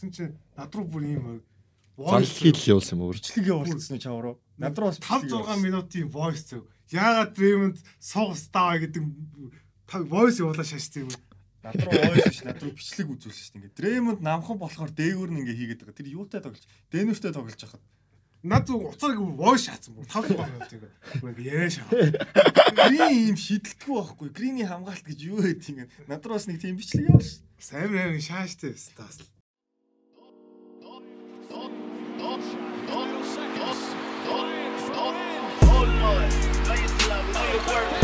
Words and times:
Тэгсэн 0.00 0.12
чинь 0.16 0.32
над 0.56 0.72
руу 0.72 0.88
бүр 0.88 1.04
ийм 1.04 1.44
Занлхий 2.00 2.56
л 2.56 2.80
явуулсан 2.80 2.96
юм 2.96 3.04
уу? 3.04 3.12
бичлэг 3.12 3.44
явуулсан 3.44 4.00
чам 4.00 4.16
руу. 4.16 4.40
Над 4.56 4.72
руу 4.80 4.88
бас 4.88 4.96
5 4.96 5.28
6 5.28 5.60
минутын 5.60 6.08
voice 6.08 6.48
зөв. 6.48 6.64
Яагаад 6.88 7.36
Дреймонд 7.36 7.76
суух 8.00 8.32
стаа 8.32 8.80
гэдэг 8.80 9.04
voice 10.08 10.40
явуулаа 10.40 10.64
шаашсан 10.64 11.04
юм. 11.04 11.12
Над 11.60 11.76
руу 11.84 11.92
ойс 11.92 12.32
ш 12.32 12.48
над 12.48 12.56
руу 12.64 12.72
бичлэг 12.72 13.12
үзүүлсэн 13.12 13.44
шүү 13.44 13.52
дээ. 13.52 13.60
Ингээ 13.60 13.76
Дремонд 13.76 14.20
намхан 14.24 14.56
болохоор 14.56 14.88
дээгүүр 14.88 15.30
нь 15.36 15.40
ингээ 15.44 15.58
хийгээд 15.60 15.80
байгаа. 15.84 16.00
Тэр 16.00 16.08
юутай 16.16 16.40
тоглож, 16.40 16.64
Дэнүртэй 16.88 17.32
тоглож 17.36 17.60
хахад 17.60 17.84
Над 18.40 18.64
зүг 18.64 18.96
уцаар 18.96 19.20
ингээ 19.20 19.36
voice 19.36 19.68
шаацсан 19.68 20.00
бүр 20.00 20.08
5 20.08 20.32
6 20.32 20.48
минут 20.48 20.72
ингээ. 20.72 20.92
Бүр 21.20 21.30
ингээ 21.36 21.52
яриа 21.52 21.68
шаа. 21.68 21.92
Грин 22.88 23.36
юм 23.36 23.36
шидэлтгүй 23.36 23.96
байхгүй. 24.00 24.28
Гриний 24.32 24.64
хамгаалт 24.64 25.04
гэж 25.04 25.20
юу 25.28 25.44
гэдэг 25.44 25.76
юм. 25.84 25.92
Над 26.08 26.24
руу 26.24 26.40
бас 26.40 26.48
нэг 26.48 26.64
тийм 26.64 26.80
бичлэг 26.80 27.12
явуулсан. 27.12 27.44
Сайн 27.60 27.92
сайн 27.92 28.24
шааштай 28.24 28.72
стаас. 28.80 29.20
work. 37.66 37.99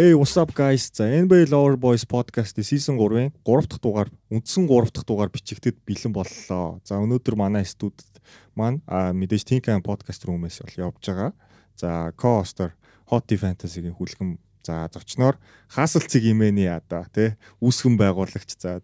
Hey 0.00 0.14
what's 0.14 0.34
up 0.40 0.54
guys? 0.54 0.88
За 0.96 1.04
NBA 1.04 1.52
Lover 1.52 1.76
Boys 1.76 2.06
podcast-ийн 2.08 2.64
season 2.64 2.96
3-ын 2.96 3.36
3 3.44 3.68
дахь 3.68 3.82
дугаар 3.84 4.08
үндсэн 4.32 4.64
3 4.64 4.96
дахь 4.96 5.04
дугаар 5.04 5.28
бичигдэд 5.28 5.76
бэлэн 5.84 6.16
боллоо. 6.16 6.80
За 6.88 6.96
өнөөдөр 6.96 7.36
манай 7.36 7.68
студид 7.68 8.08
маань 8.56 8.80
мэдээж 8.88 9.44
Tinkan 9.44 9.84
podcast 9.84 10.24
room-ээс 10.24 10.64
бол 10.64 10.88
явж 10.88 11.04
байгаа. 11.04 11.36
За 11.76 12.16
co-hoster 12.16 12.72
Hot 13.12 13.28
Fantasy-гийн 13.28 13.92
хүлхэм 13.92 14.40
за 14.64 14.88
зочноор 14.88 15.36
хаасалцэг 15.68 16.24
имэний 16.32 16.72
одоо 16.72 17.04
тий 17.12 17.36
үүсгэн 17.60 18.00
байгуулагч 18.00 18.56
за 18.56 18.80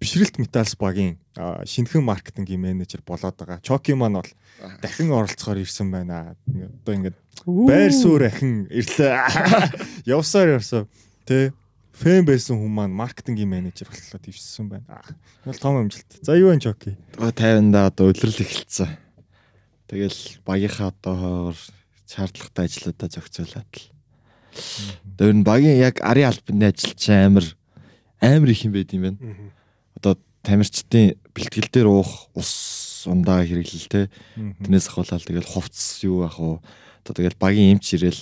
бишрэлт 0.00 0.38
металс 0.38 0.76
багийн 0.76 1.18
шинэхэн 1.36 2.04
маркетингийн 2.04 2.60
менежер 2.60 3.02
болоод 3.06 3.36
байгаа. 3.36 3.60
Чоки 3.62 3.94
маань 3.94 4.20
бол 4.20 4.30
дахин 4.82 5.12
оролцохоор 5.12 5.58
ирсэн 5.62 5.90
байна. 5.90 6.36
Одоо 6.46 6.94
ингээд 6.94 7.18
байр 7.46 7.92
суурь 7.92 8.26
ахин 8.26 8.66
ирлээ. 8.70 9.18
Явсаар 10.06 10.60
явсан. 10.60 10.88
Тэ 11.26 11.52
фэн 11.94 12.26
байсан 12.26 12.58
хүн 12.58 12.70
маань 12.70 12.94
маркетингийн 12.94 13.48
менежер 13.48 13.88
боллоо 13.88 14.20
ивсэн 14.22 14.68
байна. 14.68 15.02
Энэ 15.46 15.50
бол 15.50 15.62
том 15.62 15.76
амжилт. 15.78 16.10
За 16.22 16.36
юу 16.36 16.50
вэ 16.50 16.60
Чоки? 16.60 16.96
50-анда 17.16 17.86
одоо 17.90 18.10
өдрөл 18.10 18.34
эхэлсэн. 18.34 18.90
Тэгэл 19.88 20.42
багийнхаа 20.44 20.90
одоо 20.90 21.54
шаардлагатай 22.06 22.66
ажлуудаа 22.66 23.08
зохицуулаад 23.08 23.70
л. 23.70 23.90
Тэр 25.18 25.32
нь 25.34 25.46
багийн 25.46 25.78
яг 25.78 26.02
арын 26.02 26.30
албаны 26.30 26.70
ажил 26.70 26.94
чинь 26.94 27.30
амар 27.30 27.46
амар 28.20 28.50
их 28.50 28.64
юм 28.64 28.72
байд 28.72 28.90
юм 28.94 29.02
байна. 29.02 29.18
Одоо 30.04 30.20
тамирчдын 30.44 31.16
бэлтгэл 31.32 31.72
дээр 31.72 31.88
уух 31.88 32.28
ус 32.36 32.52
ундаа 33.08 33.40
хэрэглэл 33.40 33.88
те. 33.88 34.12
Тэрнээс 34.36 34.92
ахуулаад 34.92 35.24
тэгэл 35.24 35.48
хувцс 35.48 36.04
юу 36.04 36.28
ах 36.28 36.36
уу. 36.36 36.60
Одоо 37.00 37.16
тэгэл 37.16 37.40
багийн 37.40 37.80
эмч 37.80 37.96
ирэл 37.96 38.20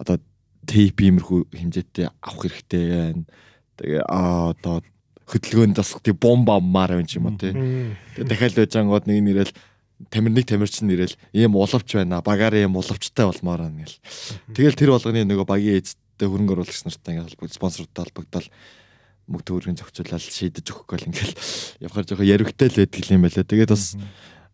одоо 0.00 0.16
тейп 0.64 0.96
иймэрхүү 1.04 1.52
хэмжээтэй 1.52 2.08
авах 2.08 2.40
хэрэгтэй 2.48 2.84
байна. 2.88 3.24
Тэгээ 3.76 4.02
аа 4.08 4.56
одоо 4.56 4.80
хөдөлгөөнд 5.28 5.76
бас 5.76 5.92
тий 6.00 6.16
бомба 6.16 6.56
маар 6.60 6.96
байна 6.96 7.08
ч 7.08 7.20
юм 7.20 7.28
уу 7.28 7.36
тий. 7.36 7.52
Тэгээ 8.16 8.28
дахиад 8.28 8.56
байж 8.56 8.72
ангууд 8.80 9.04
нэг 9.04 9.20
нэрэл 9.20 9.52
тамир 10.08 10.32
нэг 10.32 10.46
тамирч 10.48 10.80
нэрэл 10.80 11.14
ийм 11.36 11.56
уловч 11.56 11.96
байна. 11.96 12.24
Багаар 12.24 12.56
ийм 12.56 12.76
уловчтай 12.76 13.28
болмоор 13.28 13.68
байна 13.68 13.84
гэл. 13.84 14.00
Тэгэл 14.56 14.76
тэр 14.80 14.90
болгоны 14.96 15.28
нөгөө 15.28 15.46
багийн 15.46 15.80
эзэдтэй 15.80 16.28
хөрөнгө 16.28 16.54
оруулагч 16.56 16.82
нартай 16.88 17.20
ингээл 17.20 17.52
спонсортой 17.52 18.04
холбогдол 18.08 18.48
мөнгө 19.30 19.46
төгрөгийн 19.46 19.78
зохицуулаад 19.78 20.20
шийдэж 20.20 20.66
өгөх 20.74 20.86
гол 20.90 21.06
ингээл 21.06 21.34
явахаар 21.86 22.06
жоохон 22.10 22.26
яригтай 22.26 22.68
л 22.68 22.78
байдаг 22.82 23.06
юм 23.06 23.22
байлаа. 23.22 23.46
Тэгээд 23.46 23.70
бас 23.70 23.94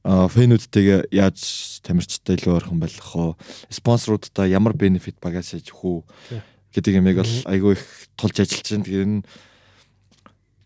фэнүүдтэйгээ 0.06 1.00
яаж 1.16 1.38
тамирчтай 1.82 2.37
илүү 2.38 2.53
ойрхон 2.60 2.78
байх 2.78 2.94
вэ? 2.94 3.34
Спонсоруудтай 3.72 4.53
ямар 4.54 4.76
бенефит 4.76 5.19
багаж 5.19 5.50
хийж 5.50 5.75
өгөх 5.75 6.06
үү 6.31 6.41
гэдэг 6.76 6.92
юмыг 7.00 7.25
бол 7.25 7.34
айгүй 7.48 7.72
их 7.75 7.84
тулж 8.14 8.37
ажиллаж 8.38 8.69
байна. 8.70 8.87
Тэгээд 8.87 9.06
энэ 9.09 9.25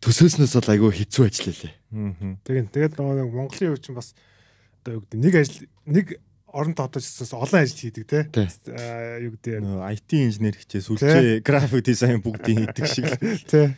төсөөснөөс 0.05 0.55
бол 0.59 0.73
айгүй 0.75 0.91
хэцүү 0.93 1.25
ажиллалаа. 1.25 1.73
Аа. 1.95 2.37
Тэгээд 2.45 2.69
тэгээд 2.75 2.95
нөгөө 3.01 3.33
Монголын 3.33 3.71
хувьд 3.73 3.85
чинь 3.87 3.97
бас 3.97 4.13
одоо 4.83 5.01
юу 5.01 5.03
гэдэг 5.05 5.21
нэг 5.25 5.35
ажил 5.41 5.69
нэг 5.89 6.07
орон 6.51 6.75
тоотож 6.75 7.05
гэсэн 7.07 7.39
олон 7.39 7.61
ажил 7.63 7.79
хийдэг 7.79 8.05
те. 8.07 8.19
Аа 8.71 9.23
юу 9.23 9.35
гэдэг 9.39 9.63
Нөгөө 9.63 9.91
IT 9.95 10.11
инженер 10.19 10.57
хичээс 10.59 10.91
үлчээ 10.91 11.41
график 11.47 11.83
дизайн 11.87 12.21
бүгдийн 12.21 12.71
хийдэг 12.71 12.87
шиг. 12.87 13.07
те. 13.47 13.75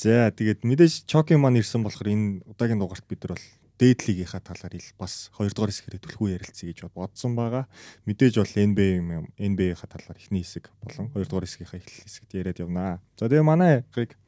За 0.00 0.32
тэгээд 0.32 0.64
мэдээж 0.64 1.04
Чоки 1.08 1.36
маань 1.36 1.60
ирсэн 1.60 1.84
болохоор 1.84 2.08
энэ 2.08 2.40
удаагийн 2.48 2.80
дугаарт 2.80 3.04
бид 3.04 3.20
нар 3.24 3.36
бол 3.36 3.46
дээдлигийнхаа 3.80 4.40
талаар 4.44 4.76
ил 4.76 4.88
бас 5.00 5.32
2 5.36 5.56
дугаар 5.56 5.72
хэсгэрээ 5.72 6.04
түлхүү 6.04 6.28
ярилцъя 6.36 6.68
гэж 6.68 6.92
бодсон 6.92 7.32
байгаа. 7.32 7.64
Мэдээж 8.04 8.36
бол 8.36 8.52
NBA 8.52 9.40
NBA-ийнхаа 9.40 9.88
талаар 9.88 10.20
эхний 10.20 10.44
хэсэг 10.44 10.68
болон 10.84 11.08
2 11.16 11.24
дугаар 11.24 11.48
хэсгийнхаа 11.48 11.80
эхлэл 11.80 12.04
хэсэгт 12.04 12.32
яриад 12.36 12.60
явнаа. 12.60 13.00
За 13.16 13.28
тэгээ 13.28 13.44
манай 13.44 13.88
гыг 13.96 14.20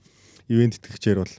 ивент 0.48 0.80
тэтгэгчээр 0.80 1.20
бол 1.20 1.34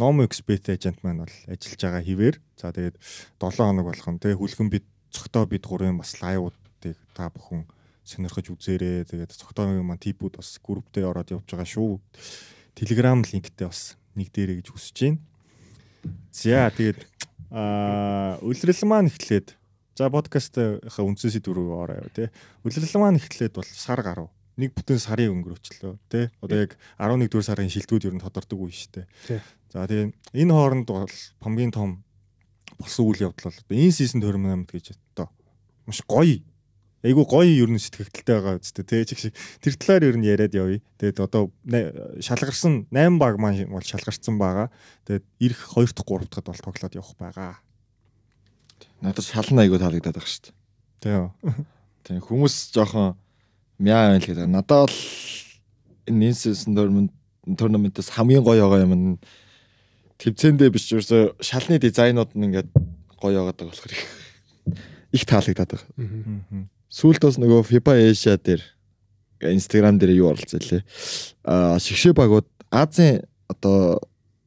Nomo 0.00 0.24
Expert 0.24 0.64
agent 0.72 1.04
маань 1.04 1.28
бол 1.28 1.36
ажиллаж 1.44 1.80
байгаа 1.80 2.02
хിവэр. 2.04 2.36
За 2.56 2.72
тэгээд 2.72 2.96
7 3.36 3.56
хоног 3.56 3.84
болгон 3.84 4.16
тэгээ 4.16 4.40
хүлхэн 4.40 4.68
бид 4.72 4.86
цогтоо 5.18 5.50
бид 5.50 5.66
гурван 5.66 5.98
бас 5.98 6.14
лайвуудыг 6.22 6.94
та 7.10 7.26
бүхэн 7.34 7.66
сонирхож 8.06 8.54
үзээрэй. 8.54 9.02
Тэгээд 9.10 9.34
цогтоогийн 9.34 9.82
маань 9.82 9.98
типүүд 9.98 10.38
бас 10.38 10.62
групптэй 10.62 11.02
ороод 11.02 11.34
явж 11.34 11.50
байгаа 11.50 11.66
шүү. 11.66 11.98
Telegram 12.78 13.18
линктэй 13.18 13.66
бас 13.66 13.98
нэг 14.14 14.30
дээрэ 14.30 14.62
гэж 14.62 14.70
хүсэж 14.70 14.96
байна. 15.02 15.18
За 16.30 16.70
тэгээд 16.70 17.02
аа 17.50 18.38
үлрэл 18.46 18.86
маань 18.86 19.10
эхлээд 19.10 19.58
за 19.98 20.06
подкастынхаа 20.08 21.04
үндсэн 21.04 21.34
сэдв 21.34 21.50
рүү 21.50 21.74
ороо 21.74 22.06
тий. 22.14 22.30
Үлрэл 22.62 23.02
маань 23.02 23.18
эхлээд 23.18 23.58
бол 23.58 23.66
сар 23.66 24.00
гаруй. 24.06 24.30
Нэг 24.54 24.74
бүтэн 24.74 24.98
сарын 25.02 25.34
өнгөрөөчлөө 25.34 25.94
тий. 26.10 26.30
Одоо 26.38 26.58
яг 26.62 26.78
11 27.02 27.26
дугаар 27.30 27.46
сарын 27.46 27.70
шилдэгүүд 27.70 28.06
ер 28.06 28.14
нь 28.14 28.22
тодордог 28.22 28.58
үе 28.62 28.74
шүү 28.74 29.02
дээ. 29.02 29.42
За 29.74 29.86
тэгээд 29.86 30.14
энэ 30.38 30.54
хооронд 30.54 30.86
бол 30.86 31.10
хамгийн 31.42 31.74
том 31.74 32.02
болсон 32.78 33.10
үйл 33.10 33.28
явдал 33.28 33.52
бол 33.52 33.76
энэ 33.76 33.92
сизон 33.92 34.22
торминамент 34.22 34.70
гэж 34.70 34.94
одоо 35.14 35.28
маш 35.86 36.02
гоё 36.06 36.40
айгу 37.02 37.22
гоё 37.24 37.46
ер 37.46 37.70
нь 37.70 37.78
сэтгэгдэлтэй 37.78 38.34
байгаа 38.34 38.58
үстэй 38.58 38.84
тий 38.84 39.04
чиг 39.06 39.18
шиг 39.18 39.34
тэр 39.62 39.74
талаар 39.78 40.02
ер 40.10 40.16
нь 40.18 40.26
яриад 40.26 40.54
явъя. 40.54 40.82
Тэгээд 40.98 41.22
одоо 41.22 41.54
шалгарсан 42.18 42.90
8 42.90 43.18
баг 43.22 43.38
маань 43.38 43.70
бол 43.70 43.82
шалгарсан 43.82 44.34
байгаа. 44.38 44.70
Тэгээд 45.06 45.24
ирэх 45.38 45.62
2 45.78 45.94
дахь 45.94 46.06
3 46.10 46.26
дахьд 46.26 46.46
бол 46.50 46.58
тоглоод 46.58 46.98
явах 46.98 47.14
байгаа. 47.18 47.54
Надад 48.98 49.22
шалан 49.22 49.62
айгүй 49.62 49.78
таалагдаад 49.78 50.18
байгаа 50.18 50.26
шүү 50.26 50.50
дээ. 50.50 50.54
Тийм. 50.98 51.30
Тийм 52.02 52.18
хүмүүс 52.18 52.74
жоохон 52.74 53.14
мяа 53.78 54.18
байл 54.18 54.26
гэдэг. 54.26 54.50
Надад 54.50 54.90
бол 54.90 54.98
энэ 56.10 56.34
season 56.34 56.74
tournament 56.74 57.14
tournament-аас 57.46 58.10
хамгийн 58.10 58.42
гоё 58.42 58.66
байгаа 58.66 58.82
юм 58.82 58.94
нь 58.98 59.18
төвцөндөө 60.18 60.68
биш 60.74 60.90
ерөөсө 60.90 61.38
шалны 61.40 61.78
дизайнууд 61.78 62.34
нь 62.34 62.46
ингээд 62.50 62.70
гоё 63.18 63.38
байгаад 63.38 63.58
байгаа 63.58 63.70
болохоор 63.70 63.94
их 65.14 65.24
таалагдаад 65.24 65.70
байгаа. 65.74 66.66
Сүүлд 66.90 67.22
бас 67.22 67.36
нөгөө 67.38 67.66
FIBA 67.68 67.92
Asia 68.10 68.34
дээр 68.36 68.62
Instagram 69.46 69.98
дээр 69.98 70.18
юу 70.18 70.34
оролцсон 70.34 70.58
лээ. 70.58 70.82
Аа 71.46 71.78
шигшээ 71.78 72.12
багууд 72.16 72.48
Азийн 72.70 73.22
одоо 73.46 74.02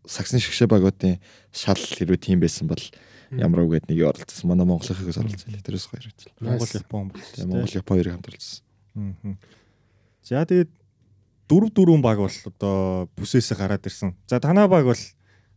саксны 0.06 0.44
шигшээ 0.44 0.68
багуудын 0.68 1.22
шал 1.56 1.80
хэрвээ 1.80 2.20
тийм 2.20 2.44
байсан 2.44 2.68
бол 2.68 2.82
ямар 3.32 3.64
үг 3.64 3.80
гэдэг 3.80 3.90
нэг 3.96 4.02
оролцсон. 4.04 4.52
Манай 4.52 4.68
Монголынхээс 4.68 5.22
оролцсон 5.24 5.56
лээ. 5.56 5.64
Тэрээс 5.64 5.88
гоё 5.88 6.04
ярьж. 6.04 6.22
Монгол 6.44 6.68
Япон 6.68 7.08
бол. 7.16 7.24
Монгол 7.48 7.78
Япон 7.80 7.96
хоёрыг 7.96 8.14
хамт 8.20 8.28
оролцсон. 8.28 8.60
Мгм. 8.92 9.34
За 10.28 10.44
тэгээд 10.44 10.72
дөрв 11.48 11.72
дөрвөн 11.72 12.04
баг 12.04 12.20
бол 12.20 12.38
одоо 12.46 13.08
бүсээсээ 13.16 13.56
гараад 13.56 13.88
ирсэн. 13.88 14.16
За 14.28 14.44
танаа 14.44 14.68
баг 14.68 14.84
бол 14.84 15.02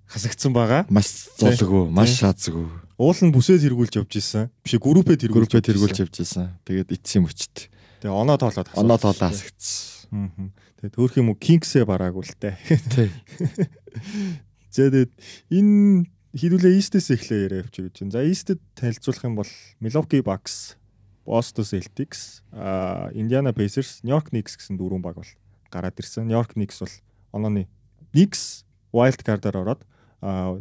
хасагдсан 0.09 0.53
байгаа. 0.55 0.85
Маш 0.89 1.31
золгүй, 1.39 1.89
маш 1.91 2.19
шаазгүй. 2.21 2.67
Уул 2.95 3.21
нь 3.27 3.35
бүсээд 3.35 3.67
тэргүүлж 3.67 3.99
явж 3.99 4.13
исэн. 4.21 4.51
Биш 4.63 4.79
группээ 4.79 5.19
тэргүүлж 5.19 5.51
Группээ 5.51 5.67
тэргүүлж 5.67 5.99
явж 6.07 6.15
байсан. 6.23 6.55
Тэгээд 6.63 6.95
эцсийн 6.95 7.27
мөчт. 7.27 7.67
Тэгээ 7.99 8.15
оноо 8.15 8.39
тоолоод 8.39 8.71
Оноо 8.79 8.99
тоолоо 9.03 9.35
хасагдсан. 9.35 10.31
Аа. 10.31 10.51
Тэгээ 10.79 10.95
төөрх 10.95 11.15
юм 11.19 11.35
уу 11.35 11.39
Kings-ээ 11.41 11.89
бараагүй 11.89 12.23
л 12.23 12.35
те. 12.39 12.55
Тий. 12.95 13.11
За 14.75 14.87
тэгээд 14.87 15.11
энэ 15.51 16.07
хідүүлээ 16.39 16.77
East-с 16.79 17.11
эхлэе 17.11 17.51
яриа 17.51 17.63
явчих 17.67 17.91
гэж 17.91 17.95
байна. 18.07 18.15
За 18.15 18.23
East-д 18.23 18.63
танилцуулах 18.79 19.25
юм 19.27 19.35
бол 19.39 19.53
Milwaukee 19.83 20.23
Bucks, 20.23 20.79
Boston 21.27 21.65
Celtics, 21.65 22.45
а 22.53 23.11
Indiana 23.11 23.51
Pacers, 23.51 24.05
New 24.05 24.15
York 24.15 24.31
Knicks 24.31 24.55
гэсэн 24.55 24.79
дөрвөн 24.79 25.03
баг 25.03 25.19
бол 25.19 25.33
гараад 25.73 25.99
ирсэн. 25.99 26.29
New 26.29 26.37
York 26.37 26.55
Knicks 26.55 26.79
бол 26.79 26.95
онооны 27.33 27.67
Knicks 28.13 28.63
wild 28.93 29.19
card-аар 29.25 29.63
ороод 29.63 29.83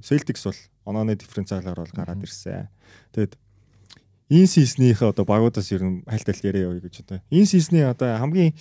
Celtics 0.03 0.43
бол 0.43 0.59
онооны 0.83 1.15
дифференциалаар 1.15 1.79
бол 1.79 1.95
гараад 1.95 2.19
ирсэн. 2.19 2.67
Тэгээд 3.15 3.39
энэ 4.27 4.47
сизнийхээ 4.51 5.15
одоо 5.15 5.23
багуудаас 5.23 5.71
ер 5.71 5.83
нь 5.83 6.03
хайлтал 6.03 6.43
яриа 6.43 6.67
яваа 6.67 6.83
гэж 6.83 6.95
одоо. 7.07 7.19
Энэ 7.31 7.47
сизний 7.47 7.87
одоо 7.87 8.19
хамгийн 8.19 8.51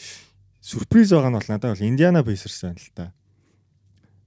сюрприз 0.62 1.10
байгаа 1.10 1.34
нь 1.34 1.38
бол 1.42 1.50
надад 1.50 1.74
бол 1.74 1.86
Indiana 1.86 2.22
Pacers 2.22 2.62
байна 2.62 2.78
л 2.78 2.94
та. 2.94 3.10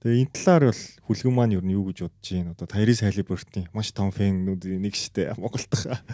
Тэгээ 0.04 0.20
энэ 0.28 0.34
талаар 0.36 0.64
бол 0.68 0.82
хүлгэн 1.08 1.32
маань 1.32 1.56
ер 1.56 1.64
нь 1.64 1.72
юу 1.72 1.88
гэж 1.88 1.98
бодож 2.04 2.28
байна? 2.28 2.52
Одоо 2.52 2.66
Tyrese 2.68 3.08
Halliburton 3.08 3.64
маш 3.72 3.88
том 3.96 4.12
фэнүүд 4.12 4.62
нэг 4.76 4.92
штэ 4.92 5.32
Монголд 5.40 5.72
хаа. 5.72 6.04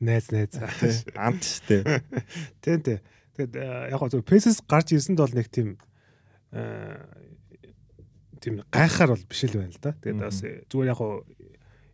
Найз 0.00 0.28
найз. 0.28 0.60
Амт 1.16 1.44
штэ. 1.44 2.04
Тийм 2.60 2.80
тийм. 2.84 3.00
Тэгээд 3.36 3.54
э, 3.56 3.96
яг 3.96 4.00
гоо 4.00 4.20
Pacers 4.20 4.60
гарч 4.68 4.92
ирсэнд 4.92 5.16
бол 5.16 5.32
нэг 5.32 5.48
тийм 5.48 5.80
э, 6.52 7.00
тийм 8.40 8.64
гайхаар 8.72 9.14
бол 9.14 9.24
биш 9.28 9.44
л 9.44 9.60
байна 9.60 9.72
л 9.72 9.80
да. 9.80 9.92
Тэгээд 10.00 10.20
бас 10.20 10.38
э, 10.42 10.64
зүгээр 10.72 10.90
яг 10.90 10.98
гоо 10.98 11.24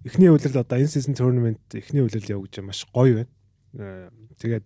эхний 0.06 0.30
үлрэл 0.30 0.62
одоо 0.62 0.78
энэ 0.78 0.92
season 0.94 1.18
tournament 1.18 1.60
эхний 1.74 2.02
үлрэл 2.02 2.30
байгаа 2.30 2.62
маш 2.62 2.86
гоё 2.94 3.26
байна. 3.26 3.32
Э, 3.76 4.08
Тэгээд 4.38 4.64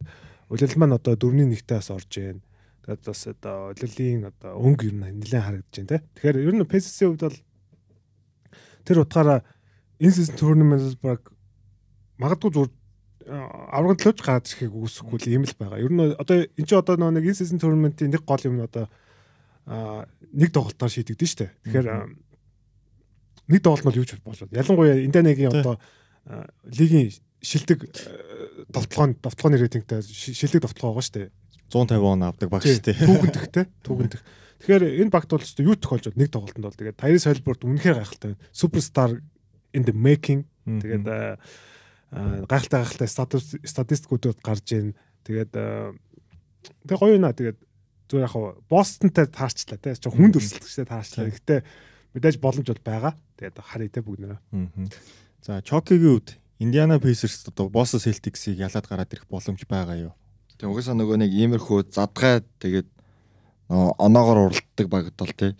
үлрэл 0.50 0.78
маань 0.78 0.98
одоо 0.98 1.14
дөрөвний 1.16 1.48
нэгтээ 1.48 1.78
бас 1.78 1.90
орж 1.94 2.10
байна. 2.10 2.42
Тэгээд 2.84 3.02
бас 3.06 3.22
одоо 3.30 3.56
үлрэлийн 3.72 4.26
одоо 4.26 4.52
өнгө 4.58 4.84
ер 4.90 4.94
нь 4.98 5.24
нэлээд 5.24 5.44
харагдаж 5.46 5.74
байна 5.78 5.90
те. 5.94 5.98
Тэгэхээр 6.18 6.36
ер 6.42 6.54
нь 6.58 6.66
Pacers-ийн 6.66 7.08
хувьд 7.14 7.24
бол 7.24 7.38
тэр 8.84 8.98
утгаараа 9.06 9.40
энэ 10.02 10.14
season 10.14 10.36
tournament 10.36 10.84
баг 11.00 11.20
магадгүй 12.18 12.50
зүгээр 12.50 12.72
аврагт 13.30 14.04
л 14.04 14.24
гараад 14.26 14.48
ирэхийг 14.50 14.74
үгүйсэхгүй 14.74 15.18
л 15.22 15.34
юм 15.38 15.44
л 15.46 15.54
байгаа. 15.54 15.78
Ер 15.78 15.92
нь 15.94 16.02
одоо 16.18 16.36
энэ 16.42 16.66
ч 16.66 16.72
одоо 16.74 16.96
нэг 16.98 17.24
энэ 17.24 17.38
season 17.38 17.62
tournament-ийн 17.62 18.10
нэг 18.10 18.26
гол 18.26 18.42
юм 18.42 18.58
нь 18.58 18.66
одоо 18.66 18.90
нэг 19.66 20.48
тоглолтоор 20.54 20.90
шийдэгдэн 20.90 21.28
штэ. 21.28 21.46
Тэгэхээр 21.66 21.86
нэг 23.50 23.60
тоглолт 23.62 23.86
нь 23.90 23.98
юу 23.98 24.06
ч 24.06 24.16
болоод. 24.22 24.50
Ялангуяа 24.54 25.02
Индонегийн 25.04 25.50
одоо 25.52 25.76
лигийн 26.70 27.10
шилдэг 27.42 27.88
довтлогоо 28.70 29.16
довтлогооны 29.18 29.58
рейтингтэй 29.58 30.02
ши- 30.04 30.34
шилдэг 30.36 30.62
довтлогоо 30.68 31.00
байгаа 31.00 31.06
штэ. 31.06 31.30
150 31.70 32.02
он 32.02 32.22
авдаг 32.22 32.48
баг 32.50 32.62
штэ. 32.62 32.94
Түүгэнтэх 32.94 33.46
те. 33.50 33.66
Түүгэнтэх. 33.82 34.22
Тэгэхээр 34.60 34.84
энэ 35.02 35.10
багт 35.10 35.30
бол 35.32 35.40
юу 35.42 35.74
тохиолж 35.78 36.04
байна 36.12 36.20
нэг 36.20 36.30
тоглолтод 36.30 36.62
бол 36.62 36.76
тэгээд 36.76 36.98
Tyrese 37.00 37.26
Halliburton 37.32 37.68
үнэхээр 37.74 37.96
гайхалтай 38.04 38.28
байна. 38.36 38.42
Superstar 38.52 39.10
in 39.72 39.82
the 39.88 39.94
making. 39.96 40.44
Тэгээд 40.68 41.06
гайхалтай 42.46 42.78
гайхалтай 42.84 43.08
статистикуудад 43.64 44.38
гарч 44.44 44.66
ийн. 44.76 44.92
Тэгээд 45.24 45.50
тэг 45.54 46.96
гоё 46.98 47.16
наа. 47.16 47.32
Тэгээд 47.32 47.56
зүгээр 48.10 48.26
яг 48.26 48.34
хуу 48.34 48.58
Бостонтой 48.66 49.26
таарчлаа 49.30 49.78
те. 49.78 49.94
Чинь 49.94 50.10
хүнд 50.10 50.34
өрсөлдөгчтэй 50.34 50.86
таарчлаа. 50.90 51.30
Гэхдээ 51.30 51.60
мэдээж 52.18 52.36
боломж 52.42 52.66
бол 52.66 52.82
байгаа. 52.82 53.14
Тэгээд 53.38 53.56
харъя 53.62 53.90
те 53.94 54.02
бүгд 54.02 54.20
нэрээ. 54.26 54.40
За 55.46 55.62
Чокигийн 55.62 56.18
үед 56.18 56.28
Индиана 56.58 56.98
Пейсерс 56.98 57.46
одоо 57.46 57.70
Бостон 57.70 58.02
Селтиксийг 58.02 58.58
ялаад 58.58 58.86
гараад 58.90 59.14
ирэх 59.14 59.30
боломж 59.30 59.62
байгаа 59.64 60.10
юу? 60.10 60.14
Тэг 60.58 60.68
угаасаа 60.68 60.98
нөгөө 60.98 61.22
нэг 61.22 61.32
иймэрхүү 61.32 61.94
задгай 61.94 62.42
тэгээд 62.60 62.90
оноогоор 63.70 64.50
уралддаг 64.50 64.86
багт 64.90 65.16
бол 65.16 65.32
те. 65.32 65.54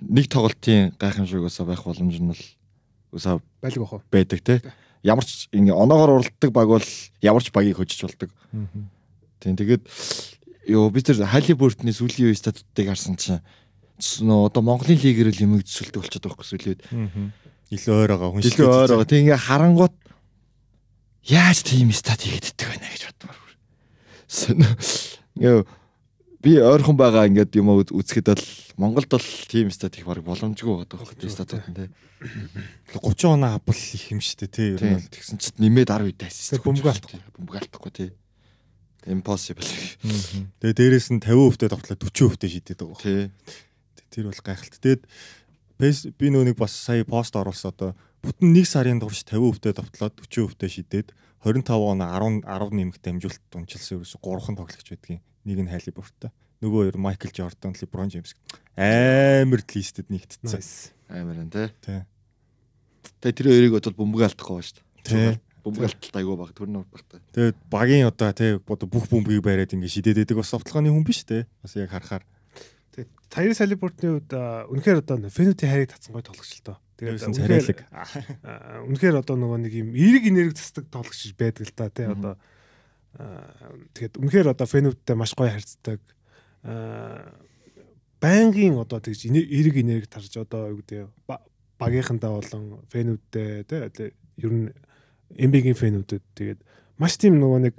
Нэг 0.00 0.26
тоглолтын 0.32 0.96
гайхамшигөөсөө 0.98 1.64
байх 1.68 1.84
боломж 1.84 2.16
нь 2.18 2.32
бол 2.32 2.42
өсөө 3.14 3.38
байлг 3.62 3.78
бах 3.84 3.92
уу 3.94 4.02
байдаг 4.10 4.40
те. 4.42 4.58
Ямар 5.04 5.22
ч 5.22 5.46
ингээ 5.52 5.76
оноогоор 5.76 6.18
уралддаг 6.18 6.50
баг 6.50 6.66
бол 6.66 6.88
ямар 7.22 7.42
ч 7.44 7.52
багийг 7.52 7.78
хожиж 7.78 8.02
болдог. 8.02 8.32
Тийм 9.38 9.54
тэгээд 9.54 9.86
ёо 10.68 10.90
би 10.90 11.00
тэр 11.04 11.20
Халибуртны 11.24 11.92
сүүлийн 11.92 12.32
үе 12.32 12.36
статуудыг 12.38 12.86
харсан 12.88 13.16
чинь 13.16 13.40
нөө 14.00 14.50
одоо 14.50 14.62
Монголын 14.64 14.98
лигээр 14.98 15.30
л 15.30 15.42
юм 15.44 15.52
төсөлдөг 15.60 16.02
болчиход 16.02 16.34
хөсөл 16.34 16.74
үед. 16.74 16.82
Илүү 17.70 17.94
ойр 17.94 18.10
байгаа 18.16 18.30
хүн 18.32 18.42
Жилийн 18.42 18.70
ойр 18.70 18.90
байгаа. 18.90 19.08
Тэг 19.08 19.20
ингээ 19.24 19.40
харангуут 19.44 19.94
яаж 21.24 21.58
тийм 21.64 21.88
стат 21.94 22.20
хийгддэг 22.20 22.68
вэ 22.68 22.76
гэж 22.80 23.02
бодмоор. 23.08 23.50
Ингээ 25.38 25.56
би 26.44 26.52
ойрхон 26.60 26.96
байгаа 26.98 27.28
ингээд 27.30 27.56
юм 27.56 27.72
уу 27.72 27.84
үзэхэд 27.84 28.28
бол 28.34 28.44
Монголд 28.76 29.08
бол 29.08 29.28
тийм 29.48 29.70
стат 29.70 29.96
их 29.96 30.04
баг 30.04 30.20
боломжгүй 30.26 30.84
байгаа 30.84 30.98
байхгүй 30.98 31.30
статууд 31.30 31.66
нь 31.70 31.76
тий. 31.78 31.88
30 32.92 33.30
оноо 33.30 33.54
авбал 33.56 33.76
их 33.78 34.10
юм 34.10 34.20
штэ 34.20 34.50
тий. 34.50 34.74
Ер 34.74 34.82
нь 34.82 34.98
Тийм 34.98 34.98
бол. 34.98 35.12
тэгсэн 35.14 35.38
чинь 35.38 35.58
нэмээд 35.62 35.88
10 35.94 36.10
үедээ 36.10 36.28
ассист. 36.28 36.50
Тэг 36.58 36.66
бөмбөг 36.66 36.88
алдахгүй. 36.90 37.20
Бөмбөг 37.38 37.56
алдахгүй 37.62 37.92
тий. 37.94 38.10
Impossible. 39.06 39.68
Тэгээ 40.60 40.74
дээрэс 40.74 41.12
нь 41.12 41.20
50% 41.20 41.68
тоглоо 41.68 41.96
40% 41.96 42.48
шидэд 42.48 42.80
байгаа. 42.80 43.00
Тий. 43.04 43.28
Тэр 44.08 44.32
бол 44.32 44.40
гайхалтай. 44.40 44.80
Тэгээд 44.80 46.16
би 46.16 46.26
нөө 46.32 46.52
нэг 46.52 46.56
бас 46.56 46.72
сая 46.72 47.04
пост 47.04 47.36
оруулсан 47.36 47.74
одоо 47.74 47.90
бүтэн 48.24 48.56
1 48.56 48.64
сарын 48.64 49.00
турш 49.02 49.26
50% 49.28 49.76
довтлоод 49.76 50.14
40% 50.24 50.64
шидээд 50.70 51.12
25 51.44 51.68
он 51.76 52.00
10 52.00 52.48
10 52.48 52.72
нэмэгт 52.72 53.04
амжилт 53.04 53.44
унчилсан 53.52 54.00
ерөөсө 54.00 54.16
3хан 54.24 54.56
тоглогч 54.56 54.88
байдгийн. 54.88 55.20
Нэг 55.44 55.58
нь 55.60 55.68
Халибуртаа. 55.68 56.32
Нөгөө 56.64 56.80
хоёр 56.88 56.96
Майкл 56.96 57.28
Жордан, 57.28 57.76
Леброн 57.76 58.08
Джеймс. 58.08 58.32
Амар 58.72 59.60
листэд 59.60 60.08
нэгтцсэн. 60.08 60.48
Nice. 60.48 60.96
Амар 61.12 61.44
энэ 61.44 61.52
тий. 61.52 61.68
Тий. 61.84 62.00
Тэгээ 63.20 63.36
тэр 63.36 63.48
хоёрыг 63.52 63.72
бодвол 63.76 64.00
бөмбөг 64.00 64.22
алдахгүй 64.24 64.56
байна 64.56 64.68
шүү 64.72 64.80
дээ. 65.04 65.36
Тий. 65.64 65.72
Бөмбөг 65.72 65.88
алдалт 65.88 66.16
айгүй 66.20 66.36
баг 66.36 66.52
төрнө 66.52 66.84
багтай. 66.92 67.20
Тэгээд 67.32 67.56
багийн 67.72 68.06
одоо 68.12 68.30
тий 68.36 68.60
одоо 68.60 68.88
бүх 68.88 69.08
бөмбөгийг 69.08 69.40
бариад 69.40 69.72
ингэ 69.72 69.88
шидэд 69.88 70.20
байдаг 70.20 70.36
бас 70.36 70.52
тоглооны 70.52 70.92
хүн 70.92 71.04
биш 71.08 71.24
те. 71.24 71.48
Бас 71.64 71.72
яг 71.80 71.88
харахаар. 71.88 72.24
Тэгээд 72.92 73.08
Halliburton-ы 73.32 74.20
хувьд 74.20 74.32
а, 74.36 74.68
үнэхээр 74.68 75.00
одоо 75.00 75.16
Fenute 75.32 75.64
харийг 75.64 75.88
татсан 75.88 76.12
гой 76.12 76.22
тоглогч 76.22 76.52
л 76.60 76.68
тоо. 76.68 76.76
Тэгээд 77.00 77.26
үнэхээр 77.32 77.80
үнэхээр 78.92 79.16
одоо 79.24 79.34
нөгөө 79.40 79.58
нэг 79.64 79.72
юм 79.72 79.90
эерэг 79.96 80.24
энерги 80.28 80.54
засдаг 80.54 80.86
тоглогч 80.92 81.32
байдаг 81.34 81.64
л 81.64 81.74
та 81.74 81.88
тий 81.88 82.06
одоо 82.06 82.36
тэгээд 83.96 84.14
үнэхээр 84.20 84.52
одоо 84.52 84.66
Fenute-тэй 84.68 85.16
маш 85.16 85.34
гоё 85.34 85.50
харьцдаг. 85.50 85.98
байнгын 88.22 88.78
одоо 88.78 89.00
тэгж 89.00 89.26
эерэг 89.32 89.74
энерги 89.80 90.06
тарж 90.06 90.30
одоо 90.38 90.70
юу 90.70 90.78
гэдэг 90.84 91.10
ба- 91.26 91.42
багийнхандаа 91.82 92.30
болон 92.38 92.78
Fenute-тэй 92.92 93.66
тий 93.90 94.14
ер 94.38 94.52
нь 94.52 94.70
MB-гийн 95.38 95.78
Fenute-д 95.78 96.22
тэгээд 96.38 96.60
маш 96.98 97.18
тийм 97.18 97.38
нөгөө 97.42 97.60
нэг 97.66 97.74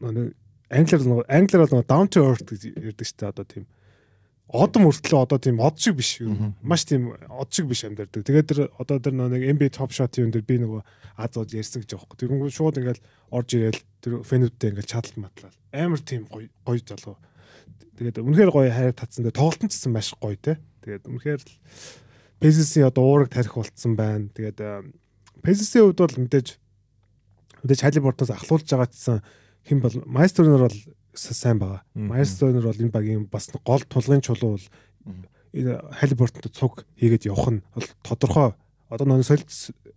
нөгөө 0.00 0.14
нэг 0.16 0.28
англиар 0.70 1.04
нөгөө 1.06 1.26
англиар 1.26 1.62
бол 1.64 1.74
нөгөө 1.78 1.90
down 1.90 2.10
to 2.10 2.24
earth 2.26 2.46
гэж 2.46 2.66
ярьдаг 2.78 3.06
шүү 3.06 3.18
дээ 3.20 3.30
одоо 3.30 3.46
тийм. 3.46 3.66
Одом 4.50 4.88
өртлөө 4.90 5.20
одоо 5.22 5.38
тийм 5.38 5.62
од 5.62 5.78
шиг 5.78 5.94
биш 5.98 6.10
маш 6.62 6.82
тийм 6.86 7.10
од 7.14 7.50
шиг 7.54 7.70
биш 7.70 7.84
амьдардаг. 7.86 8.26
Тэгээд 8.26 8.50
тэр 8.50 8.60
одоо 8.82 8.98
тэр 8.98 9.14
нэг 9.14 9.46
NBA 9.54 9.70
top 9.78 9.94
shot 9.94 10.18
юм 10.18 10.34
дээр 10.34 10.46
би 10.46 10.58
нөгөө 10.62 10.82
аз 11.22 11.38
од 11.38 11.54
ярьсан 11.54 11.86
гэж 11.86 11.94
аахгүй. 11.94 12.18
Тэр 12.18 12.34
нөгөө 12.34 12.50
шууд 12.50 12.78
ингээл 12.82 13.02
орж 13.30 13.48
ирээл 13.54 13.82
тэр 14.02 14.12
фэнүүдтэй 14.26 14.74
ингээл 14.74 14.90
чадалт 14.90 15.18
матлал. 15.22 15.54
Амар 15.70 16.02
тийм 16.02 16.26
гоё 16.26 16.50
гоё 16.66 16.82
залуу. 16.82 17.18
Тэгээд 17.98 18.18
үнэхээр 18.18 18.50
гоё 18.50 18.70
хайр 18.74 18.94
татсан 18.94 19.22
дээр 19.22 19.38
тоглолтон 19.38 19.70
ч 19.70 19.78
гэсэн 19.78 19.94
маш 19.94 20.10
гоё 20.18 20.34
те. 20.34 20.58
Тэгээд 20.82 21.06
үнэхээр 21.06 21.42
л 21.46 21.54
Pacers-ийн 22.40 22.88
одоо 22.88 23.04
уураг 23.04 23.28
тарих 23.28 23.54
болцсон 23.54 23.94
байна. 23.94 24.32
Тэгээд 24.32 24.58
Pacers-ийн 25.42 25.84
хувьд 25.90 26.00
бол 26.00 26.16
мэдээж 26.24 26.48
мэдээж 27.64 27.80
Halliburton-оос 27.84 28.32
ахлуулж 28.32 28.66
байгаа 28.68 28.88
гэсэн 28.88 29.18
хэн 29.68 29.80
бол 29.80 29.96
Maestro-нор 30.06 30.64
бол 30.68 30.78
сайн 31.14 31.58
байгаа. 31.58 31.82
Maestro-нор 31.94 32.64
бол 32.64 32.80
энэ 32.80 32.94
багийн 32.94 33.24
бас 33.28 33.50
гол 33.64 33.84
тулгын 33.84 34.24
чулуу 34.24 34.56
бол 34.56 34.66
энэ 35.52 35.80
Halliburton-д 36.00 36.54
цуг 36.54 36.86
хийгээд 36.96 37.28
явах 37.28 37.60
нь 37.60 37.64
бол 37.74 37.88
тодорхой. 38.04 38.54
Одоо 38.88 39.06
нэг 39.06 39.26
солид 39.26 39.50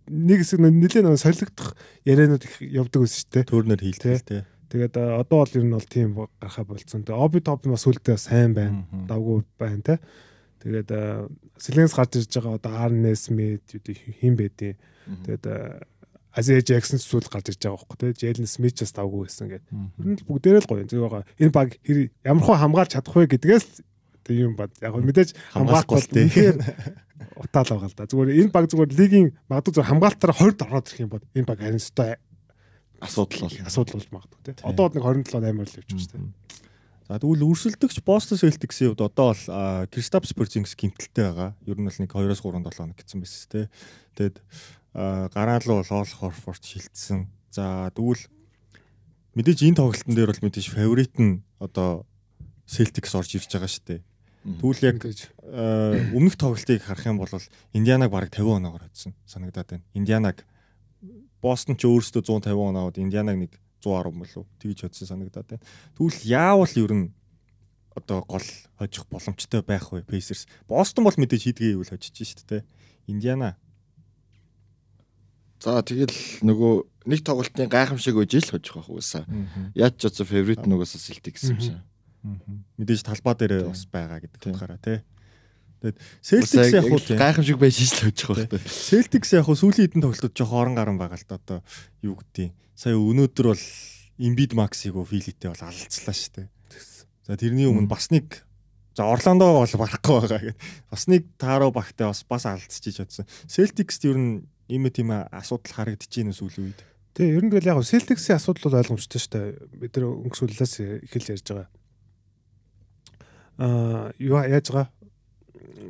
нэг 0.06 0.38
хэсэг 0.44 0.60
нэлээд 0.60 1.06
нэг 1.08 1.18
солигдох 1.18 1.74
ярианууд 2.04 2.44
их 2.44 2.54
явдаг 2.60 3.02
байсан 3.02 3.18
шүү 3.24 3.32
дээ. 3.32 3.44
Төрнөр 3.48 3.80
хийлтэй 3.80 4.18
те. 4.22 4.46
Тэгээд 4.70 4.94
а, 4.98 5.22
одоо 5.22 5.42
бол 5.42 5.54
ер 5.54 5.64
нь 5.64 5.74
бол 5.74 5.88
тийм 5.88 6.08
гарахаа 6.14 6.64
болцсон. 6.66 7.02
Тэгээд 7.02 7.22
Obi 7.22 7.40
Top 7.42 7.62
бас 7.66 7.82
сүлдээ 7.86 8.18
сайн 8.18 8.54
байна. 8.54 8.86
Давгүй 9.06 9.42
байна 9.58 9.82
те. 9.82 9.94
Тэгээд 10.64 10.90
Силенс 11.60 11.92
гарч 11.92 12.16
ирж 12.16 12.32
байгаа 12.40 12.56
одоо 12.56 12.72
Arnes 12.72 13.28
Smith 13.28 13.68
хин 14.18 14.34
байдیں۔ 14.34 14.74
Тэгээд 15.28 15.44
Азия 16.34 16.58
Джексон 16.64 16.98
зүйл 16.98 17.28
гарч 17.30 17.52
ирж 17.52 17.60
байгаа 17.62 17.84
байхгүй 17.84 17.98
те. 18.00 18.26
Jalen 18.32 18.48
Smith 18.48 18.74
ч 18.74 18.82
бас 18.82 18.96
давгүй 18.96 19.28
байсан 19.28 19.46
гэдэг. 19.52 19.70
Ер 19.70 20.08
нь 20.08 20.24
бүгдээрээ 20.26 20.62
л 20.64 20.68
гоё. 20.72 20.82
Зөв 20.88 21.04
байгаа. 21.06 21.22
Энэ 21.38 21.54
баг 21.54 21.68
хэр 21.84 21.98
ямар 22.26 22.42
хөө 22.42 22.56
хамгаалж 22.58 22.90
чадах 22.96 23.14
вэ 23.14 23.28
гэдгээс 23.38 23.66
тэг 24.24 24.34
юм 24.34 24.56
бод. 24.58 24.72
Яг 24.82 24.96
мэдээж 24.98 25.30
Хамгаалахгүй 25.54 26.00
л 26.00 26.08
тий. 26.10 26.24
үнэхээр 26.26 26.56
утаал 27.44 27.70
байгаа 27.70 27.88
л 27.92 27.94
да. 27.94 28.08
Зүгээр 28.10 28.30
энэ 28.40 28.50
баг 28.50 28.66
зүгээр 28.66 28.90
лигийн 28.98 29.28
магадгүй 29.46 29.72
зүгээр 29.78 29.90
хамгаалтаараа 29.94 30.36
20-д 30.42 30.60
ороод 30.64 30.86
ирэх 30.90 31.02
юм 31.04 31.10
бол 31.12 31.24
энэ 31.38 31.46
баг 31.46 31.58
харин 31.62 31.78
өстой 31.78 32.10
асуудал 33.04 33.40
бол. 33.46 33.54
асуудал 33.68 33.94
болж 34.00 34.10
магадгүй 34.10 34.40
тий. 34.42 34.54
Одоо 34.64 34.84
бол 34.90 34.96
нэг 34.96 35.04
27 35.28 35.38
8 35.38 35.54
л 35.54 35.60
явж 35.60 35.70
байгаа 35.76 36.00
шүү 36.02 36.10
дээ. 36.18 36.24
За 37.04 37.20
тэгвэл 37.20 37.44
өрсөлдөгч 37.44 38.00
Boston 38.00 38.40
Celtics-ийн 38.40 38.96
хувьд 38.96 39.04
одоо 39.04 39.36
бол 39.36 39.44
Kristaps 39.92 40.32
Porzingis 40.32 40.72
гимтэлтэй 40.72 41.28
байгаа. 41.28 41.50
Ер 41.68 41.76
нь 41.76 41.84
бол 41.84 42.00
нэг 42.00 42.08
2-3 42.08 42.40
7 42.40 42.64
хоног 42.64 42.96
гэсэн 42.96 43.20
байсан 43.20 43.48
те. 43.52 43.62
Тэгэд 44.16 44.40
а, 44.96 45.28
гараал 45.28 45.60
руу 45.68 45.84
Лол 45.84 46.08
Хорфорд 46.08 46.64
шилжсэн. 46.64 47.28
За 47.52 47.92
тэгвэл 47.92 48.24
мэдээж 49.36 49.68
энэ 49.68 49.78
тоглолтын 49.84 50.16
дээр 50.16 50.32
бол 50.32 50.44
мэдээж 50.48 50.66
фаворит 50.72 51.12
нь 51.20 51.44
одоо 51.60 52.08
Celtics 52.64 53.12
орж 53.12 53.36
ирж 53.36 53.52
байгаа 53.52 53.68
шүү 53.68 53.84
дээ. 53.84 54.00
Тэгвэл 54.64 54.88
яг 54.88 54.96
өмнөх 56.16 56.40
тоглолтыг 56.40 56.88
харах 56.88 57.04
юм 57.04 57.20
бол 57.20 57.28
Индианаг 57.76 58.08
бараг 58.08 58.32
50 58.32 58.64
оноогоор 58.64 58.88
хоцсон 58.88 59.12
санагдаад 59.28 59.76
байна. 59.76 59.84
Индианаг 59.92 60.48
Бостон 61.44 61.76
ч 61.76 61.84
өөрөөсөө 61.84 62.24
150 62.24 62.56
оноод 62.56 62.96
Индианаг 62.96 63.36
нэг 63.36 63.52
110 63.84 64.16
мөлөө 64.16 64.44
тэгж 64.58 64.78
хоцсон 64.88 65.08
санагдаад 65.12 65.46
байна. 65.52 65.64
Тэгвэл 65.94 66.20
яавал 66.24 66.74
ер 66.80 66.92
нь 66.96 67.06
одоо 67.94 68.24
гол 68.24 68.48
хожих 68.80 69.04
боломжтой 69.12 69.62
байх 69.62 69.92
вэ 69.92 70.02
Pacers. 70.02 70.48
Бостон 70.66 71.04
бол 71.04 71.14
мэдээж 71.14 71.52
хийдгээ 71.52 71.76
ивэл 71.76 71.92
хожиж 71.92 72.16
шүү 72.16 72.48
дээ. 72.48 72.62
Индиана 73.06 73.60
За 75.64 75.80
тэгэл 75.80 76.12
нөгөө 76.44 77.08
нэг 77.08 77.20
тоглолтын 77.24 77.72
гайхамшиг 77.72 78.20
үеж 78.20 78.36
л 78.36 78.52
хожих 78.52 78.76
байх 78.76 78.90
уусаа. 78.92 79.24
Яаж 79.72 79.96
ч 79.96 80.12
одоо 80.12 80.28
фаворит 80.28 80.68
нөгөөсөө 80.68 81.00
сэлтик 81.00 81.40
гэсэн 81.40 81.56
юм 81.56 81.60
шиг. 81.64 81.78
мэдээж 82.76 83.00
талбай 83.08 83.32
дээр 83.32 83.72
бас 83.72 83.88
байгаа 83.88 84.20
гэдэг 84.20 84.40
утгаараа 84.44 84.80
тий. 84.80 85.00
Тэгээд 85.84 86.00
Celtics 86.24 86.72
яг 86.72 86.88
хуу 86.88 87.00
гайхамшиг 87.12 87.58
байж 87.60 87.76
л 87.76 88.08
хожих 88.08 88.48
байх. 88.48 88.64
Celtics 88.64 89.36
яг 89.36 89.44
хуу 89.44 89.52
сүүлийн 89.52 89.92
хэдэн 89.92 90.00
тоглолтод 90.00 90.32
жоох 90.32 90.52
орон 90.56 90.72
гарan 90.72 90.96
байгаа 90.96 91.20
л 91.20 91.28
да 91.28 91.36
одоо 91.36 91.58
юу 92.00 92.16
гэдгийг. 92.16 92.56
Сая 92.72 92.96
өнөөдөр 92.96 93.46
бол 93.52 93.64
Embiid 94.16 94.56
Max-ийг 94.56 94.96
Philly-тэй 94.96 95.52
бол 95.52 95.60
алалцлаа 95.60 96.16
шүү 96.16 96.32
дээ. 96.40 96.48
За 97.28 97.36
тэрний 97.36 97.68
өмнө 97.68 97.92
бас 97.92 98.08
нэг 98.08 98.40
за 98.96 99.04
Орландо 99.04 99.52
бол 99.52 99.68
барахгүй 99.68 100.16
байгаа 100.24 100.40
гэдэг. 100.48 100.56
Бас 100.88 101.04
нэг 101.04 101.22
Таро 101.36 101.68
багтай 101.68 102.08
бас 102.08 102.24
бас 102.24 102.48
алдчихж 102.48 103.04
чадсан. 103.04 103.28
Celtics-т 103.44 104.08
ер 104.08 104.16
нь 104.16 104.48
ийм 104.72 104.88
тийм 104.88 105.12
асуудал 105.12 105.68
харагдаж 105.84 106.08
байна 106.08 106.32
сүүлийн 106.32 106.72
үед. 106.72 106.80
Тэгээ 107.12 107.36
ер 107.36 107.44
нь 107.44 107.52
тэгэл 107.52 107.70
яг 107.76 107.84
Celtics-ийн 107.84 108.40
асуудал 108.40 108.72
бол 108.72 108.80
ойлгомжтой 108.80 109.20
шүү 109.20 109.32
дээ. 109.36 109.48
Бид 109.84 109.92
нэр 110.00 110.08
өнгөсүүлээс 110.08 110.74
эхэлж 111.12 111.28
ярьж 111.36 111.46
байгаа. 111.52 111.68
Аа 113.60 114.10
юу 114.16 114.40
яаж 114.40 114.72
байгаа? 114.72 114.88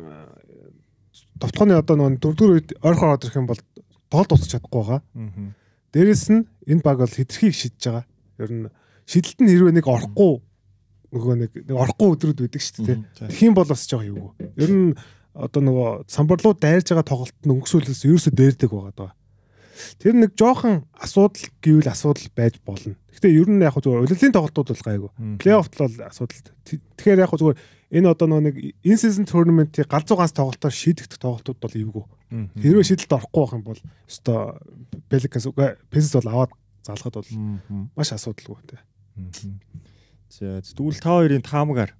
Аа, 0.05 0.29
Товтгооны 1.43 1.79
одоо 1.79 1.95
нөгөө 1.99 2.19
дөрөвдүгээр 2.23 2.55
үед 2.55 2.71
ойрхон 2.83 3.09
ороод 3.11 3.25
ирэх 3.27 3.39
юм 3.39 3.49
бол 3.51 3.61
тоол 4.11 4.27
дуусах 4.27 4.51
чадахгүй 4.51 4.81
байгаа. 4.83 5.01
Аа. 5.03 5.51
Дээрэс 5.95 6.27
нь 6.31 6.43
энэ 6.67 6.83
баг 6.83 6.99
бол 7.03 7.11
хэтэрхийг 7.11 7.55
шидэж 7.55 7.83
байгаа. 7.87 8.07
Ер 8.39 8.51
нь 8.51 8.67
шидэлт 9.07 9.39
нь 9.43 9.51
хэрвээ 9.51 9.75
нэг 9.79 9.87
орохгүй 9.87 10.43
нөгөө 11.15 11.35
нэг 11.39 11.51
орохгүй 11.71 12.09
өдрүүд 12.19 12.39
байдаг 12.43 12.63
шүү 12.63 12.87
дээ. 12.87 12.99
Тэгэх 13.31 13.47
юм 13.47 13.55
бол 13.55 13.71
бас 13.71 13.87
жоох 13.87 14.03
юу. 14.03 14.35
Ер 14.59 14.71
нь 14.71 14.99
одоо 15.35 15.61
нөгөө 15.63 15.89
самбарлуу 16.11 16.55
дайрж 16.59 16.91
байгаа 16.91 17.07
тоглолт 17.07 17.39
нь 17.43 17.53
өнгөсүүлээс 17.55 18.07
ерөөсөө 18.07 18.35
дээрдэг 18.35 18.71
байгаа 18.71 18.95
даа. 18.95 19.13
Тэр 19.99 20.15
нэг 20.15 20.39
жоохон 20.39 20.87
асуудал 20.95 21.47
гэвэл 21.59 21.91
асуудал 21.91 22.31
байж 22.35 22.59
болно. 22.63 22.95
Гэхдээ 23.11 23.35
ер 23.35 23.49
нь 23.51 23.63
яг 23.63 23.75
зүгээр 23.75 24.07
улирлын 24.07 24.35
тоглолтууд 24.35 24.71
бол 24.71 24.87
гайгүй. 24.87 25.11
Плей-оффт 25.43 25.75
бол 25.79 25.95
асуудал. 26.07 26.43
Тэгэхээр 26.67 27.23
яг 27.27 27.35
зүгээр 27.35 27.59
энэ 27.95 28.11
одоо 28.11 28.27
нөгөө 28.27 28.45
нэг 28.51 28.57
in 28.83 28.99
season 28.99 29.25
tournament-ийн 29.25 29.87
галзуу 29.87 30.19
ганц 30.19 30.35
тоглолтоор 30.35 30.75
шийдэгдэх 30.75 31.19
тоглолтууд 31.23 31.59
бол 31.63 31.75
эвгүй. 31.79 32.05
Хэрвээ 32.59 32.85
шийдэлд 32.91 33.15
орохгүй 33.15 33.41
байх 33.47 33.55
юм 33.55 33.63
бол 33.63 33.81
өстой 34.11 34.59
Pelicans 35.07 35.47
үгүй 35.47 35.79
Pacers 35.95 36.15
бол 36.19 36.31
аваад 36.35 36.53
залхад 36.83 37.15
бол 37.23 37.31
маш 37.95 38.11
асуудалгүй 38.11 38.59
те. 38.67 38.83
За 40.35 40.59
тэгвэл 40.61 40.99
та 40.99 41.11
хоёрын 41.15 41.43
таамгаар 41.47 41.95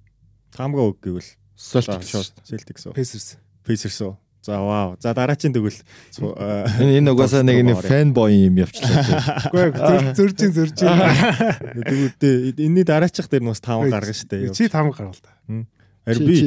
таамгаа 0.51 0.91
үг 0.91 0.99
гэвэл 0.99 1.29
Celtics. 1.55 2.11
Celtics 2.43 2.83
уу? 2.87 2.93
Pacers. 2.93 3.39
Pacers 3.63 3.95
уу? 4.03 4.19
За 4.43 4.59
вау. 4.59 4.99
За 4.99 5.13
дараагийн 5.15 5.55
тэгвэл 5.55 5.79
цу- 6.11 6.35
аа, 6.35 6.67
Энэ 6.83 6.99
энэ 6.99 7.11
угаасаа 7.15 7.41
нэг 7.47 7.63
нэг 7.63 7.79
фэн 7.79 8.11
бой 8.11 8.35
юм 8.51 8.59
явчлаа. 8.59 9.47
Үгүй 9.55 10.11
зөржин 10.19 10.51
зөржин. 10.51 10.91
тэгвэл 11.79 12.59
энэний 12.59 12.83
дараачих 12.83 13.31
дээр 13.31 13.41
нь 13.47 13.49
бас 13.55 13.63
таамаг 13.63 13.87
гаргана 13.89 14.11
шүү 14.13 14.27
дээ. 14.29 14.51
Чи 14.53 14.67
там 14.67 14.91
гарвал 14.91 15.15
та. 15.17 15.31
Харин 16.05 16.25
би 16.25 16.37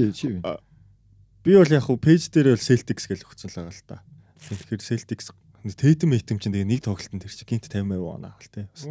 би 1.44 1.56
бол 1.56 1.72
яг 1.74 1.84
хуу 1.84 1.98
пэйж 1.98 2.30
дээр 2.30 2.54
бол 2.54 2.62
Celtics 2.62 3.10
гэж 3.10 3.26
өгсөн 3.26 3.50
л 3.50 3.56
байгаа 3.58 3.74
л 3.74 3.84
та. 3.86 4.02
Тэгэхээр 4.38 4.82
Celtics 4.82 5.34
Tatum 5.66 6.14
Tatum 6.14 6.38
чинь 6.38 6.54
тэгээ 6.54 6.70
нэг 6.70 6.80
тоглолтод 6.86 7.18
тэр 7.18 7.34
чинь 7.34 7.58
гинт 7.58 7.66
50% 7.66 7.98
оноо 7.98 8.32
гал. 8.38 8.68
Бас 8.70 8.86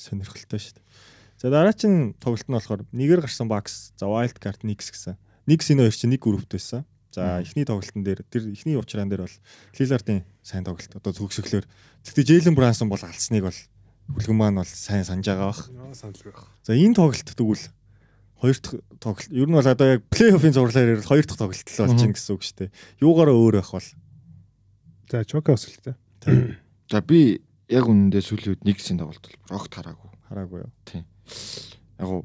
сонирхолтой 0.00 0.58
шүү 0.58 0.80
дээ. 0.80 0.86
За 1.40 1.52
дараагийн 1.52 2.16
тоглолт 2.16 2.48
нь 2.48 2.56
болохоор 2.56 2.82
нэгээр 2.92 3.24
гарсан 3.24 3.48
Bucks, 3.48 3.92
за 4.00 4.08
Wild 4.08 4.40
Card 4.40 4.64
Knicks 4.64 4.88
гэсэн. 4.88 5.20
Knicks 5.44 5.68
энэ 5.68 5.84
хоёр 5.84 5.96
чинь 5.96 6.12
нэг 6.16 6.24
группт 6.24 6.48
байсан. 6.48 6.88
За 7.12 7.42
эхний 7.42 7.64
тоглолтын 7.68 8.04
дээр 8.04 8.24
тэр 8.28 8.48
эхний 8.48 8.76
уучраан 8.80 9.10
дээр 9.10 9.28
бол 9.28 9.36
Lillard-ын 9.76 10.24
сайн 10.40 10.64
тоглолт 10.64 10.92
одоо 10.94 11.12
төгсөглөөр. 11.12 11.66
Гэхдээ 12.06 12.28
Jalen 12.28 12.56
Brunson 12.56 12.88
бол 12.88 13.02
алсныг 13.02 13.44
бол 13.44 13.60
хүлгэн 14.14 14.36
маань 14.36 14.60
бол 14.62 14.68
сайн 14.68 15.04
санаж 15.04 15.26
байгаа 15.26 15.50
бах. 15.52 15.68
За 16.64 16.72
энэ 16.72 16.94
тоглолт 16.94 17.28
тэгвэл 17.28 17.64
хоёр 18.40 18.56
дахь 18.56 18.80
тоглолт 18.98 19.30
ер 19.30 19.48
нь 19.48 19.56
бол 19.56 19.68
одоо 19.68 19.86
яг 19.94 20.02
плей-оффын 20.08 20.56
зурлаар 20.56 20.96
ярил 20.96 21.06
хоёр 21.06 21.24
дахь 21.28 21.38
тоглолт 21.38 21.68
л 21.68 21.80
болж 21.84 22.00
ин 22.00 22.12
гэсэн 22.16 22.34
үг 22.34 22.42
шүү 22.42 22.56
дээ. 22.64 22.70
Юугаараа 23.04 23.36
өөр 23.36 23.60
байх 23.60 23.70
бол 23.70 23.88
За 25.10 25.24
Чока 25.26 25.56
өсөлтөө. 25.58 25.94
За 26.90 27.00
би 27.02 27.42
яг 27.66 27.86
үнэндээ 27.90 28.22
сүүлийн 28.22 28.54
үед 28.54 28.62
нэгсийн 28.62 29.02
тоглолт 29.02 29.26
бол 29.26 29.58
огт 29.58 29.74
хараагүй. 29.74 30.10
хараагүй 30.30 30.58
юу. 30.62 30.70
Яг 31.98 32.08
уу 32.08 32.22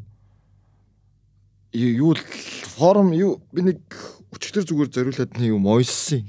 юу 1.73 2.13
л 2.13 2.21
форум 2.77 3.09
юу 3.17 3.41
би 3.49 3.65
нэг 3.65 3.81
өчтөр 4.29 4.69
зүгээр 4.69 4.89
зориулаад 4.93 5.33
нэг 5.33 5.49
юм 5.49 5.65
ойссон. 5.65 6.21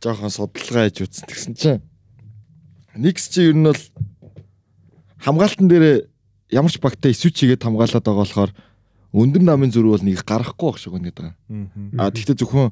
Жохон 0.00 0.32
судалгаа 0.32 0.88
хийж 0.88 1.04
үзсэн 1.04 1.28
тэгсэн 1.28 1.54
чинь 1.60 1.82
Никс 2.96 3.28
чи 3.28 3.52
ер 3.52 3.54
нь 3.54 3.68
бол 3.68 3.82
хамгаалтан 5.20 5.68
дээр 5.68 6.08
ямар 6.50 6.72
ч 6.72 6.80
багтаа 6.80 7.12
эсвч 7.12 7.44
хийгээд 7.44 7.64
хамгаалаад 7.64 8.04
байгаа 8.04 8.24
болохоор 8.24 8.52
өндөр 9.12 9.42
намын 9.42 9.72
зүрх 9.72 9.92
бол 9.96 10.04
нэг 10.04 10.24
гарахгүй 10.24 10.68
байх 10.68 10.80
шиг 10.80 10.92
үнэгээд 10.96 11.18
байгаа. 11.18 11.36
А 11.98 12.10
тэгвэл 12.12 12.40
зөвхөн 12.40 12.68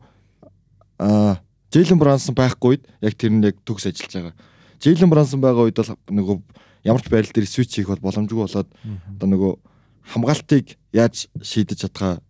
а 0.99 1.41
Джейлен 1.73 1.99
Брансон 1.99 2.35
байхгүй 2.35 2.77
үед 2.77 2.85
яг 3.03 3.15
тэр 3.17 3.33
нь 3.33 3.45
яг 3.45 3.57
төгс 3.65 3.89
ажиллаж 3.89 4.13
байгаа. 4.33 4.35
Джейлен 4.81 5.11
Брансон 5.11 5.41
байгаа 5.41 5.69
үед 5.69 5.77
бол 5.77 5.93
нөгөө 6.09 6.37
ямар 6.85 7.03
ч 7.03 7.07
байрал 7.11 7.33
дээр 7.33 7.49
свич 7.49 7.71
хийх 7.75 7.89
бол 7.93 8.05
боломжгүй 8.05 8.39
болоод 8.39 8.69
одоо 8.69 9.29
нөгөө 9.29 9.53
хамгаалтыг 10.13 10.77
яаж 10.95 11.29
шийдэж 11.43 11.89
чадхаа 11.89 12.23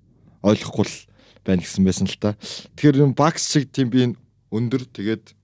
ойлгохгүй 0.42 0.86
л 0.86 0.96
байна 1.44 1.62
гэсэн 1.62 1.84
байсан 1.84 2.06
л 2.08 2.18
та. 2.18 2.34
Тэгэхээр 2.74 3.04
юм 3.04 3.12
бакс 3.14 3.46
шиг 3.46 3.70
тийм 3.70 3.92
би 3.92 4.16
өндөр 4.50 4.88
тэгээд 4.88 5.34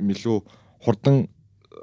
илүү 0.00 0.38
хурдан 0.82 1.28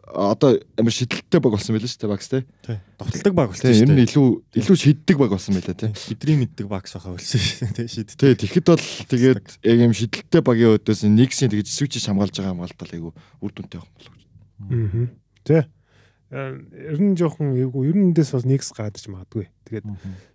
одоо 0.07 0.59
амар 0.77 0.93
шидэлттэй 0.93 1.39
баг 1.41 1.53
болсон 1.57 1.75
байлаа 1.75 1.89
шүү 1.89 2.01
дээ 2.03 2.11
бакс 2.11 2.29
те. 2.29 2.39
Тий. 2.63 2.77
Довтолдог 2.97 3.33
баг 3.33 3.47
болсон 3.51 3.67
Тийм 3.67 3.73
ер 3.73 3.79
шүү 3.79 3.87
нь 3.87 3.97
дээ. 3.97 4.07
илүү 4.07 4.27
илүү 4.61 4.77
шиддэг 4.77 5.17
баг 5.17 5.31
болсон 5.33 5.53
байлаа 5.57 5.75
те. 5.75 5.87
Бидний 6.07 6.37
мэддэг 6.43 6.67
багс 6.69 6.91
байхаа 6.95 7.13
болсон 7.17 7.39
шүү 7.41 7.71
дээ. 7.75 7.87
Шид. 7.87 8.09
Тий 8.15 8.33
тэгэхэд 8.37 8.67
бол 8.67 8.85
тэгээд 9.11 9.45
яг 9.67 9.77
юм 9.83 9.93
шидэлттэй 9.97 10.41
багийн 10.45 10.75
өдөөс 10.77 11.01
нэгсийн 11.07 11.51
тэгж 11.51 11.67
свич 11.67 11.93
хамгаалж 12.05 12.35
байгаа 12.37 12.53
хамгаалт 12.55 12.77
бол 12.77 12.93
айгу 12.95 13.09
үр 13.41 13.51
дүнтэй 13.51 13.79
байх 13.81 13.91
болов. 13.97 14.13
Аа. 14.67 15.07
Тэ. 15.43 15.59
Ер 16.31 16.99
нь 16.99 17.15
жоохон 17.15 17.55
эвгүй 17.55 17.91
ер 17.91 17.95
нь 17.95 18.11
эндээс 18.11 18.35
бас 18.35 18.45
нэгс 18.47 18.71
гадаж 18.75 19.05
магадгүй. 19.07 19.47
Тэгээд 19.67 19.85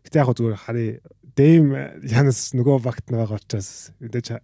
гэтээ 0.08 0.20
яг 0.20 0.30
зүгээр 0.32 0.56
харъя. 0.56 1.00
Дэм 1.32 1.72
Янас 2.04 2.52
нөгөө 2.52 2.80
багт 2.84 3.08
нь 3.08 3.16
байгаа 3.16 3.40
учраас 3.40 3.92
мэдээж 4.00 4.40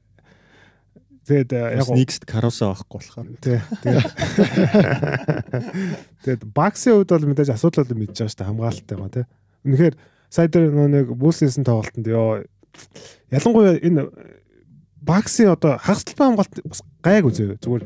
тэгээд 1.28 1.52
яг 1.52 1.84
Яг 1.84 1.92
next 1.92 2.24
Carousel 2.24 2.72
авахгүй 2.72 2.98
болохоор. 2.98 3.28
Тэ. 3.44 3.60
Тэгээд 6.24 6.42
баксын 6.56 6.96
хувьд 6.96 7.12
бол 7.12 7.28
мэдээж 7.28 7.52
асуудал 7.52 7.84
бол 7.84 8.00
мэдж 8.00 8.16
байгаа 8.16 8.32
шүү 8.32 8.40
дээ 8.40 8.48
хамгаалалттай 8.48 8.96
байгаа 8.96 9.14
тий. 9.14 9.26
Үнэхээр 9.68 9.94
сая 10.32 10.48
дээр 10.48 10.72
нөгөө 10.72 10.90
нэг 10.96 11.06
бүүслсэн 11.12 11.64
тоглолтод 11.68 12.08
ёо 12.08 12.42
ялангуяа 13.28 13.76
энэ 13.78 14.02
баксын 15.04 15.52
одоо 15.52 15.76
хагастай 15.78 16.16
хамгаалт 16.16 16.64
бас 16.64 16.82
гайг 17.04 17.24
үзээ. 17.28 17.60
Зүгээр 17.60 17.84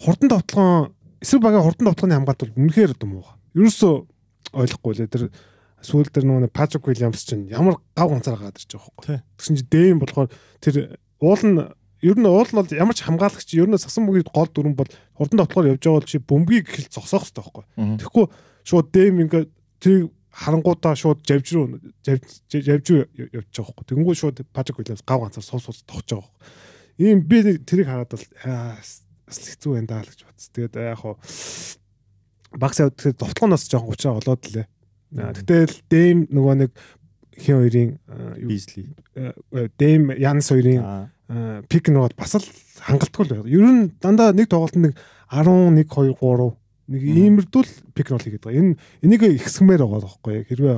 хурдан 0.00 0.28
товтлогон 0.30 0.92
эсрэг 1.20 1.42
багийн 1.42 1.64
хурдан 1.64 1.88
товтлооны 1.90 2.16
хамгаалт 2.16 2.42
бол 2.44 2.56
үнэхээр 2.60 2.94
одоо 2.96 3.08
муу. 3.08 3.26
Ерөөсөө 3.56 3.94
ойлгохгүй 4.52 4.92
лээ 5.00 5.08
тэр 5.08 5.24
сүүл 5.82 6.08
дээр 6.08 6.26
нэг 6.26 6.52
Патрик 6.54 6.86
Уильямс 6.86 7.26
чинь 7.26 7.50
ямар 7.50 7.82
гав 7.96 8.08
ганцаар 8.10 8.38
гадарч 8.38 8.70
байгаа 8.70 8.86
хөөхгүй. 8.86 9.06
Тий. 9.06 9.20
Тэгсэн 9.36 9.56
чинь 9.58 9.70
дэм 9.70 9.98
болохоор 9.98 10.28
тэр 10.62 10.74
уул 11.18 11.42
нь 11.42 11.58
ер 12.02 12.16
нь 12.18 12.26
уул 12.26 12.50
нь 12.50 12.58
бол 12.58 12.70
ямар 12.74 12.94
ч 12.98 13.06
хамгаалагч 13.06 13.48
ер 13.54 13.70
нь 13.70 13.78
сасан 13.78 14.06
бүгийн 14.06 14.26
гол 14.26 14.50
дүрэн 14.50 14.74
бол 14.74 14.90
хурдан 15.14 15.38
тоглохоор 15.38 15.70
явж 15.72 15.82
байгаа 15.86 15.98
бол 16.02 16.10
чи 16.10 16.18
бөмбөгийг 16.18 16.66
их 16.68 16.78
л 16.90 16.94
зогсоох 16.98 17.24
хэрэгтэй 17.30 17.42
байхгүй. 17.42 17.64
Тэгэхгүй 18.02 18.26
шууд 18.66 18.86
дэм 18.90 19.22
ингээ 19.22 19.44
тэр 19.78 20.10
харангуудаа 20.34 20.94
шууд 20.98 21.22
живж 21.22 21.54
живж 22.02 22.86
рүү 22.90 23.06
явж 23.30 23.48
байгаа 23.54 23.70
байхгүй. 23.70 23.86
Тэнгүү 23.86 24.14
шууд 24.18 24.36
Патрик 24.50 24.82
Уильямс 24.82 25.06
гав 25.06 25.22
ганцаар 25.22 25.46
суус 25.46 25.62
суус 25.62 25.86
тогтож 25.86 26.18
байгаа 26.18 26.26
байхгүй. 26.26 26.70
ийм 26.98 27.22
би 27.24 27.42
тэрийг 27.42 27.88
хараад 27.88 28.12
бол 28.12 28.24
хэцүү 29.32 29.72
байна 29.74 29.88
даа 29.88 30.02
л 30.04 30.10
гэж 30.10 30.20
бодсон. 30.26 30.50
Тэгээд 30.52 30.74
яг 30.76 30.98
хуу 31.00 31.16
багс 32.52 32.78
явд 32.80 32.96
тэгэхээр 32.96 33.18
довтлооноос 33.18 33.64
жоохон 33.68 33.90
уучраа 33.90 34.14
болоод 34.20 34.42
лээ. 34.52 34.66
Тэгтэл 35.12 35.76
дэм 35.88 36.16
нөгөө 36.28 36.54
нэг 36.62 36.70
хин 37.38 37.56
хоёрын 37.60 37.90
Бизли. 38.40 38.88
дэм 39.78 40.12
Янс 40.18 40.48
хоёрын 40.52 41.10
пик 41.68 41.88
нууд 41.88 42.14
бас 42.16 42.36
л 42.36 42.44
хангалтгүй 42.84 43.24
л 43.26 43.32
байна. 43.42 43.48
Ер 43.48 43.64
нь 43.64 43.92
дандаа 44.00 44.32
нэг 44.32 44.48
тоглолтод 44.48 44.92
нэг 44.92 44.94
11 45.32 45.88
2 45.88 46.16
3 46.20 46.56
нэг 46.92 47.02
иймэрдүүл 47.02 47.70
пик 47.94 48.10
рол 48.10 48.20
хийгээд 48.20 48.44
байгаа. 48.44 48.60
Энэ 48.60 48.76
энийг 49.00 49.22
ихсгмээр 49.40 49.80
байгаа 49.86 50.02
байхгүй 50.04 50.36
хэрвээ 50.50 50.76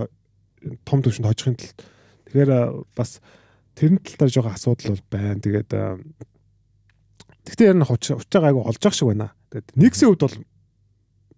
том 0.87 1.02
төвшөнд 1.02 1.26
хожихын 1.26 1.58
тулд. 1.58 1.78
Тэгэхээр 2.28 2.50
бас 2.94 3.18
тэрэн 3.75 3.99
тал 3.99 4.18
дээр 4.20 4.30
жоохон 4.30 4.54
асуудал 4.54 4.94
бол 4.94 5.04
байна. 5.11 5.40
Тэгээд 5.42 5.70
тэгтээ 7.44 7.70
ер 7.73 7.78
нь 7.78 7.88
хуч 7.88 8.14
учаа 8.14 8.40
гайгүй 8.46 8.62
олж 8.62 8.80
явах 8.84 8.94
шиг 8.94 9.08
байна. 9.11 9.34
Тэгээд 9.50 9.68
нэгсийн 9.75 10.08
хувьд 10.12 10.23
бол 10.23 10.37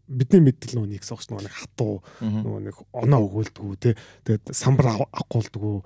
бидний 0.07 0.43
мэддэг 0.47 0.75
нөгөө 0.75 0.91
нэгс 0.95 1.11
багш 1.13 1.29
нөгөө 1.31 1.45
нэг 1.47 1.55
хатуу 1.55 1.95
нөгөө 2.23 2.61
нэг 2.71 2.77
оноо 2.95 3.21
өгөөлдгүү 3.27 3.73
те 3.83 3.95
тэгээд 4.25 4.55
самбар 4.55 4.87
авахгүйдгүү 4.95 5.77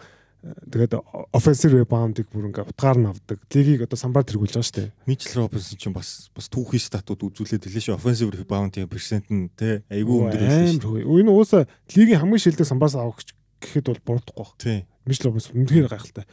тэгээд 0.40 0.96
offensive 1.36 1.76
rebound-ыг 1.76 2.32
бүр 2.32 2.48
ингээ 2.48 2.72
утгаар 2.72 2.96
нь 2.96 3.08
авдаг. 3.12 3.44
Лигийг 3.52 3.84
одоо 3.84 4.00
самбар 4.00 4.24
тэргүүлж 4.24 4.56
байгаа 4.56 4.64
шүү 4.64 4.78
дээ. 4.80 4.92
Мичл 5.04 5.36
Робинсон 5.36 5.76
ч 5.76 5.84
бас 5.92 6.32
бас 6.32 6.48
түүхий 6.48 6.80
статууд 6.80 7.28
үзүүлээд 7.28 7.68
хэлээ 7.68 7.84
шүү. 7.92 7.96
Offensive 8.00 8.32
rebound-ийн 8.32 8.88
персент 8.88 9.28
нь 9.28 9.52
те 9.52 9.84
айгүй 9.92 10.16
өндөр 10.32 10.40
байсан 10.40 10.80
шүү. 10.80 11.04
Энэ 11.04 11.28
уусаа 11.28 11.68
лигийн 11.92 12.24
хамгийн 12.24 12.40
шилдэг 12.40 12.64
самбараас 12.64 12.96
авах 12.96 13.20
гэхэд 13.60 13.92
бол 13.92 14.16
буруудахгүй 14.16 14.40
баг. 14.40 14.56
Тийм. 14.56 14.88
Мичл 15.04 15.28
Робинсон 15.28 15.60
үнэхээр 15.60 15.92
гайхалтай. 15.92 16.24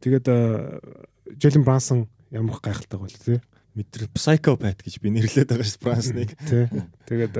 Тэгээд 0.00 0.26
Джелен 1.36 1.64
Брансон 1.68 2.08
ямар 2.32 2.56
гайхалтай 2.64 2.96
бол 2.96 3.12
тий. 3.12 3.44
Мэдэр 3.74 4.06
psychopath 4.14 4.80
гэж 4.86 5.02
би 5.02 5.10
нэрлээд 5.10 5.50
байгаа 5.50 5.66
шүү 5.66 5.82
Брансныг. 5.82 6.30
Тий. 6.46 6.70
Тэгээд 7.10 7.34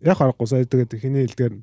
яг 0.00 0.16
харахгүй 0.16 0.48
сая 0.48 0.64
тэгээд 0.64 0.96
хиний 0.96 1.28
хэлдгээр 1.28 1.54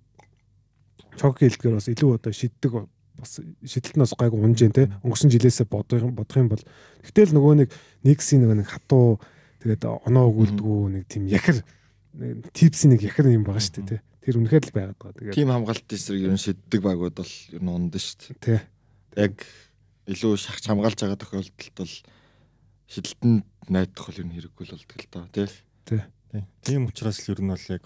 чоки 1.18 1.50
хэлдгээр 1.50 1.78
бас 1.80 1.90
илүү 1.90 2.12
одоо 2.20 2.32
шиддэг 2.32 2.72
бас 3.18 3.32
шидэлтнээс 3.66 4.14
гайгүй 4.14 4.40
унжээ 4.44 4.72
те 4.76 4.84
өнгөрсөн 5.02 5.32
жилээсээ 5.32 5.68
бодох 5.72 6.06
бодох 6.12 6.38
юм 6.38 6.50
бол. 6.52 6.64
Гэтэл 7.02 7.34
нөгөө 7.34 7.54
нэг 7.66 7.70
нэгсийн 8.04 8.46
нөгөө 8.46 8.58
нэг 8.62 8.70
хатуу 8.70 9.18
тэгээд 9.64 9.88
оноо 9.88 10.26
өгүүлдэггүй 10.30 10.82
нэг 11.00 11.04
тийм 11.10 11.26
яхэр 11.32 11.64
типсийн 12.52 12.94
нэг 12.94 13.02
яхэр 13.08 13.32
юм 13.32 13.48
байгаа 13.48 13.64
шүү 13.64 13.88
дээ 13.88 13.90
те 13.90 14.04
тэр 14.26 14.42
үнэхээр 14.42 14.66
л 14.68 14.76
байгаад 14.76 15.00
байгаа. 15.00 15.18
Тэгээд 15.22 15.38
Тим 15.38 15.50
хамгаалт 15.54 15.90
эсрэг 15.94 16.22
ер 16.26 16.34
нь 16.34 16.42
шиддэг 16.42 16.82
багууд 16.82 17.16
бол 17.16 17.34
ер 17.54 17.62
нь 17.64 17.72
унд 17.72 17.94
шүү 17.96 18.36
дээ. 18.42 18.42
те 18.42 18.56
Яг 19.16 19.36
илүү 20.10 20.34
шахаж 20.36 20.66
хамгаалж 20.66 20.98
байгаа 20.98 21.20
тохиолдолд 21.22 21.74
бол 21.78 21.94
шидэлтэнд 22.90 23.46
найдах 23.69 24.07
бол 24.10 24.19
ер 24.19 24.27
нь 24.27 24.36
хэрэггүй 24.36 24.65
л 24.65 24.74
болдог 24.75 25.00
л 25.00 25.12
доо 25.12 25.25
тий. 25.31 26.01
Тийм 26.65 26.89
учраас 26.89 27.22
л 27.24 27.31
ер 27.31 27.39
нь 27.41 27.51
бол 27.51 27.65
яг 27.72 27.86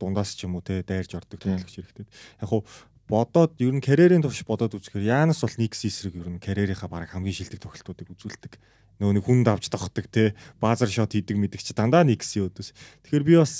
дундаас 0.00 0.34
ч 0.34 0.44
юм 0.44 0.58
уу 0.58 0.64
те 0.64 0.82
дайрж 0.82 1.14
ордог 1.14 1.38
тоглогч 1.38 1.74
хэрэгтэй. 1.76 2.06
Яг 2.42 2.48
хуу 2.48 2.64
бодоод 3.06 3.54
ер 3.62 3.74
нь 3.74 3.84
карьерийн 3.84 4.22
төвш 4.22 4.42
бодоод 4.42 4.74
үзэхээр 4.74 5.06
Янас 5.06 5.42
бол 5.44 5.54
Никс 5.58 5.86
эсрэг 5.86 6.18
ер 6.18 6.28
нь 6.28 6.42
карьерийнхаа 6.42 6.90
баг 6.90 7.10
хамгийн 7.10 7.36
шилдэг 7.38 7.62
тоглолтуудыг 7.62 8.10
үзүүлдэг. 8.10 8.58
Нөгөө 8.98 9.14
нэг 9.14 9.24
хүнд 9.24 9.46
авч 9.46 9.70
тогтдог 9.70 10.06
те 10.10 10.34
базар 10.58 10.90
шот 10.90 11.14
хийдэг 11.14 11.38
мэддэг 11.38 11.62
чи 11.62 11.76
дандаа 11.76 12.02
Никсийн 12.02 12.50
өдөөс. 12.50 12.74
Тэгэхээр 13.06 13.24
би 13.28 13.34
бас 13.38 13.54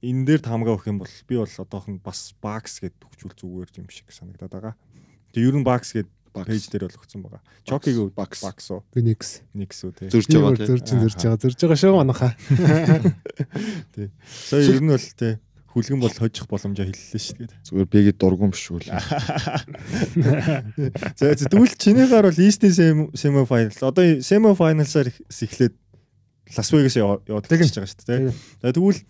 энэ 0.00 0.24
дээр 0.24 0.42
таамгаа 0.46 0.78
өгөх 0.78 0.88
юм 0.88 1.02
бол 1.02 1.14
би 1.26 1.34
бол 1.36 1.50
одоохон 1.50 1.98
бас 1.98 2.32
Бакс 2.40 2.80
гэд 2.80 2.94
төгчүүл 3.02 3.34
зүгээр 3.34 3.70
юм 3.82 3.90
шиг 3.90 4.08
санагдаад 4.14 4.54
байгаа. 4.54 4.74
Тэгээ 5.34 5.48
ер 5.50 5.56
нь 5.58 5.66
Бакс 5.66 5.92
гэд 5.92 6.08
пэйж 6.32 6.68
дээр 6.70 6.86
бол 6.88 6.98
өгсөн 7.00 7.20
байгаа. 7.24 7.42
Чокиг 7.64 8.12
Бакс. 8.14 8.42
Бакс 8.44 8.70
уу 8.70 8.84
нэгс 8.94 9.42
Никс 9.54 9.84
үү 9.84 9.92
те. 9.96 10.08
Зөрж 10.12 10.28
байгаа 10.32 10.56
тий. 10.56 10.68
зөрж 10.68 10.86
зөрж 10.88 11.16
байгаа 11.18 11.40
зөрж 11.42 11.58
байгаа 11.58 11.78
шүү 11.78 11.94
манайхаа 11.96 12.32
Тий. 13.94 14.08
Сая 14.24 14.62
ер 14.68 14.80
нь 14.82 14.92
бол 14.92 15.08
те 15.18 15.40
хүлгэн 15.68 16.00
бол 16.00 16.10
хожих 16.10 16.48
боломжоо 16.48 16.86
хэллээ 16.88 17.22
шүү 17.22 17.44
дээ. 17.44 17.60
Зүгээр 17.68 17.88
бигээ 17.92 18.16
дургуун 18.16 18.50
биш 18.50 18.72
үү. 18.72 18.88
За 21.18 21.36
тэгвэл 21.36 21.76
чинийгаар 21.76 22.26
бол 22.32 22.40
Eastern 22.40 23.12
semi 23.14 23.44
final 23.44 23.76
одоо 23.84 24.18
semi 24.24 24.50
finals-аар 24.56 25.12
эхлээд 25.12 25.74
Лас 26.56 26.72
Вегас 26.72 26.96
яваад 26.96 27.28
гэж 27.28 27.76
байгаа 27.76 27.84
шүү 27.84 28.08
дээ. 28.08 28.32
За 28.64 28.72
тэгвэл 28.72 29.00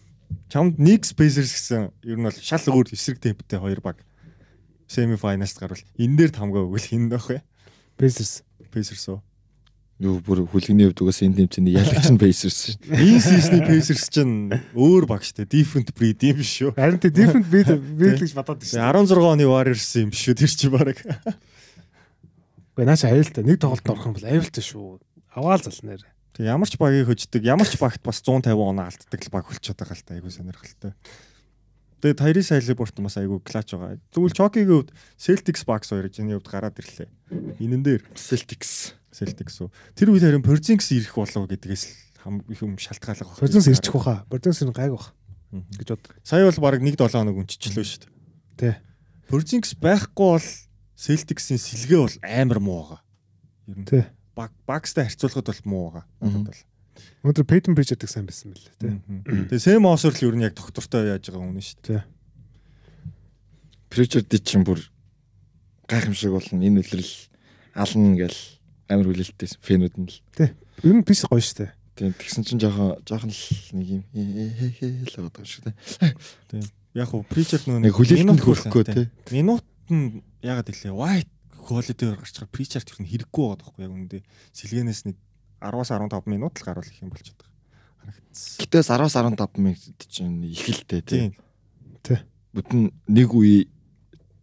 чамд 0.50 0.76
Knicks 0.76 1.14
Pacers 1.14 1.54
гэсэн 1.54 1.94
ер 2.04 2.18
нь 2.18 2.26
бол 2.26 2.34
шал 2.34 2.60
өөр 2.68 2.92
эсрэг 2.92 3.22
темптэй 3.22 3.62
хоёр 3.62 3.80
баг 3.80 4.02
semi 4.88 5.20
finals-д 5.20 5.60
гарвал 5.60 5.84
энэ 6.00 6.16
дээр 6.16 6.32
тамгаа 6.32 6.64
өгвөл 6.64 6.88
хин 6.88 7.12
байх 7.12 7.28
вэ? 7.28 7.44
Pacers 8.00 8.42
Pacers 8.72 9.04
уу? 9.12 9.20
Юу 9.98 10.22
бүр 10.22 10.46
хүлгэний 10.46 10.88
хувьд 10.88 11.02
угаас 11.04 11.20
энэ 11.22 11.44
тэмцээний 11.44 11.74
ялагч 11.76 12.08
нь 12.08 12.18
Pacers 12.18 12.56
шүү. 12.56 12.96
Энэ 12.96 13.22
season-ы 13.28 13.62
Pacers 13.66 14.08
чинь 14.08 14.54
өөр 14.72 15.04
баг 15.10 15.26
шүү 15.26 15.44
дээ. 15.44 15.52
Different 15.52 15.92
breed 15.92 16.22
юм 16.24 16.40
шүү. 16.40 16.72
харин 16.72 17.02
тэ 17.02 17.12
different 17.12 17.46
beat 17.52 17.68
beat 17.98 18.22
гэж 18.22 18.32
бодоод 18.32 18.62
байна 18.62 19.04
16 19.04 19.18
оны 19.18 19.44
Warriors 19.44 19.90
юм 19.98 20.14
шүү. 20.14 20.38
Тэр 20.38 20.50
чинь 20.54 20.72
баг. 20.72 20.96
Гэхдээ 20.96 22.86
нааша 22.86 23.10
аюултай 23.10 23.42
нэг 23.42 23.58
тоглолт 23.58 23.90
орох 23.90 24.06
юм 24.06 24.14
бол 24.14 24.30
аюултай 24.30 24.62
шүү 24.62 25.02
аваал 25.34 25.62
залнаар 25.62 26.06
Тэг 26.38 26.46
ямар 26.46 26.70
ч 26.70 26.78
багийг 26.78 27.10
хөждөг, 27.10 27.42
ямар 27.42 27.66
ч 27.66 27.74
багт 27.82 27.98
бас 28.06 28.22
150 28.22 28.54
оноо 28.54 28.86
алддаг 28.86 29.18
л 29.26 29.34
баг 29.34 29.50
болчиход 29.50 29.74
байгаа 29.74 29.98
л 29.98 30.06
та 30.06 30.14
айгуу 30.14 30.30
сонирхолтой. 30.30 30.94
Тэгээд 31.98 32.18
Тайри 32.22 32.42
Салиборт 32.46 32.94
бас 33.02 33.18
айгүй 33.18 33.42
клач 33.42 33.74
байгаа. 33.74 33.98
Тэгвэл 34.14 34.36
Чокигийн 34.38 34.70
хувьд 34.70 34.90
Celtics 35.18 35.66
Bucks 35.66 35.90
хоёр 35.90 36.06
чиний 36.08 36.38
хувьд 36.38 36.46
гараад 36.46 36.78
ирлээ. 36.78 37.10
Энэн 37.58 37.82
дээр 37.82 38.02
Celtics 38.14 38.94
Celtics 39.10 39.58
үү. 39.58 39.70
Тэр 39.98 40.14
үед 40.14 40.22
харин 40.22 40.46
Porzingis 40.46 40.94
ирэх 40.94 41.18
болов 41.18 41.50
гэдгээс 41.50 41.84
хам 42.22 42.38
их 42.46 42.62
юм 42.62 42.78
шалтгаалга 42.78 43.26
байна. 43.26 43.42
Porzingis 43.42 43.68
ирчих 43.74 43.94
واخа. 43.98 44.22
Porzingis 44.30 44.62
нь 44.62 44.70
гайг 44.70 44.94
واخ 44.94 45.10
гэж 45.50 45.88
бод. 45.96 46.04
Сая 46.22 46.46
бол 46.46 46.60
баг 46.62 46.82
1-7 46.82 47.08
хоног 47.08 47.40
өнччихлөө 47.42 47.82
шүү 47.82 48.00
дээ. 48.04 48.12
Тэ. 48.58 48.70
Porzingis 49.26 49.74
байхгүй 49.74 50.38
бол 50.38 50.48
Celtics-ийн 50.98 51.58
сэлгээ 51.58 51.98
бол 51.98 52.16
амар 52.22 52.60
муу 52.60 52.82
байгаа. 52.84 53.00
Ер 53.66 53.78
нь. 53.80 53.86
Тэ. 53.88 54.00
Bucks-тай 54.38 55.08
харьцуулахад 55.08 55.50
бол 55.50 55.62
муу 55.64 55.84
байгаа. 55.90 56.04
Надад 56.20 56.46
бол 56.52 56.62
өнөөдөр 57.22 57.46
Peyton 57.48 57.74
Pritchard-ыг 57.78 58.10
сайн 58.10 58.26
байсан 58.28 58.52
мэлээ 58.52 58.74
тий 58.78 58.92
Тэгээ 59.52 59.64
Сэм 59.64 59.88
Осер 59.88 60.12
л 60.14 60.24
ер 60.28 60.36
нь 60.36 60.44
яг 60.44 60.54
доктортой 60.54 61.12
яаж 61.12 61.28
байгаа 61.28 61.48
хүн 61.48 61.62
шүү 61.62 61.80
дээ. 61.86 62.02
Pritchard 63.88 64.28
чинь 64.44 64.66
бүр 64.66 64.80
гайхамшиг 65.88 66.32
болно. 66.32 66.62
Энэ 66.62 66.84
үлрэл 66.84 67.14
ална 67.74 68.16
гэл 68.16 68.40
амар 68.88 69.06
хүлээлттэй 69.08 69.48
фэнүүд 69.60 69.94
нь 69.98 70.08
л. 70.08 70.16
ер 70.84 70.94
нь 70.94 71.04
биш 71.06 71.24
гоё 71.24 71.42
штэ 71.42 71.78
Тийм 71.98 72.14
тэгсэн 72.14 72.46
чинь 72.46 72.62
жоохон 72.62 73.02
жоохон 73.02 73.34
л 73.34 73.42
нэг 73.74 73.88
юм 73.90 74.02
л 74.06 75.14
байгаа 75.18 75.42
шиг 75.42 75.66
тийм. 76.46 76.62
Яг 76.94 77.10
уу 77.10 77.26
Причард 77.26 77.66
нөгөө 77.66 77.82
Нэг 77.82 77.94
хүлээлтэнд 77.98 78.38
хүрэхгүй 78.38 78.84
тий. 78.86 79.06
Минут 79.34 79.66
нь 79.90 80.22
ягаад 80.38 80.70
илээ 80.70 80.94
White 80.94 81.34
quality-ээр 81.58 82.22
гарч 82.22 82.38
байгаа 82.38 82.54
Причард 82.54 82.86
ер 82.94 82.98
нь 83.02 83.10
хэрэггүй 83.10 83.42
байгаа 83.42 83.58
байхгүй 83.58 83.82
яг 83.82 83.92
үүндээ 83.98 84.22
сэлгэнээс 84.54 85.00
нэг 85.10 85.16
10-аас 85.60 85.90
15 85.90 86.26
минут 86.26 86.54
л 86.58 86.64
гарвал 86.64 86.86
их 86.86 87.02
юм 87.02 87.10
болж 87.10 87.26
байгаа. 87.34 87.52
Харагдсан. 88.02 88.58
Гэтээс 88.62 88.88
10-аас 88.94 89.16
15 89.18 89.58
минут 89.58 90.00
чинь 90.08 90.44
их 90.46 90.64
л 90.68 90.82
дээ 90.86 91.02
тийм. 91.02 91.32
Тийм. 92.02 92.22
Бүтэн 92.54 92.80
нэг 93.10 93.30
үе 93.34 93.68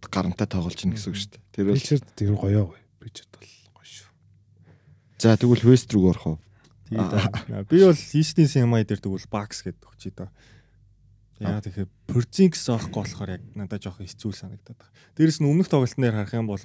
гарантай 0.05 0.47
тоглож 0.47 0.77
ийн 0.79 0.93
гэсэн 0.93 1.09
үг 1.11 1.17
шүү 1.17 1.31
дээ. 1.33 1.43
Тэр 1.55 1.65
бол 1.71 1.81
ер 1.81 2.31
нь 2.31 2.37
гоё 2.37 2.63
гоё 2.69 2.83
Pritchard 3.01 3.31
бол 3.33 3.49
гоё 3.73 3.87
шүү 3.87 4.09
за 5.19 5.37
тэгвэл 5.37 5.65
West 5.65 5.89
руу 5.93 6.11
орох 6.11 6.27
уу? 6.27 6.39
Тийм 6.89 7.01
да. 7.09 7.63
Би 7.69 7.81
бол 7.81 7.97
Eastern 7.97 8.47
Semi 8.47 8.83
дээр 8.85 9.01
тэгвэл 9.01 9.31
Bucks 9.31 9.65
гэдэг 9.65 9.81
өгчий 9.81 10.13
доо. 10.13 10.29
Яа 11.39 11.59
тэгэхээр 11.59 11.89
Porzingis 12.07 12.67
авахгүй 12.69 13.01
болохоор 13.01 13.31
яг 13.39 13.43
надад 13.57 13.81
жоох 13.81 13.99
хэцүү 13.99 14.31
санагдаад 14.31 14.77
байна. 14.77 14.93
Дээрэс 15.17 15.39
нь 15.41 15.49
өмнөх 15.49 15.67
тоглолтноор 15.71 16.15
харах 16.15 16.37
юм 16.37 16.47
бол 16.47 16.61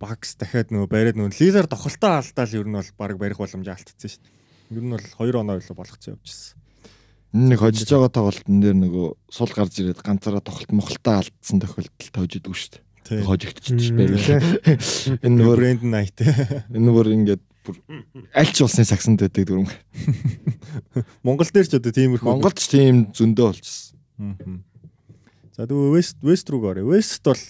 Bucks 0.00 0.32
дахиад 0.40 0.72
нөгөө 0.72 0.88
бариад 0.88 1.16
нөгөө 1.20 1.36
Lillard 1.36 1.68
тохолтоо 1.68 2.16
алдаал 2.16 2.54
ер 2.56 2.64
нь 2.64 2.76
бол 2.78 2.90
баг 2.96 3.18
барих 3.20 3.36
боломж 3.36 3.68
алдчихсан 3.68 4.08
шүү 4.08 4.22
дээ. 4.24 4.80
Ер 4.80 4.84
нь 4.88 4.94
бол 4.96 5.06
2 5.28 5.36
оноо 5.36 5.60
илүү 5.60 5.76
болгоцсон 5.76 6.16
явжсэн. 6.16 6.56
Энэ 7.36 7.48
нэг 7.52 7.60
хожиж 7.60 7.84
байгаа 7.92 8.08
тоглолтын 8.08 8.58
дээр 8.64 8.78
нөгөө 8.80 9.06
сул 9.28 9.52
гарч 9.52 9.76
ирээд 9.76 10.00
ганцаараа 10.00 10.40
тоглолт 10.40 10.72
мохолтоо 10.72 11.20
алдсан 11.20 11.60
тохиолдолд 11.60 12.16
хожидгүй 12.16 12.56
шүү 12.56 12.70
дээ. 12.74 12.82
Тийм. 13.04 13.22
Хожигдчих 13.28 13.92
байгаад. 13.92 15.20
Энэ 15.20 15.44
бүр 15.44 15.58
брэнд 15.60 15.84
найт. 15.84 16.16
энэ 16.72 16.90
бүр 16.90 17.12
ингээд 17.20 17.44
бүр 17.68 17.76
аль 18.32 18.50
ч 18.50 18.64
улсын 18.64 18.88
сагсанд 18.88 19.20
байдаг 19.20 19.46
дүрм. 19.46 19.68
Монгол 21.22 21.50
дээр 21.52 21.68
ч 21.68 21.76
одоо 21.76 21.92
тиймэрхүү. 21.92 22.24
Монголд 22.24 22.56
ч 22.56 22.72
тийм 22.72 23.12
зөндөө 23.12 23.46
болчихсон. 23.52 24.64
За 25.54 25.68
тэгвэл 25.68 25.92
West 25.92 26.18
West 26.24 26.48
руу 26.48 26.66
орё. 26.66 26.88
West 26.88 27.22
бол 27.22 27.42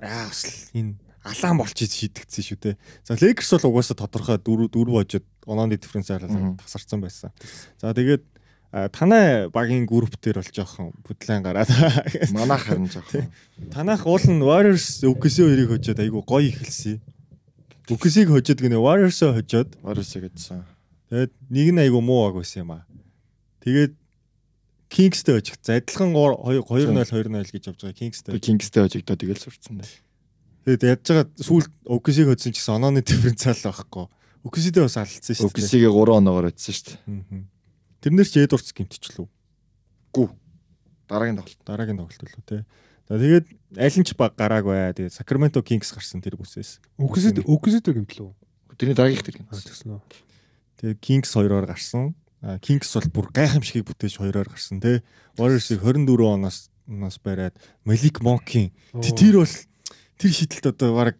аа 0.00 0.32
бас 0.32 0.42
л 0.48 0.56
энэ 0.72 1.07
алаан 1.28 1.58
болчих 1.60 1.92
шийдэгдсэн 1.92 2.44
шүү 2.44 2.58
дээ. 2.58 2.74
За 3.04 3.14
Lakers 3.14 3.52
бол 3.60 3.76
угаасаа 3.76 3.96
тодорхой 4.00 4.38
4 4.40 4.72
4 4.72 4.88
божод 4.88 5.24
онооны 5.46 5.76
дифференц 5.76 6.08
хаалаа 6.08 6.56
тасарсан 6.56 7.00
байсан. 7.04 7.30
За 7.80 7.92
тэгээд 7.92 8.24
танай 8.92 9.48
багийн 9.48 9.86
групп 9.88 10.16
дээр 10.20 10.40
бол 10.40 10.52
жоохон 10.52 10.92
бүтлэн 11.04 11.40
гараад 11.40 11.68
Манайх 12.32 12.68
харин 12.68 12.88
жоохон. 12.88 13.32
танах 13.72 14.04
уул 14.04 14.20
нь 14.28 14.44
Warriors 14.44 15.00
OKC 15.04 15.44
хоёрыг 15.44 15.68
хожоод 15.72 15.98
айгу 16.00 16.20
гоё 16.20 16.52
эхэлсэн. 16.52 17.00
Бүксийг 17.88 18.28
хожоод 18.28 18.60
гинэ 18.60 18.76
Warriors-оо 18.76 19.32
хожоод 19.32 19.72
Оросоо 19.80 20.20
гэдсэн. 20.20 20.64
тэгээд 21.08 21.32
нэг 21.48 21.68
нь 21.72 21.80
айгу 21.80 22.04
муу 22.04 22.28
баг 22.28 22.44
байсан 22.44 22.68
юм 22.68 22.72
аа. 22.76 22.84
Тэгээд 23.64 23.96
Kings-тэй 24.88 25.40
хожигд. 25.40 25.64
За 25.64 25.76
адилхан 25.80 26.12
2-0 26.12 26.64
2-0 26.64 27.52
гэж 27.52 27.64
явж 27.72 27.80
байгаа 27.80 27.96
Kings-тэй. 27.96 28.32
Би 28.36 28.40
Кингстэй 28.40 28.84
хожигдоо 28.84 29.16
тэгэл 29.16 29.40
сурцсан 29.40 29.80
дээ. 29.80 29.88
Тэгээд 30.68 30.84
яаж 30.84 31.00
байгаа 31.08 31.26
сүүл 31.40 31.64
Оксиг 31.88 32.28
хөдсөн 32.28 32.52
ч 32.52 32.60
гэсэн 32.60 32.76
онооны 32.76 33.00
дифференциал 33.00 33.56
байхгүй. 33.56 34.04
Оксидээ 34.44 34.84
бас 34.84 34.96
алдсан 35.00 35.32
шүү 35.32 35.48
дээ. 35.48 35.64
Оксигээ 35.64 35.88
3 35.88 36.20
оноогоор 36.20 36.52
өдсөн 36.52 36.74
шүү 36.76 36.84
дээ. 37.08 37.44
Тэрнэр 38.04 38.28
ч 38.28 38.34
Эдвардс 38.44 38.70
гимтчлээ. 38.76 39.24
Гүү. 40.12 40.28
Дараагийн 41.08 41.40
тоглолт. 41.40 41.60
Дараагийн 41.64 41.96
тоглолт 41.96 42.20
үлээ 42.20 42.44
те. 42.44 42.58
За 43.08 43.16
тэгээд 43.16 43.46
аль 43.80 43.96
нь 43.96 44.04
ч 44.04 44.12
баг 44.12 44.36
гараагүй. 44.36 44.76
Тэгээд 44.92 45.16
Sacramento 45.16 45.64
Kings 45.64 45.88
гарсан 45.88 46.20
тэр 46.20 46.36
бүсээс. 46.36 46.84
Өгсөд 47.00 47.40
өгсөд 47.48 47.88
гэмтлээ. 47.88 48.28
Тэрний 48.76 48.94
дараагийнх 48.94 49.24
тэр 49.24 49.40
Кингс. 49.40 49.64
тэгсэн 49.64 49.96
үү. 49.96 50.00
Тэгээд 50.84 50.98
Kings 51.00 51.32
2-оор 51.32 51.64
гарсан. 51.64 52.12
А 52.44 52.60
Kings 52.60 52.92
бол 52.94 53.08
бүр 53.24 53.26
гайхамшигыг 53.32 53.88
бүтээж 53.88 54.20
2-оор 54.20 54.52
гарсан 54.52 54.78
те. 54.84 55.00
Warriors-ыг 55.40 55.80
24 55.82 56.06
оноос 56.28 56.68
оноос 56.86 57.18
бариад 57.18 57.56
Malik 57.82 58.22
Monk-ийн 58.22 58.70
Тэ- 59.02 59.16
тэр 59.16 59.42
бол 59.42 59.54
тэр 60.18 60.30
шийдэлт 60.34 60.66
одоо 60.74 60.90
баг 60.98 61.16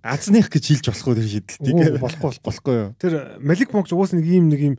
азных 0.00 0.48
гэж 0.48 0.64
хэлж 0.80 0.86
болох 0.88 1.06
уу 1.10 1.18
тэр 1.18 1.28
шийдэлтийг 1.28 2.00
болохгүй, 2.00 2.32
болохгүй 2.40 2.74
юу. 2.78 2.88
Тэр 2.96 3.36
Малик 3.44 3.70
Монк 3.76 3.90
уус 3.92 4.14
нэг 4.16 4.24
ийм 4.24 4.48
нэг 4.48 4.60
ийм 4.64 4.76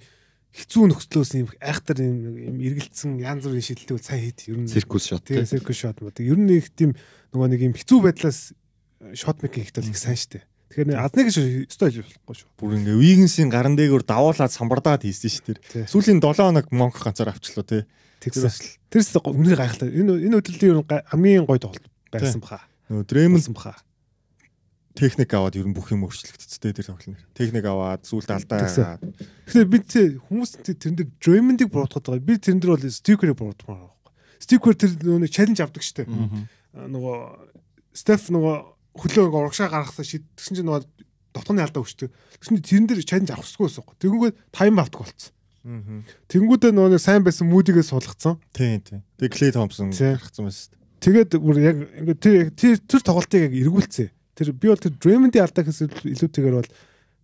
хэцүү 0.51 0.83
нөхцлөөс 0.91 1.31
ийм 1.37 1.47
айхтар 1.61 2.01
ийм 2.01 2.57
эргэлцсэн 2.59 3.21
янз 3.21 3.45
бүрийн 3.45 3.63
шийдэлтүүд 3.63 4.03
сайн 4.03 4.21
хийд. 4.25 4.39
Ер 4.49 4.57
нь 4.59 4.67
Циркус 4.67 5.05
шот. 5.07 5.23
Тэгээ 5.23 5.47
циркус 5.47 5.77
шот 5.77 6.01
мод. 6.01 6.17
Ер 6.19 6.35
нь 6.41 6.49
их 6.57 6.73
тийм 6.75 6.97
нөгөө 7.31 7.47
нэг 7.55 7.61
ийм 7.61 7.73
хэцүү 7.77 7.99
байдлаас 8.03 8.51
шот 9.15 9.39
мейкинг 9.45 9.69
ихтэл 9.71 9.87
их 9.93 9.95
сайн 10.01 10.17
штэ. 10.19 10.43
Тэгэхээр 10.71 10.99
азныг 10.99 11.27
шүү 11.31 11.67
өстой 11.67 11.91
хийж 11.91 12.15
болохгүй 12.19 12.35
шүү. 12.35 12.49
Бүр 12.59 12.71
ингээ 12.79 12.99
Вигенсийн 12.99 13.47
гаран 13.51 13.75
дээгүүр 13.79 14.03
давуулаад 14.07 14.51
самбардаад 14.55 15.03
хийсэн 15.03 15.43
Тий. 15.43 15.55
тэр. 15.59 15.87
Сүүлийн 15.87 16.19
7 16.23 16.47
хоног 16.47 16.67
Монк 16.71 16.95
ганцаар 16.99 17.31
авчлаа 17.35 17.63
те. 17.67 17.83
Тэр 18.23 18.31
Тэгсэн. 18.31 18.43
бас 18.47 18.57
Тэрс 18.91 19.11
үнээр 19.19 19.59
гайхалтай. 19.59 19.89
Энэ 19.91 20.31
энэ 20.31 20.35
хөдөлтийн 20.39 20.71
ер 20.71 20.79
нь 20.79 20.87
гай- 20.87 21.03
хамгийн 21.11 21.43
гоё 21.43 21.59
тоглолт 21.59 21.87
байсан 22.11 22.39
баха. 22.39 22.70
Нөгөө 22.91 23.07
Болсон 23.39 23.55
баха. 23.55 23.75
техник 24.93 25.31
аваад 25.33 25.55
ер 25.55 25.65
нь 25.65 25.73
бүх 25.73 25.87
юм 25.95 26.03
өөрчлөгдсөн 26.03 26.59
те 26.59 26.73
тэр 26.75 26.91
тоглолт. 26.91 27.23
Техник 27.33 27.63
аваад 27.63 28.03
сүулт 28.03 28.27
алдаа 28.27 28.67
гаргаад. 28.67 28.99
Тэгэхээр 29.47 29.69
би 29.71 29.79
хүмүүс 30.27 30.51
тэ- 30.67 30.75
тэрэн 30.75 30.95
дээр 30.99 31.09
Draymond-ыг 31.23 31.69
буруутгаад 31.71 32.03
байгаа. 32.03 32.27
Би 32.27 32.35
тэрэн 32.35 32.59
дээр 32.59 32.75
бол 32.75 32.83
Sticker-ыг 32.91 33.37
буруутгах 33.39 33.71
байхгүй. 33.71 34.11
Sticker 34.43 34.73
тэр 34.75 34.91
нөгөө 34.99 35.31
challenge 35.31 35.61
авдаг 35.63 35.83
штэ. 35.83 36.03
А, 36.75 36.87
нөгөө 36.91 37.15
Стеф 37.95 38.27
нөгөө 38.35 38.55
хөлөө 38.99 39.23
ингээ 39.31 39.39
урагшаа 39.47 39.71
гаргахсан 39.71 40.03
шид 40.03 40.23
тэгсэн 40.35 40.55
чинь 40.59 40.67
нөгөө 40.67 40.83
дотгоны 41.31 41.63
алдаа 41.63 41.83
өчтөг. 41.87 42.11
Тэгсэн 42.43 42.59
чинь 42.59 42.83
тэрэн 42.83 42.87
дээр 42.91 43.07
challenge 43.07 43.31
авахгүй 43.31 43.63
байсан 43.71 43.83
байхгүй. 43.87 43.95
Тэгэнгүүт 44.03 44.35
тайм 44.51 44.75
авдаг 44.79 44.99
болцсон. 45.07 45.31
Мгм. 45.61 46.03
Тэнгүүдээ 46.27 46.71
нөгөө 46.75 46.99
сайн 46.99 47.23
байсан 47.23 47.47
мүүдийгээ 47.47 47.85
суулгацсан. 47.87 48.35
Тийм 48.51 48.81
тийм. 48.83 49.01
Тэгээ 49.21 49.31
Клей 49.31 49.51
Томпсон 49.55 49.91
Тий. 49.95 50.17
гаргацсан 50.17 50.43
байсан. 50.49 50.67
шүү 50.67 50.71
дээ. 50.75 50.80
Тэгээд 51.01 51.31
бүр 51.41 51.57
яг 51.57 51.77
ингээ 51.97 52.17
тэр 52.21 52.35
тэр 52.53 52.77
тэр 52.85 53.01
тоглолтыг 53.01 53.49
яг 53.49 53.53
эргүүлцээ. 53.57 54.07
Тэр 54.37 54.53
би 54.53 54.69
бол 54.69 54.77
тэр 54.77 54.93
Draymond-ийн 55.01 55.43
алдаа 55.43 55.65
гэсэл 55.65 55.89
илүүтэйгээр 55.89 56.57
бол 56.61 56.69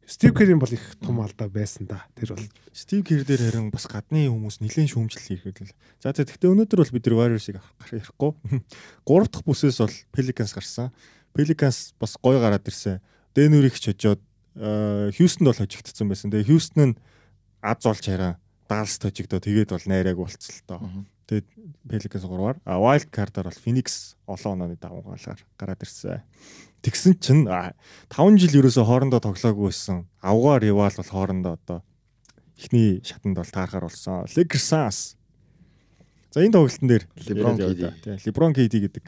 Steve 0.08 0.34
Kerr-ийн 0.34 0.58
бол 0.58 0.72
их 0.72 0.96
том 1.04 1.20
алдаа 1.20 1.52
байсан 1.52 1.86
да. 1.86 2.08
Тэр 2.16 2.34
бол 2.34 2.48
Стив 2.72 3.04
Кэр 3.04 3.28
дээр 3.28 3.44
харин 3.44 3.68
бас 3.76 3.92
гадны 3.92 4.32
хүмүүс 4.32 4.64
нэлээд 4.64 4.96
шүүмжлэл 4.96 5.28
хийхэд 5.36 5.68
л. 5.68 5.76
За 6.00 6.16
тэгэхдээ 6.16 6.48
өнөөдөр 6.48 6.80
бол 6.80 6.96
бид 6.96 7.06
нар 7.12 7.18
Warriors-ыг 7.20 7.60
авах 7.60 7.92
ярихгүй. 7.92 8.32
Гурав 9.08 9.28
дахь 9.28 9.44
бүсээс 9.44 9.84
бол 9.84 9.96
Pelicans 10.16 10.56
гарсан. 10.56 10.96
Pelicans 11.36 11.92
бас 12.00 12.16
гой 12.24 12.40
гараад 12.40 12.64
ирсэн. 12.64 13.04
Denver-ийг 13.36 13.76
ч 13.76 13.92
хожоод 13.92 14.24
Хьюстонд 14.56 15.52
бол 15.52 15.60
хожигдсон 15.60 16.08
байсан. 16.08 16.32
Тэгээ 16.32 16.56
Хьюстон 16.56 16.96
нь 16.96 17.00
аз 17.60 17.84
олж 17.84 18.08
хараа 18.08 18.40
Dallas 18.72 18.96
хожигдоо 18.96 19.44
тэгээд 19.44 19.76
бол 19.76 19.86
найраг 19.92 20.18
тоо. 20.64 20.80
Тэгээд 21.28 21.48
Pelicans 21.84 22.24
3-аар 22.24 22.58
а 22.64 22.80
Wild 22.80 23.12
Card-аар 23.12 23.52
бол 23.52 23.60
Phoenix 23.60 24.16
олон 24.28 24.64
онооны 24.64 24.80
давангаалаар 24.80 25.44
гараад 25.60 25.84
ирсэн. 25.84 26.24
Тэгсэн 26.80 27.20
чинь 27.20 27.44
5 27.48 28.40
жил 28.40 28.64
ерөөсө 28.64 28.88
хоорондоо 28.88 29.20
тоглоогүй 29.20 29.68
байсан. 29.68 30.08
Авгаар 30.24 30.64
Rival 30.64 30.96
бол 30.96 31.12
хоорондоо 31.12 31.60
одоо 31.60 31.80
эхний 32.56 33.04
шатанд 33.04 33.36
бол 33.36 33.52
таархаар 33.52 33.92
болсон. 33.92 34.24
Lakers 34.32 34.66
Suns. 34.72 35.00
За 36.32 36.40
энэ 36.40 36.56
тоглолтын 36.56 36.88
дээр 36.88 37.04
LeBron 37.28 37.56
KD. 37.60 37.84
LeBron 38.24 38.54
KD 38.56 38.74
гэдэг 38.88 39.06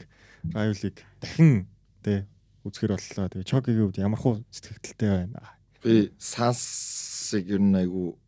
rival-ыг 0.52 0.96
дахин 1.24 1.68
тий 2.04 2.28
үзэхэр 2.64 2.96
боллоо. 2.96 3.28
Тэгээ 3.32 3.48
Чокигийн 3.48 3.84
хувьд 3.88 4.00
ямар 4.00 4.20
хуу 4.20 4.44
сэтгэлдэлтэй 4.52 5.08
байна. 5.08 5.56
Би 5.80 6.12
Сансыг 6.20 7.48
ер 7.48 7.60
нь 7.60 7.76
айгу 7.76 8.20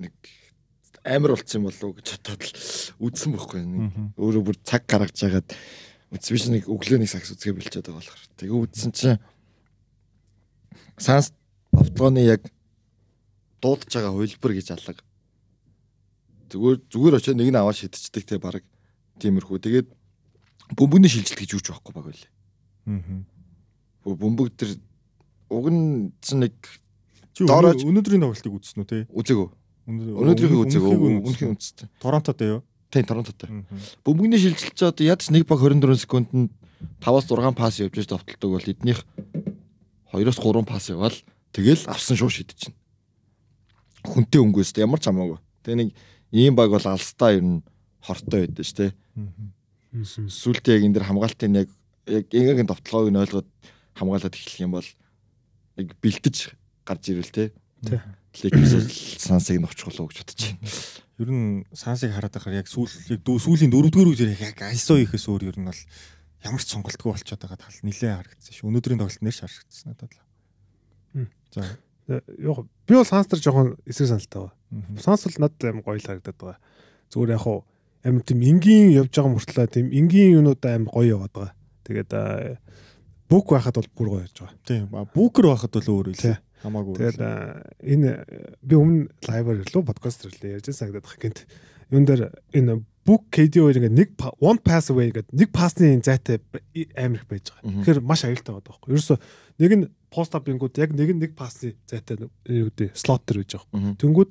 нэг 0.00 0.12
амар 1.06 1.32
болцсон 1.38 1.62
болов 1.66 1.82
уу 1.86 1.94
гэж 1.96 2.08
бодоод 2.18 2.42
л 2.42 2.52
үзсэн 3.06 3.30
байхгүй 3.32 3.60
нэг 3.62 3.94
өөрөө 4.18 4.42
бүр 4.42 4.56
цаг 4.66 4.82
гаргаж 4.90 5.14
жагаад 5.14 5.48
үзсэн 6.10 6.32
биш 6.34 6.44
нэг 6.50 6.64
өглөөний 6.66 7.06
сакс 7.06 7.30
үзгээ 7.30 7.54
бэлчээд 7.54 7.86
байгаа 7.86 8.02
болохоор. 8.02 8.22
Тэгээ 8.36 8.58
үзсэн 8.66 8.90
чинь 8.92 9.18
Санс 10.98 11.32
автогооны 11.72 12.24
яг 12.26 12.42
дуудаж 13.62 13.90
байгаа 13.90 14.12
хувилбар 14.12 14.52
гэж 14.56 14.68
алга. 14.74 15.02
Зүгээр 16.50 16.76
зүгээр 16.90 17.16
очиод 17.18 17.36
нэг 17.38 17.50
нь 17.52 17.58
аваад 17.58 17.76
шидчихдэг 17.76 18.24
те 18.26 18.38
баг 18.38 18.62
тиймэрхүү. 19.20 19.58
Тэгээд 19.60 19.88
бөмбөгний 20.74 21.10
шилжилт 21.10 21.38
гэж 21.38 21.50
юуч 21.54 21.66
байхгүй 21.70 21.92
баг 21.94 22.06
үлээ 22.10 22.30
Мгм. 22.86 23.26
бөмбөг 24.06 24.54
төр 24.54 24.78
уг 25.50 25.66
нь 25.70 26.10
нэг 26.14 26.54
Чи 27.34 27.44
өнөөдрийн 27.44 28.22
тоглолтыг 28.22 28.54
үзсэн 28.54 28.82
үү 28.82 28.86
те? 28.86 28.98
үзээгөө 29.10 29.48
Өнөө- 29.86 30.18
өнөөдрийнхөө 30.20 30.60
үзээгөө 30.66 30.92
өмнөхийг 30.98 31.22
өмнөхийн 31.26 31.50
үзсэн. 31.54 31.86
үзсэн 31.86 31.88
Торонтотой 32.02 32.48
юу? 32.58 32.62
тийм 32.90 33.04
торонтотой 33.06 33.48
Мгм. 33.50 33.78
бөмбөгний 34.06 34.38
шилжилт 34.40 34.74
ч 34.74 34.82
одоо 34.82 35.04
ядч 35.06 35.30
1 35.30 35.44
баг 35.46 35.58
24 35.62 35.98
секундэд 36.02 36.50
5-аас 37.02 37.26
6 37.26 37.54
пасс 37.54 37.78
явж 37.80 37.94
иж 37.98 38.06
товтолдог 38.06 38.50
бол 38.56 38.66
эднийх 38.66 39.00
2-оос 40.12 40.38
3 40.38 40.64
пасс 40.66 40.88
явал 40.90 41.14
тэгэл 41.52 41.86
авсан 41.86 42.16
шууд 42.16 42.32
шидэж 42.34 42.56
чинь. 42.56 42.76
Хүнтэй 44.06 44.40
өнгөөс 44.42 44.70
ямар 44.78 45.00
ч 45.02 45.06
хамаагүй. 45.10 45.38
Тэгээ 45.66 45.78
нэг 45.82 45.90
ийм 46.32 46.54
баг 46.54 46.70
бол 46.70 46.82
алстаа 46.86 47.34
ер 47.34 47.42
нь 47.42 47.62
хортой 48.02 48.46
байдаг 48.46 48.64
шүү 48.66 48.76
дээ. 48.78 48.92
Сүултээ 50.30 50.76
яг 50.78 50.82
энэ 50.86 50.94
дэр 50.94 51.06
хамгаалтын 51.10 51.54
яг 51.58 51.68
яг 52.06 52.24
ингээгийн 52.30 52.70
товтлогоог 52.70 53.10
нь 53.10 53.18
ойлгоод 53.18 53.48
хамгаалаад 53.98 54.34
эхлэх 54.36 54.60
юм 54.62 54.72
бол 54.78 54.88
яг 55.80 55.88
бэлтэж 56.02 56.54
гарч 56.86 57.02
ирвэл 57.10 57.32
те. 57.34 57.44
Тий. 58.36 58.52
Лекс 58.52 59.24
сансыг 59.24 59.56
уу 59.64 60.08
гэж 60.08 60.18
бодож 60.20 60.42
байна. 60.44 60.70
Ер 61.16 61.30
нь 61.32 61.64
Сансыг 61.72 62.12
хараад 62.12 62.36
байхаар 62.36 62.60
яг 62.60 62.68
сүүл 62.68 62.92
яг 63.08 63.24
дүү 63.24 63.36
сүүлийн 63.40 63.72
дөрөвдүгээр 63.72 64.10
үеэр 64.12 64.32
яг 64.36 64.60
ISO 64.76 65.00
ихээс 65.00 65.26
өөр 65.32 65.48
ер 65.48 65.56
нь 65.56 65.64
бол 65.64 65.82
ямар 66.44 66.60
ч 66.60 66.68
сонголтгүй 66.76 67.08
болчиход 67.08 67.40
байгаа 67.40 67.56
тал 67.56 67.80
нилээ 67.80 68.12
харагдсан 68.20 68.52
шүү. 68.52 68.68
Өнөөдрийн 68.68 69.00
тоглолт 69.00 69.24
нэр 69.24 69.36
харагдсан 69.40 69.88
надад 69.88 70.12
л. 70.12 70.20
За. 71.56 71.64
яг 72.36 72.58
би 72.86 72.94
бол 72.94 73.08
Санстер 73.08 73.40
жоохон 73.40 73.80
эсрэг 73.88 74.12
саналтай. 74.12 74.52
Мгм. 74.70 75.00
Санс 75.00 75.24
бол 75.24 75.40
надад 75.40 75.64
амар 75.64 75.82
гоё 75.82 75.96
л 75.96 76.04
харагдаад 76.04 76.36
байгаа. 76.36 76.58
Зүгээр 77.08 77.32
яг 77.32 77.42
хуу 77.42 77.64
амар 78.04 78.22
тийм 78.22 78.40
энгийн 78.44 78.92
явж 78.92 79.10
байгаа 79.16 79.32
мөртлөө 79.32 79.66
тийм 79.72 79.86
энгийн 79.90 80.36
юмудаа 80.36 80.76
амар 80.76 80.92
гоё 80.92 81.16
яваад 81.16 81.32
байгаа. 81.32 81.54
Тэгээд 81.88 82.10
бүк 83.26 83.46
байхад 83.56 83.80
бол 83.80 83.90
бүр 83.96 84.08
гоё 84.12 84.22
явж 84.28 84.36
байгаа. 84.38 84.56
Тийм. 84.68 84.84
Бүүкер 84.92 85.44
байхад 85.50 85.72
бол 85.72 85.90
өөр 85.96 86.12
Тий. 86.14 86.36
Хамаагүй. 86.64 86.94
Тэгээд 86.96 87.20
аа, 87.20 87.62
энэ 87.84 88.10
э, 88.24 88.54
би 88.62 88.74
өмнө 88.76 89.10
лайваар 89.28 89.60
ирлээ 89.60 89.84
подкаст 89.84 90.24
ирлээ 90.24 90.60
ярьж 90.60 90.72
санагдаад 90.72 91.04
байгаа 91.04 91.20
гэнт. 91.20 91.38
Юун 91.92 92.04
дээр 92.08 92.22
энэ 92.56 92.80
бүк 93.06 93.30
KD 93.30 93.62
хоёр 93.62 93.78
ингээд 93.78 93.94
нэг 93.94 94.08
one 94.42 94.58
pass 94.58 94.90
away 94.90 95.14
гэдэг 95.14 95.30
нэг 95.30 95.50
пасны 95.54 95.94
зайтай 96.02 96.42
амар 96.98 97.22
их 97.22 97.28
байж 97.30 97.54
байгаа. 97.54 97.70
Тэгэхээр 97.86 98.00
маш 98.02 98.26
аюултай 98.26 98.50
байгаа 98.50 98.66
байхгүй. 98.66 98.90
Ерөөсө 98.90 99.16
нэг 99.62 99.72
нь 99.78 99.84
пост 100.10 100.34
апингууд 100.34 100.74
яг 100.82 100.90
нэг 100.90 101.14
нь 101.14 101.22
нэг 101.22 101.38
пасны 101.38 101.78
зайтай 101.86 102.18
юу 102.18 102.72
гэдэг 102.74 102.98
слот 102.98 103.22
төр 103.22 103.46
байж 103.46 103.54
байгаа. 103.54 103.94
Тэнгүүд 104.02 104.30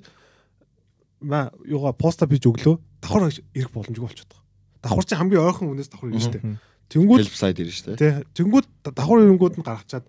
ма 1.23 1.47
юугаа 1.63 1.95
пост 1.95 2.19
ап 2.19 2.35
хийж 2.35 2.51
өглөө 2.51 2.75
давхар 2.99 3.31
ирэх 3.55 3.71
боломжгүй 3.71 4.03
болчиход 4.03 4.35
байгаа. 4.35 4.43
Давхар 4.83 5.05
чинь 5.07 5.19
хамгийн 5.23 5.45
ойрхон 5.47 5.71
үнээс 5.71 5.89
давхар 5.89 6.11
ирнэ 6.11 6.25
штэ. 6.27 6.39
Мгм. 6.43 6.59
Тэнгүүд 6.91 7.19
Help 7.23 7.38
side 7.39 7.59
ирнэ 7.63 7.73
шүү 7.79 7.95
дээ. 7.95 8.27
Тэнгүүд 8.35 8.67
давхар 8.91 9.23
ирэнгүүд 9.23 9.55
нь 9.55 9.65
гаргачаад 9.65 10.05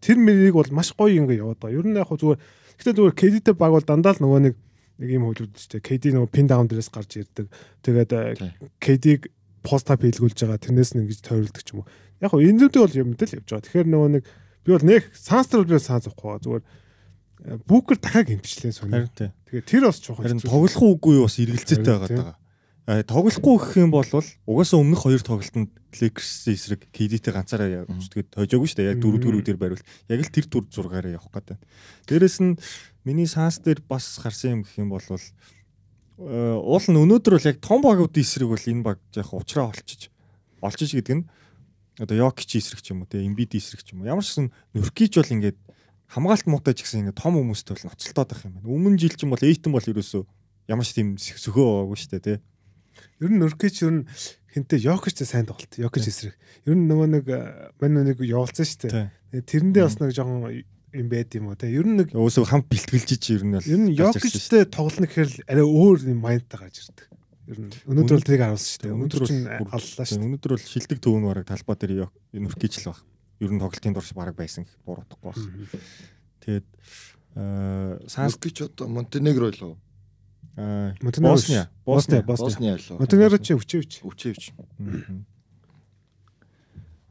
тэр 0.00 0.16
мэрийг 0.20 0.54
бол 0.56 0.70
маш 0.72 0.92
гоё 0.92 1.12
ингэ 1.16 1.40
яваад 1.40 1.60
байгаа. 1.60 1.78
Ер 1.78 1.86
нь 1.86 1.96
яг 1.96 2.10
зүгээр 2.10 2.40
гэхдээ 2.80 2.94
зүгээр 2.96 3.16
KD-тэй 3.16 3.54
баг 3.56 3.72
бол 3.72 3.86
дандаа 3.86 4.14
л 4.16 4.22
нөгөө 4.22 4.40
нэг 4.50 4.54
нэг 4.96 5.10
юм 5.12 5.28
дээ. 5.32 5.80
KD 5.84 6.04
нөгөө 6.16 6.30
пин 6.32 6.46
даун 6.48 6.68
дээрээс 6.68 6.88
гарч 6.88 7.20
ирдэг. 7.20 7.46
Тэгээд 7.84 8.10
Тий. 8.40 8.52
KD-г 8.80 9.28
пост 9.60 9.90
ап 9.92 10.00
хийлгүүлж 10.00 10.38
байгаа. 10.40 10.62
Тэрнээс 10.62 10.96
нь 10.96 11.04
ингэж 11.04 11.20
тойролдог 11.20 11.62
ч 11.62 11.68
юм 11.76 11.84
уу. 11.84 11.88
Яг 12.24 12.32
хөө 12.32 12.48
энэ 12.48 12.60
үүдээ 12.64 12.82
бол 12.82 13.00
юм 13.04 13.08
мэдэл 13.12 13.36
явж 13.42 13.48
байгаа. 13.50 13.64
Тэгэхээр 13.66 13.88
нөгөө 13.92 14.10
нэг 14.16 14.24
би 14.64 14.70
бол 14.72 14.86
нэг 14.88 15.02
санстер 15.12 15.60
бол 15.60 15.72
би 15.74 15.82
санаа 15.82 16.04
зовхгүй 16.06 16.26
байгаа. 16.32 16.44
Зүгээр 16.46 16.64
э, 16.64 17.58
бүкер 17.68 17.96
дахиад. 18.00 18.28
Харин 18.32 19.12
тий. 19.12 19.30
Тэгээд 19.52 19.66
тэр 19.68 19.82
бас 19.84 19.98
жоохон 20.00 20.24
Харин 20.24 20.40
тоглох 20.40 20.80
уугүй 20.80 21.16
бас 21.20 21.36
эргэлзээтэй 21.36 21.92
байгаа. 21.92 22.08
э, 22.08 22.45
тоглохгүй 22.86 23.56
гэх 23.58 23.82
юм 23.82 23.90
бол 23.90 24.06
угаасаа 24.06 24.78
өмнөх 24.78 25.02
хоёр 25.02 25.22
тоглолтод 25.26 25.74
Lakers 25.96 26.46
эсрэг 26.46 26.86
KD-тэй 26.94 27.34
ганцаараа 27.34 27.82
үздэгэд 27.90 28.38
хожоогүй 28.38 28.68
шүү 28.70 28.78
дээ. 28.78 28.90
Яг 28.94 29.00
дөрөвдүгээр 29.02 29.40
үдээр 29.42 29.58
байвал 29.58 29.82
яг 29.82 30.20
л 30.22 30.30
тэр 30.30 30.46
дүр 30.46 30.64
зургаараа 30.70 31.18
явах 31.18 31.34
гэдэг. 31.34 31.58
Дээрэс 32.06 32.38
нь 32.46 32.54
миний 33.02 33.26
санс 33.26 33.58
дээр 33.58 33.82
бас 33.82 34.22
харсан 34.22 34.60
юм 34.60 34.62
гэх 34.62 34.78
юм 34.78 34.94
бол 34.94 35.02
э, 35.02 35.18
уул 36.62 36.86
нь 36.86 37.00
өнөөдөр 37.00 37.34
бол 37.42 37.50
яг 37.50 37.58
том 37.58 37.82
багуудын 37.82 38.22
эсрэг 38.22 38.54
бол 38.54 38.70
энэ 38.70 38.86
баг 38.86 39.02
яг 39.18 39.34
уучраа 39.34 39.72
олчиж 39.72 40.14
олчиж 40.62 40.94
гэдэг 40.94 41.16
нь 41.16 41.24
одоо 41.98 42.16
Йокич 42.28 42.60
эсрэг 42.60 42.84
ч 42.84 42.92
юм 42.92 43.02
уу 43.02 43.10
те 43.10 43.24
Embiid 43.24 43.56
эсрэг 43.56 43.82
ч 43.82 43.96
юм 43.96 44.04
уу 44.04 44.10
ямар 44.12 44.22
ч 44.22 44.36
гэсэн 44.36 44.52
Нөркич 44.76 45.16
бол 45.16 45.32
ингээд 45.32 45.58
хамгаалт 46.12 46.46
муутай 46.46 46.74
ч 46.76 46.84
гэсэн 46.84 47.08
ингээд 47.08 47.18
том 47.18 47.34
хүмүүстэй 47.34 47.72
бол 47.72 47.88
ноцолтоод 47.90 48.30
байх 48.30 48.44
юм 48.44 48.52
байна. 48.60 48.68
Өмнө 48.68 49.00
жил 49.00 49.16
ч 49.16 49.24
юм 49.24 49.32
бол 49.32 49.42
Эйтэн 49.42 49.72
бол 49.72 49.82
ерөөсөө 49.82 50.22
ямар 50.70 50.84
ч 50.86 50.90
тийм 50.92 51.16
сөхөө 51.16 51.64
байгаагүй 51.66 51.98
шүү 51.98 52.10
дээ 52.14 52.22
те. 52.22 52.34
Ер 53.20 53.30
нь 53.30 53.40
Нөркич 53.40 53.82
ер 53.82 53.92
нь 53.92 54.04
хинтээ 54.52 54.86
Йокичтэй 54.88 55.26
сайн 55.26 55.46
тоглолт. 55.46 55.76
Йокич 55.76 56.08
эсрэг. 56.08 56.34
Ер 56.64 56.76
нь 56.76 56.88
нөгөө 56.88 57.08
нэг 57.12 57.24
мань 57.80 57.96
нэг 58.04 58.20
явуулсан 58.24 58.64
шүү 58.64 58.88
дээ. 58.88 59.44
Тэрэндээ 59.44 59.84
бас 59.84 59.96
нэг 60.00 60.16
жоохон 60.16 60.64
юм 60.96 61.08
байд 61.12 61.34
юм 61.36 61.52
уу 61.52 61.56
те. 61.56 61.68
Ер 61.68 61.84
нь 61.84 62.00
нэг 62.00 62.16
Өөсөө 62.16 62.48
хамт 62.48 62.68
бэлтгэлжиж 62.72 63.22
ер 63.36 63.44
нь 63.44 63.56
бол 63.56 63.68
ер 63.68 63.80
нь 63.84 63.92
Йокичтэй 63.92 64.64
тоглоно 64.64 65.06
гэхээр 65.06 65.28
л 65.28 65.38
арай 65.44 65.66
өөр 65.66 65.98
юм 66.08 66.20
майндтай 66.24 66.56
гарч 66.56 66.88
ирдэг. 66.88 67.06
Ер 67.46 67.58
нь 67.60 67.70
өнөөдөр 67.84 68.16
бол 68.16 68.26
тэрийг 68.26 68.42
харуулсан 68.42 68.70
шүү 68.72 68.82
дээ. 68.82 68.94
Өнөөдөр 68.96 69.22
чинь 69.28 69.44
аллаа 69.46 70.04
шүү 70.08 70.16
дээ. 70.16 70.26
Өнөөдөр 70.26 70.52
бол 70.56 70.64
шилдэг 70.66 70.98
төвн 71.04 71.24
бараг 71.28 71.46
талбай 71.46 71.76
дээр 71.76 72.08
Нөркич 72.32 72.74
л 72.80 72.88
баг. 72.90 72.98
Ер 73.44 73.50
нь 73.52 73.60
тоглолтын 73.60 73.92
дурш 73.94 74.10
бараг 74.16 74.34
байсан 74.34 74.64
гэх 74.64 74.74
буруудахгүй 74.88 75.28
баг. 75.30 75.38
Тэгээд 76.42 76.66
э 77.36 78.00
санс 78.08 78.40
Санскич 78.40 78.64
одоо 78.64 78.88
Монтенегро 78.88 79.52
лөө. 79.52 79.76
Монтенегро 80.56 81.32
Босния. 81.36 81.70
Босния, 81.84 82.22
Босния. 82.22 82.78
Монтенегро 82.98 83.38
чи 83.38 83.52
өвчөөч. 83.52 84.00
өвчөөч. 84.00 84.42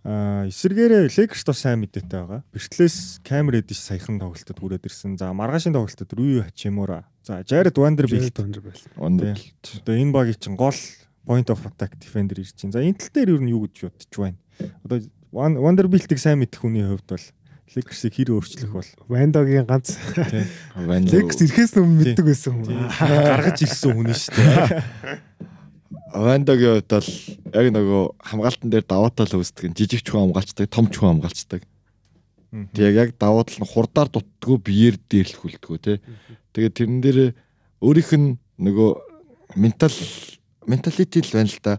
Аа 0.05 0.45
эсэргээрээ 0.49 1.09
Лекерс 1.17 1.45
то 1.45 1.53
сайн 1.53 1.81
мэдээтэй 1.81 2.09
байгаа. 2.09 2.41
Бертлээс 2.53 3.21
Камер 3.25 3.61
Эдиш 3.61 3.81
саяхан 3.81 4.21
тоглолтод 4.21 4.57
хүрээд 4.57 4.85
ирсэн. 4.85 5.17
За 5.17 5.33
маргаашийн 5.33 5.73
тоглолтод 5.73 6.13
Рүү 6.13 6.45
Хачимура. 6.45 7.09
За 7.25 7.41
Jared 7.41 7.73
Vanderbilt. 7.73 8.37
Wonderful. 8.97 9.41
Одоо 9.81 9.93
энэ 9.97 10.13
багийн 10.13 10.37
чинь 10.37 10.57
гол 10.57 10.77
point 11.25 11.49
of 11.49 11.65
attack 11.65 11.97
defender 11.97 12.37
ирж 12.37 12.53
чинь. 12.53 12.69
За 12.69 12.85
энэ 12.85 13.01
тал 13.01 13.09
дээр 13.17 13.41
юу 13.49 13.65
гэж 13.65 13.89
бодож 13.89 14.13
байна? 14.13 14.37
Одоо 14.85 15.01
Vanderbilt-ийг 15.33 16.21
сайн 16.21 16.37
мэдэх 16.37 16.61
хүний 16.61 16.85
хувьд 16.85 17.09
бол 17.09 17.25
Lakers-ийг 17.73 18.13
хэр 18.13 18.29
өөрчлөх 18.37 18.71
бол 18.71 18.89
Вандогийн 19.09 19.65
ганц. 19.65 19.97
Лекс 20.77 21.39
ирэхээс 21.41 21.73
өмнө 21.81 22.13
мэддэг 22.13 22.25
байсан 22.29 22.61
хүн. 22.61 22.87
гаргаж 22.93 23.65
ирсэн 23.65 23.91
хүн 23.97 24.13
шүү 24.13 24.37
дээ. 24.37 25.45
Вандагийн 26.15 26.79
хувьд 26.79 26.91
бол 26.93 27.09
яг 27.57 27.67
нөгөө 27.75 28.03
хамгаалтан 28.21 28.69
дээр 28.71 28.85
даваа 28.87 29.11
тал 29.11 29.33
үүсдэг 29.35 29.75
жижиг 29.75 30.05
ч 30.05 30.07
хүн 30.13 30.31
хамгаалцдаг, 30.31 30.69
том 30.71 30.87
ч 30.87 31.01
хүн 31.01 31.19
хамгаалцдаг. 31.19 31.61
Тэг 32.71 32.95
яг 32.95 33.09
даваа 33.19 33.43
тал 33.43 33.59
нь 33.59 33.67
хурдаар 33.67 34.07
дутдггүй 34.07 34.57
биеэр 34.63 34.95
дээрлэх 35.11 35.43
үлдгүү 35.43 35.77
те. 35.83 35.99
Тэгээд 36.55 36.75
тэрэн 36.79 36.99
дээр 37.03 37.19
өөрийнх 37.83 38.11
нь 38.15 38.39
нөгөө 38.63 38.91
ментал 39.59 39.97
менталити 40.67 41.21
л 41.21 41.31
байна 41.35 41.49
л 41.51 41.59
да. 41.61 41.77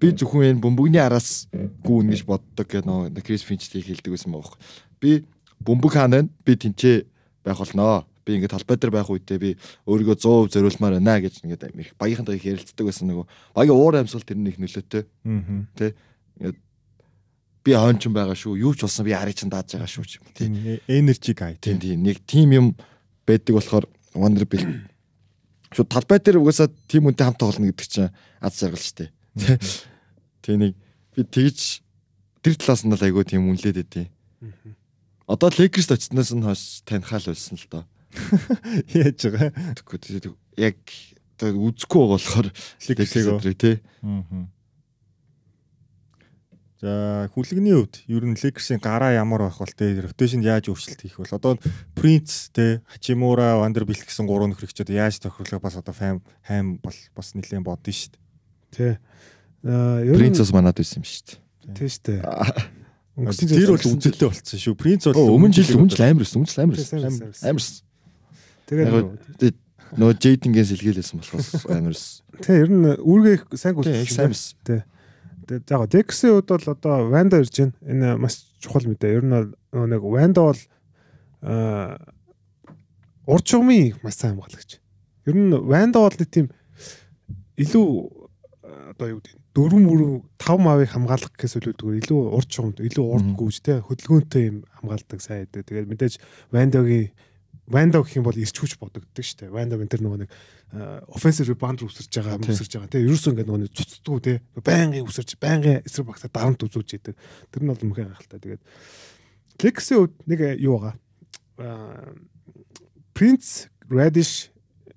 Би 0.00 0.14
зөвхөн 0.14 0.56
энэ 0.56 0.62
бөмбөгний 0.62 1.02
араас 1.02 1.48
гүн 1.84 2.14
гэж 2.14 2.24
боддог 2.24 2.66
гэх 2.66 2.86
нөө 2.86 3.12
Крис 3.20 3.44
Финчтэй 3.44 3.84
хэлдэг 3.84 4.16
байсан 4.16 4.32
баах. 4.32 4.56
Би 5.00 5.24
бөмбөг 5.64 5.92
хаана 5.92 6.22
байна? 6.22 6.30
Би 6.44 6.56
тэнцээ 6.56 7.04
байх 7.44 7.58
болноо. 7.58 8.04
Би 8.24 8.36
ингээд 8.38 8.54
талбай 8.56 8.76
дээр 8.80 8.92
байх 8.94 9.10
үедээ 9.10 9.38
би 9.38 9.50
өөрийгөө 9.84 10.16
100% 10.16 10.54
зориулмаар 10.56 10.96
байна 10.96 11.20
гэж 11.20 11.44
ингээд 11.44 11.76
их 11.76 11.92
багийнхантай 12.00 12.36
их 12.40 12.44
ярилцдаг 12.48 12.86
байсан 12.88 13.08
нөгөө 13.12 13.26
багийн 13.52 13.76
уур 13.76 14.00
амьсгал 14.00 14.24
тэрний 14.24 14.52
их 14.54 14.58
нөлөөтэй 14.58 15.04
Аа. 15.04 15.68
тий. 15.76 15.92
Ингээд 16.40 16.58
би 17.64 17.72
хончин 17.76 18.12
байгаа 18.16 18.36
шүү. 18.36 18.56
Юу 18.60 18.72
ч 18.72 18.88
болсон 18.88 19.04
би 19.04 19.12
харыг 19.12 19.36
чинь 19.36 19.52
дааж 19.52 19.76
байгаа 19.76 19.88
шүү 19.88 20.04
юм. 20.08 20.24
Тий. 20.32 20.48
Тийм 20.48 20.80
energy 20.88 21.32
guy. 21.36 21.56
Тийм 21.60 21.76
тийм 21.80 22.00
нэг 22.00 22.24
тим 22.24 22.48
юм 22.52 22.66
байдаг 23.28 23.60
болохоор 23.60 23.84
Wonderbill 24.16 24.88
шууд 25.74 25.90
талбай 25.90 26.20
дээр 26.22 26.38
угаасаа 26.38 26.70
тим 26.88 27.10
үнтэй 27.10 27.26
хамт 27.26 27.40
тоглоно 27.42 27.68
гэдэг 27.72 27.88
чинь 27.88 28.12
аз 28.40 28.56
жаргал 28.56 28.78
шүү 28.78 28.96
дээ. 29.04 29.10
Тий 30.44 30.56
нэг 30.56 30.72
би 31.16 31.22
тэгж 31.26 31.82
тэр 32.44 32.54
талаас 32.56 32.84
нь 32.86 32.94
л 32.94 33.04
айгүй 33.04 33.24
тийм 33.26 33.50
үнлээд 33.50 33.82
өгдөө. 33.82 34.06
Одоо 35.26 35.48
Lakers 35.48 35.88
очсноос 35.88 36.32
нь 36.36 36.44
хойш 36.44 36.84
танихаал 36.84 37.24
байсан 37.24 37.56
л 37.56 37.66
доо. 37.70 37.84
Яаж 38.92 39.24
байгаа? 39.24 39.50
Тэгэхгүй 39.80 40.36
яг 40.60 40.76
одоо 41.40 41.50
үзэхгүй 41.72 42.00
байгаа 42.04 42.18
болохоор 42.20 42.48
Lakers-ийг 42.52 43.56
тий. 43.56 43.76
Аа. 44.04 44.46
За 46.84 46.92
хүлэгний 47.32 47.72
хувьд 47.72 48.04
ер 48.04 48.24
нь 48.28 48.36
Lakers-ийн 48.36 48.84
гараа 48.84 49.16
ямар 49.16 49.48
байх 49.48 49.56
бол 49.56 49.72
те 49.72 49.96
ротейшнд 50.04 50.44
яаж 50.44 50.68
өөрчлөлт 50.68 51.00
хийх 51.00 51.16
бол 51.16 51.32
одоо 51.32 51.56
Prince 51.96 52.52
те 52.52 52.84
Hachimura, 52.92 53.56
Vanderbilt 53.64 54.04
гэсэн 54.04 54.28
гурван 54.28 54.52
нөхрөгчөд 54.52 54.92
яаж 54.92 55.24
тохируулах 55.24 55.64
бас 55.64 55.80
одоо 55.80 55.96
файм 55.96 56.20
хайм 56.44 56.76
бол 56.84 56.94
бас 57.16 57.32
нэлээд 57.32 57.64
бодно 57.64 57.88
шүү 57.88 58.12
дээ. 58.12 58.20
Тий. 58.76 58.92
Аа 59.64 60.04
ер 60.04 60.12
нь 60.12 60.20
Принцесс 60.20 60.52
манад 60.52 60.76
байсан 60.76 61.00
юм 61.00 61.08
шүү 61.08 61.24
дээ. 61.24 61.40
тий 61.72 61.88
штэ. 61.88 62.20
Өнгөрсөн 62.20 62.83
тэр 63.14 63.70
бол 63.70 63.86
үзэлтэй 63.94 64.26
болцсон 64.26 64.58
шүү. 64.58 64.74
Prince 64.74 65.06
бол 65.12 65.36
өмнө 65.38 65.54
жил 65.54 65.78
өмнө 65.78 65.94
жил 65.94 66.06
амар 66.06 66.24
байсан. 66.24 66.40
Өмнө 66.40 66.50
жил 66.50 66.62
амар 66.64 66.74
байсан. 66.74 66.98
сайн 66.98 67.14
байсан. 67.30 67.46
Амар 67.46 67.62
байсан. 67.62 67.82
Тэгээд 68.64 69.58
нөгөө 69.94 70.14
Jade-ийн 70.18 70.66
сэлгээлсэн 70.66 71.20
болохоос 71.22 71.66
амар 71.70 71.94
байсан. 71.94 72.24
тий 72.42 72.56
ер 72.58 72.70
нь 72.74 72.90
үүргээ 72.98 73.36
сайн 73.54 73.78
сайн 74.10 74.34
байсан. 74.34 74.82
Тэгээд 75.46 75.70
яг 75.70 75.82
Дексийн 75.94 76.34
хувьд 76.34 76.50
бол 76.50 76.72
одоо 76.74 76.96
Ванда 77.12 77.38
ирж 77.38 77.54
байна. 77.54 77.78
Энэ 77.86 78.16
маш 78.18 78.42
чухал 78.58 78.88
мэдээ. 78.88 79.14
Ер 79.14 79.24
нь 79.24 79.30
бол 79.30 79.86
нэг 79.86 80.02
Ванда 80.02 80.40
бол 80.50 80.60
аа 81.44 82.00
урд 83.30 83.46
чугмын 83.46 83.94
маш 84.02 84.18
сайн 84.18 84.34
хамгаалагч. 84.34 84.82
Ер 85.30 85.36
нь 85.38 85.54
Ванда 85.54 86.02
бол 86.02 86.18
нэг 86.18 86.30
тийм 86.34 86.50
илүү 87.54 87.86
одоо 88.90 89.06
юу 89.06 89.20
гэдэг 89.22 89.43
дөрвөн 89.54 89.84
мөрөв 89.86 90.12
тав 90.36 90.58
мавыг 90.58 90.90
хамгаалах 90.90 91.30
гэхээс 91.34 91.58
өлөөдгөр 91.62 91.98
илүү 92.02 92.20
урд 92.34 92.48
чугамд 92.50 92.82
илүү 92.82 93.04
урд 93.06 93.28
гүйж 93.38 93.56
те 93.62 93.78
хөдөлгөөнтэй 93.86 94.44
юм 94.50 94.56
хамгаалдаг 94.82 95.20
сайн 95.22 95.46
байдаг. 95.46 95.62
Тэгээд 95.70 95.90
мэдээж 95.94 96.14
Вандагийн 96.50 97.14
Ванда 97.66 98.02
гэх 98.02 98.20
юм 98.20 98.28
бол 98.28 98.36
ирч 98.36 98.52
хүч 98.60 98.76
бодогддог 98.76 99.24
шүү 99.24 99.48
дээ. 99.48 99.54
Вандагийн 99.54 99.88
тэр 99.88 100.04
нөгөө 100.04 100.20
нэг 100.26 100.30
offensive 101.08 101.48
rebound 101.48 101.80
үсэрч 101.80 102.12
байгаа, 102.12 102.36
үсэрч 102.36 102.76
байгаа. 102.76 102.92
Тэгээ 102.92 103.08
ерөөсөө 103.08 103.30
ингээд 103.32 103.48
нөгөө 103.48 103.62
нэг 103.64 103.72
цуцдгүй 103.72 104.20
те 104.20 104.32
байнгын 104.60 105.06
үсэрч, 105.08 105.30
байнгын 105.40 105.80
эсрэг 105.86 106.12
багтаа 106.12 106.28
дарамт 106.28 106.60
үзүүлж 106.60 106.90
идэг. 106.98 107.16
Тэр 107.48 107.62
нь 107.64 107.70
бол 107.72 107.88
мөхөө 107.88 108.10
гахалтай. 108.10 108.40
Тэгээд 108.42 108.62
Lexi 109.64 109.94
хувьд 109.96 110.14
нэг 110.28 110.40
э, 110.44 110.58
юу 110.60 110.76
байгаа. 110.76 110.94
Аа, 111.62 112.12
Prince, 113.14 113.70
Radish 113.88 114.50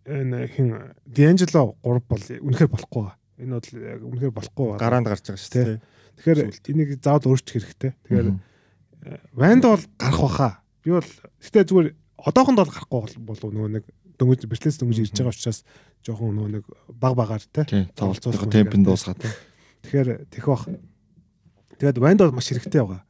энэ 0.03 0.49
хин 0.51 0.67
D'Angelo 1.05 1.77
3 1.85 2.03
бол 2.03 2.23
үнэхээр 2.25 2.73
болохгүй 2.73 2.99
байгаа. 3.05 3.15
Энэ 3.38 3.54
бол 3.54 3.69
яг 3.78 4.02
үнэхээр 4.02 4.34
болохгүй 4.34 4.65
байгаа. 4.73 4.82
гараанд 4.82 5.08
гарч 5.08 5.23
байгаа 5.30 5.41
шүү 5.41 5.54
дээ. 5.54 5.80
Тэгэхээр 6.17 6.39
энийг 6.73 6.89
заавал 7.02 7.30
өөрчлөх 7.30 7.54
хэрэгтэй. 7.54 7.91
Тэгэхээр 8.06 8.30
Ванд 9.38 9.63
бол 9.63 9.84
гарах 10.02 10.21
баха. 10.26 10.50
Би 10.84 10.89
бол 10.97 11.06
гэтээ 11.39 11.63
зүгээр 11.69 11.88
одоохонд 12.17 12.58
бол 12.58 12.73
гарахгүй 12.73 13.00
бол- 13.06 13.26
болов 13.30 13.50
нөгөө 13.54 13.71
нэг 13.78 13.86
дөнгөж 14.17 14.41
бэртлээс 14.50 14.78
дөнгөж 14.82 14.97
ирж 15.06 15.13
байгаа 15.21 15.34
учраас 15.38 15.60
жоохон 16.02 16.34
нөгөө 16.34 16.52
нэг 16.58 16.63
баг 16.97 17.13
багаар 17.13 17.43
те. 17.45 17.62
Тийм 17.69 17.86
Тоглолцоолох 17.93 18.41
тоглолцоо 18.41 18.50
маягаар, 18.50 18.58
темпэн 18.58 18.82
тий. 18.82 18.88
дуусгаад. 18.89 19.21
Тэгэхээр 19.86 20.10
тэх 20.34 20.45
бах. 20.50 20.65
Тэгээд 21.78 21.97
Ванд 22.02 22.19
бол 22.26 22.34
маш 22.34 22.50
хэрэгтэй 22.50 22.82
байгаа. 22.82 23.02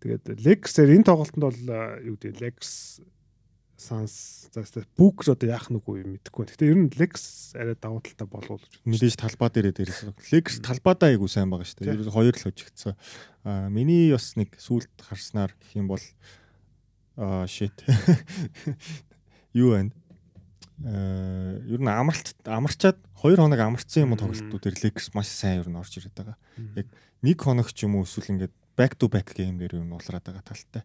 Тэгээд 0.00 0.24
Lex-ээр 0.40 0.90
энэ 0.96 1.04
тоглолтод 1.04 1.42
бол 1.44 1.60
а, 1.68 2.00
юу 2.00 2.16
гэдэг 2.16 2.40
Lex 2.40 2.58
Sans 3.78 4.10
заастаа 4.50 4.82
Book 4.98 5.22
одоо 5.22 5.46
яах 5.46 5.70
нүггүй 5.70 6.02
мэдэхгүй. 6.02 6.50
Гэтэ 6.50 6.66
ер 6.66 6.78
нь 6.82 6.90
Lex 6.98 7.54
арай 7.54 7.78
давуу 7.78 8.02
талтай 8.02 8.26
болов 8.26 8.58
гэж 8.58 8.74
бодсон. 8.74 8.90
Мэдээж 8.90 9.14
талбай 9.14 9.48
дээрээ 9.54 9.74
дээрээс. 9.78 10.02
Lakers 10.34 10.58
талбайдаа 10.66 11.14
айгу 11.14 11.30
сайн 11.30 11.46
байгаа 11.46 11.62
шүү 11.62 11.86
дээ. 11.86 11.94
Ерөөс 11.94 12.10
хоёр 12.10 12.34
л 12.34 12.42
хожигдсан. 12.42 12.98
Аа 13.46 13.70
миний 13.70 14.10
бас 14.10 14.34
нэг 14.34 14.58
сүулт 14.58 14.90
харснаар 14.98 15.54
гэх 15.54 15.78
юм 15.78 15.86
бол 15.86 16.02
аа 17.14 17.46
shit. 17.46 17.78
Юу 19.54 19.78
вэ? 19.78 19.94
Аа 20.82 21.62
ер 21.62 21.78
нь 21.78 21.86
амралт 21.86 22.34
амарчаад 22.50 22.98
2 23.22 23.38
хоног 23.38 23.62
амарцсан 23.62 24.10
юм 24.10 24.18
уу 24.18 24.22
тоглолтууд 24.26 24.58
дээр 24.58 24.90
Lakers 24.90 25.14
маш 25.14 25.30
сайн 25.30 25.62
ер 25.62 25.70
нь 25.70 25.78
орж 25.78 26.02
ирээд 26.02 26.18
байгаа. 26.18 26.38
Яг 26.74 26.90
нэг 27.22 27.38
хоног 27.38 27.70
ч 27.70 27.86
юм 27.86 27.94
уу 27.94 28.02
эсвэл 28.02 28.34
ингээд 28.34 28.54
back 28.78 28.98
to 28.98 29.06
back 29.06 29.38
ер 29.38 29.54
нь 29.54 29.94
уулраад 29.94 30.26
байгаа 30.26 30.42
талтай. 30.42 30.82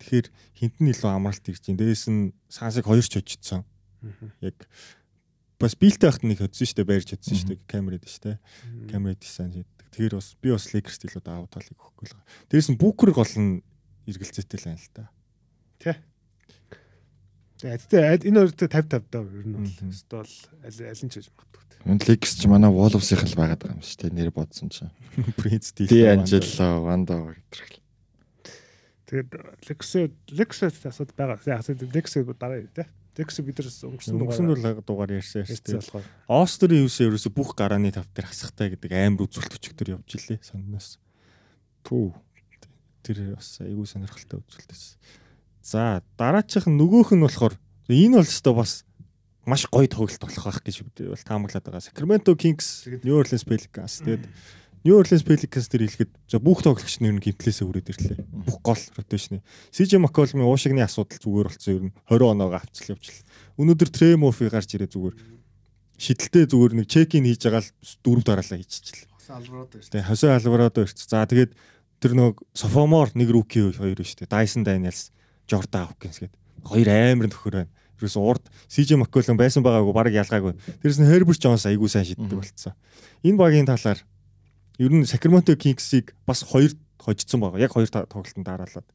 Тэгэхээр 0.00 0.28
хинт 0.56 0.76
нь 0.80 0.90
илүү 0.92 1.10
амралт 1.10 1.44
ирж 1.48 1.62
байна. 1.66 1.80
Дээрээс 1.80 2.06
нь 2.12 2.32
сансыг 2.48 2.84
хоёр 2.84 3.04
ч 3.04 3.16
хожигдсан. 3.16 3.64
Яг 4.44 4.56
бас 5.56 5.72
биэлтэй 5.74 6.08
байхад 6.08 6.24
нэг 6.28 6.38
хөдсөн 6.44 6.66
шүү 6.68 6.76
дээ 6.84 6.90
байрж 6.90 7.08
хөдсөн 7.16 7.36
шүү 7.36 7.48
дээ 7.56 7.60
камерад 7.64 8.04
шүү 8.04 8.22
дээ 8.28 8.36
камерад 8.92 9.22
сайн 9.24 9.52
хийдэг. 9.56 9.88
Тэгэхээр 9.96 10.14
бас 10.20 10.28
би 10.36 10.48
бас 10.52 10.66
Lakers 10.72 11.00
илүү 11.00 11.22
давуу 11.24 11.48
талыг 11.48 11.76
өгөхгүй 11.80 12.06
л 12.06 12.14
байгаа. 12.14 12.28
Дээрээс 12.52 12.70
нь 12.70 12.80
Booker 12.80 13.10
гол 13.16 13.34
нь 13.40 13.64
эргэлзээтэй 14.04 14.58
л 14.60 14.68
байна 14.68 14.84
л 14.84 14.92
да. 14.92 15.04
Гэтэ 17.56 18.28
энэ 18.28 18.40
хоёртой 18.44 18.68
50 18.68 19.00
50 19.00 19.08
даа 19.08 19.24
ер 19.24 19.46
нь 19.48 19.56
бол 19.56 19.72
өстө 19.88 20.14
бол 20.20 20.34
аль 20.60 20.80
аль 20.92 21.04
нь 21.08 21.08
ч 21.08 21.14
гэж 21.24 21.28
магадгүй. 21.32 21.64
Лекс 21.86 22.36
ч 22.36 22.44
манай 22.50 22.68
Wolves-ийнх 22.68 23.24
л 23.24 23.38
байгаад 23.40 23.64
байгаа 23.64 23.78
юм 23.80 23.86
шүү 23.86 23.98
дээ. 24.04 24.12
Нэр 24.12 24.30
бодсон 24.36 24.68
чинь. 24.68 24.92
Принц 25.40 25.72
Ди 25.72 26.04
Анжело, 26.04 26.84
Ванда 26.84 27.32
гэх 27.48 27.80
Тэгээд 29.06 29.30
Lex 29.70 29.80
Lex 30.34 30.50
асууд 30.66 31.14
байгаа. 31.14 31.38
Тэгээ 31.38 31.60
асууд 31.62 31.80
Lex 31.94 32.06
дараа 32.34 32.58
юу 32.58 32.70
те. 32.74 32.90
Lex 33.16 33.38
бид 33.40 33.56
нар 33.56 33.70
өнгөрсөн 33.70 34.12
өнгөрсөн 34.18 34.46
дугаар 34.50 34.82
дугаар 34.82 35.12
ярьсан 35.16 35.46
ярьсан. 35.46 35.78
болохоор. 35.78 36.04
Острын 36.26 36.82
юусээ 36.84 37.08
ерөөсө 37.08 37.30
бүх 37.32 37.54
гарааны 37.56 37.94
тав 37.94 38.04
дээр 38.12 38.28
хасахтай 38.28 38.74
гэдэг 38.74 38.92
амар 38.92 39.24
үзүүлэлт 39.24 39.56
өчигдөр 39.56 39.88
явж 39.96 40.10
илээ 40.20 40.42
сондноос. 40.44 40.98
Пүү. 41.86 42.12
Тэр 43.06 43.38
бас 43.38 43.62
айгүй 43.62 43.86
сонирхолтой 43.88 44.42
үзүүлэлтээс. 44.42 44.84
За 45.64 46.02
дараачих 46.18 46.68
нөгөөх 46.68 47.16
нь 47.16 47.24
болохоор 47.24 47.54
энэ 47.88 48.20
бол 48.20 48.28
өстой 48.28 48.52
бас 48.52 48.84
маш 49.46 49.64
гоё 49.70 49.86
тоглолт 49.86 50.18
болох 50.18 50.44
байх 50.50 50.60
гэж 50.66 50.82
бид 50.82 50.98
бол 51.06 51.24
таамаглаад 51.24 51.64
байгаа. 51.64 51.86
Sacramento 51.88 52.34
Kings, 52.34 52.84
New 53.06 53.14
Orleans 53.14 53.46
Pelicans 53.46 54.02
тэгээд 54.02 54.26
New 54.86 54.94
Orleans 54.94 55.26
Pelicans 55.26 55.66
дээр 55.66 55.90
хэлэхэд 55.90 56.12
за 56.30 56.38
бүх 56.38 56.62
тоглогч 56.62 57.02
нь 57.02 57.10
ер 57.10 57.18
нь 57.18 57.24
гимтлээсээ 57.24 57.66
үрээд 57.66 57.90
ирлээ. 57.90 58.22
Бүх 58.46 58.62
гол 58.62 58.78
ротейшны. 58.78 59.42
CJ 59.74 59.98
McCollum-ийн 59.98 60.46
уушигны 60.46 60.78
асуудал 60.86 61.18
зүгээр 61.18 61.50
болсон 61.50 61.74
ер 61.74 61.84
нь 61.90 61.94
20 62.06 62.30
оноогоо 62.30 62.62
авцал 62.62 62.94
явчихлаа. 62.94 63.26
Өнөөдөр 63.58 63.90
Trey 63.90 64.14
Murphy 64.14 64.46
гарч 64.46 64.78
ирээ 64.78 64.94
зүгээр 64.94 65.14
шидэлтэй 65.98 66.46
зүгээр 66.46 66.72
нэг 66.78 66.86
чек 66.86 67.18
ин 67.18 67.26
хийж 67.26 67.42
байгаа 67.42 67.66
л 67.66 67.98
дөрөв 68.06 68.22
дараалал 68.30 68.62
хийчихлээ. 68.62 69.10
Тэгээ 69.90 70.06
хосоо 70.06 70.30
албараадо 70.38 70.86
ирч. 70.86 70.98
За 71.02 71.26
тэгээд 71.26 71.52
тэр 71.98 72.12
нэг 72.14 72.38
софомор 72.54 73.10
нэг 73.18 73.26
руки 73.34 73.58
хоёр 73.74 73.98
байна 73.98 74.06
шүү 74.06 74.22
дээ. 74.22 74.30
Dyson 74.30 74.62
Daniels, 74.62 75.10
Jordan 75.50 75.90
Hawkins 75.90 76.22
гээд 76.22 76.34
хоёр 76.62 76.88
амар 76.94 77.26
нөхөр 77.26 77.54
байна. 77.66 77.74
Ерөөс 77.98 78.16
урд 78.22 78.44
CJ 78.70 79.02
McCollum 79.02 79.34
байсан 79.34 79.66
байгаагүй 79.66 79.94
баг 79.96 80.14
ялгаагүй. 80.14 80.54
Тэрс 80.78 81.00
нь 81.02 81.10
Herbert 81.10 81.42
Jones 81.42 81.66
айгүй 81.66 81.90
сайн 81.90 82.06
шиддэг 82.06 82.38
болцсон. 82.38 82.76
Энэ 83.24 83.40
багийн 83.40 83.66
талаар 83.66 84.04
ер 84.78 84.92
нь 84.92 85.08
Sacramento 85.08 85.52
Kings-ийг 85.56 86.12
бас 86.26 86.44
хоёр 86.44 86.72
хожицсон 87.00 87.40
байгаа. 87.40 87.64
Яг 87.64 87.72
хоёр 87.72 87.88
тоглолтод 87.88 88.44
дараалаад. 88.44 88.88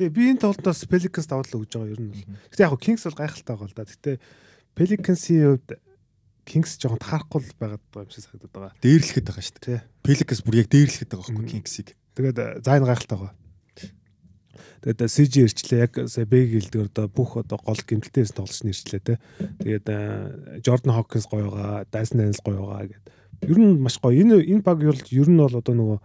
Тэгээ 0.00 0.16
би 0.16 0.22
энэ 0.32 0.40
тоглолтоос 0.40 0.88
Pelicans 0.88 1.28
давуулаа 1.28 1.60
өгж 1.60 1.72
байгаа 1.76 1.92
ер 1.92 2.00
нь 2.00 2.10
бол. 2.12 2.24
Гэтэ 2.54 2.64
яг 2.64 2.74
Kings 2.80 3.04
бол 3.04 3.20
гайхалтай 3.20 3.52
байгаа 3.52 3.68
л 3.68 3.76
да. 3.76 3.84
Гэтэ 3.84 4.12
Pelicans-ийн 4.72 5.60
хувьд 5.60 5.68
Kings 6.48 6.80
жоохон 6.80 7.02
таарахгүй 7.04 7.40
байгаад 7.60 7.84
байгаа 7.92 8.06
юм 8.06 8.12
шиг 8.14 8.24
санагдаад 8.24 8.54
байгаа. 8.54 8.72
Дээрлэхэд 8.80 9.26
байгаа 9.28 9.44
шүү 9.44 9.60
дээ. 9.60 9.80
Pelicans 10.00 10.40
бүр 10.40 10.56
яг 10.62 10.68
дээрлэхэд 10.72 11.10
байгаа 11.12 11.26
байхгүй. 11.30 11.50
Kings-ийг. 11.52 11.88
Тэгээд 12.16 12.38
э, 12.40 12.46
за 12.64 12.70
энэ 12.80 12.88
гайхалтай 12.88 13.18
байгаа. 13.20 13.34
Тэгээд 14.80 15.00
э, 15.04 15.12
CG 15.12 15.34
ирчлээ 15.44 15.80
яг 15.84 15.92
сая 16.08 16.24
Бэг 16.24 16.48
хэлдэг 16.48 16.80
одоо 16.88 17.06
бүх 17.12 17.36
одоо 17.36 17.60
гол 17.60 17.76
гимтэлтээс 17.76 18.32
тоглож 18.32 18.64
нэрчлээ 18.64 19.02
те. 19.04 19.14
Тэгээд 19.60 19.86
э, 19.92 19.98
Jordan 20.64 20.96
Hawkins 20.96 21.28
гоё 21.28 21.52
байгаа, 21.52 21.84
Dyson 21.92 22.24
Daniels 22.24 22.40
гоё 22.40 22.64
байгаа 22.64 22.88
гэд. 22.96 23.04
Ер 23.42 23.58
нь 23.58 23.80
маш 23.80 23.96
гоё. 24.00 24.16
Энэ 24.16 24.44
энэ 24.44 24.62
баг 24.62 24.80
бол 24.82 25.02
ер 25.10 25.28
нь 25.28 25.40
бол 25.40 25.56
одоо 25.56 25.74
нөгөө 25.74 25.98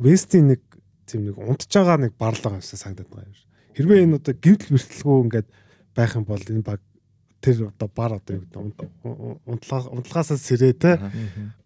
West-ийн 0.00 0.56
нэг 0.56 0.60
тийм 1.06 1.28
нэг 1.28 1.36
унтж 1.36 1.68
байгаа 1.68 1.98
нэг 2.00 2.12
барлага 2.16 2.58
юмсаа 2.58 2.78
санагдаад 2.80 3.10
байгаа 3.10 3.28
юм. 3.28 3.36
Хэрвээ 3.76 4.02
энэ 4.06 4.16
одоо 4.18 4.34
гимтэл 4.34 4.74
мэртлгүй 4.74 5.16
ингээд 5.26 5.48
байх 5.94 6.12
юм 6.16 6.24
бол 6.24 6.40
энэ 6.40 6.64
баг 6.64 6.80
тэр 7.40 7.72
одоо 7.72 7.88
бар 7.88 8.12
одоо 8.20 8.36
юу 8.36 8.44
гэдэг 8.44 8.60
унтлага 9.48 9.88
унтлагаасаа 9.90 10.36
сэрээ 10.36 10.74
те 10.76 10.92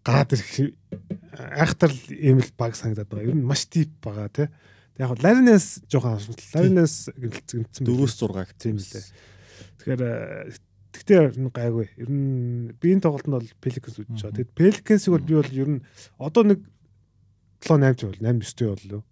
гараад 0.03 0.31
ирэх 0.33 0.75
айхтар 1.35 1.91
ийм 2.09 2.39
л 2.39 2.51
баг 2.57 2.75
санагдаад 2.75 3.09
байгаа. 3.11 3.29
Ер 3.31 3.35
нь 3.35 3.43
маш 3.45 3.67
тип 3.67 3.91
байгаа. 4.01 4.29
Тэг 4.31 4.49
яг 4.97 5.11
Ларинес 5.19 5.83
жоохон 5.91 6.15
асуудал. 6.15 6.47
Ларинес 6.55 7.11
гэмтэлцэн 7.15 7.85
4-с 7.85 8.15
6 8.23 8.33
гэх 8.33 8.51
тийм 8.55 8.77
лээ. 8.79 9.03
Тэгэхээр 9.83 10.01
тэгтээ 10.95 11.35
гайгүй. 11.51 11.87
Ер 11.99 12.09
нь 12.09 12.71
би 12.79 12.95
энэ 12.95 13.03
тоглолтод 13.03 13.35
бол 13.43 13.49
Pelicans 13.59 13.99
үдчихэж 13.99 14.23
байгаа. 14.23 14.37
Тэгэд 14.39 14.55
Pelicans-ыг 14.55 15.11
бол 15.11 15.27
би 15.27 15.35
бол 15.35 15.51
ер 15.51 15.69
нь 15.75 15.81
одоо 16.15 16.43
нэг 16.47 16.59
7 17.59 17.83
8 17.83 18.07
бол 18.07 18.19
8 18.23 18.39
9 18.39 18.71
бол 18.71 18.85
юу. 18.95 19.03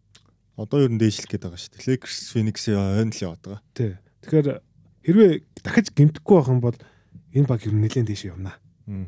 Одоо 0.55 0.79
ер 0.87 0.91
нь 0.95 1.01
дээшлэх 1.01 1.27
гээд 1.27 1.43
байгаа 1.43 1.59
шүү 1.59 1.71
дээ. 1.75 1.87
Lakers 1.91 2.17
Phoenix-ийн 2.31 2.79
ойн 2.79 3.11
л 3.11 3.23
яваад 3.23 3.41
байгаа. 3.43 3.61
Тий. 3.75 3.91
Тэгэхээр 4.23 4.47
хэрвээ 5.03 5.31
дахиж 5.59 5.87
гэмтэхгүй 5.91 6.35
байх 6.39 6.49
юм 6.53 6.61
бол 6.63 6.77
энэ 7.35 7.49
баг 7.49 7.61
ер 7.67 7.73
нь 7.75 7.83
нэлээд 7.83 8.07
дэше 8.07 8.31
явна. 8.31 8.55
Аа. 8.87 9.07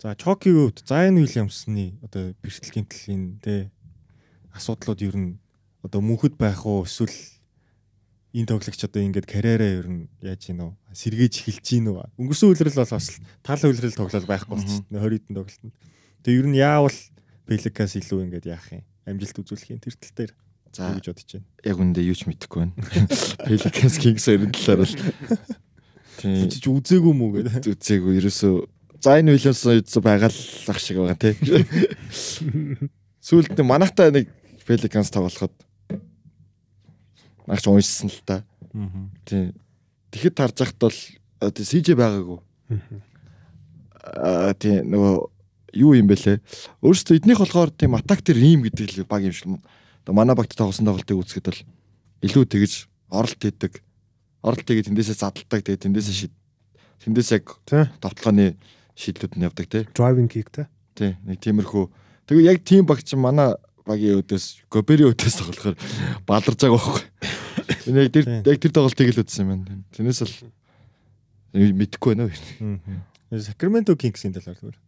За 0.00 0.14
Чокигийн 0.14 0.70
хувьд 0.70 0.84
Zion 0.86 1.16
Williams-ны 1.18 1.98
одоо 2.04 2.32
бэрхтэл 2.40 2.72
гэмтлийн 2.76 3.40
тэ 3.42 3.72
асуудлууд 4.54 5.00
ер 5.02 5.16
нь 5.16 5.30
одоо 5.82 6.00
мөнхөд 6.00 6.38
байх 6.38 6.62
уу 6.64 6.86
эсвэл 6.86 7.12
энэ 8.34 8.50
тоглогч 8.50 8.82
одоо 8.82 9.02
ингээд 9.06 9.30
карьераа 9.30 9.70
ер 9.78 9.86
нь 9.86 10.10
яаж 10.18 10.50
гинөө 10.50 10.74
сэргээж 10.90 11.34
эхэлж 11.46 11.62
гин 11.62 11.94
үү? 11.94 12.02
Өнгөрсөн 12.18 12.50
үйлрэл 12.50 12.82
бол 12.82 12.94
бас 12.98 13.08
тал 13.46 13.62
үйлрэл 13.62 13.94
тоглол 13.94 14.26
байхгүй 14.26 14.50
болчихсон 14.58 14.90
20 14.90 15.22
хэдэн 15.22 15.38
тоглолтод. 15.38 15.74
Тэгээ 16.26 16.40
ер 16.42 16.48
нь 16.50 16.58
яавал 16.58 16.98
Pelicans 17.46 17.94
илүү 17.94 18.20
ингээд 18.26 18.50
яах 18.50 18.66
юм? 18.74 18.82
Амжилт 19.06 19.38
үзүүлэх 19.38 19.70
юм 19.70 19.78
тэр 19.78 19.94
тал 19.94 20.14
дээр 20.18 20.32
За 20.74 20.90
гэж 20.90 21.06
бодож 21.06 21.30
байна? 21.30 21.46
яг 21.62 21.78
үндэ 21.78 22.02
юу 22.02 22.16
ч 22.18 22.26
мэдэхгүй 22.26 22.58
байна. 22.58 22.74
Pelicans 23.46 23.96
Kings 24.02 24.26
хоёрын 24.26 24.50
талаар 24.50 24.82
бол. 24.82 24.94
Тийм 26.18 26.50
ч 26.50 26.66
үзээгүй 26.66 27.14
мүү 27.14 27.30
гэдэг? 27.38 27.70
Үзээгүй 27.70 28.18
ерөөсөө. 28.18 28.54
Zion 28.98 29.30
Williamson 29.30 29.78
үзсэн 29.78 30.02
байгаа 30.02 30.34
л 30.34 30.40
ах 30.74 30.80
шиг 30.82 30.98
байгаа 30.98 31.14
тий. 31.14 31.34
Сүүлд 33.26 33.54
нь 33.54 33.62
манайхтай 33.68 34.10
нэг 34.10 34.26
Pelicans 34.66 35.14
тоглоход 35.14 35.54
наач 37.46 37.64
уншсан 37.68 38.10
л 38.10 38.20
та. 38.24 38.44
Аа. 38.74 39.08
Тий. 39.24 39.52
Тэгэхэд 40.10 40.38
харж 40.38 40.56
байхад 40.58 40.78
бол 40.80 40.98
э, 40.98 41.50
тий 41.52 41.64
CJ 41.64 41.96
байгаагүй. 41.98 42.38
Аа 44.04 44.54
тий 44.54 44.80
нөгөө 44.82 45.14
юу 45.74 45.92
юм 45.98 46.06
бэлээ. 46.08 46.38
Өөрөөсөө 46.82 47.18
эднийх 47.18 47.40
болохоор 47.42 47.70
тийм 47.74 47.98
атак 47.98 48.22
төр 48.22 48.38
ийм 48.38 48.62
гэдэг 48.64 49.04
л 49.04 49.08
баг 49.08 49.26
юм 49.26 49.34
шиг. 49.34 49.58
Одоо 50.04 50.14
манай 50.14 50.36
багт 50.36 50.54
тоглосон 50.54 50.86
тоглолтыг 50.86 51.18
үзэхэд 51.18 51.46
бол 51.50 51.60
илүү 52.22 52.44
тэгж 52.46 52.72
оролт 53.10 53.40
хийдэг. 53.40 53.82
Оролт 54.44 54.66
хийгээд 54.68 54.88
тэндээсээ 54.92 55.18
задалдаг. 55.18 55.60
Тэгээд 55.64 55.84
тэндээсээ 55.88 56.14
шид 56.14 56.34
тэндээс 57.04 57.30
яг 57.36 57.44
Тий. 57.68 57.84
товтлооны 58.00 58.56
шийдлүүд 58.96 59.34
нь 59.36 59.44
явдаг 59.44 59.66
тий. 59.68 59.84
Driving 59.92 60.28
kick 60.30 60.48
те. 60.52 60.68
Тий. 60.94 61.16
Нэг 61.26 61.42
тиймэрхүү. 61.42 61.84
Тэгээ 62.30 62.48
яг 62.48 62.58
тийм 62.64 62.86
баг 62.86 63.02
чинь 63.04 63.20
манай 63.20 63.58
багийн 63.84 64.20
өдөөс 64.20 64.44
Гобери 64.72 65.06
өдөөс 65.08 65.36
тоглохоор 65.40 65.76
баларж 66.26 66.58
байгаа 66.60 66.80
байхгүй. 66.80 67.04
Энэ 67.88 68.04
яг 68.04 68.12
тэр 68.12 68.24
яг 68.48 68.58
тэр 68.60 68.72
тоглолтыг 68.72 69.12
л 69.12 69.22
үзсэн 69.22 69.44
юм 69.44 69.50
байна. 69.52 69.84
Тэрнээс 69.92 70.20
л 70.24 70.34
мэдэхгүй 71.54 72.16
байна 72.16 72.28
уу? 72.28 73.40
Sacramento 73.40 73.94
Kings-ийн 73.96 74.34
талаар 74.34 74.56
зүгээр. 74.56 74.78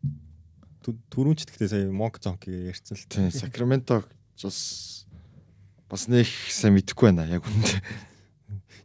Түрүүн 1.13 1.37
ч 1.37 1.47
гэхдээ 1.51 1.71
сая 1.71 1.91
Monk 1.91 2.23
Zonk-ийг 2.23 2.71
ярьсан 2.73 2.97
л. 2.97 3.31
Сакраменто 3.35 4.07
бас 4.43 5.07
бас 5.91 6.07
нэг 6.09 6.27
сайн 6.49 6.75
мэдэхгүй 6.79 7.11
байна 7.13 7.27
яг 7.27 7.45
үндэ. 7.47 7.81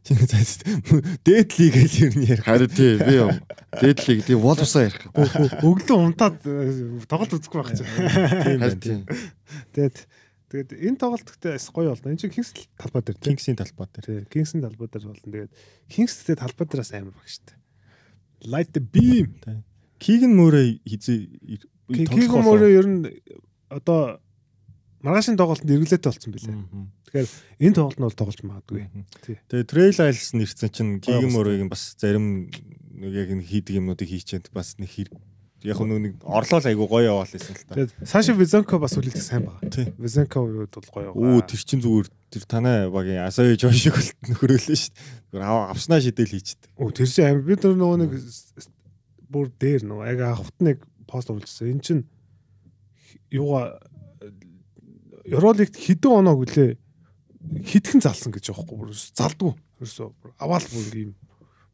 Чи 0.01 0.17
дээд 0.17 1.51
лиг 1.61 1.75
л 1.77 1.97
ер 2.01 2.13
нь 2.17 2.25
ярих. 2.25 2.45
Харин 2.45 2.73
тий 2.73 2.97
би 2.97 3.21
юм. 3.21 3.37
Дээдлийг 3.77 4.25
тий 4.25 4.33
Wolves-аа 4.33 4.89
ярих. 4.89 5.05
Өглөө 5.13 5.97
унтаад 6.09 6.41
э, 6.41 7.05
тоглолт 7.05 7.37
үзэхгүй 7.37 7.59
байх 7.61 7.69
чинь. 7.77 7.85
Тийм 8.41 8.65
тий. 8.81 8.97
Тэгээд 9.77 9.97
тэгээд 10.49 10.69
энэ 10.73 10.97
тоглолт 10.97 11.29
гэхдээ 11.29 11.53
бас 11.53 11.69
гоё 11.69 11.93
болно. 11.93 12.09
Энэ 12.09 12.21
чинь 12.25 12.33
Kings 12.33 12.49
талбай 12.81 13.05
дээр 13.05 13.17
тий. 13.21 13.29
Kings-ийн 13.29 13.57
талбай 13.61 13.87
дээр. 13.93 14.05
Тий, 14.09 14.25
Kings-ийн 14.25 14.65
талбай 14.65 14.89
дээр 14.89 15.05
болно. 15.05 15.21
Тэгээд 15.21 15.53
Kings-тэй 15.85 16.35
талбай 16.35 16.65
дээр 16.65 16.81
бас 16.81 16.91
амар 16.97 17.13
баг 17.13 17.29
штэ. 17.29 17.53
Light 18.49 18.73
the 18.73 18.81
beam. 18.81 19.37
Кигэн 20.01 20.33
мөрөө 20.33 20.81
хизээ 20.81 21.29
Кигэн 21.93 22.41
мөрөө 22.41 22.69
ер 22.73 22.87
нь 22.89 23.05
одоо 23.69 24.17
маргаашийн 25.01 25.37
тоглолтод 25.37 25.69
эргэлээтэй 25.69 26.09
болсон 26.09 26.31
билээ. 26.33 26.57
Тэгэхээр 27.09 27.29
энэ 27.65 27.75
тоглолт 27.75 27.99
нь 27.99 28.05
бол 28.05 28.19
тоглож 28.21 28.39
магадгүй. 28.45 28.81
Тэгээ 29.49 29.69
Trail 29.69 29.91
Isles 29.91 30.31
нэрсэн 30.37 30.69
чинь 30.69 30.91
Кигэн 31.01 31.29
Гоё 31.29 31.35
мөрөөг 31.35 31.69
бас 31.73 31.97
зарим 31.97 32.49
нэг 32.93 33.11
яг 33.11 33.29
нэг 33.33 33.47
хийдэг 33.49 33.81
юмнуудыг 33.81 34.07
хийчихэд 34.07 34.53
бас 34.53 34.77
нэг 34.77 34.93
хэрэг 34.93 35.13
яг 35.63 35.77
нэг 35.81 36.15
орлол 36.25 36.65
айгу 36.65 36.87
гоё 36.87 37.05
яваал 37.13 37.29
байсан 37.29 37.53
л 37.53 37.65
та. 37.65 37.75
Тэгээд 37.75 37.91
Саша 38.05 38.33
Визенко 38.33 38.79
бас 38.81 38.97
үлээлт 38.97 39.21
сайн 39.21 39.45
байгаа. 39.45 39.93
Визенко 39.97 40.41
үед 40.41 40.73
бол 40.73 40.89
гоё 40.89 41.13
байгаа. 41.13 41.37
Оо 41.37 41.41
тэр 41.45 41.61
чин 41.61 41.81
зүгээр 41.81 42.07
тэр 42.33 42.43
танай 42.49 42.89
багийн 42.89 43.25
Асаи 43.25 43.57
Жон 43.57 43.73
шиг 43.73 43.93
бол 43.93 44.09
нөхрөөлөө 44.25 44.77
шүү 44.77 44.93
дээ. 44.93 45.05
Зүгээр 45.33 45.45
авснаа 45.69 46.01
шидэл 46.01 46.33
хийчихдээ. 46.33 46.69
Оо 46.81 46.89
тэр 46.89 47.09
чинь 47.09 47.29
амар 47.29 47.45
бид 47.45 47.61
нар 47.61 47.77
нөгөө 47.77 47.97
нэг 48.01 48.11
бүр 49.29 49.47
дээр 49.53 49.81
нөгөө 49.85 50.05
ага 50.09 50.33
хавт 50.41 50.57
нэг 50.65 50.77
пост 51.05 51.29
оруулсан. 51.29 51.69
Эн 51.69 51.81
чин 51.85 51.99
юугаа 53.29 53.77
Евролигт 55.25 55.75
хэдэн 55.77 56.11
оноо 56.11 56.35
гэлээ 56.41 56.77
хитгэн 57.65 58.01
залсан 58.01 58.31
гэж 58.33 58.53
байхгүй 58.53 58.75
бүр 58.77 58.91
залдгүй. 58.93 59.53
Ерөөсөө 59.81 60.07
бүр 60.21 60.31
аваал 60.37 60.67
бүр 60.69 60.95
ийм 60.97 61.11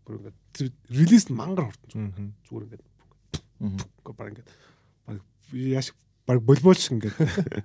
бүр 0.07 0.13
ингээд 0.23 0.73
релиз 0.91 1.27
мангар 1.31 1.67
хортсон 1.71 2.33
зүгээр 2.47 2.65
ингээд 2.67 2.85
баг 4.15 4.27
ингээд 4.31 4.49
баг 5.07 5.17
яаш 5.51 5.91
баг 6.27 6.39
болбол 6.43 6.75
шиг 6.75 6.99
ингээд 6.99 7.15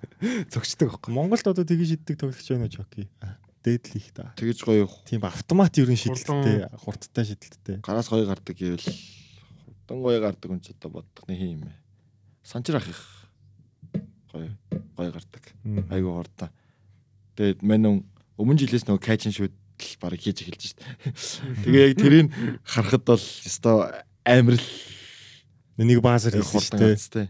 зөгчдөг 0.52 0.88
байхгүй. 0.90 1.10
Монголд 1.14 1.46
одоо 1.46 1.66
тэгж 1.66 1.94
шиддэг 1.94 2.18
тоглогч 2.18 2.48
байна 2.50 2.66
уу 2.66 2.74
Чоки? 2.74 3.06
дээдлих 3.62 4.10
та. 4.10 4.34
Тэгэж 4.34 4.58
гоё 4.66 4.90
Тийм 5.06 5.22
автомат 5.22 5.78
ер 5.78 5.86
нь 5.86 5.94
Хурдан. 5.94 6.42
шидэлттэй, 6.42 6.66
хурдтай 6.82 7.24
шидэлттэй. 7.30 7.76
гараас 7.78 8.10
гоё 8.10 8.26
гардаг 8.26 8.58
гэвэл 8.58 8.82
хурдан 8.82 9.98
гоё 10.02 10.18
гардаг 10.18 10.48
хүн 10.50 10.58
ч 10.58 10.74
одоо 10.74 10.98
бодох 10.98 11.24
нэг 11.30 11.38
юм 11.38 11.62
ээ. 11.70 11.76
Санчир 12.42 12.82
ах 12.82 12.90
их 12.90 13.21
гоё 14.32 14.50
гоё 14.96 15.10
гардаг. 15.12 15.44
Айгуу 15.92 16.18
хурдан. 16.18 16.50
Тэгээд 17.36 17.62
нөө 17.62 18.02
өмнө 18.40 18.58
жилээс 18.64 18.88
нөгөө 18.88 19.04
кайчин 19.04 19.32
шүдэл 19.32 20.00
бараг 20.00 20.20
хийж 20.20 20.42
эхэлж 20.42 20.62
шít. 20.72 20.80
Тэгээ 21.62 21.92
яг 21.92 21.96
тэрийг 22.00 22.26
харахад 22.64 23.04
бол 23.06 23.20
өстой 23.20 23.92
амар 24.24 24.56
л 24.56 24.66
Нэг 25.80 26.02
баазар 26.04 26.36
хийсэн 26.36 26.78
гацтай. 26.78 27.26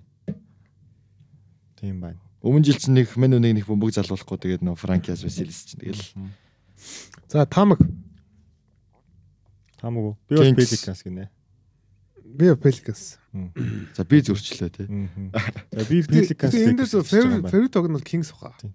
Тийм 1.78 2.02
байна. 2.02 2.18
Өмнө 2.42 2.66
жил 2.66 2.78
чинь 2.78 2.98
нэг 2.98 3.14
мань 3.14 3.38
нүг 3.38 3.62
нэг 3.62 3.66
бөмбөг 3.70 3.94
залуулахгүй 3.94 4.38
тэгээд 4.42 4.66
нөгөө 4.66 4.82
Франкиас 4.82 5.22
Василис 5.22 5.62
чинь 5.62 5.78
тэгэл 5.78 6.02
За 7.30 7.46
Тамаг 7.46 7.78
Таамаг. 9.78 10.18
Би 10.26 10.36
бол 10.36 10.46
Kings. 10.50 10.58
Пеликанс 10.58 11.02
гинэ. 11.06 11.30
Би 12.32 12.50
Pelicans. 12.56 13.18
за 13.96 14.04
би 14.04 14.20
зөрчлөө 14.20 14.70
тий. 14.72 14.86
За 15.72 15.84
би 15.88 16.02
Пеликанс. 16.02 16.54
Энд 16.54 16.80
дэс 16.80 16.96
фэврит 17.06 17.72
тог 17.72 17.88
нь 17.88 17.96
бол 17.96 18.04
Kings. 18.04 18.32
Тий. 18.60 18.72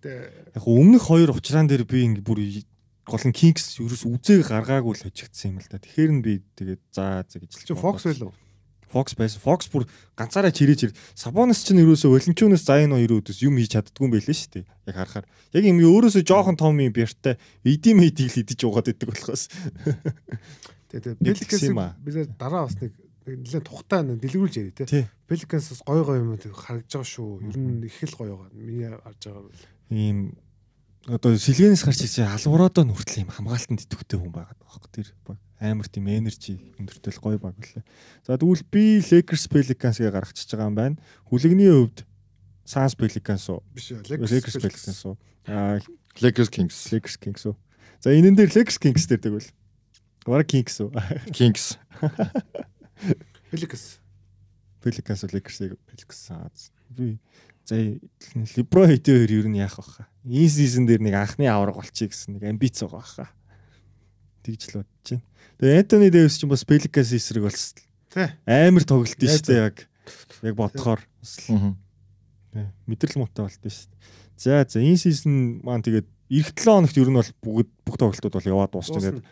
Гэтэ 0.00 0.56
Яг 0.56 0.64
өмнөх 0.66 1.08
хоёр 1.08 1.32
уучраан 1.32 1.68
дээр 1.68 1.84
би 1.84 2.04
ингээ 2.04 2.24
бүр 2.24 2.40
гол 3.06 3.24
нь 3.28 3.36
Kings 3.36 3.78
ерөөс 3.80 4.04
үзээг 4.06 4.48
гаргаагүй 4.50 4.94
л 4.98 5.04
хожигдсан 5.08 5.56
юм 5.56 5.58
л 5.62 5.68
да. 5.70 5.78
Тэгэхээр 5.80 6.12
нь 6.12 6.22
би 6.22 6.32
тэгээд 6.58 6.82
за 6.92 7.24
за 7.28 7.36
гэж 7.40 7.50
чи 7.66 7.74
Fox 7.74 8.04
байлуу. 8.06 8.32
Fox 8.92 9.16
байсан. 9.16 9.40
Fox 9.40 9.72
бүр 9.72 9.88
ганцаараа 10.14 10.52
чирээж 10.52 10.80
ир. 10.84 10.92
Сабонос 11.16 11.64
ч 11.64 11.72
нэрөөсөө 11.72 12.12
Валентинос 12.12 12.68
Зайно 12.68 13.00
хоёр 13.00 13.24
өдөөс 13.24 13.40
юм 13.40 13.56
хийж 13.56 13.72
чаддгүй 13.72 14.04
юм 14.04 14.12
байлээ 14.12 14.36
шүү 14.36 14.50
дээ. 14.52 14.64
Яг 14.92 14.96
харахаар. 15.00 15.26
Яг 15.56 15.64
юм 15.64 15.80
өөрөөсөө 15.80 16.22
жоохон 16.28 16.60
том 16.60 16.76
юм 16.76 16.92
бэртэй 16.92 17.40
эдим 17.64 18.04
эдийг 18.04 18.28
л 18.36 18.40
идэж 18.44 18.60
угаад 18.68 18.92
байдаг 18.92 19.08
болохоос. 19.08 19.48
Тэгээ 20.92 21.16
Нэг 21.24 21.40
гэсэн 21.40 21.72
юм 21.72 21.80
аа. 21.80 21.96
Pelicans 22.04 22.28
бид 22.28 22.36
дараа 22.36 22.68
бас 22.68 22.76
нэг 22.76 22.92
нэлээд 23.24 23.64
тухтай 23.64 24.00
нэг 24.04 24.20
дэлгэрүүлж 24.20 24.54
яри 24.60 24.72
те. 24.76 25.08
Pelicans 25.24 25.72
бас 25.72 25.80
гой 25.88 26.04
гой 26.04 26.18
юм 26.20 26.36
харагдаж 26.36 26.92
байгаа 26.92 27.08
шүү. 27.08 27.30
Ер 27.48 27.56
нь 27.56 27.86
их 27.88 27.96
л 28.04 28.18
гоё 28.20 28.36
байгаа. 28.36 28.52
Миний 28.52 28.92
харж 28.92 29.20
байгаа 29.24 29.44
бол. 29.48 29.62
Ийм 29.88 30.18
одоо 31.08 31.34
сэлгэнээс 31.34 31.82
гарч 31.82 32.04
ирсэн 32.06 32.30
албараадаа 32.30 32.84
нүртэл 32.86 33.26
юм 33.26 33.32
хамгаалтанд 33.32 33.82
идэвхтэй 33.88 34.18
хүн 34.20 34.30
байгаад 34.30 34.58
байгаа 34.60 34.70
хөөх 34.76 34.86
тэр 34.92 35.08
амар 35.62 35.86
тийм 35.86 36.06
энержи 36.10 36.58
өндөртэй 36.78 37.14
л 37.14 37.22
гоё 37.22 37.38
баг 37.38 37.58
үлээ. 37.58 37.82
За 38.26 38.38
тэгвэл 38.38 38.66
би 38.70 39.02
Lakers 39.02 39.46
Pelicans-ыг 39.46 40.10
гаргачихж 40.10 40.50
байгаа 40.54 40.70
юм 40.70 40.76
байна. 40.78 40.96
Хүлэгний 41.26 41.70
хувьд 41.70 42.06
Suns 42.66 42.94
Pelicans 42.94 43.46
уу? 43.50 43.62
Биш? 43.74 43.94
Lakers 44.10 44.58
Pelicans 44.58 45.02
уу? 45.06 45.18
Аа 45.46 45.78
Lakers 46.18 46.50
Kings. 46.50 46.90
Lakers 46.90 47.18
Kings 47.18 47.46
уу? 47.46 47.58
За 48.02 48.10
энэ 48.10 48.34
дээр 48.34 48.50
Lakers 48.50 48.78
Kings 48.78 49.06
дээр 49.06 49.22
тэгвэл. 49.22 49.50
Гара 50.26 50.44
Kings 50.44 50.76
уу? 50.80 50.90
Kings. 51.34 51.78
Pelicans. 53.50 53.98
Pelicans 54.82 55.20
уу 55.24 55.30
Lakers-ыг 55.34 55.76
Pelicans. 55.88 56.30
Аа, 56.30 56.50
Би 56.92 57.18
за 57.64 57.76
LeBron 58.56 58.90
хэдийн 58.90 59.18
хоёр 59.22 59.32
ер 59.32 59.46
нь 59.48 59.58
яах 59.62 59.78
вэ? 59.78 60.06
Энэ 60.26 60.50
сизон 60.50 60.86
дээр 60.86 61.02
нэг 61.02 61.14
анхны 61.14 61.46
авраг 61.46 61.78
болчих 61.78 62.10
гэсэн 62.10 62.36
нэг 62.38 62.44
амбиц 62.50 62.82
байгаа 62.82 62.98
баха. 62.98 63.26
Тэгж 64.42 64.62
л 64.74 64.82
бодож 64.82 65.08
байна. 65.08 65.22
Тэгээ 65.62 65.78
Anthony 65.78 66.08
Davis 66.10 66.36
ч 66.38 66.46
бас 66.50 66.66
Pelicans 66.66 67.14
эсрэг 67.14 67.46
болсон. 67.46 67.78
Тий. 68.10 68.28
Амар 68.46 68.82
тоглолт 68.82 69.14
нь 69.14 69.30
шүү 69.30 69.46
дээ 69.46 69.62
яг. 69.62 69.76
Яг 70.42 70.54
бодохоор 70.58 71.00
мэдрэл 72.90 73.18
муутай 73.22 73.46
болт 73.46 73.62
нь 73.62 73.70
шүү 73.70 73.88
дээ. 73.88 74.02
За 74.42 74.66
за 74.66 74.82
энэ 74.82 74.98
сизон 74.98 75.62
маань 75.62 75.86
тэгээд 75.86 76.06
эх 76.34 76.50
7 76.58 76.66
хоногт 76.66 76.98
ер 76.98 77.08
нь 77.08 77.18
бол 77.18 77.30
бүгд 77.46 77.70
бүх 77.86 77.96
тоглолтууд 77.96 78.34
бол 78.42 78.50
яваад 78.58 78.74
дуусч 78.74 78.90
Дуусна. 78.90 79.22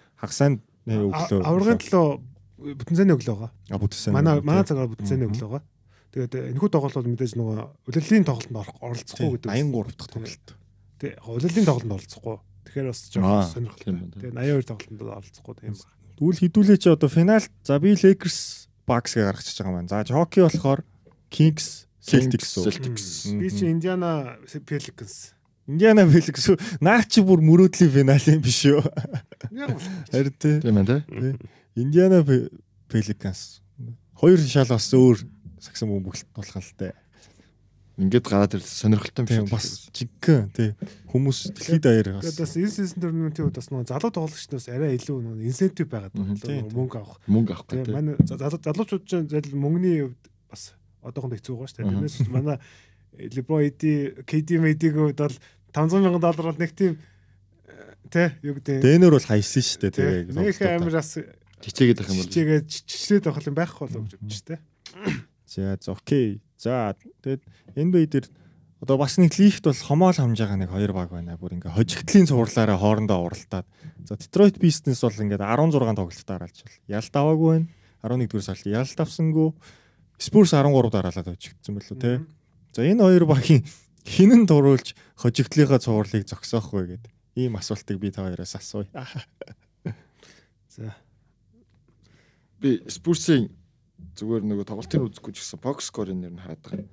Аврагын 0.90 1.78
төлөө 1.80 2.76
бүтэн 2.80 2.96
зэний 2.98 3.14
өглөө 3.16 3.36
байгаа. 3.36 3.50
а 3.70 3.76
бүтсэн. 3.78 4.12
Манай 4.12 4.40
манай 4.44 4.64
цагаар 4.64 4.88
бүтэн 4.90 5.06
зэний 5.06 5.26
Мгм. 5.28 5.34
өглөө 5.38 5.48
байгаа. 5.50 5.64
Тэгээд 6.10 6.34
э, 6.34 6.40
энэхүү 6.50 6.68
тоглолт 6.74 6.96
бол 6.98 7.10
мэдээж 7.14 7.32
нөгөө 7.38 7.58
улирлын 7.86 8.24
тоглолтод 8.26 8.74
оролцохгүй 8.82 9.28
гэдэг. 9.38 9.50
83 9.54 9.94
дахь 9.94 10.10
тоглолт. 10.10 10.46
Тэг 10.98 11.12
улирлын 11.22 11.66
тоглолтод 11.70 11.94
оролцохгүй. 11.94 12.36
Тэгэхээр 12.66 12.86
бас 12.90 13.00
жоохон 13.14 13.46
сонирхолтой. 13.54 13.94
Тэгээд 14.18 14.34
82 14.34 14.66
тоглолтод 14.66 15.08
оролцохгүй 15.14 15.54
тийм 15.62 15.74
байна. 15.78 15.86
Тэгвэл 16.18 16.40
хідүүлээ 16.42 16.78
чи 16.82 16.88
одоо 16.90 17.08
финалт 17.08 17.52
за 17.62 17.78
би 17.78 17.94
Lakers 17.94 18.38
Bucks 18.90 19.14
гээ 19.14 19.24
гаргачихж 19.30 19.56
байгаа 19.62 19.70
юм 19.70 19.86
байна. 19.86 20.04
За 20.04 20.14
hockey 20.18 20.42
болохоор 20.42 20.80
Kings 21.30 21.86
Celtics. 22.02 22.58
Би 23.38 23.48
чи 23.54 23.70
Индиана 23.70 24.36
Pelicans. 24.66 25.32
Индиана 25.70 26.02
үү? 26.50 26.58
наа 26.82 27.04
чи 27.06 27.22
бүр 27.22 27.38
мөрөөдлийн 27.46 27.92
финал 27.94 28.26
юм 28.26 28.42
биш 28.42 28.60
үү? 28.66 28.82
Харин 30.10 30.34
тий. 30.38 30.58
Тийм 30.60 30.82
тий. 30.84 31.00
Индиана 31.78 32.22
Pelicans. 32.90 33.60
Хоёр 34.18 34.38
шал 34.42 34.66
бас 34.68 34.90
өөр 34.92 35.22
сагсан 35.62 35.88
бөмбөлт 35.94 36.26
болох 36.34 36.58
л 36.58 36.74
тээ. 36.76 36.92
Ингээд 38.00 38.24
гараад 38.32 38.54
ир 38.56 38.64
сонирхолтой 38.64 39.28
юм 39.28 39.28
шиг. 39.28 39.52
бас 39.52 39.66
жиггэн 39.92 40.48
тий. 40.56 40.70
Хүмүүс 41.12 41.52
дэлхийд 41.52 41.84
даяар 41.84 42.08
бас. 42.16 42.24
Тэгээд 42.32 42.40
бас 42.40 42.52
энэ 42.56 42.72
season 42.72 42.98
tournament-ийн 43.04 43.44
хувьд 43.44 43.58
бас 43.60 43.68
нөгөө 43.68 43.88
залуу 43.92 44.10
тоглогчдоос 44.16 44.66
арай 44.72 44.96
илүү 44.96 45.18
нөгөө 45.20 45.44
инсентив 45.44 45.86
байгаад 45.92 46.14
байна. 46.16 46.72
Мөнгө 46.72 46.96
авах. 46.96 47.20
мөнгө 47.28 47.52
Тэгээ 47.76 47.84
тий. 47.84 47.94
манай 47.94 48.14
за- 48.24 48.40
залуу 48.40 48.60
залуучууд 48.64 49.04
ч 49.04 49.10
зайл 49.28 49.52
мөнгөний 49.52 49.96
хувьд 50.08 50.22
бас 50.48 50.62
одоохондоо 51.04 51.36
хэцүү 51.36 51.54
байгаа 51.60 51.68
шүү 51.68 51.76
дээ. 51.76 51.88
Тэрнээс 51.92 52.16
манай 52.32 52.56
LeBron 53.20 53.60
AD, 53.68 53.82
KD 54.24 54.48
хувьд 54.96 55.20
бол 55.20 55.36
500 55.74 56.02
сая 56.02 56.18
доллар 56.18 56.46
бол 56.52 56.60
нэг 56.60 56.72
тийм 56.74 56.98
тэ 58.10 58.34
юу 58.42 58.58
гэдэг 58.58 58.82
Дэнер 58.82 59.14
бол 59.14 59.26
хайсан 59.26 59.62
шүү 59.62 59.78
дээ 59.86 59.92
тий 59.94 60.06
тий. 60.26 60.34
нэг 60.34 60.58
амир 60.60 60.94
бас 60.98 61.10
Чичээгээд 61.60 62.00
ах 62.00 62.08
юм 62.08 62.16
бол. 62.16 62.26
чичээгээ 62.26 62.60
чичрээд 62.64 63.24
авах 63.28 63.44
юм 63.44 63.54
байхгүй 63.54 63.84
болов 63.86 64.02
гэж 64.08 64.14
бодчих 64.16 64.44
тэ. 64.48 64.56
За 65.44 65.76
окей. 65.92 66.40
За 66.56 66.96
тэгэд 67.20 67.42
NBA 67.76 68.06
дээр 68.08 68.26
одоо 68.80 68.96
бас 68.96 69.20
нэг 69.20 69.36
лигт 69.36 69.64
бол 69.68 69.76
хомоол 69.76 70.16
хамж 70.16 70.40
байгаа 70.40 70.56
нэг 70.56 70.72
хоёр 70.72 70.92
баг 70.96 71.12
байна. 71.12 71.36
Бүр 71.36 71.60
ингээ 71.60 71.76
хожигдлын 71.76 72.24
цувралаараа 72.24 72.80
хоорондоо 72.80 73.20
уралдаад. 73.28 73.68
За 74.08 74.16
Detroit 74.16 74.56
Pistons 74.56 75.04
бол 75.04 75.20
ингээд 75.20 75.44
16 75.44 76.00
тоглолтод 76.00 76.26
дараалж 76.26 76.58
байна. 76.64 76.80
Ялт 76.88 77.12
аваагүй 77.12 77.48
байна. 77.52 77.68
11 78.00 78.32
дугаар 78.32 78.46
сард 78.48 78.64
ялт 78.64 78.96
авсангүй. 79.04 79.48
Spurs 80.16 80.50
13 80.56 80.90
дараалаад 80.96 81.28
хожигдсан 81.28 81.76
байлоо 81.76 81.96
те. 82.00 82.24
За 82.72 82.80
энэ 82.88 83.04
хоёр 83.04 83.24
багийн 83.28 83.68
хинэн 84.10 84.42
дуруулж 84.50 84.92
хожигдлынхаа 85.14 85.78
цувралыг 85.78 86.26
зогсоох 86.26 86.74
вэ 86.74 86.82
гэд 86.98 87.04
ийм 87.38 87.54
асуултыг 87.56 87.96
би 88.02 88.10
та 88.10 88.26
хоёроос 88.26 88.58
асууя. 88.58 88.90
За 90.74 90.94
би 92.60 92.82
Спурсийн 92.90 93.48
зүгээр 94.18 94.42
нөгөө 94.44 94.66
тоглолтын 94.68 95.06
үзэхгүй 95.06 95.32
ч 95.32 95.40
гэсэн 95.40 95.60
box 95.62 95.88
score-ын 95.88 96.20
нэр 96.20 96.34
нь 96.34 96.42
хараад 96.42 96.60
байгаа. 96.60 96.88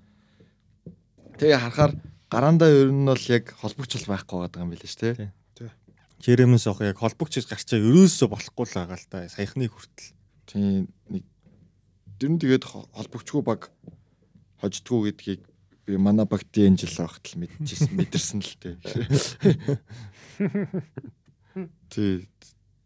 Тэгээ 1.42 1.60
харахаар 1.60 1.94
гараандаа 2.32 2.70
ер 2.72 2.92
нь 2.94 3.04
бол 3.10 3.26
яг 3.34 3.52
холбогчл 3.60 4.06
байхгүй 4.08 4.38
байгаа 4.48 4.64
юм 4.64 4.72
билээ 4.72 4.88
шүү 4.88 5.02
Тий. 5.02 5.30
дээ. 5.58 5.72
Черемс 6.24 6.66
ах 6.68 6.82
яг 6.82 6.98
холбогч 6.98 7.44
гарчаа 7.46 7.78
ерөөсөө 7.84 8.28
болохгүй 8.32 8.66
л 8.66 8.76
байгаа 8.80 8.98
л 8.98 9.08
та. 9.12 9.28
Саяхны 9.30 9.68
хүртэл. 9.70 10.16
Тийм 10.48 10.88
нэг 11.12 11.24
ер 12.22 12.30
нь 12.32 12.40
тэгээд 12.42 12.64
хо- 12.66 12.88
холбогчгүй 12.96 13.42
баг 13.44 13.70
хождгоо 14.64 15.06
гэдгийг 15.06 15.46
би 15.88 15.96
манай 15.96 16.28
багт 16.28 16.52
энэ 16.52 16.84
жил 16.84 17.08
багт 17.08 17.24
л 17.32 17.40
мэдчихсэн 17.40 17.96
мэдэрсэн 17.98 18.44
л 18.44 18.54
тээ. 18.60 18.76
Тий. 21.90 22.28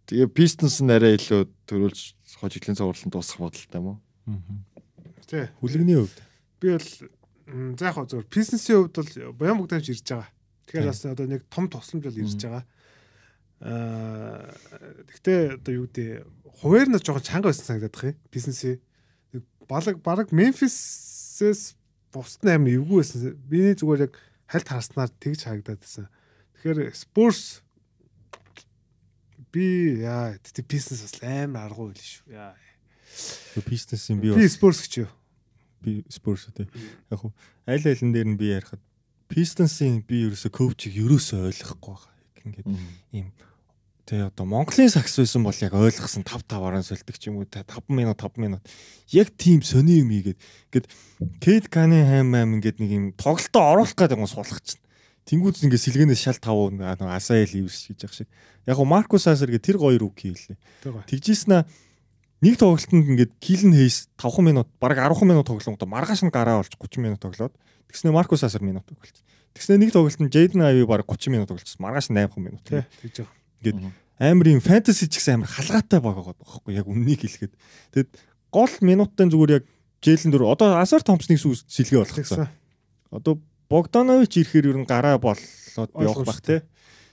Тэгээ 0.06 0.30
Pistons 0.32 0.80
нь 0.86 0.93
арай 0.93 1.18
илүү 1.18 1.49
төрүүлж 1.66 2.14
хожигдлын 2.38 2.78
цувраланд 2.78 3.12
дуусах 3.12 3.41
бодолтой 3.41 3.80
юм 3.80 3.88
уу? 3.89 3.97
тий 5.32 5.47
Хүлэгний 5.64 5.97
хувьд 5.97 6.18
би 6.60 6.76
бол 6.76 6.89
за 7.80 7.86
яг 7.89 7.97
зөв 8.12 8.28
бизнесийн 8.28 8.86
хувьд 8.86 8.99
бол 8.99 9.34
баян 9.39 9.58
бүгдэмж 9.58 9.88
ирж 9.89 10.04
байгаа. 10.04 10.30
Тэгэхээр 10.68 10.89
бас 10.91 11.02
одоо 11.08 11.28
нэг 11.28 11.41
том 11.49 11.66
тусламж 11.72 12.04
бол 12.06 12.22
ирж 12.22 12.36
байгаа. 12.43 12.64
Аа 13.64 14.52
гэхдээ 15.08 15.39
одоо 15.58 15.74
юу 15.74 15.88
гэдэг 15.88 16.28
хуваар 16.60 16.88
нь 16.91 16.99
жоохон 16.99 17.24
чанга 17.24 17.47
байсан 17.49 17.66
санагдаад 17.66 17.95
байна. 17.95 18.20
Бизнесийн 18.30 18.84
нэг 19.32 19.43
балаг 19.66 19.95
бараг 20.04 20.28
Memphis-с 20.36 21.80
бусд 22.14 22.43
нь 22.43 22.51
амар 22.51 22.76
эвгүй 22.76 22.99
байсан. 23.01 23.36
Биний 23.49 23.76
зүгээр 23.76 24.05
яг 24.07 24.14
хальт 24.51 24.68
харснаар 24.68 25.12
тэгж 25.20 25.47
харагдаад 25.47 25.82
байсан. 25.82 26.07
Тэгэхээр 26.59 26.91
Spurs 26.93 27.64
би 29.51 29.99
яа 30.03 30.36
тэгтээ 30.39 30.66
бизнес 30.68 31.01
бас 31.03 31.16
амар 31.24 31.68
аргуу 31.72 31.91
байл 31.91 31.99
шүү. 31.99 32.28
Яа. 32.32 32.55
бизнесийн 33.68 34.20
би 34.22 34.32
Би 34.32 34.47
бас 34.47 34.55
Spurs 34.55 34.80
гэж 34.84 34.93
юу. 35.03 35.12
би 35.84 35.91
Spurs 36.07 36.47
үү. 36.47 36.68
Яг 37.12 37.20
хуу 37.20 37.34
аль 37.68 37.84
алин 37.84 38.14
дээр 38.16 38.30
нь 38.32 38.39
би 38.39 38.53
ярихад 38.55 38.80
Pistons-ийн 39.32 40.03
би 40.03 40.28
ерөөсө 40.28 40.51
коучийг 40.51 40.95
ерөөсө 40.99 41.39
ойлгохгүй 41.47 41.95
байгаа. 41.95 42.16
Яг 42.36 42.43
Ингээд 42.45 42.68
ийм 43.16 43.28
тэгээ 44.12 44.28
одоо 44.28 44.43
Монголын 44.43 44.91
сакс 44.91 45.16
байсан 45.16 45.47
бол 45.47 45.55
яг 45.55 45.72
ойлгосон 45.72 46.28
5 46.28 46.43
5-аараа 46.51 46.84
сольдог 46.84 47.16
ч 47.16 47.32
юм 47.32 47.39
уу 47.39 47.47
5 47.47 47.64
минут 47.95 48.20
5 48.20 48.43
минут 48.43 48.59
яг 49.07 49.32
тийм 49.39 49.64
сони 49.64 50.03
юм 50.03 50.12
ийгээд 50.12 50.36
ингээд 50.68 50.88
Кейт 51.39 51.72
Кани 51.72 52.03
хайм 52.03 52.36
аим 52.36 52.59
ингээд 52.59 52.84
нэг 52.84 52.91
юм 52.91 53.05
тоглолтоо 53.16 53.64
оруулах 53.72 53.95
гэдэг 53.95 54.20
юм 54.20 54.28
суулгах 54.28 54.59
чинь 54.68 54.84
Тэнгүүд 55.32 55.64
ингээ 55.64 55.80
сэлгэнээс 55.80 56.22
шал 56.28 56.43
тав 56.43 56.59
асайл 57.07 57.55
ивэрс 57.64 57.88
гэж 57.93 57.99
яах 58.03 58.12
шиг. 58.12 58.28
Яг 58.68 58.76
го 58.76 58.84
Маркус 58.84 59.32
Асер 59.32 59.47
гэ 59.47 59.64
тэр 59.64 59.78
гоё 59.80 59.95
хэлээ. 59.95 60.59
Тэгээ. 60.82 61.07
Тэгжсэн 61.07 61.64
нэг 62.41 62.55
тоглолтод 62.57 62.91
ингээд 62.91 63.32
Килен 63.39 63.72
Хейс 63.72 64.09
5 64.20 64.43
минут 64.43 64.68
бараг 64.82 64.99
10 64.99 65.24
минут 65.24 65.47
тоглонгод 65.47 65.88
маргааш 65.88 66.26
нь 66.26 66.34
гараа 66.34 66.59
болж 66.59 66.74
30 66.74 66.99
минут 66.99 67.22
тоглоод 67.22 67.53
тэгснэ 67.88 68.12
Маркус 68.12 68.43
Асер 68.43 68.66
минут 68.66 68.84
тоглолцсон. 68.89 69.24
Тэгснэ 69.53 69.78
нэг 69.78 69.93
тоглолтод 69.93 70.28
Джейден 70.28 70.66
Айви 70.66 70.84
бараг 70.89 71.05
30 71.05 71.32
минут 71.32 71.47
тоглолцсон. 71.47 71.80
Маргааш 71.80 72.09
нь 72.09 72.18
8 72.18 72.41
минут. 72.41 72.66
Тэгж 72.66 73.24
байгаа. 73.24 73.41
Ингээд 73.62 73.93
амар 74.22 74.47
юм 74.49 74.62
фэнтези 74.62 75.05
ч 75.05 75.22
гэсэн 75.22 75.41
амар 75.41 75.49
халгаатай 75.49 76.01
байгаа 76.01 76.34
байхгүй 76.34 76.74
яг 76.78 76.86
үннийг 76.89 77.22
хэлэхэд. 77.26 77.53
Тэгэд 77.93 78.09
гол 78.49 78.74
минутын 78.82 79.30
зүгээр 79.30 79.55
яг 79.62 79.66
Джейлен 80.01 80.34
дөр 80.34 80.49
одоо 80.49 80.82
Асар 80.82 81.05
Томпсны 81.05 81.38
сүс 81.38 81.66
сэлгээ 81.70 82.01
болгоцсон. 82.01 82.45
Тэгсэн. 82.45 82.49
Одоо 83.14 83.38
Богданович 83.70 84.41
ирэхээр 84.41 84.74
ер 84.74 84.78
нь 84.82 84.89
гараа 84.89 85.22
болоод 85.22 85.91
явах 85.93 86.26
бах 86.26 86.41
те. 86.41 86.66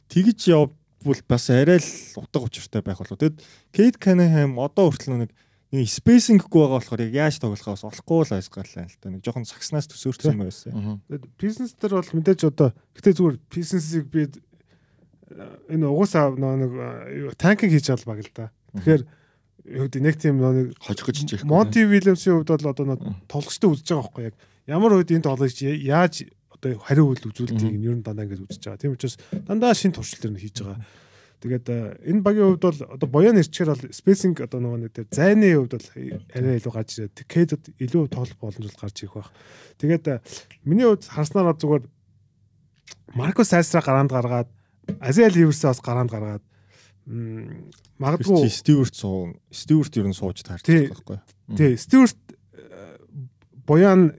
Тэгж 0.08 0.48
явбал 0.48 1.20
бас 1.28 1.52
арай 1.52 1.78
л 1.78 1.90
утга 2.16 2.48
учиртай 2.48 2.80
байх 2.80 2.98
болов. 2.98 3.20
Тэгэд 3.20 3.36
Кейт 3.76 3.96
Канахам 4.00 4.56
одоо 4.56 4.88
хүртэл 4.88 5.28
нэг 5.28 5.32
нэг 5.68 5.84
спейсинггүй 5.84 6.64
байгаа 6.64 6.80
болохоор 6.80 7.04
яг 7.04 7.12
яаж 7.12 7.36
тоглохоос 7.44 7.84
олохгүй 7.84 8.24
л 8.24 8.36
айсгаалаа 8.40 8.88
л 8.88 8.96
та. 8.96 9.12
Нэг 9.12 9.20
жоохон 9.20 9.44
сагснаас 9.44 9.84
төсөөрсөн 9.92 10.32
юм 10.32 10.48
байсан. 10.48 10.72
Тэгээд 11.12 11.24
бизнес 11.36 11.76
дээр 11.76 12.00
бол 12.00 12.12
мэдээж 12.16 12.40
одоо 12.48 12.72
гэтээ 12.96 13.14
зүгээр 13.20 13.36
бизнесийг 13.52 14.08
би 14.08 14.32
энэ 15.68 15.86
угаасаа 15.86 16.32
нөө 16.32 16.54
нэг 16.56 16.72
танкинг 17.36 17.72
хийж 17.72 17.86
байгаа 17.92 18.08
баг 18.08 18.20
л 18.24 18.32
да. 18.34 18.50
Тэгэхээр 18.76 19.02
юу 19.68 19.84
гэдэг 19.88 20.02
нэг 20.02 20.16
тийм 20.16 20.36
нэг 20.40 20.76
хожих 20.80 21.06
гэж 21.06 21.16
чих. 21.28 21.44
Монти 21.44 21.84
Вильямсын 21.84 22.40
хувьд 22.40 22.48
бол 22.48 22.72
одоо 22.72 22.84
нөө 22.96 22.98
тоглогчтой 23.28 23.68
үзэж 23.76 23.88
байгаа 23.92 24.04
байхгүй 24.08 24.24
яг 24.32 24.34
ямар 24.64 24.96
үед 24.96 25.12
энэ 25.12 25.26
тоглогч 25.28 25.58
яаж 25.64 26.28
одоо 26.48 26.80
хариу 26.80 27.12
үйл 27.12 27.28
үзүүлэлтийг 27.28 27.76
нь 27.76 27.84
ер 27.84 27.96
нь 28.00 28.04
дандаа 28.04 28.24
ингэж 28.24 28.48
үзэж 28.48 28.62
байгаа. 28.64 28.80
Тийм 28.80 28.96
учраас 28.96 29.16
дандаа 29.46 29.74
шин 29.76 29.92
туршил 29.92 30.20
төр 30.20 30.32
нь 30.32 30.40
хийж 30.40 30.64
байгаа. 30.64 30.80
Тэгээд 31.38 31.66
энэ 32.02 32.24
багийн 32.24 32.58
хувьд 32.58 32.64
бол 32.66 32.80
одоо 32.98 33.08
боёо 33.08 33.30
нэрчээр 33.30 33.70
бол 33.70 33.84
спейсинг 33.94 34.42
одоо 34.42 34.58
нөгөө 34.58 34.80
нэг 34.88 34.92
тэр 34.96 35.06
зайны 35.14 35.54
хувьд 35.54 35.78
бол 35.78 35.88
арай 36.34 36.58
илүү 36.58 36.72
гарч 36.74 36.90
ирээд 36.98 37.16
кэдэд 37.30 37.62
илүү 37.78 38.02
тоглох 38.10 38.38
боломжтой 38.42 38.74
гарч 38.74 38.96
ирэх 39.06 39.14
байх. 39.14 39.30
Тэгээд 39.78 40.04
миний 40.66 40.90
хувьд 40.90 41.06
харснараа 41.06 41.54
зүгээр 41.54 41.86
Маркус 43.14 43.54
Сайсра 43.54 43.78
гараанд 43.78 44.10
гаргаад 44.10 44.50
Азиал 45.00 45.32
Ливерсээ 45.34 45.68
бас 45.70 45.80
гараанд 45.84 46.10
гаргаад 46.10 46.42
м, 47.06 47.68
магадгүй 48.00 48.48
Стюарт 48.52 48.94
суу 48.96 49.34
Стюарт 49.52 49.96
ер 50.00 50.08
нь 50.08 50.16
сууж 50.16 50.40
таарч 50.42 50.64
байгаа 50.64 50.96
байхгүй. 50.96 51.18
тий 51.56 51.76
Стюарт 51.76 52.16
э, 52.56 52.96
Боян 53.68 54.16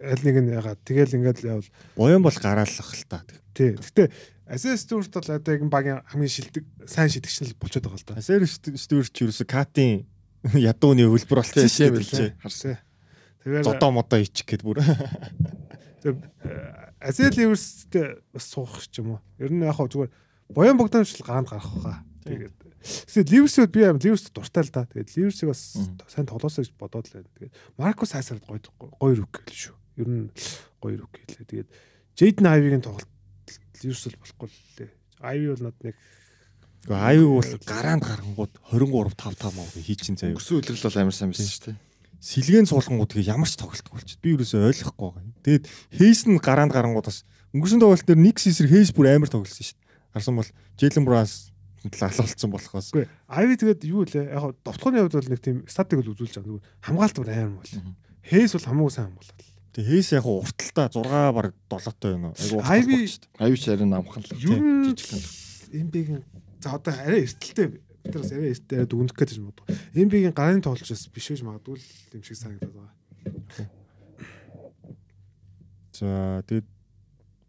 аль 0.00 0.24
нэг 0.24 0.36
нь 0.40 0.48
ягаад 0.52 0.80
тэгэл 0.84 1.16
ингээд 1.20 1.44
явал 1.44 1.68
Боён 1.96 2.22
бол 2.24 2.32
гараалах 2.36 2.90
л 2.96 3.04
та. 3.08 3.22
тий. 3.54 3.76
Гэтэ 3.76 4.08
Азиал 4.50 4.78
Стюарт 4.80 5.12
бол 5.14 5.28
одоо 5.30 5.52
яг 5.54 5.62
багийн 5.68 6.00
хамгийн 6.08 6.32
шилдэг 6.32 6.64
сайн 6.88 7.08
шидэгч 7.12 7.36
нь 7.44 7.48
л 7.52 7.60
болчиход 7.60 7.92
байгаа 7.92 8.00
л 8.00 8.08
да. 8.08 8.16
Асер 8.18 8.42
Стюарт 8.48 9.12
ч 9.14 9.22
ерөөсө 9.28 9.44
катын 9.46 10.08
ядууны 10.56 11.04
хөлбөр 11.06 11.44
шүү 11.44 11.68
л 12.00 12.08
дээ. 12.08 12.40
Харсан. 12.40 12.80
Тэгээд 13.44 13.64
Зодоо 13.68 13.90
модоо 13.92 14.18
ичих 14.20 14.48
гээд 14.48 14.64
бүр. 14.64 14.80
Азиал 17.00 17.32
Ливерстэй 17.32 18.20
бас 18.32 18.44
суух 18.44 18.76
ч 18.86 19.00
юм 19.00 19.16
уу. 19.16 19.20
Ер 19.40 19.50
нь 19.50 19.64
яг 19.64 19.80
хаа 19.80 19.88
зүгээр 19.88 20.12
Боян 20.52 20.76
Богданович 20.76 21.16
л 21.16 21.24
гараанд 21.24 21.48
гарах 21.48 21.64
хаа. 21.64 22.04
Тэгээд 22.28 22.52
Тэгсэн 22.80 23.28
Ливерсүүд 23.28 23.72
би 23.72 23.84
амар 23.84 24.00
Ливерс 24.04 24.28
дуртай 24.32 24.64
л 24.64 24.72
да. 24.72 24.84
Тэгээд 24.84 25.16
Ливерсийг 25.16 25.48
бас 25.52 25.76
сайн 26.08 26.28
тоглоосоо 26.28 26.64
гэж 26.64 26.72
бодоод 26.76 27.08
л 27.08 27.16
байна. 27.20 27.32
Тэгээд 27.36 27.54
Маркус 27.76 28.12
Хайсард 28.12 28.44
гоё 28.44 28.60
гоё 29.00 29.14
рүк 29.20 29.32
гэл 29.44 29.72
шүү. 29.72 29.76
Ер 30.00 30.08
нь 30.08 30.28
гоё 30.80 30.96
рүк 31.00 31.12
гэлээ. 31.12 31.48
Тэгээд 31.48 31.68
Джейден 32.16 32.48
Айвигийн 32.48 32.84
тоглолт 32.84 33.08
Ливерс 33.84 34.04
л 34.08 34.20
болохгүй 34.20 34.48
лээ. 34.80 34.92
Айви 35.20 35.46
бол 35.52 35.64
над 35.68 35.76
нэг 35.84 35.96
Айви 36.88 37.24
бол 37.28 37.44
гараанд 37.68 38.04
гарангууд 38.08 38.52
23 38.72 39.12
5 39.12 39.36
5 39.36 39.56
мав 39.56 39.68
хийчин 39.76 40.16
заяа. 40.16 40.32
Өнгөрсөн 40.32 40.64
үеэр 40.64 40.80
л 40.80 41.00
амар 41.04 41.16
сайн 41.16 41.32
байсан 41.36 41.48
шүү 41.48 41.64
дээ. 41.68 41.89
Сэлгэн 42.20 42.68
суулгангууд 42.68 43.16
тэгээ 43.16 43.32
ямар 43.32 43.48
ч 43.48 43.56
тоглолт 43.56 43.88
болчих. 43.88 44.20
Би 44.20 44.36
ерөөсөй 44.36 44.60
ойлгохгүй 44.60 45.08
байгаа. 45.08 45.24
Тэгээд 45.40 45.64
Хейс 45.96 46.28
нь 46.28 46.36
гараанд 46.36 46.76
гарангууд 46.76 47.08
бас 47.08 47.24
өнгөрсөн 47.56 47.80
тоглолт 47.80 48.04
дээр 48.04 48.20
Никс 48.20 48.44
эсрэг 48.44 48.68
Хейс 48.68 48.92
бүр 48.92 49.08
амар 49.08 49.32
тоглосон 49.32 49.64
шүү 49.64 49.80
дээ. 49.80 49.88
Харсан 50.12 50.36
бол 50.36 50.50
Джейлен 50.76 51.08
Бранс 51.08 51.48
талалцсан 51.88 52.50
болохоос. 52.52 52.92
үгүй 52.92 53.08
Айви 53.24 53.56
тэгээд 53.56 53.88
юу 53.88 54.04
лээ. 54.04 54.36
Яг 54.36 54.52
довтгооны 54.60 55.00
хувьд 55.00 55.16
бол 55.16 55.32
нэг 55.32 55.40
тийм 55.40 55.64
статик 55.64 56.04
л 56.04 56.12
үзүүлж 56.12 56.36
байгаа. 56.36 56.60
Зүгээр 56.60 56.64
хамгаалт 56.84 57.16
бүр 57.16 57.30
амар 57.32 57.56
бол. 57.56 57.72
Хейс 58.20 58.52
бол 58.52 58.68
хамаагүй 58.68 58.92
сайн 58.92 59.08
хамгаалал. 59.08 59.40
Тэгээ 59.72 59.90
Хейс 59.96 60.08
яг 60.12 60.26
урталтаа 60.28 60.86
6 60.92 61.08
баг 61.32 61.54
7-той 61.72 62.12
байна. 62.20 62.34
Айгу 62.36 62.60
Айви 62.68 63.08
Аюуч 63.40 63.64
арай 63.64 63.88
намхан 63.88 64.20
л. 64.20 64.36
Ер 64.36 64.60
нь 64.60 64.92
жижигхэн. 64.92 65.24
Эмбигийн 65.72 66.24
за 66.60 66.76
одоо 66.76 66.92
арай 66.92 67.24
эртэлтэй 67.24 67.80
бид 68.04 68.14
нар 68.14 68.22
бас 68.22 68.32
арай 68.32 68.52
эртэлтэй 68.54 68.86
дүгнэх 68.86 69.14
гэж 69.16 69.38
боддог. 69.40 69.66
Эмбигийн 69.94 70.34
гарын 70.34 70.64
тоглолчоос 70.64 71.08
биш 71.12 71.30
гэж 71.32 71.44
магадгүй 71.44 71.76
л 71.78 71.86
юм 72.16 72.22
шиг 72.24 72.36
санагдаад 72.36 72.74
байгаа. 72.74 72.94
За 75.92 76.42
тэгээд 76.48 76.68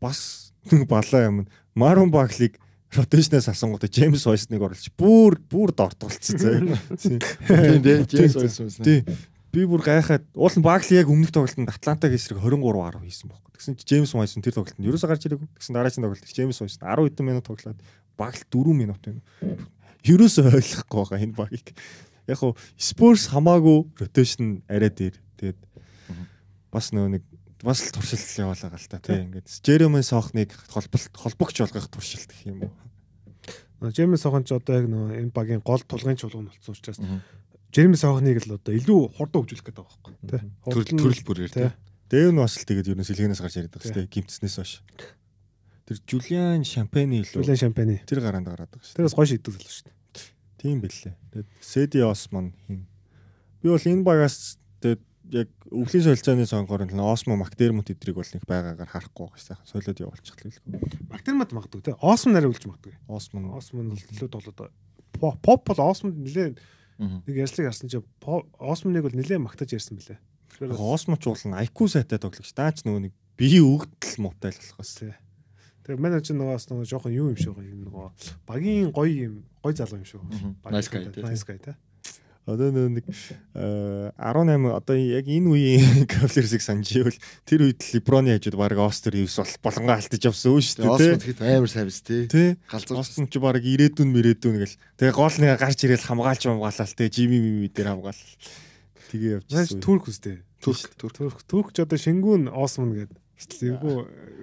бас 0.02 0.52
нэг 0.72 0.88
балаа 0.88 1.24
юм. 1.30 1.48
Марун 1.76 2.12
Баглиг 2.12 2.60
ротейшнээс 2.92 3.48
асангуудаа 3.48 3.88
Джеймс 3.88 4.26
Вайсныг 4.28 4.62
оруулж 4.62 4.92
бүр 5.00 5.40
бүр 5.40 5.72
дортголцсон 5.72 6.38
заяа. 6.38 6.76
Тийм 7.00 7.80
дээ. 7.80 8.04
Джеймс 8.04 8.36
байсан 8.36 8.68
байсан. 8.68 8.84
Тий. 8.84 9.06
Би 9.52 9.64
бүр 9.68 9.84
гайхаад 9.84 10.28
уул 10.36 10.56
нь 10.56 10.64
Багли 10.64 11.00
яг 11.00 11.08
өмнөх 11.08 11.32
тоглолтод 11.32 11.72
Атлантаг 11.72 12.12
эсрэг 12.16 12.40
23 12.44 12.60
10 12.60 13.04
хийсэн 13.08 13.32
байхгүй. 13.32 13.52
Тэгсэн 13.56 13.76
чи 13.80 13.88
Джеймс 13.88 14.12
Вайсон 14.16 14.44
тэр 14.44 14.56
тоглолтод 14.60 14.84
ерөөсө 14.84 15.08
гарч 15.08 15.28
ирээгүй. 15.28 15.48
Тэгсэн 15.56 15.76
дараагийн 15.76 16.04
тоглолтод 16.04 16.32
Джеймс 16.36 16.60
Вайсон 16.60 16.84
10 16.84 17.08
хэдэн 17.08 17.28
минут 17.28 17.48
тоглоод 17.48 17.80
Багли 18.20 18.44
4 18.48 18.76
минут 18.76 19.00
байна. 19.00 19.22
Ерөөсө 20.06 20.48
ойлгохгүй 20.50 21.02
байгаа 21.06 21.22
энэ 21.22 21.38
багийг. 21.38 21.68
Яг 22.28 22.38
хуу 22.42 22.56
Спорс 22.78 23.30
хамаагүй 23.30 23.86
ротейшн 24.02 24.62
арай 24.70 24.90
дээр. 24.90 25.16
Тэгээд 25.38 25.60
бас 26.72 26.94
нөө 26.96 27.20
нэг 27.20 27.24
бас 27.62 27.84
л 27.86 27.94
туршилт 27.94 28.26
яваалаа 28.40 28.74
гал 28.74 28.88
та 28.90 28.98
тий 28.98 29.22
ингээд 29.28 29.48
Джеремэн 29.62 30.06
Сохныг 30.06 30.56
холболт 30.72 31.14
холбогч 31.14 31.62
болгох 31.62 31.90
туршилт 31.92 32.32
гэх 32.32 32.50
юм 32.50 32.66
уу. 32.66 32.74
Джеймс 33.90 34.22
Сохон 34.22 34.46
ч 34.46 34.54
одоо 34.54 34.78
яг 34.78 34.86
нөө 34.86 35.18
энэ 35.18 35.34
багийн 35.34 35.62
гол 35.66 35.82
тулгын 35.82 36.18
чуулган 36.18 36.50
болсон 36.50 36.74
учраас 36.78 37.02
Джеймс 37.74 38.02
Сохныг 38.02 38.46
л 38.46 38.58
одоо 38.58 38.74
илүү 38.78 39.18
хурдан 39.18 39.42
хөгжүүлэх 39.42 39.66
гэдэг 39.66 39.82
байгаа 39.82 39.98
байхгүй 40.02 40.86
тий. 40.86 40.98
Төрөл 41.02 41.26
бүрээр 41.26 41.50
тий. 41.50 41.66
тий. 41.66 41.74
Дэв 42.14 42.30
нь 42.30 42.42
бас 42.42 42.58
л 42.62 42.66
тэгээд 42.70 42.90
ер 42.94 42.98
нь 43.02 43.08
сэлгэнээс 43.10 43.42
гарч 43.42 43.56
яриад 43.58 43.74
байгаа 43.74 43.90
шүү 43.90 43.98
дээ 43.98 44.14
гимтснээс 44.14 44.56
хойш. 44.62 44.74
Тэр 45.92 46.00
Жулиан 46.08 46.64
Шампани 46.64 47.20
илүү 47.20 47.44
Хүлэн 47.44 47.60
шампаны. 47.60 48.00
тэр 48.08 48.24
гараанд 48.24 48.48
гараад 48.48 48.72
байгаа 48.72 48.88
шүү. 48.88 48.96
Тэр 48.96 49.06
бас 49.12 49.16
гоё 49.20 49.28
шийддэг 49.28 49.54
л 49.60 49.68
шүү 49.68 49.86
дээ. 49.92 49.96
Тийм 50.62 50.78
бэлээ. 50.80 51.14
Тэгээд 51.36 51.48
Сэди 51.60 52.00
Осман 52.08 52.54
хин. 52.68 52.88
Би 53.60 53.68
бол 53.68 53.84
энэ 53.84 54.04
багаас 54.08 54.56
тэгээд 54.80 55.02
яг 55.36 55.50
өвлийн 55.68 56.04
солилцооны 56.08 56.48
сонгоор 56.48 56.88
нь 56.88 56.96
Осмо 56.96 57.36
Макдермут 57.36 57.92
эдрийг 57.92 58.16
бол 58.16 58.32
нэг 58.32 58.44
байгаагаар 58.48 58.88
харахгүй 58.88 59.28
байгаа 59.28 59.42
сайхан 59.44 59.68
солиод 59.68 60.00
явуулчих 60.00 60.36
хэлгүй. 60.40 60.80
Бактеримат 61.12 61.52
магадгүй 61.52 61.82
тий. 61.92 61.96
Осмон 62.00 62.34
нарай 62.40 62.48
үлж 62.52 62.64
магадгүй. 62.72 62.96
Осман 63.12 63.52
Осмон 63.52 63.92
бол 63.92 64.00
илүү 64.00 64.30
тоглоод 64.32 64.72
По- 65.20 65.36
поп 65.44 65.62
бол 65.68 65.92
Осмонд 65.92 66.16
нилээ 66.24 66.56
Мгм. 67.02 67.24
нэг 67.28 67.36
ярьслыг 67.36 67.68
харсан 67.68 67.90
чи 67.90 67.98
Осмоныг 68.62 69.04
бол 69.04 69.16
нилээ 69.18 69.40
магтаж 69.44 69.74
ярьсан 69.76 69.98
бэлээ. 69.98 70.20
Осмо 70.78 71.18
ч 71.18 71.26
бол 71.26 71.36
IQ 71.58 71.78
сайтай 71.90 72.20
тоглогч. 72.22 72.54
Даач 72.54 72.86
нөгөө 72.86 73.02
нэг 73.10 73.14
бие 73.36 73.60
өгдөл 73.66 74.22
муутай 74.22 74.54
л 74.54 74.60
болохоос. 74.62 74.92
Тий. 75.02 75.14
Тэгээ 75.92 76.00
манай 76.00 76.24
чинь 76.24 76.40
нөгөө 76.40 76.56
бас 76.56 76.66
нөгөө 76.72 76.88
жоохон 76.88 77.12
юу 77.12 77.28
юм 77.36 77.36
шиг 77.36 77.52
байгаа 77.52 77.68
юм 77.68 77.84
нөгөө 77.84 78.06
багийн 78.48 78.90
гоё 78.96 79.12
юм 79.12 79.36
гоё 79.60 79.76
залуу 79.76 80.00
юм 80.00 80.08
шиг. 80.08 80.24
Nice 80.72 80.88
guy, 80.88 81.04
тий. 81.12 81.20
Nice 81.20 81.44
guy 81.44 81.60
тий. 81.60 81.76
Одоо 82.48 82.72
нэг 82.72 83.04
э, 83.54 84.12
18 84.16 84.72
одоо 84.72 84.96
яг 84.96 85.28
энэ 85.28 85.52
үеийн 85.52 86.08
Cavaliers-ыг 86.12 86.64
сандживэл 86.64 87.20
тэр 87.44 87.68
үед 87.68 87.84
Леброны 87.92 88.40
хажууд 88.40 88.56
баг 88.56 88.80
Остер 88.80 89.20
Ривс 89.20 89.36
бол 89.36 89.52
болонгоо 89.68 90.00
алтаж 90.00 90.24
явсан 90.24 90.56
үү 90.56 90.64
шүү 90.64 90.80
дээ. 90.80 90.90
Осмонд 90.90 91.28
хэд 91.28 91.40
амар 91.44 91.70
сайн 91.70 91.86
биз 91.92 92.02
тий. 92.02 92.26
Тэ. 92.32 92.58
Галзуу. 92.72 92.98
Остон 92.98 93.28
ч 93.28 93.36
баг 93.38 93.62
ирээдүйн 93.62 94.10
мэрээдүйн 94.10 94.58
гэл. 94.64 94.80
Тэгээ 94.96 95.14
гол 95.14 95.36
нэг 95.38 95.60
гарч 95.60 95.80
ирээл 95.86 96.08
хамгаалж 96.08 96.42
хамгаалал 96.50 96.96
тэ 96.98 97.14
Жими 97.14 97.38
мими 97.38 97.70
дээр 97.70 97.94
хамгаал. 97.94 98.24
Тэгээ 99.14 99.46
явчихсан. 99.46 99.84
Турк 99.84 100.10
үстэй. 100.10 100.42
Турк 100.66 100.82
турк. 100.98 101.14
Турк 101.14 101.38
Турк 101.46 101.68
ч 101.78 101.86
одоо 101.86 102.00
шингүүн 102.02 102.50
Осмон 102.50 102.98
гэдэг. 102.98 103.21
Эвгүй 103.42 103.96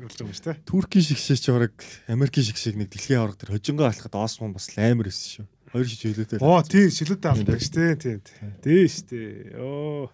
болж 0.03 0.15
байгаа 0.19 0.27
юм 0.27 0.35
шүү 0.35 0.47
дээ. 0.49 0.63
Туркийн 0.67 1.05
шигшээч 1.07 1.45
баг 1.55 1.75
Америкийн 2.11 2.47
шигшээг 2.51 2.77
нэг 2.79 2.89
дэлхийн 2.91 3.21
авраг 3.23 3.39
тэр 3.39 3.55
хожингоо 3.55 3.87
алхахад 3.87 4.19
Осмон 4.19 4.53
бас 4.57 4.67
амар 4.75 5.07
өссөн 5.07 5.47
шүү. 5.47 5.47
Хоёр 5.69 5.87
шиж 5.87 6.01
хөлөөтэй. 6.03 6.39
Оо 6.43 6.63
тий 6.65 6.89
шилүүдтэй 6.89 7.29
алдаг 7.31 7.61
шүү 7.61 7.75
дээ. 7.77 7.95
Тий. 8.01 8.17
Тий 8.65 8.83
шүү 8.89 9.07
дээ. 9.13 9.29
Йоо. 9.55 10.11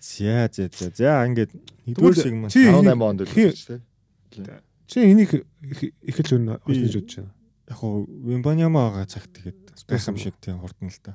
За 0.00 0.48
за 0.48 0.64
за. 0.72 0.88
За 0.96 1.26
ингээд 1.28 1.52
нэгдүгээр 1.84 2.16
сегмент. 2.16 2.52
чи 2.52 2.64
18 2.64 2.96
онд 2.96 3.20
хи- 3.28 3.52
шүү 3.52 3.78
дээ. 4.40 4.60
Чи 4.88 4.98
энийг 5.04 5.30
их 6.02 6.18
л 6.24 6.34
өн 6.34 6.56
олж 6.64 6.80
бодож 6.80 7.14
байна. 7.20 7.30
Яг 7.68 7.76
хуу 7.76 8.08
Вимбаняма 8.08 9.04
цагт 9.06 9.30
тэгээд 9.36 9.76
спайсам 9.76 10.16
шиг 10.16 10.34
тийм 10.40 10.58
хурдан 10.64 10.88
л 10.88 10.98
та. 11.04 11.14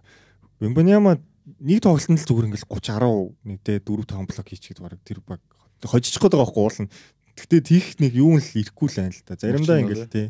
Вимбаняма 0.62 1.18
нэг 1.60 1.82
тоглолтод 1.82 2.22
л 2.22 2.28
зүгээр 2.30 2.48
ингээл 2.54 2.70
30 2.70 3.02
10 3.02 3.34
нэгдээ 3.50 3.78
4 3.82 4.06
5 4.06 4.30
блок 4.30 4.48
хийчихээд 4.48 4.80
баг 4.80 5.02
тэр 5.02 5.20
баг 5.26 5.42
хожиж 5.84 6.16
гээд 6.16 6.32
байгаа 6.32 6.48
байхгүй 6.48 6.64
уул 6.64 6.80
нь 6.88 6.92
Гэхдээ 7.36 7.62
тийх 7.68 7.86
нэг 8.00 8.16
юу 8.16 8.40
л 8.40 8.48
ирэхгүй 8.48 8.88
л 8.88 8.96
байна 8.96 9.12
л 9.12 9.24
да. 9.28 9.36
Заримдаа 9.36 9.84
ингээл 9.84 10.08
тий. 10.08 10.28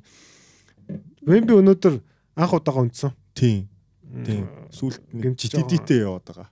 Вемби 1.22 1.54
өнөөдөр 1.54 2.02
анх 2.02 2.54
удаага 2.58 2.82
унтсан. 2.82 3.14
Тийм. 3.38 3.70
Тийм. 4.26 4.50
Сүүлд 4.74 5.14
нэг 5.14 5.38
жидидтэй 5.38 6.02
яваад 6.02 6.26
байгаа. 6.26 6.50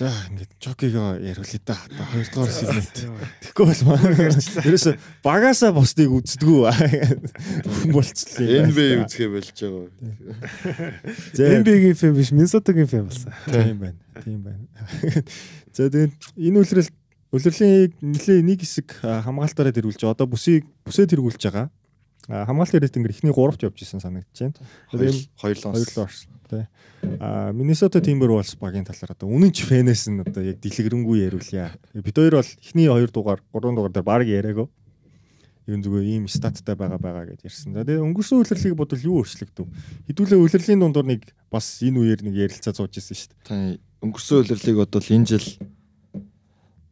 За 0.00 0.08
ингээд 0.32 0.56
чокиго 0.56 1.20
яриулъя 1.20 1.60
да. 1.60 1.76
Одоо 1.84 2.06
хоёрдугаар 2.08 2.48
сегмент. 2.48 2.96
Тэгэхгүй 3.44 3.66
бол 3.68 3.82
маань 3.84 4.16
ерөөсө 4.64 4.96
багасаа 5.20 5.76
бусдыг 5.76 6.08
үздэггүй 6.08 6.72
хүн 6.72 7.92
болцлоо. 7.92 8.48
NBA 8.64 9.04
үзгээ 9.04 9.28
болж 9.28 9.52
байгаа. 9.52 9.92
За 11.36 11.52
NBA-гийн 11.52 12.00
фэм 12.00 12.16
биш, 12.16 12.32
Minnesota-гийн 12.32 12.88
фэм 12.88 13.12
болсон. 13.12 13.28
тийм 13.52 13.76
байна. 13.76 14.00
Тийм 14.24 14.40
байна. 14.40 14.64
За 15.76 15.92
тэгээд 15.92 16.16
энэ 16.16 16.58
үлрэл 16.64 16.88
үлрэлийн 17.36 17.92
нэг 18.48 18.64
хэсэг 18.64 19.04
хамгаалтаараа 19.04 19.76
тэргүүлж 19.76 20.00
одоо 20.08 20.24
бүсийг 20.24 20.64
бүсээ 20.88 21.12
тэргүүлж 21.12 21.44
байгаа. 21.44 21.68
А, 22.28 22.44
Хамгаалтын 22.44 22.82
рейтингээр 22.82 23.14
эхний 23.14 23.32
3-т 23.32 23.64
явж 23.64 23.78
исэн 23.80 24.02
санагдаж 24.02 24.36
байна. 24.36 24.56
Тэгээд 24.92 25.18
Хоёрлоо. 25.40 25.72
Хоёрлоо 25.72 26.04
орсон 26.04 26.40
тий. 26.50 26.66
А 27.20 27.52
Миннесота 27.52 28.00
Timberwolves 28.02 28.58
багийн 28.58 28.84
талаар 28.84 29.14
одоо 29.14 29.30
үнэн 29.30 29.54
ч 29.54 29.64
фэнээс 29.64 30.10
нь 30.10 30.20
одоо 30.20 30.42
яг 30.42 30.58
дэлгэрэнгүй 30.60 31.24
яриулъя. 31.24 31.72
Бид 31.94 32.16
хоёр 32.18 32.42
бол 32.42 32.52
эхний 32.60 32.90
2 32.90 33.08
дугаар, 33.14 33.40
3 33.54 33.74
дугаар 33.74 33.92
дээр 33.94 34.04
баг 34.04 34.26
яриагаа. 34.26 34.68
Юу 35.70 35.78
зүгээр 35.78 36.06
ийм 36.10 36.26
статтай 36.26 36.74
байгаа 36.74 36.98
байгаа 36.98 37.30
гэж 37.30 37.46
ярьсан. 37.46 37.72
За 37.78 37.86
тэгээ 37.86 38.02
өнгөрсөн 38.02 38.42
үйлрлийг 38.42 38.74
бодвол 38.74 39.06
юу 39.06 39.22
өөрчлөгдөв? 39.22 39.66
Хэдүүлээ 40.10 40.40
үйлрлийн 40.42 40.80
дундуур 40.82 41.06
нэг 41.06 41.30
бас 41.46 41.78
энэ 41.84 42.00
үеэр 42.00 42.20
нэг 42.26 42.34
ярилцаа 42.34 42.74
зууж 42.74 42.98
исэн 42.98 43.14
шүү 43.14 43.28
дээ. 43.30 43.46
Таны 43.46 43.66
өнгөрсөн 44.02 44.36
үйлрлийг 44.42 44.76
бодвол 44.82 45.08
энэ 45.14 45.28
жил 45.30 45.46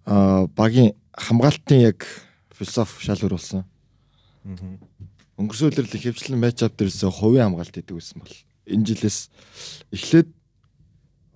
а 0.06 0.46
багийн 0.54 0.94
хамгаалтын 1.16 1.80
яг 1.90 2.06
философи 2.54 3.02
шалгуур 3.02 3.34
болсон. 3.34 3.66
Өнгөрсөн 5.38 5.70
үйлрлийн 5.70 6.02
хөвчлэн 6.02 6.42
матчап 6.42 6.74
дээрээс 6.74 7.06
хувийн 7.06 7.54
хамгаалт 7.54 7.74
хийдэг 7.78 7.94
байсан 7.94 8.18
бол 8.18 8.36
энэ 8.66 8.86
жилээс 8.90 9.18
эхлээд 9.94 10.28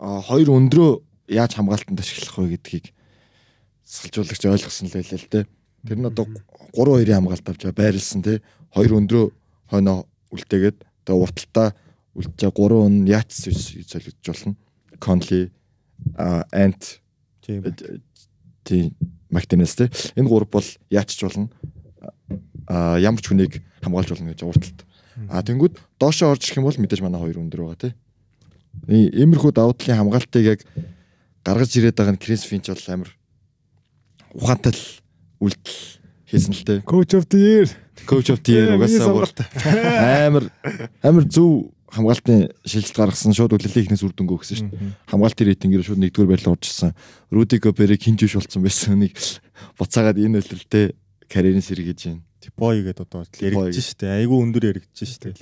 хоёр 0.02 0.48
өндрөө 0.50 0.90
яаж 1.30 1.54
хамгаалтанд 1.54 2.02
ашиглах 2.02 2.36
вэ 2.42 2.58
гэдгийг 2.58 2.90
салжуулагч 3.86 4.42
ойлгосон 4.42 4.90
л 4.90 4.96
байлаа 4.98 5.18
л 5.22 5.30
те. 5.30 5.40
Тэр 5.86 5.98
нь 6.02 6.08
одоо 6.10 6.26
3-2-ын 6.74 7.14
хамгаалт 7.22 7.46
авч 7.46 7.62
байрлсан 7.70 8.20
те. 8.26 8.42
Хоёр 8.74 8.98
өндрөө 8.98 9.24
хойноо 9.70 10.10
үлдээгээд 10.34 10.78
тэгээ 11.06 11.22
урталтаа 11.22 11.68
үлдэж 12.18 12.40
3 12.42 12.82
өн 12.82 12.94
яач 13.06 13.30
солигдож 13.38 14.26
болно. 14.26 14.58
Conley 14.98 15.54
а 16.18 16.42
Ant 16.50 16.98
Тийм. 17.42 17.62
тий 18.64 18.94
Мактинес 19.30 19.74
те. 19.74 19.90
Энэ 20.16 20.28
гурав 20.28 20.50
бол 20.50 20.68
яачч 20.90 21.22
болно. 21.22 21.50
Ямар 22.68 23.20
ч 23.22 23.26
хүнийг 23.28 23.62
хамгаалж 23.82 24.08
болно 24.14 24.32
гэж 24.32 24.42
урталт. 24.46 24.80
А 25.28 25.42
тэнгууд 25.42 25.76
доошоо 25.98 26.32
орж 26.32 26.46
ирэх 26.46 26.58
юм 26.62 26.66
бол 26.68 26.78
мэдээж 26.78 27.02
манай 27.02 27.20
хоёр 27.20 27.42
өндөр 27.42 27.60
байгаа 27.66 27.80
тий. 27.90 27.92
Иймэрхүү 28.88 29.52
давуу 29.52 29.76
талын 29.76 30.00
хамгаалтыг 30.00 30.44
яг 30.44 30.60
гаргаж 31.44 31.70
ирээд 31.76 31.96
байгаа 31.98 32.14
нь 32.16 32.22
Крис 32.22 32.46
Финч 32.48 32.72
бол 32.72 32.86
амар 32.88 33.10
ухаантай 34.32 34.72
л 34.72 34.84
үйлдэл 35.42 35.80
хийсэн 36.30 36.54
л 36.56 36.64
те. 36.64 36.74
Coach 36.86 37.12
of 37.12 37.28
the 37.28 37.38
year. 37.38 37.68
Coach 38.08 38.32
of 38.32 38.40
the 38.40 38.52
year 38.56 38.72
угаасаа 38.72 39.12
амар 40.26 40.48
амар 41.04 41.24
зөв 41.28 41.74
хамгаалтын 41.92 42.48
шилжилт 42.64 42.96
гаргасан 42.96 43.36
шууд 43.36 43.52
үлрэлийн 43.52 43.92
ихнээс 43.92 44.00
үр 44.00 44.16
дүнгээ 44.16 44.38
өгсөн 44.40 44.56
шүү 44.56 44.68
дээ. 44.72 44.96
Хамгаалтын 45.12 45.46
рейтингээр 45.52 45.84
шууд 45.84 46.00
нэгдүгээр 46.00 46.30
байрлал 46.32 46.56
орж 46.56 46.64
ирсэн. 46.72 46.96
Руди 47.28 47.60
Гоберыг 47.60 48.00
хинж 48.00 48.24
биш 48.24 48.40
болсон 48.40 48.64
байсан 48.64 48.96
нэг 48.96 49.12
буцаагаад 49.78 50.16
энэ 50.16 50.40
үлрэлтэй 50.40 50.96
карьерийн 51.28 51.60
сэргийж 51.60 52.00
байна. 52.08 52.24
Типой 52.42 52.82
гэдэг 52.82 53.06
одоо 53.06 53.22
яригдж 53.38 53.78
штэ. 53.78 54.18
Айгүй 54.18 54.38
өндөр 54.42 54.74
яригдж 54.74 55.06
штэ. 55.06 55.38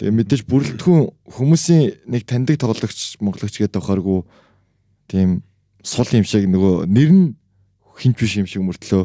Тэгээ 0.00 0.16
мэдээж 0.16 0.42
бүрэлдэхүүн 0.48 1.12
хүмүүсийн 1.28 2.08
нэг 2.08 2.24
таньдаг 2.24 2.56
тоглогч 2.56 3.20
монгологч 3.20 3.60
гэдэг 3.60 3.76
тохиоргүй 3.76 4.24
тийм 5.12 5.44
сул 5.84 6.08
юм 6.16 6.24
шиг 6.24 6.48
нөгөө 6.48 6.88
нэр 6.88 7.10
нь 7.12 7.26
хинч 8.00 8.16
биш 8.16 8.40
юм 8.40 8.48
шиг 8.48 8.64
мөртлөө 8.64 9.04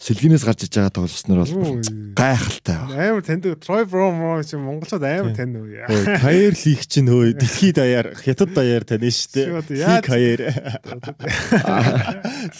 сэлгинээс 0.00 0.44
гарч 0.48 0.64
иж 0.64 0.72
байгаа 0.72 0.92
тоглогчнор 0.96 1.44
бол 1.44 1.76
гайхалтай 2.16 2.76
байна. 2.88 3.10
Амар 3.12 3.22
таньдаг 3.22 3.60
Troy 3.60 3.84
Brown 3.84 4.40
чи 4.48 4.56
монголчууд 4.56 5.04
амар 5.04 5.36
тань. 5.36 5.52
Хөөе, 5.60 6.16
Каер 6.24 6.52
лиг 6.56 6.80
чинь 6.88 7.08
хөөе, 7.12 7.36
дэлхийд 7.36 7.76
даяар, 7.76 8.06
хятад 8.16 8.54
даяар 8.56 8.84
тань 8.88 9.04
штэ. 9.12 9.44
Шууд 9.52 9.68
Ли 9.70 9.78
яаж- 9.78 10.04
Каер. 10.08 10.40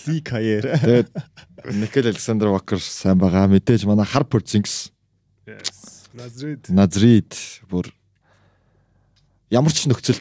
Ли 0.06 0.20
Каер. 0.20 1.08
Никел 1.72 2.06
Александр 2.06 2.48
Вакер 2.52 2.78
сайн 2.80 3.16
байгаа. 3.18 3.48
Мэдээж 3.48 3.84
манай 3.88 4.04
Харпер 4.06 4.44
Зинкс, 4.44 4.92
Yes. 5.46 6.08
Назрид. 6.12 6.68
Назрид 6.68 7.32
бүр 7.70 7.88
ямар 9.50 9.72
ч 9.72 9.88
нөхцөл 9.88 10.20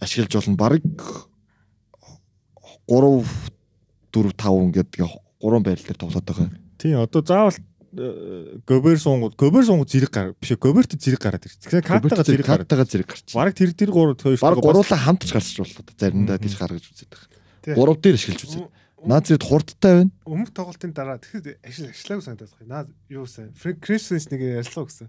ашиглаж 0.00 0.32
болно. 0.44 0.56
Бараг 0.56 0.84
3 2.88 3.24
4 4.12 4.32
5 4.36 4.64
ингээд 4.68 4.90
гурван 5.40 5.64
байрал 5.64 5.84
дээр 5.84 5.98
тоглоод 5.98 6.24
байгаа. 6.24 6.48
Тийм, 6.78 7.00
одоо 7.00 7.24
заавал 7.24 7.56
э, 7.96 8.60
Гобер 8.66 8.98
суунгууд, 9.00 9.34
Гобер 9.36 9.64
суунгууд 9.64 9.90
зэрэг 9.90 10.10
гар. 10.12 10.34
Биш 10.36 10.52
Гоберт 10.60 10.94
зэрэг 10.94 11.20
гараад 11.20 11.44
ирж. 11.48 11.56
Тэгэхээр 11.64 11.84
картагаа 11.84 12.24
зэрэг 12.24 12.46
гараад. 12.46 12.68
картагаа 12.68 12.86
зэрэг 12.86 13.08
гарч. 13.08 13.28
Бараг 13.34 13.54
тэр 13.56 13.72
тэр 13.72 13.90
гурав 13.90 14.20
хоёр 14.20 14.38
Бараг 14.38 14.60
гуруулаа 14.60 15.00
хамтж 15.00 15.32
гарч 15.32 15.56
болно. 15.58 15.84
Заримдаа 15.96 16.38
тийш 16.38 16.56
гаргаж 16.60 16.84
үзээд 16.92 17.10
байгаа. 17.10 17.28
Тий. 17.64 17.74
Гурав 17.74 17.96
дээр 18.00 18.16
ашиглаж 18.20 18.44
үзээд. 18.44 18.68
Назрид 19.00 19.42
хурдтай 19.42 20.04
байна. 20.04 20.12
Өмнөх 20.28 20.52
тоглолтын 20.52 20.92
дараа 20.92 21.16
тэгэхээр 21.16 21.64
ажил 21.64 21.88
ажиллаагүй 21.88 22.24
санагдаад 22.24 22.52
байна. 22.60 22.68
Наа 22.68 22.82
юу 23.08 23.24
гэсэн. 23.24 23.56
Фрэнк 23.56 23.80
Крисенс 23.80 24.28
нэг 24.28 24.40
ярьслаа 24.60 24.84
гэсэн. 24.84 25.08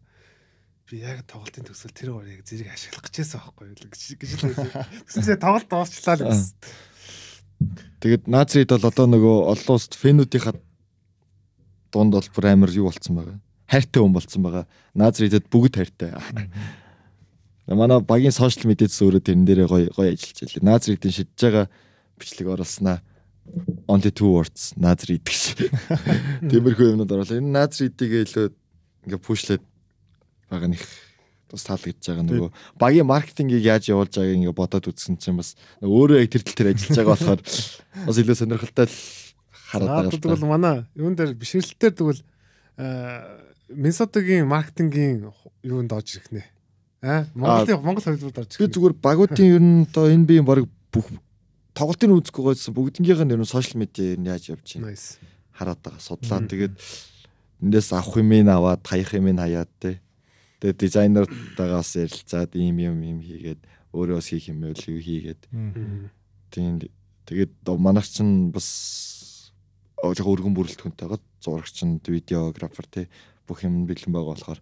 Би 0.87 1.03
яг 1.03 1.27
тоглолтын 1.27 1.67
төгсгөл 1.67 1.91
тэр 1.91 2.09
гурыг 2.15 2.43
зэрэг 2.47 2.71
ашиглах 2.71 3.03
гэжсэн 3.03 3.35
байхгүй 3.35 3.67
юу 3.67 3.75
гэж 3.91 4.03
гэж 4.15 4.31
л. 4.47 4.55
Гэсэн 5.11 5.23
чинь 5.27 5.43
тоглолт 5.43 5.67
дуусчлаа 5.67 6.15
л 6.15 6.23
гэсэн. 6.23 6.55
Тэгээд 8.01 8.25
Назрид 8.27 8.73
бол 8.73 8.89
одоо 8.89 9.05
нөгөө 9.05 9.37
олон 9.53 9.75
улсад 9.77 9.93
фэнүүдийнхаа 9.99 10.55
дунд 11.91 12.15
бол 12.15 12.29
бүр 12.33 12.45
амар 12.49 12.71
юу 12.73 12.89
болцсон 12.89 13.15
байгаа. 13.19 13.37
Хайртай 13.69 14.01
хүн 14.01 14.15
болцсон 14.15 14.41
байгаа. 14.43 14.65
Назридэд 14.95 15.45
бүгд 15.51 15.75
хайртай. 15.77 16.17
Манай 17.67 18.01
багийн 18.01 18.33
сошиал 18.33 18.67
медиас 18.67 18.97
өөрөө 18.99 19.21
тэрэн 19.21 19.45
дээрээ 19.45 19.69
гоё 19.69 19.87
гоё 19.93 20.11
ажиллаж 20.11 20.39
байлаа. 20.41 20.65
Назридийн 20.65 21.13
шидэж 21.13 21.39
байгаа 21.39 21.65
бичлэг 22.17 22.47
оруулснаа 22.51 22.97
only 23.87 24.11
two 24.11 24.33
words 24.33 24.73
Назрид 24.75 25.23
гэж. 25.23 25.71
Тиймэрхүү 26.51 26.95
юмнууд 26.95 27.11
оруулаа. 27.11 27.37
Энэ 27.37 27.53
Назридийг 27.53 28.11
илүү 28.27 28.49
ингээ 29.07 29.21
пушлээд 29.21 29.63
байгаа 30.49 30.69
нөх 30.73 30.83
бас 31.51 31.63
таалагдж 31.67 32.03
байгаа 32.07 32.25
нөгөө 32.25 32.49
багийн 32.79 33.07
маркетингийг 33.07 33.63
яаж 33.67 33.91
явуулж 33.91 34.15
байгааг 34.15 34.37
ингээ 34.39 34.55
бодоод 34.55 34.89
үзсэн 34.89 35.19
чинь 35.19 35.37
бас 35.37 35.55
өөрөө 35.83 36.23
яг 36.23 36.31
тэр 36.31 36.43
тал 36.47 36.57
дээр 36.57 36.71
ажиллаж 36.73 36.97
байгаа 36.97 37.13
болохоор 37.15 37.41
бас 38.07 38.17
илүү 38.17 38.37
сонирхолтой 38.39 38.87
л 38.87 38.97
хараад 39.51 39.89
Аа 39.91 39.97
байгаа 40.07 40.21
тэгвэл 40.23 40.47
манай 40.47 40.77
юун 40.95 41.15
дээр 41.15 41.35
бишрэлтээр 41.35 41.93
тэгвэл 41.95 42.21
Минсотагийн 43.71 44.47
маркетингийн 44.47 45.31
юунд 45.63 45.91
орж 45.93 46.19
ирэх 46.19 46.31
нэ. 46.31 46.43
Аа 47.01 47.25
Монголын 47.35 47.79
Монгол 47.79 48.03
холбоонд 48.03 48.39
орж 48.43 48.51
Би 48.57 48.67
ирэх. 48.67 48.75
зүгээр 48.75 48.95
багуудын 48.99 49.47
ер 49.47 49.63
нь 49.63 49.87
одоо 49.87 50.11
энэ 50.11 50.27
биеийн 50.27 50.45
баг 50.45 50.67
бүх 50.91 51.07
тоглолтын 51.71 52.11
үзэхгүй 52.19 52.43
гойсон 52.51 52.75
бүгднгийнх 52.75 53.23
нь 53.23 53.33
ер 53.33 53.39
нь 53.39 53.47
сошиал 53.47 53.79
медиа 53.79 54.15
ер 54.15 54.19
нь 54.19 54.27
яаж 54.27 54.51
явж 54.51 54.67
байна 54.75 54.97
хараад 55.55 55.79
байгаа 55.79 56.01
судлаа. 56.01 56.41
Тэгээд 56.43 56.75
эндээс 57.63 57.89
авах 57.93 58.17
юм 58.17 58.31
ин 58.33 58.49
аваад 58.49 58.81
хаях 58.83 59.13
юм 59.13 59.29
ин 59.29 59.39
хаяад 59.39 59.69
те. 59.79 60.01
Тэгээд 60.61 60.77
дизайнертаагаас 60.77 61.97
ярилцаад 61.97 62.53
ийм 62.53 62.77
юм 62.77 63.01
юм 63.01 63.19
хийгээд 63.25 63.61
өөрөө 63.97 64.17
бас 64.21 64.29
хийх 64.29 64.53
юм 64.53 64.61
байл 64.61 64.77
юу 64.77 65.01
хийгээд 65.01 65.41
тийм 66.53 66.85
тэгээд 67.25 67.51
манайх 67.81 68.05
чинь 68.05 68.53
бас 68.53 68.69
жоо 69.97 70.33
өргөн 70.33 70.53
бүрэлдэхүүнтэй 70.53 71.09
байгаа 71.09 71.21
зурагч 71.41 71.77
нь 71.81 71.97
видеографер 72.05 72.85
те 72.85 73.09
бүх 73.49 73.65
юм 73.65 73.89
бэлэн 73.89 74.13
байгаа 74.13 74.37
болохоор 74.37 74.59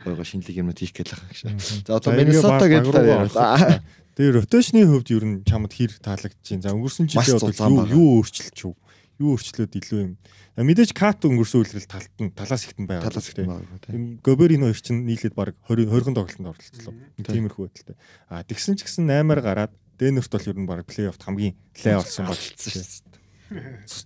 гойго 0.00 0.24
шинэлэг 0.24 0.56
юмнууд 0.56 0.80
хийх 0.80 0.92
гээл 0.92 1.12
байгаа 1.12 1.28
гэж. 1.28 1.40
За 1.86 1.96
одоо 1.96 2.12
Миннесота 2.12 2.68
гэдэг 2.68 2.96
орлоо. 2.96 3.80
Тэгээ 4.16 4.32
ротейшны 4.40 4.84
хөвд 4.88 5.08
ер 5.12 5.24
нь 5.24 5.36
чамд 5.44 5.72
хэр 5.72 5.92
таалагдчихээн. 6.00 6.64
За 6.64 6.72
өнгөрсөн 6.72 7.08
жилийн 7.12 7.36
одоо 7.36 7.52
юу 7.52 7.76
байгаа. 7.84 7.92
юу 7.92 8.06
өөрчлөлч 8.20 8.58
юу? 8.64 8.74
Юу 9.16 9.36
өөрчлөөд 9.36 9.72
илүү 9.80 10.00
юм. 10.02 10.12
Мэдээж 10.60 10.92
кат 10.92 11.24
өнгөрсөн 11.24 11.64
үйлрэл 11.64 11.88
талт 11.88 12.12
нь 12.20 12.32
талаас 12.36 12.68
ихтэн 12.68 12.84
байгаа. 12.84 13.08
талаас 13.08 13.28
их 13.32 13.36
байгаа 13.40 13.80
те. 13.80 13.96
Гоберин 14.20 14.68
хоёр 14.68 14.76
чинь 14.76 15.08
нийлээд 15.08 15.32
баг 15.32 15.56
20 15.68 15.88
20 15.88 16.12
тоглолтод 16.12 16.52
оролцлоо. 16.52 16.94
Тиймэрхүү 17.24 17.64
байдалтай. 17.64 17.96
А 18.28 18.44
тэгсэн 18.44 18.76
ч 18.76 18.84
гэсэн 18.84 19.08
8-аар 19.08 19.40
гараад 19.40 19.72
Дэнерт 19.96 20.28
бол 20.28 20.48
ер 20.52 20.58
нь 20.60 20.68
баг 20.68 20.84
плей-оффт 20.84 21.24
хамгийн 21.24 21.56
лай 21.80 21.94
болсон 21.96 22.28
баг. 22.28 22.36
болцсон 22.36 22.72
шүү 22.84 23.08
дээ. 23.08 23.24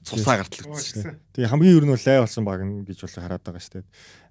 Цусаа 0.07 0.37
гартлагдсан 0.39 0.87
шүү 0.87 1.03
дээ. 1.03 1.19
Тэгээ 1.35 1.51
хамгийн 1.51 1.75
ер 1.75 1.85
нь 1.87 1.95
бол 1.99 2.07
лай 2.07 2.19
болсон 2.23 2.45
баг 2.47 2.61
нь 2.63 2.87
гэж 2.87 2.99
бол 3.03 3.17
хараад 3.19 3.43
байгаа 3.43 3.63
шүү 3.67 3.75
дээ. 3.83 3.87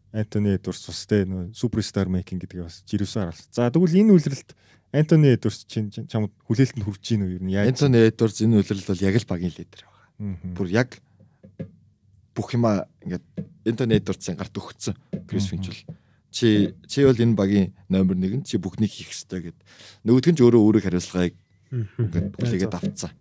Антони 0.10 0.56
Эдварс 0.56 0.88
бас 0.88 1.04
тэ 1.06 1.28
нөө 1.28 1.52
суперстар 1.54 2.08
мейкинг 2.08 2.48
гэдгийг 2.48 2.64
бас 2.66 2.82
жирэмсээр 2.88 3.30
харсан. 3.30 3.52
За 3.52 3.70
тэгвэл 3.70 4.00
энэ 4.00 4.14
үйлрэлт 4.16 4.56
Антони 4.96 5.36
Эдварс 5.36 5.68
чинь 5.70 5.92
чамд 5.92 6.34
хүлээлтэнд 6.48 6.86
хүрч 6.88 7.06
ийн 7.14 7.28
үү 7.28 7.36
ер 7.38 7.44
нь 7.44 7.54
яаж? 7.54 7.78
Антони 7.78 8.08
Эдвардс 8.10 8.42
энэ 8.42 8.58
үйлрэл 8.64 8.90
бол 8.90 9.06
яг 9.06 9.16
л 9.20 9.30
багийн 9.30 9.54
лидер. 9.54 9.86
Бүр 10.20 10.68
яг 10.68 11.00
бүх 12.36 12.54
юма 12.54 12.86
ингээд 13.04 13.24
интернет 13.66 14.04
дурдсан 14.04 14.36
гарт 14.36 14.56
өгцөн 14.56 14.96
Крис 15.28 15.48
Финч 15.48 15.72
бол 15.72 15.82
чи 16.32 16.76
чи 16.88 17.04
бол 17.08 17.16
энэ 17.16 17.36
багийн 17.36 17.74
номер 17.88 18.16
1 18.20 18.44
чи 18.44 18.60
бүхнийг 18.60 18.92
хийх 18.92 19.16
ёстой 19.16 19.50
гэд 19.50 19.58
нөгөөдг 20.04 20.30
нь 20.32 20.38
ч 20.38 20.42
өөрөө 20.44 20.62
өөрийг 20.62 20.86
хариуцлагыг 20.86 21.36
ингээд 21.72 22.28
бүлээгээд 22.36 22.76
авцсан. 22.76 23.12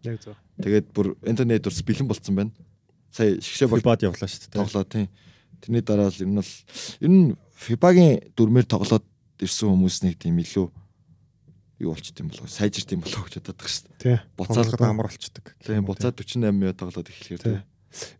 Тэгээд 0.61 0.86
бүр 0.92 1.14
интернет 1.24 1.62
дурс 1.62 1.80
бэлэн 1.84 2.09
болцсон 2.09 2.34
байна. 2.34 2.53
Сая 3.12 3.38
шгшээ 3.40 3.68
Фибад 3.68 4.03
явлаа 4.03 4.28
шүү 4.28 4.51
дээ. 4.51 4.59
тоглоо 4.59 4.84
тийм. 4.84 5.09
Тэрний 5.61 5.82
дараа 5.82 6.11
л 6.11 6.20
ер 6.20 6.28
нь 6.28 6.36
бол 6.36 6.53
ер 7.01 7.11
нь 7.11 7.36
FIBA-гийн 7.59 8.32
дүрмээр 8.36 8.66
тоглоод 8.68 9.05
ирсэн 9.40 9.68
хүмүүсний 9.70 10.14
тийм 10.14 10.38
илүү 10.38 10.66
юу 11.79 11.95
болчт 11.95 12.18
юм 12.20 12.29
болов 12.31 12.51
сайжирт 12.51 12.91
юм 12.93 13.03
болов 13.07 13.26
гэж 13.29 13.39
бодоод 13.39 13.59
байгаа 13.59 13.70
шүү 13.70 13.87
дээ. 13.87 13.99
Тий. 14.03 14.18
Буцаад 14.37 14.81
амар 14.83 15.07
болчдөг. 15.09 15.47
тийм 15.62 15.85
буцаад 15.87 16.14
48 16.18 16.51
минут 16.53 16.76
тоглоод 16.79 17.09
эхлэхээр 17.09 17.43
Тий. 17.43 17.59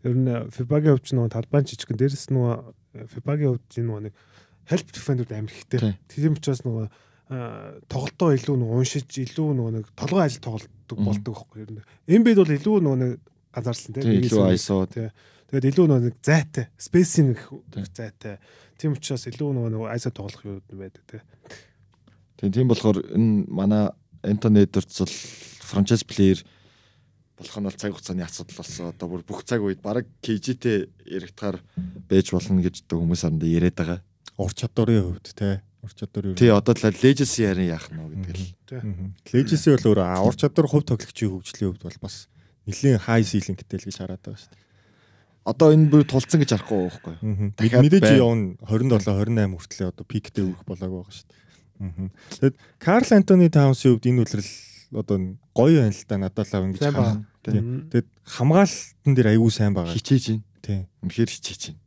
Ер 0.03 0.15
нь 0.15 0.27
FIBA-гийн 0.49 0.93
хувьд 0.97 1.05
ч 1.05 1.11
нөгөө 1.13 1.29
талбайн 1.35 1.65
жижигэн 1.67 1.97
дээрэс 1.99 2.27
нөгөө 2.33 2.53
FIBA-гийн 3.13 3.51
хувьд 3.53 3.71
нөгөө 3.83 4.01
нэг 4.09 4.13
help 4.71 4.87
defender 4.95 5.27
амар 5.35 5.51
Тий. 5.51 5.59
ихтэй. 5.59 5.99
Тийм 6.09 6.33
учраас 6.39 6.63
нөгөө 6.65 6.85
а, 7.29 7.77
тоглолтоо 7.85 8.33
илүү 8.33 8.55
нөгөө 8.57 8.75
уншиж 8.81 9.05
илүү 9.29 9.49
нөгөө 9.59 9.71
нэг 9.77 9.85
толгой 9.93 10.23
ажил 10.25 10.41
тоглолтдог 10.41 10.97
болдог 10.97 11.33
байхгүй 11.37 11.61
ер 11.61 11.71
нь. 11.77 11.83
Эмбед 12.09 12.41
бол 12.41 12.55
илүү 12.57 12.77
нөгөө 12.81 12.99
нэг 13.03 13.11
ганцаарсан 13.53 13.93
тийм 13.93 14.23
илүү 14.25 14.45
ISO 14.57 14.77
тий. 14.89 15.09
Тэгээд 15.53 15.69
илүү 15.73 15.85
нэг 15.89 16.15
зайтай, 16.25 16.65
spacing 16.81 17.33
их 17.37 17.45
Тий. 17.73 17.85
зайтай. 17.93 18.35
Тийм 18.81 18.97
учраас 18.97 19.25
илүү 19.29 19.49
нөгөө 19.53 19.69
нэг 19.77 19.81
ISO 19.97 20.09
тоглох 20.09 20.41
юм 20.45 20.61
байдаг 20.81 21.03
тий. 21.05 21.21
Тийм 22.39 22.51
тийм 22.55 22.67
болохоор 22.71 23.03
энэ 23.03 23.51
манай 23.51 23.91
интернет 24.23 24.71
дурцал 24.71 25.11
франчайз 25.59 26.07
плеер 26.07 26.39
болох 27.35 27.55
нь 27.59 27.67
бол 27.67 27.75
цаг 27.75 27.91
хугацааны 27.91 28.23
асуудал 28.23 28.57
болсон. 28.63 28.91
Одоо 28.95 29.07
бүр 29.11 29.23
бүх 29.27 29.43
цаг 29.43 29.59
үед 29.59 29.83
баг 29.83 30.07
KG-тэй 30.23 30.87
яригдахаар 31.03 31.59
байж 32.07 32.31
болно 32.31 32.63
гэж 32.63 32.87
одоо 32.87 33.03
хүмүүс 33.03 33.27
анд 33.27 33.43
яриад 33.43 33.75
байгаа. 33.75 33.99
Ур 34.39 34.51
чадварын 34.55 35.03
хувьд 35.03 35.35
те. 35.35 35.63
Ур 35.83 35.91
чадвар 35.95 36.31
юу? 36.31 36.35
Тий 36.35 36.51
одоо 36.51 36.75
л 36.75 36.95
Legacy 36.99 37.47
харин 37.47 37.71
яах 37.71 37.87
нь 37.91 37.99
вэ 37.99 38.23
гэдэг 38.23 38.35
л. 38.35 39.15
Лежиси 39.31 39.71
бол 39.75 39.95
өөрөө 39.95 40.07
а, 40.07 40.23
ур 40.23 40.35
чадвар 40.35 40.67
хувь 40.67 40.83
тоглогчийн 40.83 41.31
хөгжлийн 41.31 41.71
хувьд 41.71 41.83
бол 41.87 41.99
бас 42.03 42.27
нэлийн 42.67 42.99
хай 42.99 43.23
силингтэй 43.23 43.79
л 43.79 43.87
гэж 43.87 43.97
хараад 44.03 44.19
байгаа 44.19 44.39
шүү 44.43 44.51
дээ. 44.51 44.67
Одоо 45.47 45.67
энэ 45.71 45.87
бүр 45.87 46.03
тулцсан 46.03 46.43
гэж 46.43 46.51
харахгүй 46.51 46.79
байхгүй. 46.83 47.15
Дахиад 47.55 47.83
Мэдээж 47.87 48.11
явна 48.19 48.59
27 48.67 49.07
28 49.07 49.55
хүртлээ 49.55 49.87
одоо 49.87 50.03
пиктэй 50.03 50.43
өрөх 50.43 50.63
болоог 50.67 50.91
байгаа 51.07 51.15
шүү 51.15 51.27
дээ. 51.31 51.48
Тэгэд 51.79 52.55
Карл 52.79 53.09
Антони 53.15 53.47
Таунсын 53.47 53.95
хувьд 53.95 54.05
энэ 54.11 54.21
үлрэл 54.27 54.51
одоо 54.99 55.17
гоё 55.55 55.79
байна 55.79 55.95
л 55.95 56.05
да 56.07 56.15
надад 56.19 56.47
л 56.51 56.75
ингэж. 56.75 56.83
Тийм. 57.43 57.87
Тэгэд 57.87 58.07
хамгаалтан 58.27 59.13
дээр 59.15 59.31
аягүй 59.31 59.51
сайн 59.51 59.73
байгаа. 59.73 59.95
Хичээж 59.95 60.25
байна. 60.35 60.43
Тийм. 60.59 60.81
Үнэхээр 61.03 61.31
хичээж 61.31 61.61
байна. 61.71 61.81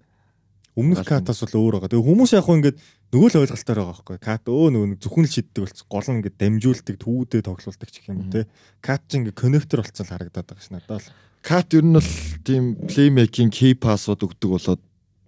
Өмнөх 0.73 1.05
катаас 1.05 1.45
бол 1.45 1.69
өөр 1.69 1.75
байгаа. 1.77 1.93
Тэгээ 1.93 2.09
хүмүүс 2.09 2.33
яг 2.33 2.45
хөө 2.49 2.57
ингээд 2.57 2.79
нөгөө 3.13 3.29
л 3.29 3.41
ойлголтоор 3.45 3.79
байгаа 3.85 3.93
байхгүй. 3.93 4.17
Кат 4.25 4.49
өө 4.49 4.69
нөгөө 4.73 4.97
зөвхөн 5.05 5.27
л 5.29 5.35
шиддэг 5.37 5.61
болц. 5.61 5.81
Гол 5.85 6.09
нь 6.09 6.17
ингээд 6.25 6.41
дамжуулдаг, 6.41 6.97
төвүүдэд 6.97 7.45
тоглуулдаг 7.45 7.89
ч 7.93 7.97
гэх 8.01 8.09
юм 8.09 8.25
уу 8.25 8.33
те. 8.33 8.49
Кат 8.81 9.05
ч 9.05 9.21
ингээд 9.21 9.37
коннектор 9.37 9.85
болцсон 9.85 10.09
л 10.09 10.13
харагдаад 10.17 10.49
байгаа 10.49 10.65
ш 10.65 10.73
надад 10.73 11.05
л. 11.05 11.13
Кат 11.45 11.69
ер 11.77 11.85
нь 11.85 11.93
бол 11.93 12.13
тийм 12.41 12.65
плеймейкинг 12.89 13.53
кей 13.53 13.77
пассууд 13.77 14.25
өгдөг 14.25 14.49
болоод 14.49 14.81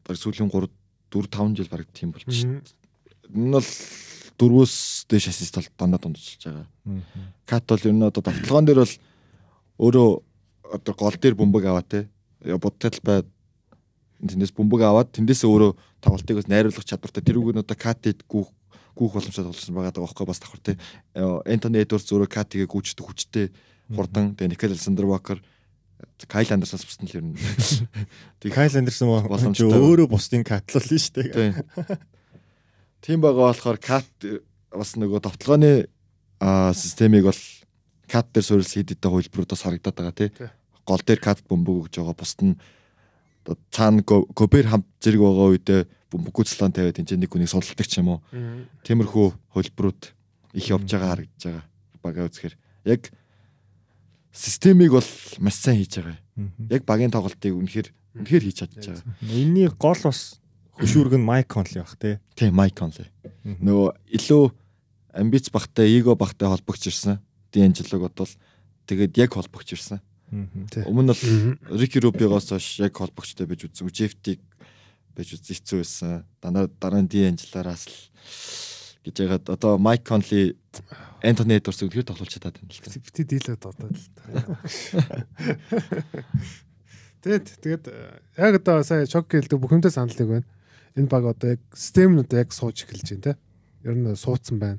баг 0.08 0.16
сүүлийн 0.16 0.48
3 0.48 0.72
4 1.12 1.28
5 1.28 1.60
жил 1.60 1.68
баг 1.68 1.84
тийм 1.92 2.16
болж 2.16 2.24
шин. 2.24 2.64
Энэ 3.28 3.60
бол 3.60 3.68
дөрвөөс 4.39 5.07
дэш 5.11 5.28
ассист 5.30 5.57
бол 5.57 5.68
дандаа 5.78 6.01
дундчилж 6.03 6.43
байгаа. 6.49 6.66
Кат 7.47 7.64
бол 7.68 7.85
ер 7.85 7.95
нь 7.95 8.03
одоо 8.03 8.22
давталгаан 8.22 8.66
дээр 8.66 8.80
бол 8.82 8.95
өөрөө 9.78 10.09
одоо 10.74 10.95
гол 10.95 11.16
дээр 11.18 11.35
бөмбөг 11.39 11.64
аваа 11.66 11.85
те. 11.87 12.09
Бодтал 12.43 12.99
бай 13.03 13.22
тэндээс 14.22 14.53
бөмбөг 14.57 14.82
аваад 14.82 15.14
тэндээс 15.14 15.45
өөрөө 15.47 15.72
тоглолтыг 16.03 16.37
бас 16.43 16.49
найруулах 16.51 16.85
чадвартай 16.85 17.22
тэрүүг 17.22 17.55
нь 17.55 17.62
одоо 17.62 17.76
катид 17.78 18.26
гүүх 18.26 18.51
гүүх 18.95 19.12
боломжтой 19.18 19.45
тоглосон 19.45 19.74
байгаа 19.74 19.93
даа 19.95 20.05
байхгүй 20.07 20.26
бас 20.26 20.41
давхар 20.41 20.62
те. 20.62 20.72
Энтони 21.14 21.82
Эдвардс 21.82 22.11
өөрөө 22.11 22.30
катигээ 22.30 22.68
гүйчдэг 22.70 23.05
хүчтэй 23.05 23.47
хурдан 23.91 24.35
тэгээ 24.39 24.55
Никол 24.55 24.70
Александр 24.74 25.07
Вакер 25.11 25.43
Кайл 26.28 26.53
Андерсонс 26.53 26.85
бусна 26.85 27.09
л 27.09 27.16
ер 27.16 27.24
нь. 27.24 27.37
Тэг 28.41 28.55
Кайл 28.55 28.76
Андерсон 28.78 29.09
бол 29.09 29.26
Боломжтой. 29.28 29.72
өөрөө 29.72 30.09
бусдын 30.09 30.45
катлал 30.45 30.85
нь 30.85 31.01
шүү 31.01 31.26
дээ. 31.26 31.53
Тийм. 33.05 33.20
Байгаа 33.20 33.52
болохоор 33.52 33.78
кат 33.78 34.09
э, 34.24 34.40
бас 34.72 34.96
нөгөө 34.96 35.20
аа 36.40 36.72
системийг 36.72 37.28
бол 37.28 37.42
кат 38.09 38.32
дээр 38.32 38.44
суурилс 38.44 38.72
хийдэдэ 38.74 39.09
хувилбаруудаас 39.09 39.62
харагдаад 39.64 39.96
байгаа 39.96 40.16
тий. 40.16 40.30
Гол 40.88 41.02
дээр 41.05 41.20
кат 41.20 41.44
бөмбөг 41.44 41.88
өгж 41.88 41.94
байгаа 42.00 42.16
бусд 42.16 42.40
нь 42.44 42.57
цаана 43.70 44.00
го- 44.02 44.28
гобер 44.32 44.66
хамт 44.68 44.88
зэрэг 45.05 45.20
байгаа 45.20 45.48
үедээ 45.52 45.80
бөмбөггүй 46.12 46.44
цалан 46.48 46.72
тавиад 46.72 46.96
энэ 47.00 47.24
нэг 47.24 47.30
хүнийг 47.32 47.48
судалдаг 47.52 47.86
ч 47.88 48.00
юм 48.00 48.09
уу. 48.16 48.20
Тиймэрхүү 48.84 49.26
хувилбарууд 49.52 50.02
их 50.57 50.66
явж 50.72 50.88
байгаа 50.88 51.11
харагдаж 51.12 51.42
байгаа. 51.44 51.64
Бага 52.05 52.28
үзэхэр 52.28 52.55
яг 52.88 53.12
системийг 54.32 54.92
бол 54.92 55.09
маш 55.40 55.57
сайн 55.61 55.78
хийж 55.80 56.00
байгаа. 56.00 56.18
Яг 56.72 56.82
багийн 56.84 57.12
тоглолтыг 57.12 57.52
үнэхээр 57.52 57.88
үнэхээр 58.20 58.44
хийж 58.48 58.57
чадж 58.64 58.74
байгаа. 58.80 59.05
Энийний 59.22 59.68
гол 59.76 60.00
бас 60.05 60.40
хөшүүрг 60.78 61.14
нь 61.18 61.24
Майк 61.24 61.48
Конли 61.50 61.80
баг 61.82 61.94
те. 61.98 62.20
Тийм 62.34 62.54
Майк 62.54 62.74
Конли. 62.74 63.06
нөгөө 63.44 63.88
илүү 64.18 64.44
амбиц 65.14 65.50
багтай 65.54 65.94
эго 65.98 66.16
багтай 66.18 66.48
холбогч 66.48 66.88
ирсэн. 66.90 67.20
Дэнжлог 67.54 68.08
бодвол 68.08 68.32
тэгээд 68.88 69.18
яг 69.18 69.34
холбогч 69.34 69.74
ирсэн. 69.78 70.00
Өмнө 70.32 71.14
нь 71.14 71.14
бол 71.14 71.78
Рики 71.78 72.02
Рубигоос 72.02 72.50
хойш 72.50 72.80
яг 72.82 72.96
холбогчтой 72.98 73.46
байж 73.46 73.70
үзсэн. 73.70 73.86
Жефтиг 73.92 74.40
байж 75.14 75.34
үзсэн 75.38 75.54
хэцүү 75.54 75.78
байсан. 75.78 76.24
Дараа 76.42 76.66
дараа 76.66 77.02
нь 77.04 77.10
Дэнжлараас 77.10 77.86
л 77.86 77.94
гэж 79.06 79.14
яагаад 79.22 79.46
одоо 79.54 79.78
Майк 79.78 80.02
Конли 80.02 80.56
Антони 81.22 81.56
Эдвардс 81.60 81.84
үнэхээр 81.86 82.08
тоглуулж 82.10 82.34
чадаад 82.34 82.58
байна 82.58 82.72
л 82.72 82.82
та. 82.82 82.98
бити 82.98 83.22
дийлээд 83.22 83.60
дуудаад 83.62 83.94
л 83.94 84.08
та. 84.16 84.22
Тэгээд 87.24 87.46
тэгээд 87.64 87.84
э, 87.88 88.20
яг 88.36 88.60
одоо 88.60 88.84
сая 88.84 89.08
шок 89.08 89.32
гэлдэг 89.32 89.56
бүх 89.56 89.72
юмтай 89.72 89.88
санал 89.88 90.12
нэг 90.12 90.28
байна. 90.28 90.44
Энэ 90.97 91.09
баг 91.11 91.24
одоо 91.26 91.51
яг 91.59 91.61
систем 91.74 92.14
нь 92.14 92.22
одоо 92.22 92.38
яг 92.38 92.53
сууж 92.53 92.84
эхэлж 92.86 93.09
байна 93.18 93.22
те. 93.22 93.38
Ер 93.82 93.95
нь 93.99 94.14
суудсан 94.16 94.59
байна. 94.59 94.78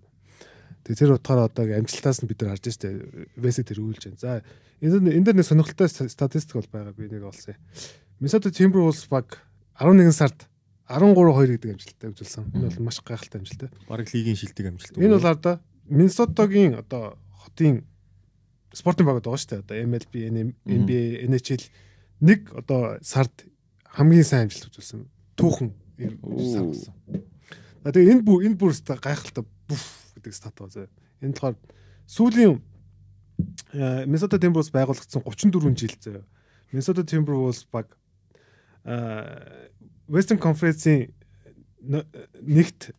Тэгээд 0.87 0.99
тэр 0.99 1.11
утгаараа 1.19 1.51
одоо 1.51 1.65
амжилтаас 1.67 2.23
нь 2.23 2.29
бид 2.31 2.39
нар 2.41 2.55
харж 2.55 2.71
штэ 2.71 2.87
вэсэ 3.35 3.67
тэргүүлж 3.67 4.03
байна. 4.15 4.19
За 4.21 4.31
энэ 4.79 5.11
энэ 5.11 5.25
дээр 5.27 5.37
нэг 5.41 5.47
сонирхолтой 5.47 5.89
ста- 5.91 6.07
статистик 6.07 6.55
бол 6.55 6.71
байгаа 6.71 6.93
би 6.95 7.11
нэг 7.11 7.23
олсон. 7.27 7.59
Minnesota 8.21 8.47
Timberwolves 8.47 9.07
баг 9.11 9.43
11 9.75 10.11
сард 10.15 10.47
13-2 10.87 11.57
гэдэг 11.59 11.71
амжилттай 11.75 12.09
үзүүлсэн. 12.13 12.43
Энэ 12.55 12.69
бол 12.71 12.85
маш 12.87 13.01
гайхалтай 13.03 13.41
амжилттай. 13.41 13.69
Бараг 13.89 14.07
лигийн 14.13 14.37
шилдэг 14.39 14.65
амжилт. 14.71 14.95
Энэ 14.95 15.17
бол 15.19 15.27
одоо 15.33 15.59
Миннесотагийн 15.89 16.79
одоо 16.79 17.17
хотын 17.43 17.83
спортын 18.71 19.05
баг 19.05 19.19
байгаа 19.19 19.35
шүү 19.35 19.49
дээ. 19.51 19.63
Одоо 19.65 19.75
MLB, 19.83 20.13
NBA, 20.63 21.27
NHL 21.27 21.63
нэг 22.21 22.53
одоо 22.55 22.97
сард 23.01 23.45
хамгийн 23.97 24.23
сайн 24.23 24.47
амжилт 24.47 24.69
үзүүлсэн. 24.71 25.05
Түүхэн 25.35 25.73
ийм 25.97 26.19
сар 26.51 26.63
Оо. 26.63 26.71
болсон. 26.71 26.93
А 27.85 27.91
тэгээ 27.91 28.11
энэ 28.17 28.23
бүр 28.25 28.45
энэ 28.49 28.57
бүр 28.59 28.73
өстой 28.73 28.97
гайхалтай 28.97 29.45
бүф 29.69 29.85
гэдэг 30.17 30.33
стат 30.33 30.55
байгаа 30.57 30.73
зөө. 30.73 30.87
Энэ 31.21 31.35
болохоор 31.37 31.55
сүүлийн 32.09 32.53
э, 33.73 34.05
Minnesota 34.09 34.39
Timberwolves 34.41 34.73
байгуулагдсан 34.73 35.21
34 35.21 35.77
жил 35.77 35.95
зөө. 36.01 36.23
Minnesota 36.71 37.03
Timberwolves 37.05 37.65
баг 37.69 37.93
э, 38.85 39.69
Western 40.09 40.41
Conference-ийн 40.41 41.13
нэгт 41.85 42.93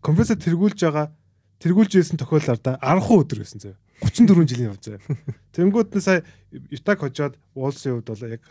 конференц 0.00 0.38
тэргүүлж 0.38 0.78
байгаа 0.86 1.10
тэргүүлж 1.58 1.98
ирсэн 1.98 2.18
тохиолдолд 2.22 2.62
10 2.62 2.78
өдөр 2.78 3.42
байсан 3.42 3.62
зөө. 3.62 3.74
34 4.06 4.46
жилийн 4.46 4.70
явц 4.70 4.86
зөө. 4.86 4.98
Тэнгүүд 5.58 5.90
нь 5.98 6.04
сая 6.04 6.22
Ютаг 6.70 7.02
хожоод 7.02 7.34
Wolves-ийн 7.58 7.98
хувьд 7.98 8.10
бол 8.14 8.30
яг 8.30 8.42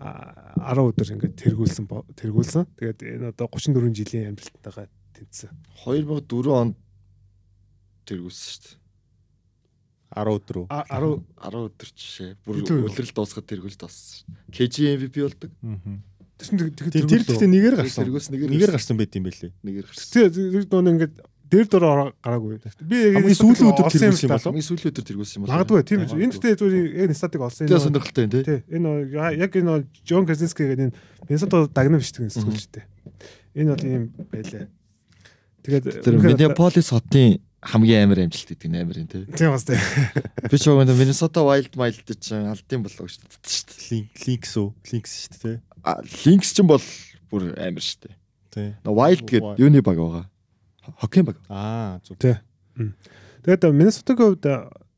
10 0.00 0.80
өдөр 0.80 1.08
ингээд 1.12 1.36
тэргүүлсэн 1.36 1.84
тэргүүлсэн. 2.16 2.64
Тэгээд 2.80 3.00
энэ 3.20 3.28
одоо 3.36 3.46
34 3.52 3.92
жилийн 3.92 4.32
амжилттайгаа 4.32 4.88
тэнцсэн. 5.12 5.52
2004 5.84 6.48
онд 6.56 6.76
тэргүүлсэн 8.08 8.48
шүү 8.48 8.60
дээ. 8.64 8.78
10 10.10 10.34
өдөр 10.40 10.56
үү? 10.64 10.66
А 10.72 10.82
10 10.88 11.20
10 11.36 11.68
өдөр 11.68 11.88
жишээ. 11.94 12.30
Бүр 12.42 12.56
үлрэл 12.64 13.12
дуусгаад 13.14 13.46
тэргүүлж 13.46 13.76
дууссан. 13.76 14.24
KG 14.50 14.76
MVP 14.96 15.16
болдог. 15.20 15.52
тэр 16.40 16.46
чинь 16.48 16.58
тэр 16.72 16.88
Тэр 16.90 17.04
тэр 17.04 17.22
гэхдээ 17.28 17.50
нэгээр 17.52 17.76
гарсан. 17.76 18.00
Тэргүүлсэн 18.08 18.32
нэгээр 18.34 18.50
Нэгээр 18.56 18.72
гарсан 18.72 18.96
байт 18.96 19.12
юм 19.14 19.24
бэлээ. 19.28 19.52
нэгээр 19.60 19.86
гарсан. 19.86 20.08
тэр 20.08 20.64
нөө 20.64 20.92
ингээд 20.96 21.14
дээр 21.50 21.66
дөрөөр 21.66 22.00
гараагүй. 22.22 22.58
Би 22.86 22.98
яг 23.10 23.26
сүүлийн 23.34 23.70
өдөр 23.74 23.86
юм 23.86 23.90
тэргүүлсэн 23.90 24.30
л 24.30 24.32
болов? 24.32 24.46
Хамгийн 24.46 24.66
сүүлийн 24.70 24.90
өдөр 24.94 25.04
тэргүүлсэн 25.10 25.36
юм 25.36 25.42
байна. 25.44 25.54
Магадгүй 25.58 25.82
тийм 25.82 26.00
үү. 26.06 26.22
Энэ 26.22 26.32
гэхдээ 26.38 26.54
зүгээр 26.62 26.86
энэ 27.10 27.18
статик 27.18 27.42
олсон 27.42 27.66
Тэгээ 27.66 27.84
сонирхолтой 27.90 28.22
юм 28.22 28.30
тий. 28.30 28.42
Тий. 28.46 28.60
Энэ 28.70 28.90
яг 29.34 29.52
энэ 29.58 29.74
Джон 30.06 30.24
Краснски 30.30 30.62
гэдэг 30.62 30.86
энэ 30.86 30.94
Миннесота 31.26 31.66
дагнам 31.74 31.98
бичдэг 31.98 32.30
сэтгүүлчтэй. 32.30 32.84
Энэ 33.58 33.70
бол 33.74 33.82
ийм 33.82 34.04
байлаа. 34.30 34.70
Тэгээд 35.66 35.84
Minneapolis 36.22 36.88
хотын 36.94 37.42
хамгийн 37.60 38.06
амар 38.06 38.24
амжилт 38.24 38.48
гэдэг 38.54 38.68
нь 38.70 38.78
амар 38.80 38.96
юм 39.02 39.08
тий. 39.10 39.26
Тийм 39.34 39.50
бас 39.50 39.66
тийм. 39.66 39.82
Би 40.48 40.56
ч 40.56 40.64
байгаа 40.70 40.94
Minnesota 40.94 41.42
Wild 41.44 41.74
Wild 41.76 41.98
чинь 42.16 42.48
алдсан 42.48 42.80
болов 42.86 43.10
шүү 43.10 43.26
дээ. 43.26 43.82
Линк 43.90 44.14
линкс 44.24 44.54
үү? 44.56 44.68
Линкс 44.94 45.12
шүү 45.26 45.38
дээ. 45.44 45.56
А, 45.84 46.00
Lynx 46.00 46.54
ч 46.54 46.64
бол 46.64 46.86
бүр 47.28 47.52
амар 47.58 47.84
шүү 47.84 48.06
дээ. 48.06 48.14
Тий. 48.54 48.68
Но 48.86 48.96
Wild 48.96 49.26
гэдэг 49.28 49.60
юуны 49.60 49.84
баг 49.84 49.98
байгаа. 50.00 50.24
Хоккей 50.98 51.22
баг. 51.22 51.36
Аа 51.48 52.00
зүг. 52.02 52.18
Тий. 52.18 52.36
Тэгээд 53.44 53.70
Миннесотагийн 53.70 54.34
хувьд 54.34 54.46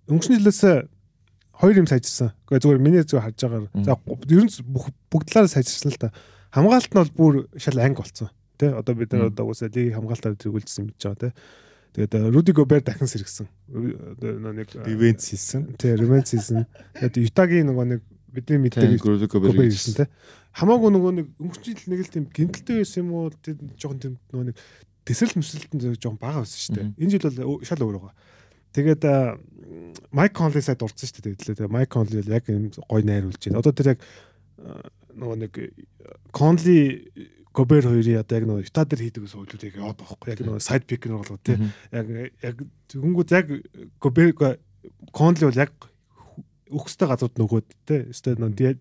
өнгөрсөн 0.09 0.38
жилээс 0.40 0.62
хоёр 1.62 1.76
юм 1.78 1.86
сайжирсан. 1.86 2.32
Гэхдээ 2.49 2.62
зүгээр 2.62 2.80
миний 2.82 3.05
зүгээр 3.07 3.26
харж 3.28 3.40
байгаа. 3.47 3.70
За 3.86 3.95
ер 3.99 4.43
нь 4.43 4.51
бүх 4.66 4.90
бүгд 5.12 5.28
талаараа 5.30 5.53
сайжирсан 5.53 5.93
л 5.95 6.01
та. 6.01 6.11
Хамгаалалт 6.51 6.90
нь 6.90 6.99
бол 6.99 7.14
бүр 7.14 7.34
шал 7.55 7.78
анги 7.78 8.03
болцсон. 8.03 8.28
Тэ 8.59 8.74
одоо 8.74 8.95
бид 8.99 9.12
нар 9.14 9.30
одоо 9.30 9.47
уусаа 9.47 9.70
лиг 9.70 9.95
хамгаалтаар 9.95 10.34
зэрэгүүлсэн 10.36 10.90
гэж 10.90 11.01
байгаа 11.07 11.20
тэ. 11.30 11.36
Тэгээд 11.93 12.34
Руди 12.34 12.53
Гобер 12.53 12.82
дахин 12.82 13.07
сэргсэн. 13.07 13.47
Одоо 13.70 14.53
нэг 14.53 14.74
Ревенс 14.74 15.28
хийсэн. 15.28 15.76
Тэ 15.78 15.95
ревенс 16.01 16.32
хийсэн. 16.32 16.66
Тэгээд 16.99 17.30
Ютагийн 17.30 17.68
нөгөө 17.68 17.86
нэг 17.95 18.01
бидний 18.32 18.59
мэддэг 18.59 18.99
Гродо 18.99 19.28
Гобер 19.28 19.68
хийсэн 19.68 20.03
тэ. 20.03 20.11
Хамаагүй 20.57 20.90
нөгөө 20.93 21.12
нэг 21.20 21.26
өнгөрсөн 21.36 21.76
жил 21.76 21.88
нэг 21.93 22.01
л 22.01 22.12
тийм 22.12 22.24
гинтэлтэй 22.32 22.80
байсан 22.80 23.05
юм 23.05 23.12
уу? 23.12 23.32
Тэр 23.45 23.61
жоохон 23.76 24.01
тийм 24.01 24.14
нөгөө 24.32 24.47
нэг 24.51 24.57
тэсрэл 25.07 25.38
мэсрэлтэн 25.38 25.82
жоохон 25.98 26.18
бага 26.20 26.42
байсан 26.42 26.59
шүү 26.62 26.74
дээ. 26.76 26.88
Энэ 26.98 27.12
жил 27.12 27.26
бол 27.28 27.64
шал 27.66 27.82
өөр 27.82 27.98
байгаа. 27.98 28.14
Тэгээд 28.72 29.03
Майк 30.14 30.32
Конли 30.32 30.62
сайд 30.64 30.82
урдсан 30.82 31.09
шүү 31.11 31.24
дээ. 31.26 31.36
Тэгээд 31.36 31.72
Майк 31.72 31.90
Конли 31.92 32.22
яг 32.24 32.48
юм 32.48 32.70
гой 32.88 33.03
найруулж 33.03 33.40
байна. 33.42 33.61
Одоо 33.61 33.72
тэр 33.72 33.94
яг 33.94 34.00
нөгөө 35.12 35.36
нэг 35.42 35.53
Конли 36.32 37.11
Гобер 37.53 37.84
хоёрын 37.84 38.22
одоо 38.22 38.38
яг 38.38 38.46
нөгөө 38.48 38.64
Юта 38.64 38.84
дээр 38.88 39.03
хийдэг 39.12 39.28
суулууд 39.28 39.61
яг 39.61 39.76
яваад 39.76 39.98
байхгүй. 40.00 40.28
Яг 40.32 40.40
нөгөө 40.40 40.62
сайд 40.64 40.88
пик 40.88 41.05
нь 41.05 41.12
болгоо 41.12 41.36
тий. 41.36 41.61
Яг 41.92 42.07
яг 42.40 42.57
тэгэнгүүт 42.88 43.30
яг 43.36 43.46
Гобер 44.00 44.32
Конли 45.12 45.44
бол 45.44 45.61
яг 45.61 45.72
өгстэй 46.72 47.12
газрууд 47.12 47.36
нөгөөд 47.36 47.68
тий. 47.84 48.00
Өстой 48.09 48.40
нөгөө 48.40 48.80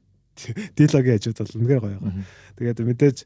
диалогийн 0.79 1.19
ажууд 1.19 1.39
бол 1.43 1.57
үнэхээр 1.59 1.83
гоё 1.83 1.99
байгаа. 1.99 2.23
Тэгээд 2.55 2.79
мэдээж 2.87 3.17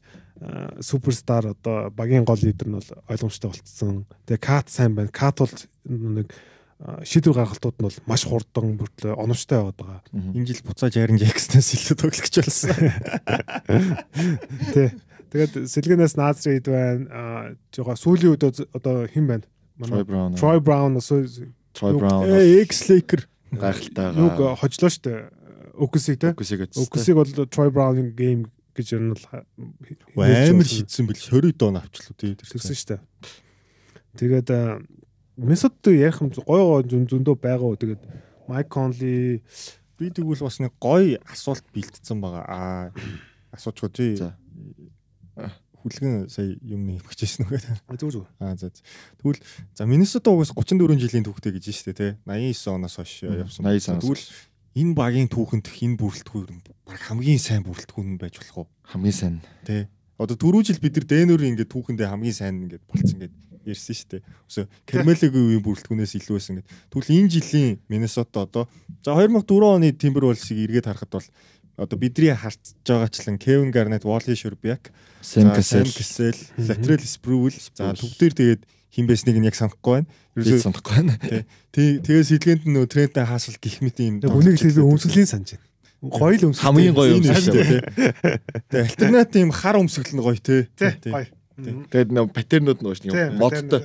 суперстар 0.80 1.46
одоо 1.56 1.90
багийн 1.90 2.24
гол 2.24 2.38
лидер 2.42 2.68
нь 2.68 2.76
бол 2.76 2.90
ойлгомжтой 3.08 3.50
болцсон. 3.50 4.06
Тэгээ 4.26 4.40
Кат 4.42 4.68
сайн 4.68 4.94
байна. 4.94 5.08
Кат 5.12 5.40
бол 5.40 5.52
нэг 5.88 6.28
шийдвэр 7.08 7.40
гаргалтууд 7.40 7.76
нь 7.80 7.86
бол 7.88 7.98
маш 8.04 8.24
хурдан 8.28 8.76
бүртлээ 8.76 9.16
оновчтой 9.16 9.58
яваад 9.64 9.80
байгаа. 9.80 10.02
Энэ 10.12 10.44
жил 10.44 10.60
буцааж 10.68 10.92
Aaron 11.00 11.16
Jackson-аас 11.16 11.72
илүү 11.72 11.96
тоглох 11.96 12.20
гэж 12.28 12.36
болсон. 12.44 12.76
Тэ. 14.76 14.92
Тэгээд 15.32 15.66
сэлгэнээс 15.72 16.14
Назрид 16.20 16.68
байна. 16.68 17.08
А 17.10 17.56
жоо 17.72 17.96
сүүлийн 17.96 18.36
үед 18.36 18.44
одоо- 18.44 19.08
хэн 19.08 19.26
байна? 19.26 19.44
Troy 19.80 20.04
Brown. 20.04 20.32
Troy 20.36 20.58
Brown 20.60 20.92
Troy 21.76 21.92
Brown. 21.96 22.24
Э 22.24 22.64
X-Laker 22.64 23.24
гайхалтайгаа. 23.52 24.16
юг 24.16 24.36
хожлоо 24.60 24.88
штэ. 24.92 25.28
Оксиг 25.76 26.20
те. 26.20 26.32
Оксиг 26.32 27.14
бол 27.16 27.24
Troy 27.24 27.68
Brown-ийн 27.72 28.12
гейм 28.16 28.48
гэж 28.76 28.86
ер 28.92 29.02
нь 29.02 29.16
ха- 29.16 29.46
амар 30.52 30.68
шидсэн 30.68 31.08
бил 31.08 31.16
20 31.16 31.56
дон 31.56 31.80
авчлаа 31.80 32.12
тий. 32.12 32.36
тэгсэн 32.36 32.76
штэ. 32.76 33.00
Тэгээд 34.20 34.48
Месод 35.36 35.76
ярих 35.84 36.20
юм 36.24 36.32
гой 36.32 36.60
гой 36.64 36.82
зүн 36.88 37.04
зөндөө 37.08 37.36
байгаа. 37.36 37.76
Тэгээд 37.76 38.02
Майк 38.48 38.68
Конли 38.72 39.42
Би 39.96 40.10
тэгвэл 40.12 40.44
бас 40.44 40.60
нэг 40.60 40.76
гоё 40.76 41.16
асуулт 41.24 41.64
бэлдсэн 41.72 42.20
байгаа. 42.20 42.44
Аа 42.44 42.92
асуучгүй 43.52 43.90
тий. 43.96 44.12
За. 44.20 44.36
Хүлгэн 45.80 46.28
сая 46.28 46.52
юм 46.60 46.84
нэг 46.84 47.00
хичээсэн 47.08 47.48
үгээ. 47.48 47.96
зүг 47.96 48.10
зүг. 48.12 48.26
Аа 48.36 48.56
за. 48.60 48.68
Тэгвэл 49.20 49.40
за 49.72 49.88
Миннесота 49.88 50.32
угаас 50.32 50.52
34 50.52 51.00
жилийн 51.00 51.24
түүхтэй 51.24 51.56
гэж 51.56 51.64
байна 51.64 51.76
шүү 51.80 51.88
дээ 51.92 51.96
тий. 51.96 52.12
89 52.28 52.76
оноос 52.76 52.96
хойш 53.00 53.12
явсан. 53.24 53.64
89 53.64 53.88
оноос 53.88 54.04
Тэгвэл 54.04 54.24
энэ 54.76 54.92
багийн 54.92 55.28
түүхэнд 55.32 55.66
энэ 55.72 55.96
бүрэлдэхүүн 55.96 56.60
баг 56.84 57.00
хамгийн 57.00 57.40
сайн 57.40 57.64
бүрэлдэхүүн 57.64 58.20
байж 58.20 58.36
болох 58.38 58.68
уу? 58.68 58.68
хамгийн 58.92 59.16
сайн. 59.16 59.36
Тэ. 59.64 59.88
Одоо 60.20 60.36
түрүү 60.36 60.68
жил 60.68 60.80
бид 60.80 60.96
нар 60.96 61.06
Дэнүр 61.08 61.42
ингээд 61.48 61.72
түүхэндээ 61.72 62.08
хамгийн 62.12 62.36
сайн 62.36 62.60
ингээд 62.64 62.84
болцсон 62.84 63.20
гэд 63.24 63.34
ярьсан 63.66 63.96
шүү 63.96 64.08
дээ. 64.16 64.22
Өсө 64.48 64.62
Кермелегийн 64.86 65.44
үеийн 65.48 65.64
бүрэлдэхүүнээс 65.64 66.14
илүү 66.20 66.36
байсан 66.38 66.54
гэд. 66.60 66.70
Тэгвэл 66.92 67.16
энэ 67.16 67.32
жилийн 67.34 67.70
Миннесота 67.90 68.46
одоо 68.46 68.64
за 69.02 69.12
2004 69.12 69.76
оны 69.76 69.92
Timberwolves-ыг 69.92 70.56
эргээд 70.56 70.88
харахад 70.88 71.12
бол 71.12 71.28
одоо 71.76 71.96
бидний 71.98 72.32
харж 72.32 72.78
байгаачлан 72.86 73.36
Кевин 73.36 73.70
Гарнет, 73.72 74.04
Wally 74.08 74.32
Shurbiak, 74.32 74.92
Сэм. 75.20 75.52
Cassell, 75.52 76.36
Latrell 76.56 77.04
Sprewell, 77.04 77.58
за 77.76 77.92
төвдөр 77.92 78.32
тэгээд 78.32 78.62
хин 78.92 79.06
байсныг 79.06 79.36
нь 79.38 79.48
яг 79.48 79.56
санахгүй 79.56 80.02
байна. 80.02 80.08
Ерөөсөө 80.36 80.64
санахгүй 80.66 80.94
байна. 80.94 81.14
тий 81.74 81.98
тэгээс 82.00 82.30
хэлгээнд 82.36 82.64
нь 82.68 82.74
нөө 82.76 82.86
Тренттэй 82.90 83.24
хаасал 83.26 83.58
гих 83.60 83.80
мэт 83.82 83.98
юм. 84.00 84.20
Үнийг 84.22 84.60
хэлбэл 84.60 84.90
өмсгөлийн 84.96 85.30
санаж 85.30 85.56
байна. 85.56 85.66
Гоё 86.06 86.36
л 86.36 86.46
өмсгөл. 86.52 86.66
Хамгийн 86.68 86.94
гоё 86.94 87.16
өмсгөл 87.18 87.44
шүү 87.44 87.56
дээ. 87.56 87.80
Тэгээ 88.70 88.84
альтернат 88.84 89.32
юм 89.36 89.50
хар 89.50 89.76
өмсгөл 89.80 90.12
нь 90.14 90.22
гоё 90.22 90.38
тий. 90.38 90.68
Тий. 90.76 91.10
Гоё. 91.10 91.26
Тэгээд 91.56 92.12
нөө 92.12 92.28
патернууд 92.36 92.80
Тий. 92.84 93.08
шүү 93.08 93.40
модтой. 93.40 93.80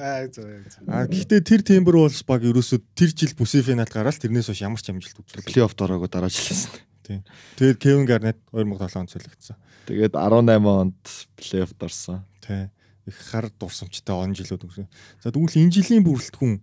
А 0.92 1.08
гэхдээ 1.08 1.40
тэр 1.40 1.64
Timberwolves 1.64 2.20
баг 2.28 2.44
ерөөсөө 2.44 2.84
тэр 2.92 3.16
жил 3.16 3.32
бүсийн 3.32 3.64
финалд 3.64 3.88
гараад 3.88 4.20
тэрнээс 4.20 4.52
хойш 4.52 4.60
ямар 4.60 4.84
ч 4.84 4.92
амжилт 4.92 5.24
үзүүлсэн. 5.24 5.48
Плей-офф 5.48 5.76
дороогүй 5.80 6.12
дараа 6.12 6.28
жилсэн. 6.28 6.76
Тэгээд 7.08 7.80
Kevin 7.80 8.04
Garnett 8.04 8.40
2007 8.52 9.00
онд 9.00 9.12
солигдсон. 9.16 9.56
Тэгээд 9.88 10.20
18 10.20 10.68
онд 10.68 11.00
плей-офф 11.40 11.72
дорсон. 11.80 12.28
Тий. 12.44 12.68
Их 13.08 13.18
хар 13.18 13.50
дурсамжтай 13.58 14.16
он 14.16 14.36
жилүүд 14.38 14.66
өнгөрсөн. 14.66 14.90
За 15.24 15.32
тэгвэл 15.34 15.58
энэ 15.58 15.74
жилийн 15.74 16.06
бүрэлдэхүүн 16.06 16.62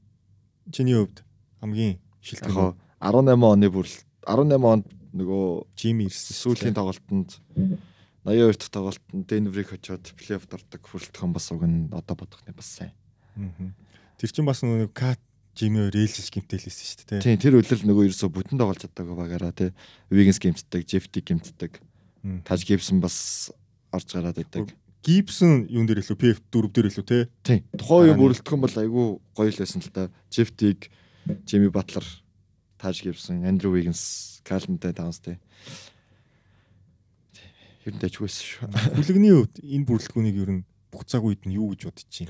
чиний 0.71 0.95
хувьд 0.95 1.25
хамгийн 1.61 1.99
шилдэг. 2.23 2.55
Яг 2.55 2.77
18 3.03 3.43
оны 3.43 3.69
бүр 3.71 3.87
18 4.27 4.63
онд 4.63 4.87
нөгөө 5.15 5.67
Jimmy 5.75 6.07
ирсэн. 6.07 6.37
сүүлийн 6.37 6.77
тоглолтод 6.77 7.41
82 8.25 8.59
дахь 8.59 8.71
тоглолтод 8.71 9.27
Денверийг 9.27 9.73
очоод 9.73 10.05
плей-офф 10.15 10.47
дордог 10.47 10.83
хүрэлтхэн 10.85 11.33
бас 11.33 11.51
уг 11.51 11.65
нь 11.65 11.89
одоо 11.91 12.15
бодохны 12.15 12.53
бас 12.55 12.69
сайн. 12.79 12.95
Тэр 14.19 14.31
чинь 14.31 14.47
бас 14.47 14.63
нөгөө 14.63 14.93
Кат 14.93 15.23
Jimmy 15.59 15.83
өөр 15.89 15.97
ээлжиж 15.97 16.31
гимтэлсэн 16.31 16.71
шүү 16.71 17.07
дээ. 17.19 17.25
Тийм 17.25 17.39
тэр 17.43 17.59
үлрэл 17.59 17.83
нөгөө 17.83 18.15
ерөөсө 18.15 18.31
бүтэн 18.31 18.59
тоглож 18.63 18.79
чадаагүй 18.85 19.17
багаараа 19.17 19.51
тий. 19.51 19.75
Вигенс 20.07 20.39
гимтдэг, 20.39 20.87
Жефти 20.87 21.19
гимтдэг. 21.19 21.83
Таж 22.47 22.63
Гибсон 22.63 23.03
бас 23.03 23.51
орж 23.91 24.07
гараад 24.15 24.39
идэг. 24.39 24.71
Гибсон 25.09 25.65
юун 25.73 25.89
дээр 25.89 26.03
илүү 26.05 26.17
PF 26.21 26.39
4 26.53 26.69
дээр 26.69 26.89
илүү 26.93 27.05
те. 27.09 27.19
Тийм. 27.41 27.65
Тухайн 27.81 28.13
нь- 28.13 28.21
бүрэлдэхүүн 28.21 28.61
бол 28.61 28.77
айгүй 28.77 29.07
гоё 29.33 29.49
л 29.49 29.61
байсан 29.65 29.81
л 29.81 29.89
та. 29.89 30.11
Жефтиг, 30.29 30.91
Жими 31.49 31.71
Батлер, 31.73 32.05
Таж 32.77 33.01
Гибсон, 33.01 33.41
Андрю 33.49 33.73
Вигенс, 33.73 34.43
Калмтай 34.45 34.93
Таунс 34.93 35.21
тий. 35.25 35.39
Ер 37.89 37.95
нь 37.97 38.01
дайгүйсэн 38.05 38.45
шүү. 38.45 38.69
Хүлэгний 39.01 39.33
хувьд 39.33 39.57
энэ 39.65 39.87
бүрэлдэхүүнийг 39.89 40.37
ер 40.45 40.51
нь 40.61 40.65
бүх 40.93 41.09
цаг 41.09 41.25
үед 41.25 41.41
нь 41.49 41.57
юу 41.57 41.73
гэж 41.73 41.89
бодож 41.89 42.05
чинь. 42.13 42.29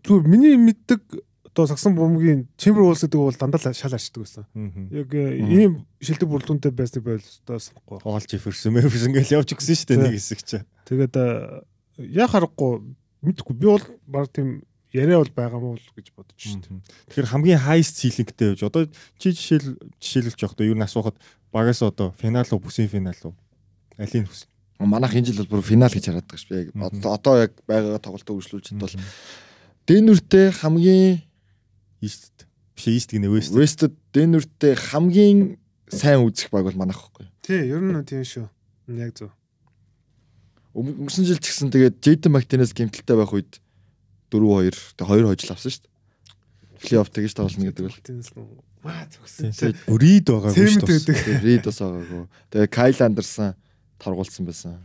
Зүгээр 0.00 0.24
миний 0.24 0.56
мэддэг 0.56 1.04
одоо 1.52 1.66
сагсан 1.68 1.92
бомгийн 1.98 2.48
Timberwolves 2.56 3.04
гэдэг 3.04 3.20
бол 3.20 3.36
дандаа 3.36 3.74
шал 3.76 3.92
арчдаг 3.92 4.24
байсан. 4.24 4.44
Яг 4.88 5.12
э, 5.12 5.36
ийм 5.36 5.84
шилдэг 6.00 6.28
бүрэлдэхүүнтэй 6.32 6.72
байсныг 6.72 7.04
байл 7.04 7.20
одоо 7.44 7.58
санахгүй. 7.60 7.98
Оол 8.08 8.24
Jefferson, 8.24 8.72
Jefferson 8.80 9.12
гэж 9.12 9.28
явж 9.36 9.52
өгсөн 9.52 9.76
шүү 9.76 9.88
дээ 9.92 10.00
нэг 10.00 10.14
хэсэг 10.16 10.40
чи. 10.48 10.58
Тэгээд 10.88 11.14
э, 11.18 11.60
яа 12.08 12.28
харахгүй 12.28 12.80
мэдхгүй 13.20 13.54
би 13.56 13.66
бол 13.68 13.84
баг 14.06 14.32
тийм 14.32 14.62
яриа 14.92 15.20
бол 15.20 15.32
байгаа 15.36 15.60
мó 15.60 15.74
л 15.76 15.92
гэж 15.94 16.12
бодож 16.16 16.38
шүү 16.40 16.64
дээ. 16.66 16.82
Тэгэхээр 17.12 17.30
хамгийн 17.30 17.60
highest 17.62 18.00
ceiling-тэй 18.00 18.48
байж 18.56 18.62
одоо 18.66 18.88
чи 19.20 19.30
жишээл 19.30 19.78
жишээлүүлж 20.00 20.40
явах 20.40 20.54
одоо 20.56 20.66
ер 20.66 20.78
нь 20.78 20.86
асуухад 20.86 21.16
багаас 21.52 21.82
одоо 21.82 22.10
финал 22.18 22.48
уу 22.50 22.64
бүсийн 22.64 22.90
финал 22.90 23.20
уу 23.22 23.34
алийг 23.98 24.26
хүс. 24.26 24.48
Манайх 24.80 25.14
энэ 25.14 25.30
жил 25.30 25.44
бол 25.44 25.60
бүр 25.60 25.66
финал 25.66 25.92
гэж 25.92 26.08
хараад 26.08 26.26
байгаа 26.26 26.40
ш. 26.40 26.48
Би 26.48 26.56
яг 26.56 26.72
одоо 27.06 27.34
яг 27.38 27.52
байгаа 27.68 28.00
тоглолтоо 28.00 28.40
үргэлжлүүлчихэд 28.40 28.80
бол 28.80 28.96
Денүртэй 29.86 30.48
хамгийн 30.56 31.22
East 32.00 32.48
биш 32.74 32.86
East 32.88 33.10
гинэ 33.12 33.28
West. 33.28 33.52
Вестэд 33.52 33.94
Денүртэй 34.14 34.74
хамгийн 34.74 35.60
сайн 35.92 36.24
үзэх 36.24 36.50
баг 36.50 36.64
бол 36.64 36.78
манайх 36.80 36.96
байхгүй. 36.96 37.28
Тий, 37.44 37.68
ер 37.68 37.82
нь 37.82 38.04
тийм 38.08 38.24
шүү. 38.24 38.48
Яг 38.96 39.12
зөв. 39.14 39.30
Өнгө- 40.74 40.96
Өнгөрсөн 41.02 41.24
жил 41.26 41.38
ч 41.42 41.50
гэсэн 41.50 41.70
тэгээд 41.74 41.94
Джейден 42.00 42.32
Мактинес 42.32 42.70
гимтэлтэй 42.72 43.16
байх 43.18 43.32
үед 43.34 43.58
4-2 44.30 44.94
тэгээ 44.94 45.26
2 45.26 45.26
хожил 45.34 45.52
авсан 45.54 45.70
шүү 45.74 45.82
дээ. 45.82 45.90
Плей-офф 46.80 47.10
тэгж 47.10 47.32
тоглоно 47.34 47.66
гэдэг 47.70 47.84
бол. 47.90 47.98
Нь 47.98 48.22
маа. 48.86 49.04
Тэгээд 49.10 49.78
Reed 49.90 50.24
байгаагүй 50.30 50.70
шүү 50.70 50.86
дээ. 50.86 51.00
Тэгээд 51.04 51.42
Рид 51.44 51.64
бас 51.66 51.78
байгаагүй. 51.82 52.22
Тэгээ 52.54 52.68
Кайл 52.70 52.98
Андерсон 53.04 53.54
торгуулсан 54.00 54.44
байсан. 54.46 54.78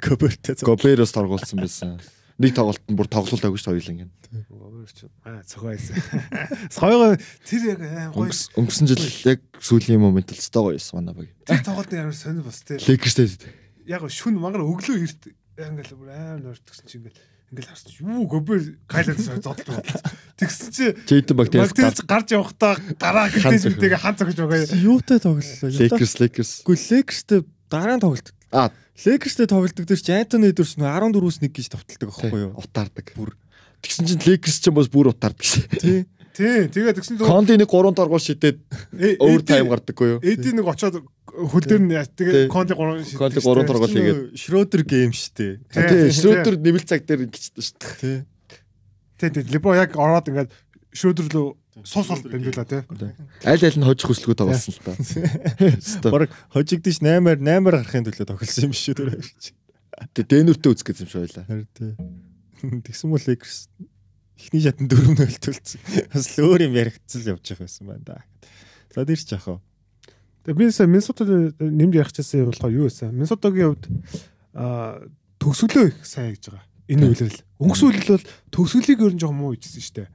Коберт. 0.00 0.42
Гоберос 0.64 1.12
торгуулсан 1.14 1.58
байсан. 1.60 2.00
Нэг 2.34 2.50
тоглолтод 2.56 2.90
бүр 2.98 3.06
тоглолтоогүй 3.06 3.60
шүү 3.62 3.78
хоёулаа 3.78 3.94
ингэ. 3.94 4.10
Аа 5.22 5.38
цохойсон. 5.46 5.94
Сойгоо 6.74 7.14
тэр 7.46 7.62
яг 7.70 7.78
аим 7.86 8.10
гоё. 8.10 8.26
Өнгөрс- 8.26 8.50
Өнгөрсөн 8.58 8.86
жил 8.90 9.04
яг 9.30 9.38
сүүлийн 9.62 10.02
момент 10.02 10.34
л 10.34 10.42
цогоо 10.42 10.74
байсан 10.74 10.98
манай 10.98 11.14
баг. 11.14 11.28
Тэр 11.46 11.62
тоглолт 11.62 11.92
ямар 11.94 12.10
сонир 12.16 12.42
бас 12.42 12.58
тий. 12.66 12.82
Лекерстэй 12.82 13.30
Яг 13.86 14.04
шүн 14.08 14.38
мангар 14.40 14.64
өглөө 14.64 15.04
эрт 15.04 15.22
ингээл 15.60 15.94
бүр 15.98 16.10
аим 16.10 16.40
нөртгсөн 16.44 16.86
чи 16.88 16.98
ингээл 16.98 17.20
ингээл 17.54 17.70
харч 17.70 17.86
юу 18.00 18.24
гобер 18.26 18.60
кайлаад 18.90 19.20
зодтол 19.20 19.76
байна. 19.76 20.12
Тэгсэн 20.40 20.70
чи 20.74 20.84
Жейден 21.06 21.36
Бактиас 21.38 21.70
Мактич 21.70 22.02
гарч 22.08 22.28
явахдаа 22.34 22.74
гараа 22.98 23.28
зохио. 23.30 23.70
үтэйгээ 23.76 24.00
хан 24.00 24.16
зогж 24.18 24.38
байгаа. 24.40 24.74
Юутай 24.80 25.18
тоглолоо. 25.20 25.70
Lakers 25.70 26.14
Lakers. 26.18 26.50
Гэхдээ 26.66 27.00
Lakers-тэй 27.04 27.40
дараа 27.70 27.96
нь 27.96 28.02
тоглолт. 28.02 28.28
Аа, 28.50 28.72
Lakers-тэй 28.98 29.46
тоглолдог 29.46 29.84
чи 29.86 30.12
Антони 30.12 30.50
Эдвардс 30.50 30.74
нөө 30.80 30.90
14-өөс 30.90 31.38
1 31.44 31.54
гэж 31.54 31.66
товтолдог 31.70 32.08
байхгүй 32.10 32.40
юу? 32.50 32.52
утаардаг. 32.58 33.06
Бүр 33.14 33.36
Тэгсэн 33.84 34.08
чинь 34.08 34.24
Lakers 34.24 34.58
ч 34.58 34.72
юм 34.72 34.80
бас 34.80 34.88
бүр 34.88 35.12
утаардаг 35.12 35.44
шээ. 35.44 35.68
Тий. 35.76 36.00
Тий, 36.34 36.66
тэгээд 36.66 36.98
тэгсэн 36.98 37.20
чинь 37.20 37.28
Конди 37.28 37.54
нэг 37.54 37.68
3 37.70 37.94
доргуул 37.94 38.18
шидэд 38.18 38.58
овер 39.20 39.42
тайм 39.46 39.68
гардаггүй 39.70 40.08
юу? 40.16 40.20
Эди 40.24 40.50
нэг 40.50 40.66
очоод 40.66 41.04
хөл 41.34 41.64
дээр 41.66 41.82
нь 41.82 41.92
тэгээд 41.92 42.46
конди 42.52 42.74
3 42.78 43.02
шийдэж. 43.02 43.18
Конди 43.18 43.40
3 43.42 43.66
доргуул 43.66 43.90
хийгээд. 43.90 44.38
Шрёдер 44.38 44.82
гейм 44.86 45.10
штэ. 45.10 45.58
Тий. 45.66 46.10
шрөөдөр 46.14 46.54
нэмэлт 46.62 46.86
цаг 46.86 47.02
дээр 47.04 47.26
шүү 47.34 47.74
дээ. 47.74 47.98
Тий. 47.98 48.18
Тий, 49.18 49.30
тий. 49.34 49.44
Лебо 49.50 49.74
яг 49.74 49.98
ороод 49.98 50.30
ингээд 50.30 50.54
шөөдөр 50.94 51.26
лөө 51.34 51.48
сус 51.82 52.06
бол 52.06 52.22
дамжуулаа 52.22 52.66
тий. 52.70 52.82
Аль 53.42 53.64
аль 53.66 53.78
нь 53.78 53.86
хожих 53.86 54.06
хүслгүй 54.06 54.38
тоглосон 54.38 54.78
л 54.78 54.82
та. 54.86 54.94
Бараг 56.14 56.30
хожигдиш 56.54 57.02
8-аар 57.02 57.42
8-аар 57.42 57.82
гарахын 57.82 58.06
төлөө 58.06 58.30
тоглосон 58.30 58.70
юм 58.70 58.74
шүү 58.78 58.94
дээ. 59.02 59.18
Тэгээ 60.14 60.54
дэнүртээ 60.54 60.70
үзэх 60.70 60.86
гэсэн 60.86 61.02
юм 61.02 61.10
шиг 61.10 61.20
байлаа. 61.26 61.44
Харин 61.50 61.68
тий. 61.74 61.92
Тэгсэн 62.86 63.10
бол 63.10 63.26
Lakers 63.26 63.66
эхний 64.38 64.62
шатнд 64.62 64.90
дөрөв 64.90 65.18
нөлтөлцсөн. 65.18 65.80
Бас 66.14 66.26
л 66.38 66.46
өөр 66.46 66.66
юм 66.70 66.78
яригдсан 66.78 67.22
л 67.22 67.30
явж 67.34 67.42
байгаа 67.42 67.66
байсан 67.66 67.86
байна 67.90 68.04
да. 68.06 68.16
За 68.94 69.02
дэрч 69.02 69.30
яах 69.34 69.46
вэ? 69.50 69.58
Тэгээд 70.44 70.58
би 70.60 70.70
сая 70.70 70.86
Минсотод 70.86 71.56
нэмж 71.58 71.94
ярих 71.96 72.12
гэсэн 72.12 72.44
юм 72.44 72.48
болохоор 72.52 72.72
юу 72.76 72.86
байсан? 72.88 73.16
Минсотогийн 73.16 73.72
хувьд 73.72 73.84
аа 74.52 75.00
төгсгөлөө 75.40 75.86
их 75.88 76.04
сайн 76.04 76.36
гэж 76.36 76.52
байгаа. 76.52 76.64
Энэ 76.88 77.04
үйлрэл. 77.08 77.40
Өнгөрсөн 77.64 77.88
үйлрэл 77.88 78.12
бол 78.12 78.28
төгсгөлийг 78.52 79.00
ер 79.00 79.14
нь 79.16 79.20
жоохон 79.24 79.40
муу 79.40 79.56
хийжсэн 79.56 79.80
шүү 79.80 79.96
дээ. 80.04 80.08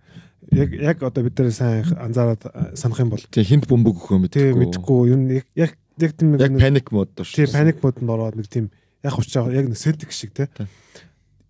Яг 0.53 0.69
яг 0.77 0.97
одоо 1.01 1.21
бид 1.25 1.33
нэр 1.33 1.49
сайн 1.49 1.85
анзаараад 1.97 2.45
санах 2.77 3.01
юм 3.01 3.09
бол 3.09 3.25
Тэгээ 3.25 3.49
хинт 3.49 3.65
бөмбөг 3.65 3.97
өгөх 3.97 4.13
юм 4.13 4.25
тий 4.29 4.53
мэдхгүй 4.53 5.01
ер 5.09 5.17
нь 5.17 5.29
яг 5.57 5.73
яг 5.97 6.13
тийм 6.13 6.37
Яг 6.37 6.53
паник 6.61 6.93
мод 6.93 7.09
доо 7.17 7.25
тий 7.25 7.49
паник 7.49 7.81
модод 7.81 8.05
ороод 8.05 8.37
нэг 8.37 8.49
тийм 8.49 8.69
яг 9.01 9.17
учраа 9.17 9.49
яг 9.49 9.65
нэг 9.65 9.77
селтик 9.81 10.13
шиг 10.13 10.33
тий. 10.37 10.45
Тий. 10.53 10.69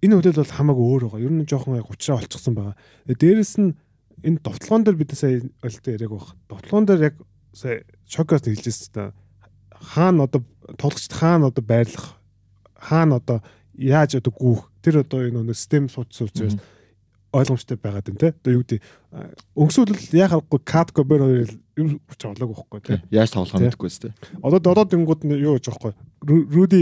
Энэ 0.07 0.19
үйлрэл 0.19 0.39
бол 0.39 0.55
хамаагүй 0.55 0.85
өөр 0.87 1.03
байгаа. 1.11 1.23
Ер 1.27 1.33
нь 1.35 1.47
жоохон 1.47 1.79
яг 1.79 1.91
учраа 1.91 2.23
олцсон 2.23 2.55
байгаа. 2.55 2.75
Дээрэс 3.07 3.59
нь 3.59 3.75
энэ 4.23 4.39
довтлогоон 4.39 4.83
дээр 4.87 4.97
бид 4.99 5.11
сая 5.15 5.43
олтой 5.63 5.99
яриаг 5.99 6.11
баг. 6.15 6.27
Довтлогоон 6.47 6.87
дээр 6.87 7.01
яг 7.11 7.15
сая 7.53 7.83
шокоос 8.07 8.41
хэлжсэн 8.45 8.93
та 8.93 9.03
хаана 9.79 10.23
одоо 10.27 10.43
тоглогчд 10.77 11.13
хаана 11.13 11.47
одоо 11.47 11.63
байрлах 11.63 12.17
хаана 12.75 13.15
одоо 13.17 13.41
яаж 13.77 14.15
одоо 14.15 14.33
гүүх 14.33 14.69
тэр 14.81 15.01
одоо 15.03 15.27
энэ 15.27 15.43
нэг 15.43 15.55
систем 15.55 15.89
суудсан 15.89 16.27
учраас 16.27 16.57
ойлгомжтой 17.31 17.77
байгаад 17.77 18.09
байна 18.09 18.19
те. 18.19 18.33
Одоо 18.33 18.53
юу 18.57 18.63
гэдэг 18.65 18.81
өнгөсөл 19.53 19.93
яг 20.17 20.31
харахгүй 20.33 20.59
кат 20.65 20.89
гобер 20.91 21.21
хоёр 21.21 21.49
юм 21.77 22.01
хүч 22.09 22.21
авлаагүй 22.25 22.55
байхгүй 22.57 22.81
те. 22.81 23.01
Яаж 23.13 23.29
тоглох 23.29 23.53
мэдгүй 23.69 23.89
шүү 23.93 24.01
дээ. 24.09 24.13
Одоо 24.41 24.57
одоо 24.73 24.85
тэнгууд 24.89 25.21
нь 25.29 25.37
юу 25.37 25.53
гэж 25.61 25.65
байхгүй. 25.69 25.93
Ру- 26.25 26.47
Руди 26.49 26.81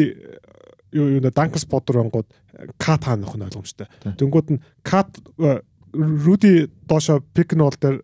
юу 0.95 1.20
юу 1.20 1.22
данк 1.36 1.59
спотер 1.59 1.99
ангууд 1.99 2.32
кат 2.80 3.03
хаанах 3.03 3.36
нь 3.36 3.43
ойлгомжтой. 3.43 3.91
Тэнгууд 4.15 4.47
нь 4.55 4.63
кат 4.88 5.11
Руди 5.91 6.70
доошо 6.88 7.20
пик 7.34 7.51
н 7.53 7.68
бол 7.68 7.76
дээр 7.76 8.03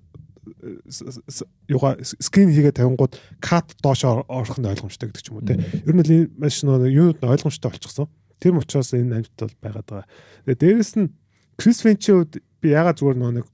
юугаа 1.69 1.97
скрин 2.03 2.51
хийгээ 2.51 2.75
тавингууд 2.77 3.15
кат 3.39 3.75
доошо 3.83 4.23
орох 4.27 4.57
нь 4.59 4.67
ойлгомжтой 4.67 5.09
гэдэг 5.09 5.23
ч 5.23 5.29
юм 5.31 5.39
уу 5.39 5.47
те. 5.47 5.57
Ер 5.59 5.95
нь 5.95 6.03
л 6.03 6.11
энэ 6.11 6.29
маш 6.37 6.63
нөө 6.63 6.87
юунууд 6.91 7.19
нь 7.23 7.31
ойлгомжтой 7.31 7.71
болчихсон. 7.71 8.07
Тэр 8.39 8.59
учраас 8.59 8.91
энэ 8.93 9.23
амьд 9.23 9.31
бол 9.39 9.55
байгаад 9.63 9.87
байгаа. 9.87 10.07
Тэгээ 10.45 10.59
дээрэс 10.59 10.93
нь 10.99 11.11
Крис 11.57 11.79
Фенчийн 11.85 12.17
хувьд 12.27 12.33
би 12.61 12.67
ягаад 12.73 12.97
зүгээр 12.99 13.17
нэг 13.43 13.47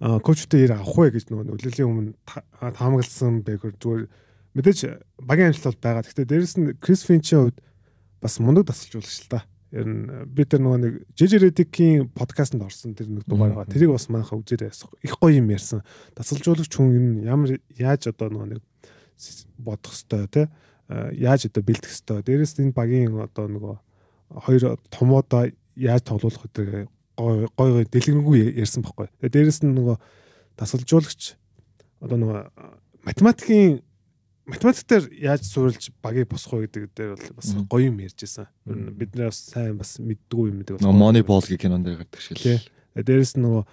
а 0.00 0.16
коучтой 0.20 0.64
ирээ 0.64 0.80
авах 0.80 0.96
вэ 0.96 1.12
гэж 1.12 1.28
нөгөө 1.28 1.44
нөлөөлийн 1.48 1.88
өмнө 1.88 2.12
та- 2.24 2.44
таамагласан 2.72 3.44
байхэр 3.44 3.76
зүгээр 3.76 4.04
мэдээж 4.56 4.78
багийн 5.20 5.52
амжилт 5.52 5.76
бол 5.76 5.84
байгаа. 5.84 6.02
Гэхдээ 6.08 6.24
дээрэс 6.28 6.54
нь 6.56 6.72
Крис 6.80 7.04
Финчийн 7.04 7.52
хувьд 7.52 7.58
бас 8.20 8.40
мундаг 8.40 8.64
дасалжуулагч 8.64 9.28
л 9.28 9.32
та. 9.32 9.44
Ер 9.70 9.86
нь 9.86 10.26
би 10.26 10.42
тэр 10.42 10.64
нөгөө 10.66 10.80
нэг 10.82 10.94
Redick-ийн 11.14 12.10
подкастэнд 12.10 12.66
орсон 12.66 12.98
тэр 12.98 13.06
нэг 13.06 13.22
дугаар 13.22 13.54
байгаа. 13.54 13.70
Тэрийг 13.70 13.94
бас 13.94 14.10
манайхаа 14.10 14.42
үзээрэй. 14.42 14.74
Их 15.06 15.14
гоё 15.14 15.38
юм 15.38 15.46
ярьсан. 15.54 15.86
Дасалжуулагч 16.18 16.74
хүн 16.74 17.22
ямар 17.22 17.54
яаж 17.78 18.10
одоо 18.10 18.34
нөгөө 18.34 18.48
нэг 18.50 18.62
бодох 19.62 19.94
хэвээр 19.94 20.26
те 20.26 20.50
а, 20.90 21.14
яаж 21.14 21.46
одоо 21.46 21.62
бэлдэх 21.62 21.86
хэвээр. 21.86 22.26
Дээрэс 22.26 22.58
нь 22.58 22.70
энэ 22.70 22.74
багийн 22.74 23.14
одоо 23.14 23.46
нөгөө 23.46 23.74
хоёр 24.42 24.78
томоодоо 24.90 25.54
яаж 25.78 26.02
тоглуулах 26.02 26.42
гэдэг 26.50 26.90
гой 27.14 27.46
гой 27.54 27.84
дэлгэрэнгүй 27.86 28.58
ярьсан 28.58 28.82
байхгүй. 28.82 29.06
Тэгээ 29.22 29.34
дээрэс 29.38 29.60
нь 29.62 29.76
нөгөө 29.76 29.96
дасалжуулагч 30.58 31.38
одоо 32.02 32.16
нөгөө 32.18 32.38
а, 32.58 32.74
математикийн 33.06 33.86
математик 34.46 34.86
дээр 34.88 35.04
яаж 35.12 35.42
суурилж 35.46 35.90
багийг 36.02 36.28
босох 36.30 36.54
вэ 36.56 36.66
гэдэг 36.66 36.90
дээр 36.94 37.10
бол 37.16 37.36
бас 37.36 37.48
гоё 37.68 37.88
юм 37.90 38.00
ярьж 38.00 38.18
байсан. 38.20 38.46
Ер 38.66 38.76
нь 38.76 38.94
бид 38.96 39.14
нэр 39.14 39.30
бас 39.30 39.40
сайн 39.50 39.76
бас 39.78 39.98
мэддэггүй 40.00 40.46
юм 40.50 40.58
гэдэг. 40.64 40.82
Money 40.82 41.22
Ball 41.22 41.44
гэх 41.44 41.60
кинонд 41.60 41.84
дээр 41.86 42.02
гардаг 42.02 42.20
шиг 42.20 42.40
л. 42.40 42.60
Дээрэс 42.96 43.36
нь 43.36 43.44
нөгөө 43.44 43.64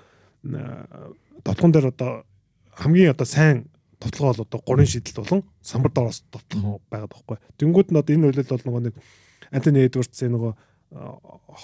дотлон 1.44 1.72
дээр 1.72 1.92
одоо 1.92 2.28
хамгийн 2.76 3.16
одоо 3.16 3.26
сайн 3.26 3.70
тоглоо 4.00 4.34
бол 4.34 4.46
одоо 4.46 4.60
гурван 4.66 4.86
шийдэлт 4.86 5.18
болон 5.18 5.44
самбар 5.62 5.92
доороос 5.92 6.24
тоглох 6.30 6.82
байгаад 6.92 7.12
байхгүй. 7.12 7.38
Тэнгүүд 7.58 7.90
нь 7.92 8.00
одоо 8.00 8.14
энэ 8.14 8.28
үйлдэл 8.30 8.54
бол 8.54 8.66
нөгөө 8.68 8.84
нэг 8.92 8.96
Антони 9.52 9.88
Эдвардсын 9.88 10.32
нөгөө 10.36 10.54
а, 10.54 11.18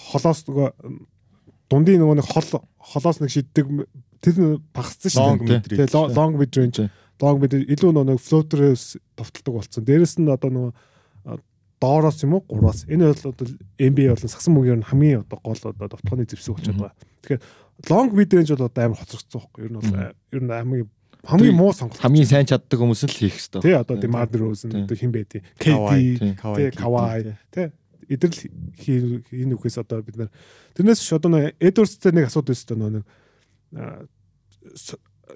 холоос 0.10 0.48
нөгөө 0.48 0.68
дундын 1.70 2.02
нөгөө 2.02 2.18
нэг 2.18 2.28
хол 2.28 2.50
холоос 2.80 3.22
нэг 3.22 3.30
шиддэг 3.30 3.66
тэр 4.24 4.36
нь 4.40 4.58
багассан 4.74 5.12
шүү 5.14 5.46
дээ. 5.46 5.86
Тэгээ 5.86 6.16
long 6.18 6.40
mid 6.40 6.54
range 6.58 6.90
Long 7.22 7.38
mid 7.42 7.54
илүү 7.54 7.92
нэг 7.94 8.20
floater-ээс 8.20 8.98
товтолдог 9.18 9.62
болсон. 9.62 9.86
Дээрэс 9.86 10.18
нь 10.18 10.32
одоо 10.32 10.50
нөгөө 10.50 11.40
доороос 11.84 12.24
юм 12.24 12.40
уу 12.40 12.46
гураас 12.48 12.88
энэ 12.88 13.12
бол 13.12 13.34
одоо 13.34 13.48
NBA 13.78 14.16
болон 14.16 14.32
сагсан 14.32 14.54
мөнгөөр 14.56 14.80
нь 14.82 14.88
хамгийн 14.88 15.22
одоо 15.28 15.40
гол 15.44 15.62
одоо 15.62 15.88
довтлооны 15.92 16.26
зэвсэг 16.26 16.56
болчиход 16.56 16.80
байгаа. 16.80 16.96
Тэгэхээр 17.22 17.42
long 17.92 18.10
mid 18.16 18.32
range 18.34 18.52
бол 18.56 18.68
одоо 18.68 18.84
амар 18.84 19.00
хоцрогдсон 19.04 19.40
байхгүй. 19.40 19.62
Ер 19.68 19.72
нь 19.72 19.78
бол 19.78 19.94
ер 20.34 20.42
нь 20.42 20.52
хамгийн 20.52 20.88
хамгийн 21.24 21.56
муу 21.56 21.72
сонголт. 21.76 22.02
Хамгийн 22.02 22.28
сайн 22.28 22.48
чаддаг 22.48 22.80
хүмүүс 22.80 23.04
л 23.08 23.14
хийх 23.14 23.36
хэрэгтэй. 23.36 23.62
Тий 23.62 23.76
одоо 23.76 23.96
Demar 24.00 24.28
Derozan 24.28 24.84
одоо 24.84 24.96
хин 24.98 25.12
бэ 25.12 25.24
тий. 25.28 25.42
KD 25.60 26.20
тий 26.20 26.72
Kawhi 26.76 27.36
тий 27.52 27.72
эдэрл 28.10 29.24
энэ 29.32 29.56
үхээс 29.56 29.80
одоо 29.80 30.04
бид 30.04 30.18
нар 30.20 30.32
тэрнээс 30.76 31.00
ч 31.00 31.14
одоо 31.16 31.52
Edwards-тэй 31.60 32.12
нэг 32.12 32.28
асуудал 32.28 32.56
өстэй 32.56 32.78
нэг 32.78 33.06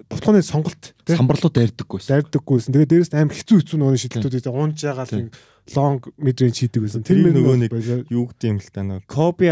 довтлооны 0.08 0.42
сонголт 0.44 0.92
тий 1.04 1.16
Самбарлуу 1.16 1.50
дайрдаггүй. 1.50 2.00
дайрдаггүйсэн. 2.04 2.72
Тэгээ 2.76 2.88
дээрээс 2.92 3.12
амар 3.16 3.34
хэцүү 3.34 3.56
хэцүү 3.64 3.76
нөгөө 3.80 4.00
шийдэлтүүдийг 4.04 4.46
унж 4.52 4.78
байгаа 4.84 5.04
л 5.04 5.08
Тий. 5.08 5.18
нэг 5.24 5.28
long 5.76 6.00
mid 6.20 6.36
range 6.40 6.58
хийдэг 6.64 6.80
байсан. 6.84 7.02
Тэр 7.04 7.18
нөгөө 7.28 7.56
нэг 7.56 7.72
юу 8.12 8.24
гэдэг 8.28 8.48
юм 8.52 8.58
л 8.60 8.68
та 8.72 8.80
нөгөө 8.84 9.08
Kobe 9.08 9.48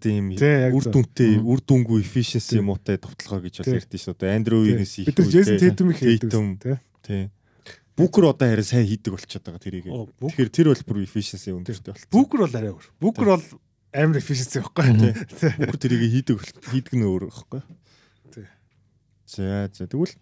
тийм 0.00 0.24
Тий, 0.36 0.56
яг 0.68 0.72
үр 0.74 0.84
дүнтэй 0.88 1.32
үр 1.44 1.60
дүнгүй 1.60 2.00
efficiency 2.00 2.60
муутай 2.64 2.96
товтлогоо 2.96 3.44
гэж 3.44 3.54
бол 3.60 3.68
Тий. 3.68 3.78
ярьдэн 3.84 4.00
шүү 4.00 4.14
дээ. 4.16 4.32
Andrew. 4.36 4.60
Wiggins 4.64 4.94
их 5.00 5.06
бид 5.12 5.16
нар 5.20 5.28
Jason 5.28 5.56
хийдэг 5.92 6.30
Tatum. 6.32 6.48
тий. 6.58 6.76
тий. 7.04 7.22
Бүкэр 7.94 8.24
одоо 8.32 8.48
харин 8.50 8.64
сайн 8.66 8.88
хийдэг 8.90 9.12
болчиход 9.14 9.44
байгаа 9.44 9.62
тэрийг. 9.62 9.86
Тэгэхээр 9.86 10.50
тэр 10.50 10.66
бол 10.72 10.82
бүр 10.88 10.98
efficiency 11.06 11.52
өндөртэй 11.54 11.94
болсон. 11.94 12.10
Booker 12.10 12.38
бол 12.42 12.56
арай 12.58 12.72
өөр. 12.74 12.86
Booker 12.98 13.28
бол 13.38 13.44
амар 13.94 14.18
efficiency 14.18 14.58
байхгүй. 14.58 15.14
Бүкэр 15.62 15.78
тэрийг 15.78 16.02
хийдэг 16.10 16.36
хийдэг 16.74 16.94
нь 16.98 17.06
өөр 17.06 17.30
байхгүй. 17.30 17.62
За 19.34 19.68
за 19.74 19.84
тэгвэл 19.90 20.14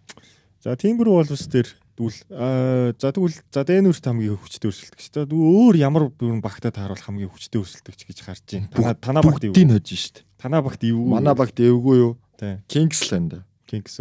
за 0.64 0.76
Timberwolves 0.80 1.44
дээр 1.52 1.68
тэгвэл 2.00 2.18
аа, 2.32 2.96
за 2.96 3.12
тэгвэл 3.12 3.36
за 3.36 3.60
Denver-т 3.68 4.08
хамгийн 4.08 4.40
хүчтэй 4.40 4.72
өрсөлдөгч. 4.72 5.06
Тэгвэл 5.12 5.36
өөр 5.36 5.74
ямар 5.76 6.08
бүрэн 6.08 6.40
багтаа 6.40 6.72
тааруул 6.72 7.00
хамгийн 7.00 7.28
хүчтэй 7.28 7.60
өрсөлдөгч 7.60 8.00
гэж 8.08 8.18
харж 8.24 8.44
байна. 8.48 8.72
Танаа 8.72 8.96
танаа 8.96 9.22
багт 9.22 9.44
юу? 9.44 9.52
бүгдийг 9.52 9.76
хожиж 9.76 10.00
штт. 10.00 10.16
Танаа 10.40 10.64
багт 10.64 10.80
юу? 10.82 11.04
Манай 11.12 11.36
багт 11.36 11.60
эвгүй 11.60 11.96
юу? 12.00 12.12
тий. 12.42 12.58
Kingsland. 12.68 13.42
Kings. 13.68 14.00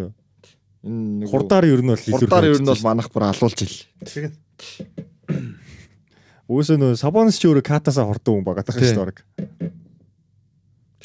Энэ 0.81 1.21
нэг 1.21 1.29
Хурдаар 1.29 1.65
ер 1.69 1.81
нь 1.85 1.93
бол 1.93 2.01
илүү 2.01 2.19
хурдаар 2.25 2.45
ер 2.49 2.57
нь 2.57 2.65
бол 2.65 2.81
манах 2.81 3.11
бүр 3.13 3.29
алуулж 3.29 3.59
ил. 3.61 3.77
Уусаа 6.49 6.77
нөө 6.81 6.97
Сабонс 6.97 7.37
ч 7.37 7.45
өөрөө 7.45 7.61
катасаа 7.61 8.09
хордон 8.09 8.41
хүн 8.41 8.45
байгаа 8.49 8.65
даа 8.65 8.81
шүү 8.81 9.13
дээ. 9.13 9.40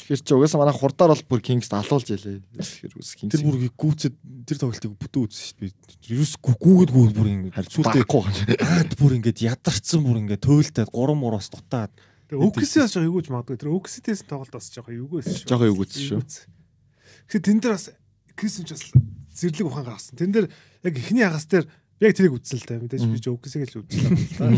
Тэгэхээр 0.07 0.23
чи 0.23 0.33
угаасаа 0.39 0.63
манах 0.63 0.79
хурдаар 0.79 1.11
бол 1.11 1.23
бүр 1.35 1.41
Kings 1.43 1.67
алуулж 1.67 2.07
илээ. 2.15 2.39
Тэгэхээр 2.55 2.95
үс 2.95 3.11
Kings. 3.19 3.27
Тэр 3.35 3.43
бүр 3.43 3.59
гүцэд 3.75 4.15
тэр 4.47 4.55
тоглолтыг 4.55 4.95
бүтэн 4.95 5.27
үзсэн 5.27 5.43
шүү 5.51 5.57
дээ. 5.67 6.15
Ерөөс 6.15 6.33
гүгээд 6.39 6.91
гүгээд 6.95 7.15
бүр 7.19 7.27
ингэ 7.27 7.51
байхгүй. 7.51 8.55
аад 8.55 8.91
бүр 8.95 9.19
ингэ 9.19 9.35
ядарсан 9.35 10.07
бүр 10.07 10.23
ингэ 10.23 10.39
төөлтөд 10.39 10.87
гурван 10.95 11.19
мураас 11.19 11.51
дутаад 11.51 11.91
Тэг 12.31 12.39
Оксиас 12.39 12.95
жоо 12.95 13.03
эвгүүж 13.03 13.27
магадгүй. 13.31 13.59
Тэр 13.59 13.75
Окситэйс 13.75 14.23
тоглолт 14.23 14.51
бас 14.51 14.71
жоо 14.71 14.87
эвгүйсэн 14.87 15.43
шүү. 15.43 15.47
Жохоо 15.47 15.67
эвгүйсэн 15.75 16.03
шүү. 16.07 16.23
Тэгэхээр 16.23 17.43
тэн 17.43 17.59
дээр 17.63 17.75
бас 17.75 17.87
Крисэмч 18.35 18.69
бас 18.75 18.83
зэрлэг 19.31 19.67
ухаан 19.67 19.87
гаргасан. 19.87 20.15
Тэн 20.19 20.31
дээр 20.35 20.47
яг 20.51 20.95
ихний 20.99 21.23
хагас 21.23 21.47
дээр 21.47 21.67
яг 22.03 22.11
тэрийг 22.15 22.35
үзсэн 22.35 22.59
л 22.59 22.67
та. 22.67 22.79
Мэдээж 22.83 23.03
би 23.07 23.19
ч 23.19 23.27
Оксиг 23.31 23.63
л 23.63 23.79
үзсэн 23.79 24.11
л 24.11 24.27
та. 24.35 24.51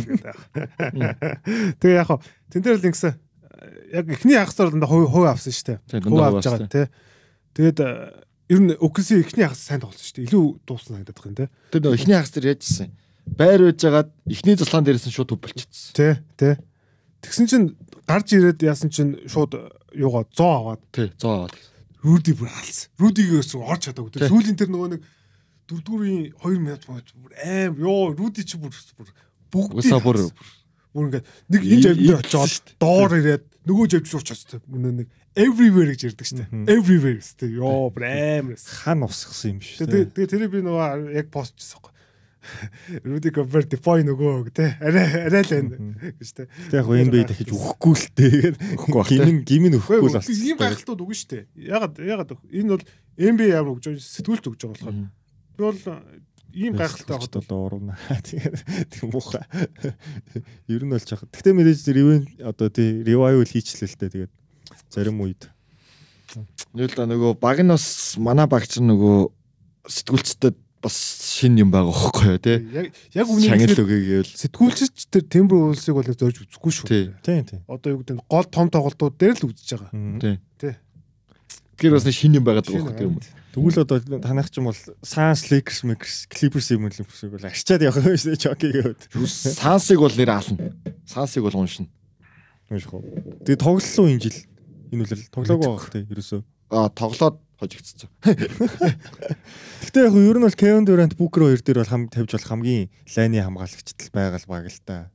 Тэгээд 1.78 1.98
яг 2.02 2.10
хаа 2.10 2.22
тэн 2.50 2.62
дээр 2.66 2.82
л 2.82 2.90
ингэсэн 2.90 3.29
яг 3.94 4.06
эхний 4.10 4.38
хагасаар 4.38 4.72
дандаа 4.72 4.90
хувь 4.90 5.10
хувь 5.12 5.30
авсан 5.30 5.54
шүү 5.54 5.80
дээ. 5.90 6.02
Хувь 6.06 6.24
авч 6.24 6.46
байгаа 6.46 6.70
тий. 6.70 6.88
Тэгээд 7.56 7.80
э, 7.80 7.90
ер 8.50 8.60
нь 8.60 8.74
OKC 8.78 9.20
эхний 9.20 9.46
хагас 9.46 9.64
сайн 9.66 9.82
тоглосон 9.84 10.06
шүү 10.06 10.16
дээ. 10.18 10.28
Илүү 10.30 10.46
дуусна 10.66 11.00
санагдаад 11.00 11.20
байна 11.20 11.38
тий. 11.38 11.50
Тэр 11.74 11.82
нөө 11.84 11.96
эхний 11.98 12.16
хагас 12.16 12.34
дээр 12.36 12.52
яжсэн. 12.56 12.90
Байр 13.30 13.62
байж 13.68 13.80
байгаад 13.84 14.10
эхний 14.30 14.56
заслаан 14.56 14.86
дээрээс 14.88 15.08
нь 15.08 15.16
шууд 15.16 15.30
төв 15.30 15.40
болчихсон. 15.44 15.94
Тий, 15.94 16.14
тий. 16.40 16.56
Тэгсэн 17.22 17.46
чинь 17.52 17.68
гарч 18.08 18.28
ирээд 18.34 18.64
яасан 18.64 18.90
чинь 18.90 19.20
шууд 19.28 19.54
э, 19.54 19.70
юугаа 19.94 20.26
100 20.32 20.40
аваад 20.40 20.82
Тий, 20.96 21.08
100 21.20 21.28
аваад. 21.28 21.56
Руди 22.00 22.32
бүр 22.32 22.48
алс. 22.48 22.88
Рудигээс 22.96 23.54
орч 23.60 23.92
чадаагүй. 23.92 24.12
Тэр 24.16 24.32
сүүлийн 24.32 24.56
тэр 24.56 24.72
нөгөө 24.72 24.90
нэг 24.96 25.02
дөрөвдүрийн 25.70 26.34
2 26.42 26.64
минут 26.64 26.84
мод 26.88 27.08
бүр 27.12 27.34
аим 27.44 27.76
ёо 27.84 28.16
Руди 28.16 28.48
чи 28.48 28.58
бүр 28.58 28.72
бүгд 29.52 29.84
бүр 30.02 30.18
бүр 30.94 31.06
ингээд 31.10 31.26
нэг 31.50 31.62
энэ 31.64 31.82
жавд 32.30 32.66
дээ. 32.66 32.80
доор 32.82 33.12
ирээд 33.20 33.44
нөгөө 33.70 33.86
жавд 33.94 34.08
шууч 34.10 34.28
очсон. 34.34 34.62
Мөн 34.68 35.06
нэг 35.06 35.08
everywhere 35.38 35.94
гэж 35.94 36.02
Мгм. 36.50 36.66
дээ. 36.66 36.76
Everywhere 36.76 37.22
дээ. 37.38 37.52
Ёо 37.62 37.90
бүр 37.94 38.04
аим. 38.10 38.46
хан 38.58 39.00
усгсан 39.06 39.50
юм 39.56 39.60
шүү 39.62 39.86
Тэгээ 39.86 40.06
дээ. 40.06 40.14
тэгээ 40.18 40.32
тэрийг 40.34 40.52
би 40.52 40.60
нөгөө 40.66 41.14
яг 41.16 41.28
пост 41.30 41.54
хийсэн 41.60 41.78
байхгүй. 41.80 41.94
Руди 43.04 43.30
Гобер 43.36 43.68
дефой 43.68 44.02
нөгөө 44.08 44.50
тэ 44.56 44.80
арай 44.80 45.28
арай 45.28 45.44
л 45.44 45.52
байна 45.52 45.76
гэж 46.18 46.30
тэ. 46.34 46.48
Гэтэ 46.48 46.78
яг 46.80 46.88
NBA 46.88 47.24
дахиж 47.28 47.50
өгөхгүй 47.52 47.94
л 48.00 48.08
бах, 48.96 49.12
Гимэн 49.12 49.44
гимэн 49.44 49.76
өгөхгүй 49.76 50.00
л 50.00 50.08
Ийм 50.08 50.56
болсон. 50.56 50.58
гайхалтууд 50.58 51.04
үгүй 51.04 51.16
шүү 51.20 51.30
дээ. 51.36 51.44
Ягаад 51.68 51.94
ягаад 52.00 52.32
энэ 52.40 52.70
бол 52.74 52.84
NBA 53.20 53.50
ямар 53.60 53.72
өгж 53.76 53.84
байгаа 53.92 54.00
сэтгүүлт 54.02 54.46
өгж 54.50 54.60
байгаа 54.66 54.76
болохоор 54.80 54.98
би 55.04 55.62
бол 55.68 55.80
ийм 56.54 56.74
гайхалтай 56.76 57.18
хот 57.18 57.34
хот 57.36 57.48
бол 57.48 57.70
уурна. 57.70 57.98
Тэгээд 58.26 58.58
тийм 58.94 59.12
муухай. 59.14 59.46
Ер 60.68 60.84
нь 60.86 60.92
бол 60.92 61.04
жах. 61.04 61.26
Гэтэ 61.30 61.54
мэдээж 61.54 61.88
ревен 61.94 62.26
одоо 62.42 62.70
тий 62.70 63.04
revival 63.06 63.46
хийчлээ 63.46 63.90
л 63.90 63.98
дээ. 64.00 64.14
Тэгээд 64.30 64.34
зарим 64.90 65.22
үед 65.22 65.50
Нэг 66.74 66.94
л 66.94 66.98
да 66.98 67.10
нөгөө 67.10 67.42
баг 67.42 67.62
нь 67.66 67.74
бас 67.74 68.14
манай 68.22 68.46
багч 68.46 68.78
нөгөө 68.78 69.34
сэтгүүлчдэд 69.90 70.56
бас 70.80 70.96
шин 71.26 71.58
юм 71.58 71.74
байгаа 71.74 71.90
хөөхгүй 71.90 72.28
юу 72.30 72.40
тий. 72.40 72.58
яг 72.70 72.86
яг 73.18 73.26
үнийг 73.26 73.50
хэлэхэд 73.50 73.82
үгээ 73.82 74.02
гэвэл 74.06 74.38
сэтгүүлчч 74.38 75.10
тэр 75.10 75.24
тембр 75.26 75.74
уулсыг 75.74 75.98
бол 75.98 76.06
зорж 76.06 76.38
үзэхгүй 76.46 76.72
шүү. 76.72 76.88
тий. 76.88 77.10
тийм. 77.26 77.66
Одоо 77.66 77.98
юу 77.98 78.00
гэдэг 78.06 78.16
нь 78.22 78.26
гол 78.30 78.46
том 78.46 78.70
тоглолтууд 78.70 79.18
дээр 79.18 79.42
л 79.42 79.50
үзэж 79.50 79.70
байгаа. 79.76 79.92
Тий. 80.22 80.36
Тий. 80.62 80.74
Тэр 81.82 81.92
бас 81.98 82.06
шин 82.06 82.38
юм 82.38 82.46
байгаа 82.46 82.64
хөөхгүй 82.64 83.06
юм. 83.10 83.18
Тэгвэл 83.50 83.82
одоо 83.82 83.98
танах 84.22 84.54
ч 84.54 84.62
юм 84.62 84.70
бол 84.70 84.78
Suns, 85.02 85.50
Lakers, 85.50 85.82
Makers, 85.82 86.30
Clippers 86.30 86.70
юм 86.70 86.86
л 86.86 86.94
юмсыг 86.94 87.34
бол 87.34 87.42
арчаад 87.42 87.82
явах 87.82 88.06
юм 88.06 88.14
дээ. 88.14 88.38
Чокигээд. 88.46 89.02
Сансыг 89.26 89.98
бол 89.98 90.14
нэр 90.14 90.30
аална. 90.30 90.78
Сансыг 91.10 91.42
бол 91.42 91.58
уншина. 91.58 91.90
Унших 92.70 92.94
уу. 92.94 93.02
Тэгээд 93.42 93.66
тоглолоо 93.66 94.06
энэ 94.06 94.22
жил. 94.22 94.38
Энэ 94.94 95.02
үл 95.02 95.26
тоглоагүй 95.34 95.66
байх 95.66 95.90
тий 95.90 96.06
ерөөсөө. 96.06 96.42
Аа 96.70 96.94
тоглоод 96.94 97.42
хожигдсон. 97.58 98.10
Гэтэ 98.22 99.98
яг 100.06 100.14
ер 100.14 100.38
нь 100.38 100.46
бол 100.46 100.54
Kevin 100.54 100.86
Durant, 100.86 101.18
Booker 101.18 101.50
хоёр 101.50 101.62
дээр 101.66 101.82
бол 101.82 101.90
хам 101.90 102.06
тавьж 102.06 102.38
болох 102.38 102.50
хамгийн 102.54 102.94
лайны 103.18 103.42
хамгаалагчдал 103.42 104.14
байгаа 104.14 104.38
л 104.38 104.46
баг 104.46 104.70
л 104.70 104.82
та. 104.86 105.10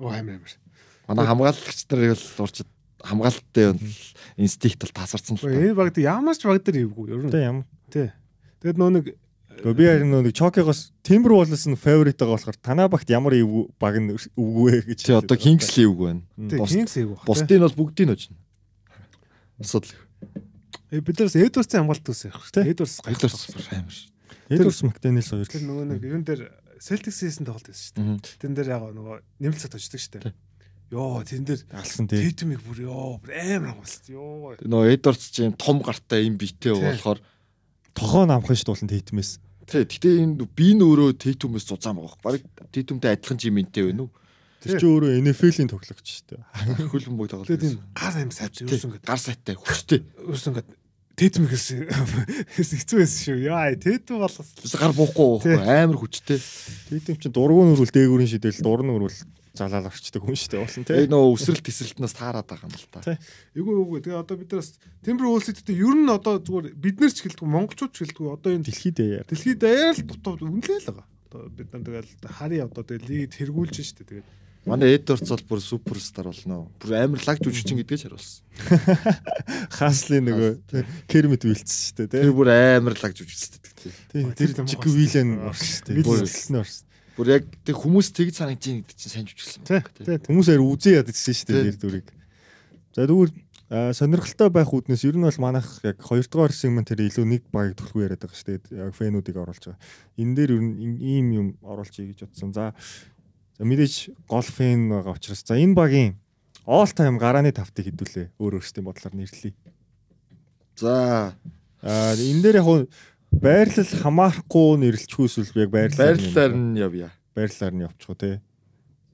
Оо 0.00 0.08
амар 0.08 0.40
амар. 0.40 0.52
Манай 1.04 1.26
хамгаалагч 1.28 1.84
нар 1.92 2.16
бол 2.16 2.44
урчид 2.48 2.68
хамгаалттай 3.04 3.72
бол 3.72 3.80
инстинкт 4.36 4.80
бол 4.80 4.92
тасарсан 4.94 5.36
л 5.36 5.42
та. 5.42 5.48
энэ 5.50 5.74
баг 5.74 5.92
дээр 5.94 6.06
ямар 6.20 6.36
ч 6.36 6.44
баг 6.46 6.60
дээр 6.64 6.84
ивгүй 6.88 7.06
ер 7.12 7.22
нь. 7.26 7.32
Тэ 7.32 7.40
ямар. 7.48 7.64
Тий. 7.90 8.08
Тэгээд 8.60 8.78
нөө 8.78 8.90
нэг 9.00 9.06
би 9.76 9.84
харин 9.84 10.10
нэг 10.14 10.32
Chokigоос 10.32 10.92
Timberwolves 11.04 11.64
нь 11.68 11.76
favorite 11.76 12.16
байгаа 12.20 12.36
болохоор 12.38 12.58
танаа 12.60 12.88
багт 12.88 13.08
ямар 13.12 13.34
баг 13.80 13.94
нь 14.00 14.12
өвгөө 14.36 14.88
гэж. 14.88 14.98
Чи 15.04 15.12
одоо 15.12 15.36
Kingsley 15.36 15.84
үг 15.88 15.98
байна. 16.00 16.22
тий 16.48 16.56
Бус- 16.60 16.72
Kings 16.72 16.94
ивгүй. 16.96 17.18
Бусдын 17.28 17.60
бол 17.60 17.76
бүгдийг 17.76 18.06
нь 18.08 18.14
очно. 18.16 18.36
Асуудал. 19.60 19.92
Э 20.90 21.00
бид 21.00 21.16
нараас 21.20 21.36
Эдвардсын 21.36 21.80
хамгаалт 21.84 22.08
үсэх 22.08 22.34
шүү 22.34 22.50
Тий. 22.50 22.62
дээ. 22.64 22.72
Эдвардс 22.74 22.96
Хоёлоор 23.04 23.30
гайхалтай. 23.30 23.78
амар. 23.78 23.96
Edwards 24.50 24.80
McDaniels 24.82 25.28
хоёр 25.30 25.46
Тэр 25.46 25.60
л. 25.62 25.68
нөгөө 25.70 25.84
нэг 25.86 26.00
юун 26.02 26.24
дээр 26.26 26.42
Celtics 26.80 27.20
хийсэн 27.22 27.44
тоглолт 27.46 27.68
байсан 27.68 27.84
шүү 27.86 27.94
дээ. 27.94 28.38
Тэн 28.40 28.52
дээр 28.56 28.68
яг 28.74 28.82
нөгөө 28.90 29.16
нэмэлт 29.38 29.60
цаг 29.60 29.76
очдөг 29.76 30.00
шүү 30.00 30.12
дээ. 30.18 30.32
Йоо 30.90 31.22
тэн 31.22 31.46
дээр 31.46 31.62
алсан 31.70 32.10
тий. 32.10 32.18
Тэйтмиг 32.30 32.60
бүр 32.66 32.82
ёо 32.90 33.22
амар 33.22 33.78
хамгаалт. 33.78 34.04
Йоо. 34.10 34.58
Нөгөө 34.58 34.90
Эдвардс 34.98 35.30
чинь 35.30 35.54
том 35.54 35.78
гартай 35.86 36.26
юм 36.26 36.34
битэй 36.34 36.74
болохоор 36.74 37.22
Тохоо 37.94 38.26
намхан 38.26 38.58
ш 38.58 38.66
дуулан 38.66 38.90
тейтмээс. 38.90 39.38
тий 39.70 39.86
гэтээ 39.86 40.26
энэ 40.26 40.50
би 40.50 40.74
нь 40.74 40.82
өөрөө 40.82 41.14
Тэйтүмээс 41.14 41.70
зузаан 41.70 42.02
байгаа. 42.02 42.18
Бараг 42.22 42.42
Тэйтүмтэй 42.74 43.14
адилхан 43.14 43.38
жимэнтэй 43.38 43.86
байна 43.86 44.10
уу? 44.10 44.12
Тэр 44.60 44.76
чи 44.76 44.86
өөрөө 44.90 45.14
NFL-ийн 45.24 45.70
тоглогч 45.70 46.06
шүү 46.10 46.26
дээ. 46.36 46.42
Хөлбөмбөг 46.90 47.22
бөг 47.22 47.30
тоглолт. 47.32 47.48
Тэгээд 47.48 47.66
энэ 47.70 47.80
гар 47.96 48.14
аим 48.18 48.32
сайд 48.34 48.52
юусэн 48.60 48.90
гэдэг. 48.92 49.06
гар 49.08 49.20
сайтай 49.22 49.54
хүчтэй. 49.56 50.00
Юусэн 50.20 50.52
гэдэг. 50.58 50.76
Тэйтмигээс 51.20 51.66
хэцүү 52.56 52.96
байсан 52.96 53.20
шүү. 53.20 53.38
Яа 53.44 53.76
тэйтм 53.76 54.24
бол 54.24 54.36
Бис 54.64 54.72
гар 54.72 54.96
буухгүй 54.96 55.52
амар 55.52 56.00
хүчтэй. 56.00 56.40
Тейтм 56.88 57.20
чинь 57.20 57.34
дургуун 57.36 57.76
өрвөл 57.76 57.92
дээгүүрийн 57.92 58.30
шидэл 58.32 58.64
дурн 58.64 58.88
өрвөл 58.96 59.20
залаал 59.52 59.90
орчдөг 59.90 60.22
хүн 60.24 60.38
шүү 60.38 60.50
дээ 60.54 60.62
уулын 60.64 60.86
тий. 60.86 61.06
Нөгөө 61.10 61.34
өсрэлт 61.36 61.64
тесрэлтнээс 61.66 62.14
таарад 62.16 62.46
байгаа 62.48 62.70
юм 62.70 62.72
л 62.72 62.88
та. 62.88 63.18
Эгүй 63.52 63.74
эгүй. 63.82 63.98
Тэгээ 64.00 64.22
одоо 64.22 64.36
бид 64.38 64.50
нараас 64.54 64.70
Timber 65.04 65.26
Wolves-тэй 65.28 65.76
ер 65.76 65.96
нь 65.98 66.08
одоо 66.08 66.38
зүгээр 66.38 66.66
бид 66.78 66.96
нар 67.02 67.12
ч 67.12 67.18
гэлтгүй 67.26 67.48
монголчууд 67.50 67.92
ч 67.92 67.98
гэлтгүй 68.06 68.26
одоо 68.30 68.50
энэ 68.54 68.64
Дэлхийд 68.70 68.98
яар. 69.02 69.26
дэлхийд 69.26 69.58
даяар 69.60 69.96
л 69.98 70.06
дутуу 70.06 70.38
үнэлээ 70.38 70.78
л 70.80 70.88
байгаа. 70.94 71.06
Одоо 71.28 71.40
бид 71.50 71.68
нар 71.74 71.82
тэгэл 71.82 72.10
хари 72.30 72.58
одоо 72.62 72.82
тэгээ 72.86 73.06
лиг 73.10 73.34
тэргүүлж 73.34 73.76
штэ 73.82 74.06
тэгээд 74.06 74.26
Манай 74.68 74.94
Эдвардс 74.98 75.30
бол 75.32 75.44
бүр 75.48 75.60
суперстар 75.64 76.28
болно. 76.28 76.68
Бүр 76.82 76.92
амар 77.00 77.22
лаг 77.24 77.40
жүжигчин 77.40 77.80
гэдгээ 77.80 77.96
ч 77.96 78.04
харуулсан. 78.04 78.44
Хаслын 79.78 80.28
нөгөө 80.28 80.50
Кермит 81.08 81.46
вилцсэн 81.48 81.80
шүү 81.80 82.08
дээ. 82.12 82.28
Тэр 82.28 82.34
бүр 82.36 82.52
амар 82.52 82.92
лаг 83.00 83.16
жүжигчтэй. 83.16 83.92
Тий, 84.12 84.24
Ой, 84.28 84.34
тэр 84.36 84.52
Вилен 84.60 85.40
аа. 85.40 85.54
орсон 85.54 85.64
шүү 85.64 85.84
дээ. 85.88 85.96
Вилен 86.04 86.60
орсон. 86.60 86.84
Бүр 87.16 87.26
яг 87.40 87.44
тэг 87.64 87.76
хүмүүс 87.80 88.12
тэг 88.12 88.36
санагдаж 88.36 88.68
байна 88.68 88.84
гэдэг 88.84 88.96
чинь 89.00 89.12
сайн 89.16 89.26
жүжиглсэн. 89.32 89.64
байна. 89.64 89.88
тий 89.96 90.28
Хүмүүс 90.28 90.48
аяр 90.52 90.64
үзээ 90.68 91.00
ядчихсан 91.00 91.34
шүү 91.40 91.48
дээ 91.48 91.64
тэр 91.72 91.78
дүрийг. 91.80 92.08
За 92.92 93.08
тэгвэл 93.08 93.32
сонирхолтой 93.70 94.50
байх 94.50 94.72
үүднээс 94.74 95.06
ер 95.06 95.14
нь 95.14 95.24
бол 95.24 95.40
манайх 95.40 95.68
яг 95.86 96.02
2 96.02 96.26
дугаар 96.26 96.50
сегмент 96.50 96.90
тэр 96.90 97.06
илүү 97.06 97.22
нэг 97.22 97.42
багийг 97.54 97.78
төлхөө 97.78 98.02
яриад 98.02 98.24
байгаа 98.26 98.34
шүү 98.34 98.48
дээ. 98.50 98.82
Яг 98.82 98.92
фэнүүдийг 98.98 99.36
оруулж 99.38 99.62
байгаа. 99.62 99.80
Энэ 100.18 100.34
дээр 100.34 100.50
ер 100.58 100.62
нь 100.64 100.98
ийм 100.98 101.26
юм 101.30 101.46
оруулчихъя 101.62 102.10
гэж 102.10 102.26
бодсон. 102.26 102.50
За 102.50 102.74
за 103.60 103.68
мэдээж 103.68 104.16
гол 104.24 104.40
фэн 104.40 104.88
байгаа 104.88 105.20
учраас 105.20 105.44
за 105.44 105.60
энэ 105.60 105.76
багийн 105.76 106.16
all 106.64 106.88
time 106.88 107.20
гарааны 107.20 107.52
тавтыг 107.52 107.92
хэдүүлээ. 107.92 108.32
Өөр 108.40 108.56
өөрсдийн 108.56 108.88
бодлоор 108.88 109.12
нэрлэе. 109.12 109.52
За 110.80 111.36
Аа 111.84 112.16
энэ 112.16 112.40
дээр 112.40 112.64
яг 112.64 112.88
байрлал 113.28 113.92
хамаарахгүй 114.00 114.80
нэрлэлчихгүй 114.80 115.28
эсвэл 115.28 115.68
яг 115.68 115.70
байрлалаар 115.76 116.16
нь 116.16 116.24
байрлалаар 116.24 116.52
нь 116.56 116.80
явъя. 116.80 117.08
байрлалаар 117.36 117.74
нь 117.76 117.84
явчих 117.84 118.08
уу 118.08 118.16
те. 118.16 118.40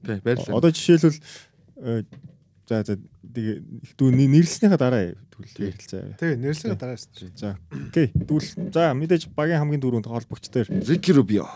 Тий 0.07 0.19
байрлал. 0.23 0.63
Одоо 0.63 0.71
жишээлбэл 0.71 1.19
э, 1.83 2.03
за 2.71 2.75
за 2.87 2.95
тэгээ 2.95 3.55
дүү 3.99 4.09
нэрлснийхаа 4.15 4.79
дараа 4.79 5.11
тэгвэл 5.27 5.75
ярилцаа. 5.75 6.15
тий 6.15 6.39
нэрсээ 6.39 6.79
дараас 6.79 7.11
За 7.35 7.59
окей. 7.67 8.15
Тэгвэл 8.15 8.71
за 8.71 8.95
мэдээж 8.95 9.27
багийн 9.35 9.59
хамгийн 9.59 9.83
дөрөнд 9.83 10.07
холбогч 10.07 10.47
дээр 10.47 10.71
Рики 10.87 11.11
Рубио. 11.11 11.51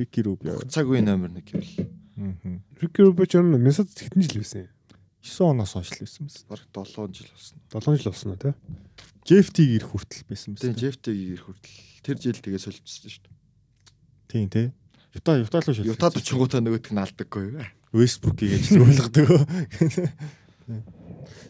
Вики 0.00 0.24
Рубио. 0.24 0.56
Цаг 0.72 0.88
үе 0.88 1.04
номер 1.04 1.28
1 1.36 1.44
гэвэл 1.44 1.99
Мгм. 2.20 2.60
Ricky 2.76 3.00
Rubio 3.00 3.24
ч 3.24 3.40
юм 3.40 3.56
Минсод 3.56 3.88
хэдэн 3.96 4.20
жил 4.20 4.44
байсан 4.44 4.68
юм? 4.68 4.70
9 5.24 5.56
оноос 5.56 5.72
хойш 5.72 5.88
л 5.96 6.04
байсан 6.04 6.28
биз. 6.28 6.44
бараг 6.44 6.68
7 6.68 7.16
жил 7.16 7.32
болсон. 7.32 7.56
7 7.72 7.96
жил 7.96 8.12
болсон 8.12 8.30
уу 8.32 8.36
тий? 8.36 8.52
Жефтиг 9.24 9.68
ирэх 9.72 9.88
хүртэл 9.88 10.28
байсан 10.28 10.52
биз. 10.52 10.60
Тийм 10.60 10.76
Жефтиг 10.76 11.16
ирэх 11.16 11.44
хүртэл 11.48 11.76
тэр 12.04 12.16
жил 12.20 12.36
тэгээ 12.44 12.60
солилцсон 12.60 13.08
шүү 13.08 13.24
дээ. 13.24 13.36
Тийм 14.28 14.46
тий. 14.52 14.68
Юта 15.16 15.40
Юта 15.40 15.64
руу 15.64 15.72
шилжсэн. 15.72 15.96
Ютад 15.96 16.20
очингуудаа 16.20 16.60
нөгөөдг 16.60 16.92
нь 16.92 17.00
алдаггүй. 17.00 17.46
Вестбрукийг 17.96 18.52
ажил 18.52 18.84
болгодог. 18.84 19.28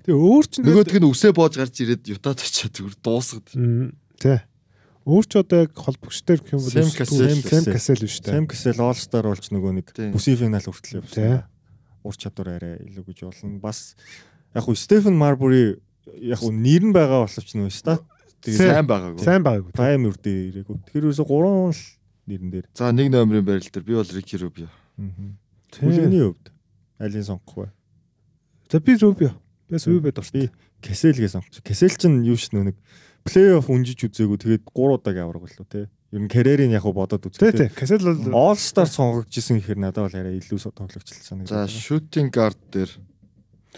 Тэгээ 0.06 0.16
өөр 0.16 0.46
ч 0.48 0.54
Нөгөөдг 0.64 0.96
нь 0.96 1.10
үсээ 1.10 1.34
боож 1.34 1.58
гарч 1.58 1.82
ирээд 1.82 2.08
Ютад 2.08 2.40
очиад 2.40 2.72
зүгээр 2.72 2.96
дуусгад. 3.04 3.46
Тий. 4.16 4.38
Өөр 5.10 5.26
ч 5.26 5.42
одоо 5.42 5.66
яг 5.66 5.74
холбогч 5.74 6.22
дээр 6.22 6.38
гэх 6.38 6.54
юм 6.54 6.62
бол. 6.62 6.70
Sam 6.70 7.66
Cassell 7.66 7.98
биш 7.98 8.22
тий. 8.22 8.30
Sam 8.30 8.46
Cassell 8.46 8.78
All 8.78 8.94
Star 8.94 9.26
болж 9.26 9.50
нөгөө 9.50 9.72
нэг 9.74 9.90
бүсийн 10.14 10.38
финал 10.38 10.62
хүртэл 10.62 11.02
явсан. 11.02 11.42
Ур 12.06 12.14
чадвар 12.14 12.54
арай 12.54 12.78
илүү 12.86 13.04
гэж 13.10 13.18
болно. 13.26 13.58
Бас 13.58 13.98
яг 14.54 14.62
хуу 14.62 14.78
Стефен 14.78 15.18
Марбури 15.18 15.82
яг 16.14 16.38
хуу 16.38 16.54
нэр 16.54 16.86
нь 16.86 16.94
байгаа 16.94 17.26
боловч 17.26 17.50
нөө 17.58 17.74
ста. 17.74 17.98
Тий. 18.38 18.54
Сайн 18.54 18.86
байгаагүй. 18.86 19.20
Сайн 19.20 19.42
байгаагүй. 19.42 19.74
тий. 19.74 19.78
Прайм 19.82 20.06
үрдээ 20.08 20.38
ирээгүй. 20.54 20.76
Тэгэхээр 20.86 21.04
ерөөсө 21.10 21.26
3 21.26 21.74
л 21.74 21.82
нэрэн 22.30 22.50
дээр. 22.54 22.66
За 22.72 22.94
нэг 22.94 23.10
номерын 23.10 23.44
байрал 23.44 23.66
дээр 23.66 23.84
би 23.84 23.94
бол 23.98 24.14
Рики 24.14 24.38
Рубио. 24.38 24.70
Тий. 25.74 25.82
Хүлээний 25.84 26.22
хувьд 26.24 26.46
алийг 27.02 27.26
сонгох 27.26 27.56
вэ? 27.58 27.68
За 28.70 28.80
би 28.80 28.94
Rubio. 28.96 29.34
Бас 29.68 29.84
Rubio 29.84 30.14
дуртай. 30.14 30.48
Кэсэлгээ 30.80 31.28
сонгоч. 31.28 31.60
Кэсэл 31.60 32.00
чинь 32.00 32.24
юу 32.24 32.38
ш 32.40 32.48
нэг 32.56 32.78
плей-офф 33.30 33.70
унжиж 33.70 33.98
үзээгүй 34.10 34.38
тэгээд 34.42 34.62
3 34.74 34.98
удаагийн 34.98 35.24
авраг 35.30 35.42
боллоо 35.46 35.66
те. 35.70 35.86
Ер 36.10 36.20
нь 36.20 36.26
карьерийн 36.26 36.74
яг 36.74 36.82
бодоод 36.82 37.22
Тий, 37.30 37.54
тий. 37.54 37.70
үзэхдээ 37.70 37.78
Cassell 37.78 38.02
бол 38.02 38.34
All 38.50 38.58
Star 38.58 38.90
сонгогдчихсэн 38.90 39.62
гэхээр 39.62 39.78
надад 39.78 40.10
бол 40.10 40.18
арай 40.18 40.42
илүү 40.42 40.58
тоглогчлсан 40.74 41.46
За 41.46 41.70
shooting 41.70 42.34
guard 42.34 42.58
дээр 42.74 42.90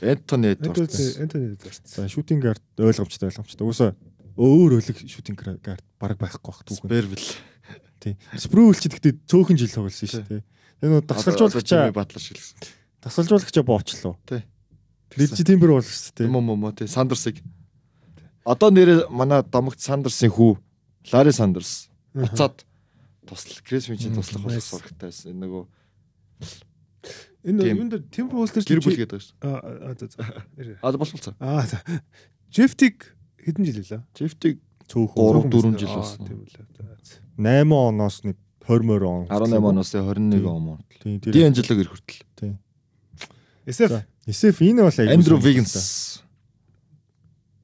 Энтони 0.01 0.57
Энтони 0.57 0.73
Эдвардс. 0.73 1.17
Энтони 1.21 1.53
Эдвардс. 1.53 1.95
За 1.95 2.09
шутинг 2.09 2.41
гард 2.43 2.63
ойлгомжтой 2.81 3.29
ойлгомжтой. 3.29 3.67
Угсаа 3.69 3.93
өөр 4.41 4.81
өлөг 4.81 4.97
шутинг 5.05 5.45
гард 5.45 5.85
баг 6.01 6.17
байхгүй 6.17 6.41
бах 6.49 6.65
түүхэн. 6.65 6.89
Бервил. 6.89 7.29
Тий. 8.01 8.17
Спрүүл 8.33 8.73
ч 8.81 8.89
гэхдээ 8.89 9.29
цөөхөн 9.29 9.61
жил 9.61 9.69
тоглосон 9.77 10.09
шүү 10.09 10.25
дээ. 10.33 10.43
Энэ 10.81 10.93
нөө 10.97 11.05
дасгалжуулагчаа 11.13 11.93
батлар 11.93 12.23
шиг 12.25 12.41
л. 12.41 12.49
дасгалжуулагчаа 13.05 13.63
боочлоо. 13.69 14.17
Тий. 14.25 14.43
Тэр 15.13 15.29
чи 15.29 15.45
тиймэр 15.45 15.77
бол 15.77 15.85
шүү 15.85 16.17
дээ. 16.25 16.33
Уу 16.33 16.41
муу 16.41 16.73
тий 16.73 16.89
Сандерсыг. 16.89 17.37
Одоо 18.45 18.71
нэр 18.71 19.07
манай 19.11 19.43
домогт 19.43 19.81
Сандерсын 19.81 20.31
хүү 20.31 20.57
Лари 21.13 21.31
Сандерс. 21.33 21.89
Уцаад 22.15 22.65
туслах 23.27 23.63
Крис 23.63 23.89
Винчи 23.89 24.11
туслах 24.11 24.43
болох 24.43 24.63
сурагтай 24.63 25.11
байсан. 25.11 25.31
Энэ 25.33 25.47
нөгөө 25.47 25.65
Энэ 27.43 27.59
Тийм. 27.63 27.77
юунд 27.83 27.91
дээр 27.91 28.05
Timberwolves 28.07 28.55
дээр 28.55 28.79
гэр 28.79 28.83
бүл 28.87 28.99
гэдэг 29.03 29.19
шүү. 29.19 29.35
Аа 29.43 29.95
за 29.99 30.07
за. 30.07 30.23
Аа 30.79 30.95
болчихсон. 30.95 31.35
Аа 31.43 31.67
за. 31.67 31.83
Жефтиг 32.55 33.17
хэдэн 33.43 33.67
жил 33.67 33.83
хэлээ? 33.83 34.03
Чифтиг 34.15 34.63
Цөөхөн 34.87 35.51
3 35.51 35.75
4 35.75 35.79
жил 35.83 35.91
болсон. 35.99 36.23
Тийм 36.27 36.39
үлээ. 36.47 36.67
За. 36.79 37.19
8 37.35 37.67
оноос 37.75 38.23
нэг 38.23 38.37
20 38.63 38.87
морь 38.87 39.07
он. 39.07 39.27
18 39.27 39.59
оноос 39.59 39.91
21 39.91 40.31
Тийм. 40.31 40.47
он 40.47 40.63
муу. 40.63 40.79
Тий. 41.03 41.19
Тэр 41.19 41.33
Дианжелог 41.35 41.79
ир 41.83 41.89
хүртэл. 41.91 42.23
SF 43.67 43.89
За. 43.91 44.07
SF 44.27 44.63
энэ 44.63 44.83
бол 44.87 44.95
Эндрю 44.95 45.39
сонирхолтой. 45.43 46.23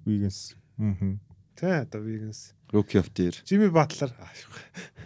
Вигенс. 0.06 0.57
Мм. 0.78 1.18
Тэ 1.58 1.82
одоо 1.84 2.00
Wiggins. 2.02 2.54
Rookie 2.72 2.98
of 2.98 3.10
the 3.14 3.22
Year. 3.28 3.36
Jimmy 3.44 3.68
Butler. 3.68 4.10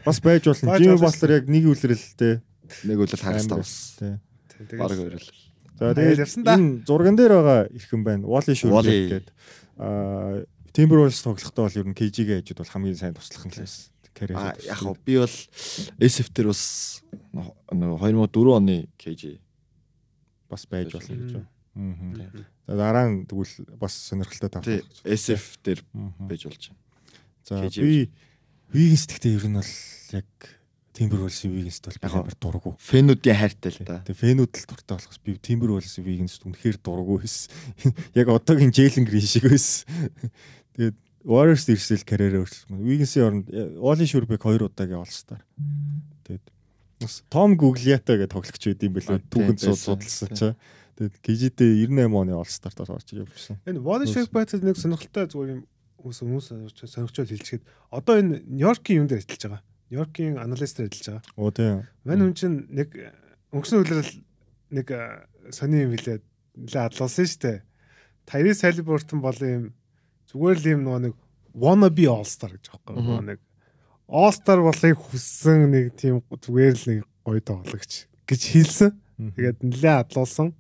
Бас 0.05 0.21
байж 0.21 0.45
болно. 0.45 0.77
Jimmy. 0.77 0.99
Butler 1.01 1.31
яг 1.41 1.49
нэг 1.49 1.65
үлрэлтэй. 1.73 2.43
Нэг 2.85 2.99
үл 3.01 3.17
хагас 3.17 3.49
тавс. 3.49 3.73
Тий. 3.99 4.19
Тэ, 4.53 4.77
Бараг 4.77 5.01
тэгээд 5.01 5.17
өрөл. 5.17 5.31
За 5.81 5.95
тэгээд 5.97 6.23
явсан 6.23 6.45
да. 6.45 6.55
энэ 6.61 6.85
зурган 6.85 7.17
дээр 7.17 7.33
байгаа 7.41 7.61
ирхэн 7.73 8.05
байна. 8.05 8.29
Wally. 8.29 8.55
Shurley 8.55 9.01
гэдэг. 9.11 9.35
Аа 9.81 10.45
Timberwolves 10.73 11.21
тоглохдоо 11.21 11.69
бол 11.69 11.79
ер 11.81 11.89
нь 11.89 11.97
KG-гээ 11.97 12.41
хажууд 12.41 12.61
бол 12.65 12.73
хамгийн 12.73 12.97
сайн 12.97 13.17
туслах 13.17 13.45
нь 13.45 13.53
л 13.53 13.61
байсан. 13.61 13.93
Карьер. 14.17 14.37
А 14.37 14.57
яг 14.61 14.79
хоо 14.81 14.97
би 14.97 15.21
бол 15.21 15.37
SF 16.01 16.29
дээр 16.33 16.49
бас 16.53 17.01
нөгөө 17.33 18.29
2004 18.33 18.57
оны 18.57 18.77
KG 18.97 19.41
бас 20.49 20.65
байж 20.69 20.93
болно 20.93 21.13
гэж 21.13 21.33
байна. 21.37 21.49
Аа. 21.77 22.52
Дараа 22.67 23.11
нь 23.11 23.27
тэгвэл 23.27 23.67
бас 23.77 23.95
сонирхолтой 23.97 24.51
тий 24.63 24.81
тавтах. 24.83 25.05
SF 25.05 25.45
дээр 25.67 25.81
байж 26.23 26.47
болж 26.47 26.63
байна. 26.71 26.79
За 27.43 27.67
би 27.67 28.11
Wiggins 28.73 29.05
гэхдээ 29.11 29.37
ер 29.37 29.47
нь 29.51 29.59
бол 29.59 29.75
яг 30.15 30.29
Timberwolves-ийн 30.93 31.53
Wiggins 31.57 31.81
бол 31.83 31.97
амар 32.05 32.37
дургу. 32.37 32.77
Фэнүүдийн 32.79 33.37
хайртай 33.37 33.73
л 33.73 33.81
та. 33.83 34.05
Тэгээ 34.05 34.23
фэнүүд 34.23 34.53
л 34.53 34.67
дуртай 34.69 34.95
болохос 35.01 35.19
би 35.25 35.37
Timberwolves 35.41 35.97
Wiggins 35.99 36.39
үнэхээр 36.45 36.77
дургу 36.85 37.19
байсан. 37.19 37.49
Яг 38.19 38.29
одоогийн 38.29 38.71
Jalen 38.71 39.09
Green 39.09 39.25
шиг 39.25 39.49
байсан. 39.49 39.89
Тэгээд 40.77 40.97
Warriors 41.25 41.65
ирсэл 41.71 42.05
карьераа 42.05 42.45
өөрчлсөн. 42.45 42.77
Wiggins-ийн 42.77 43.25
оронд 43.25 43.47
э, 43.49 43.73
Wally 43.79 44.07
Shurbeck 44.07 44.43
хоёр 44.45 44.69
удаагийн 44.69 45.01
All-Star. 45.01 45.41
Тэгээд 46.29 46.47
бас 47.01 47.23
Tom 47.33 47.57
Guglielto 47.57 48.13
гэдэг 48.19 48.33
тоглогч 48.33 48.63
байд 48.69 48.83
юм 48.85 48.93
бэлээ. 48.99 49.23
Түүхэнд 49.33 49.61
судалсан 49.63 50.31
чаа. 50.37 50.53
Тэгээд 51.03 51.19
KG-тэй 51.19 51.71
98 51.91 52.15
оны 52.15 52.33
All-Star-таар 52.39 52.95
орж 52.95 53.11
явсан. 53.11 53.59
Энэ 53.67 53.83
Wally 53.83 54.07
Shake-Battle 54.07 54.63
нэг 54.63 54.79
сонирхолтой 54.79 55.27
зүгээр 55.27 55.51
юм 55.59 55.63
хүмүүс 55.99 56.19
хүмүүс 56.23 56.47
сонирхчод 56.87 57.27
хэлчихээд 57.27 57.63
одоо 57.91 58.15
энэ 58.23 58.47
Нью-Йоркийн 58.47 59.03
юм 59.03 59.07
дээр 59.11 59.23
ажиллаж 59.27 59.43
байгаа. 59.43 59.63
Нью-Йоркийн 59.91 60.35
аналистээр 60.39 60.87
ажиллаж 60.87 61.07
байгаа. 61.11 61.23
Оо 61.35 61.51
тийм. 61.51 61.77
Мань 62.07 62.23
хүн 62.23 62.35
чинь 62.39 62.59
нэг 62.71 62.89
өнгөрсөн 63.51 63.83
үлрэл 63.83 64.13
нэг 64.71 64.87
сони 65.51 65.83
юм 65.83 65.93
хэлээд 65.99 66.23
нэлээ 66.63 66.83
адлуулсан 66.87 67.27
шүү 67.27 67.41
дээ. 67.43 67.59
Tyrese 68.31 68.63
Halliburton 68.71 69.19
бол 69.19 69.41
юм 69.43 69.75
зүгээр 70.31 70.59
л 70.63 70.67
юм 70.71 70.83
нэг 70.87 71.15
wannabe 71.53 72.07
all-star 72.07 72.55
гэж 72.55 72.71
аахгүй 72.71 72.95
Мгм. 72.95 73.03
нөгөө 73.03 73.25
нэг 73.35 73.41
all-star 74.07 74.59
болохыг 74.63 74.99
хүссэн 75.03 75.67
нэг 75.67 75.93
тийм 75.99 76.23
зүгээр 76.31 76.75
л 76.79 76.85
нэг 76.89 77.01
гоё 77.27 77.41
тоглогч 77.43 78.07
гэж 78.31 78.43
хэлсэн. 78.55 78.91
Тэгээд 79.23 79.59
нэлээ 79.63 79.97
адлуулсан. 80.03 80.51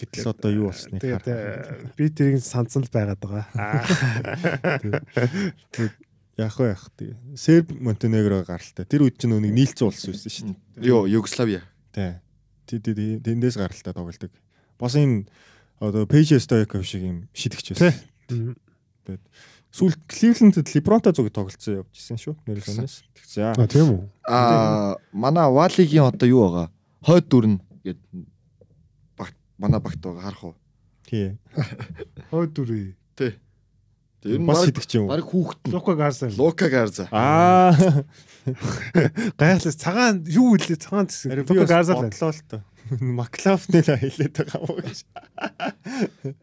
Гэтэл 0.00 0.32
одоо 0.32 0.50
юу 0.50 0.66
болсныг 0.72 1.00
Тэгээд 1.04 1.24
харах. 1.28 1.84
э, 1.84 1.92
би 1.96 2.04
тэрийг 2.08 2.40
сансан 2.40 2.82
л 2.82 2.90
байгаад 2.90 3.20
байгаа. 3.20 3.44
Аа. 3.52 3.84
Яг 6.40 6.56
уу 6.56 6.66
яг 6.72 6.80
тий. 6.96 7.12
Серб 7.36 7.68
Монтенегро 7.76 8.40
гаралтай. 8.48 8.88
Тэр 8.88 9.04
үед 9.04 9.20
чинь 9.20 9.36
нэг 9.36 9.52
нийлцэн 9.52 9.92
улс 9.92 10.08
байсан 10.08 10.32
шүү 10.32 10.46
дээ. 10.80 10.88
Йоо, 10.88 11.04
Югославия. 11.04 11.60
Тий. 11.92 12.16
Тий 12.64 12.80
тий 12.80 13.20
тэндээс 13.20 13.60
гаралтай 13.60 13.92
тоглолдог. 13.92 14.32
Бас 14.80 14.96
энэ 14.96 15.28
одоо 15.80 16.06
Пейж 16.08 16.32
Стояков 16.40 16.86
шиг 16.88 17.04
юм 17.04 17.28
шидэгч 17.36 17.76
байсан. 17.76 17.92
Мгм. 18.32 18.56
Сүүл 19.70 19.94
Кливленд 20.08 20.56
Либронта 20.74 21.12
зүг 21.12 21.28
тоглолцсон 21.30 21.84
явжсэн 21.84 22.16
шүү. 22.18 22.34
Нэр 22.48 22.58
сонээс. 22.64 23.04
За. 23.28 23.52
А 23.54 23.66
тийм 23.68 24.00
үү? 24.00 24.02
Аа, 24.26 24.96
манай 25.12 25.46
Валигийн 25.46 26.08
одоо 26.08 26.26
юу 26.26 26.42
байгаа? 26.48 26.66
Хойд 27.04 27.28
дүрн 27.30 27.60
гэд 27.84 28.00
манай 29.60 29.80
багт 29.84 30.00
байгаа 30.00 30.24
харах 30.24 30.44
уу? 30.44 30.56
Тий. 31.04 31.36
Хой 32.32 32.48
дүрээ. 32.48 32.96
Тий. 33.16 33.36
Тэр 34.20 34.36
нь 34.40 34.46
Бас 34.48 34.64
шидэгч 34.64 34.92
юм. 35.00 35.08
баг 35.08 35.24
хүүхэд 35.24 35.60
нь 35.68 35.72
Лука 35.72 35.94
Гарсан. 35.96 36.32
Лука 36.36 36.68
Гарза. 36.68 37.08
Аа. 37.12 37.72
Гайхлаа 39.40 39.72
цагаан 39.72 40.24
юу 40.28 40.56
үлээ 40.56 40.76
цагаан 40.76 41.08
гэсэн. 41.08 41.40
Лука 41.44 41.64
Гарсан 41.64 41.96
л. 41.96 42.04
бодлоо 42.08 42.32
л 42.32 42.42
тоо. 42.44 42.60
Маклафны 43.00 43.80
л 43.80 43.96
хэлээд 43.96 44.34
байгаа 44.44 44.60
юм 44.60 44.80
гэж. 44.84 45.00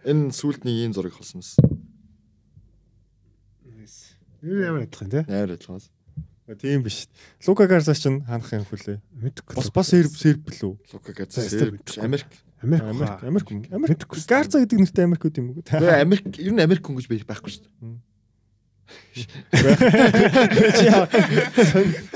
Энэ 0.09 0.33
сүлд 0.33 0.65
нэг 0.65 0.73
ийм 0.73 0.93
зураг 0.97 1.13
холсон 1.13 1.45
мэс. 1.45 1.53
Юу 4.41 4.57
ямар 4.61 4.89
юм 4.89 5.09
те? 5.09 5.25
Найр 5.29 5.53
ажиллагаас. 5.53 5.89
Тийм 6.61 6.81
биш. 6.81 7.05
Лука 7.45 7.67
Гарса 7.69 7.93
ч 7.93 8.09
ханах 8.09 8.49
юм 8.53 8.65
хүлээ. 8.65 9.01
Мэдхгүй. 9.21 9.53
Бас 9.53 9.69
бас 9.69 9.93
серб 9.93 10.17
серб 10.17 10.41
билүү? 10.49 10.73
Лука 10.97 11.13
Гарза. 11.13 11.45
За, 11.45 11.49
Серб. 11.49 11.77
Америк. 12.01 12.25
Америк. 12.61 13.23
Америк 13.23 13.47
Америк. 13.71 13.99
Гарса 14.27 14.59
гэдэг 14.63 14.79
нэртэй 14.81 15.05
Америк 15.05 15.25
үт 15.25 15.37
юм 15.37 15.53
уу? 15.53 15.61
Тэгээ 15.61 16.01
Америк 16.01 16.25
ер 16.41 16.53
нь 16.53 16.61
Америк 16.61 16.81
хүн 16.85 16.97
гэж 16.97 17.05
байх- 17.07 17.27
байхгүй 17.29 17.51
шүү 17.53 17.63
дээ. 17.69 18.01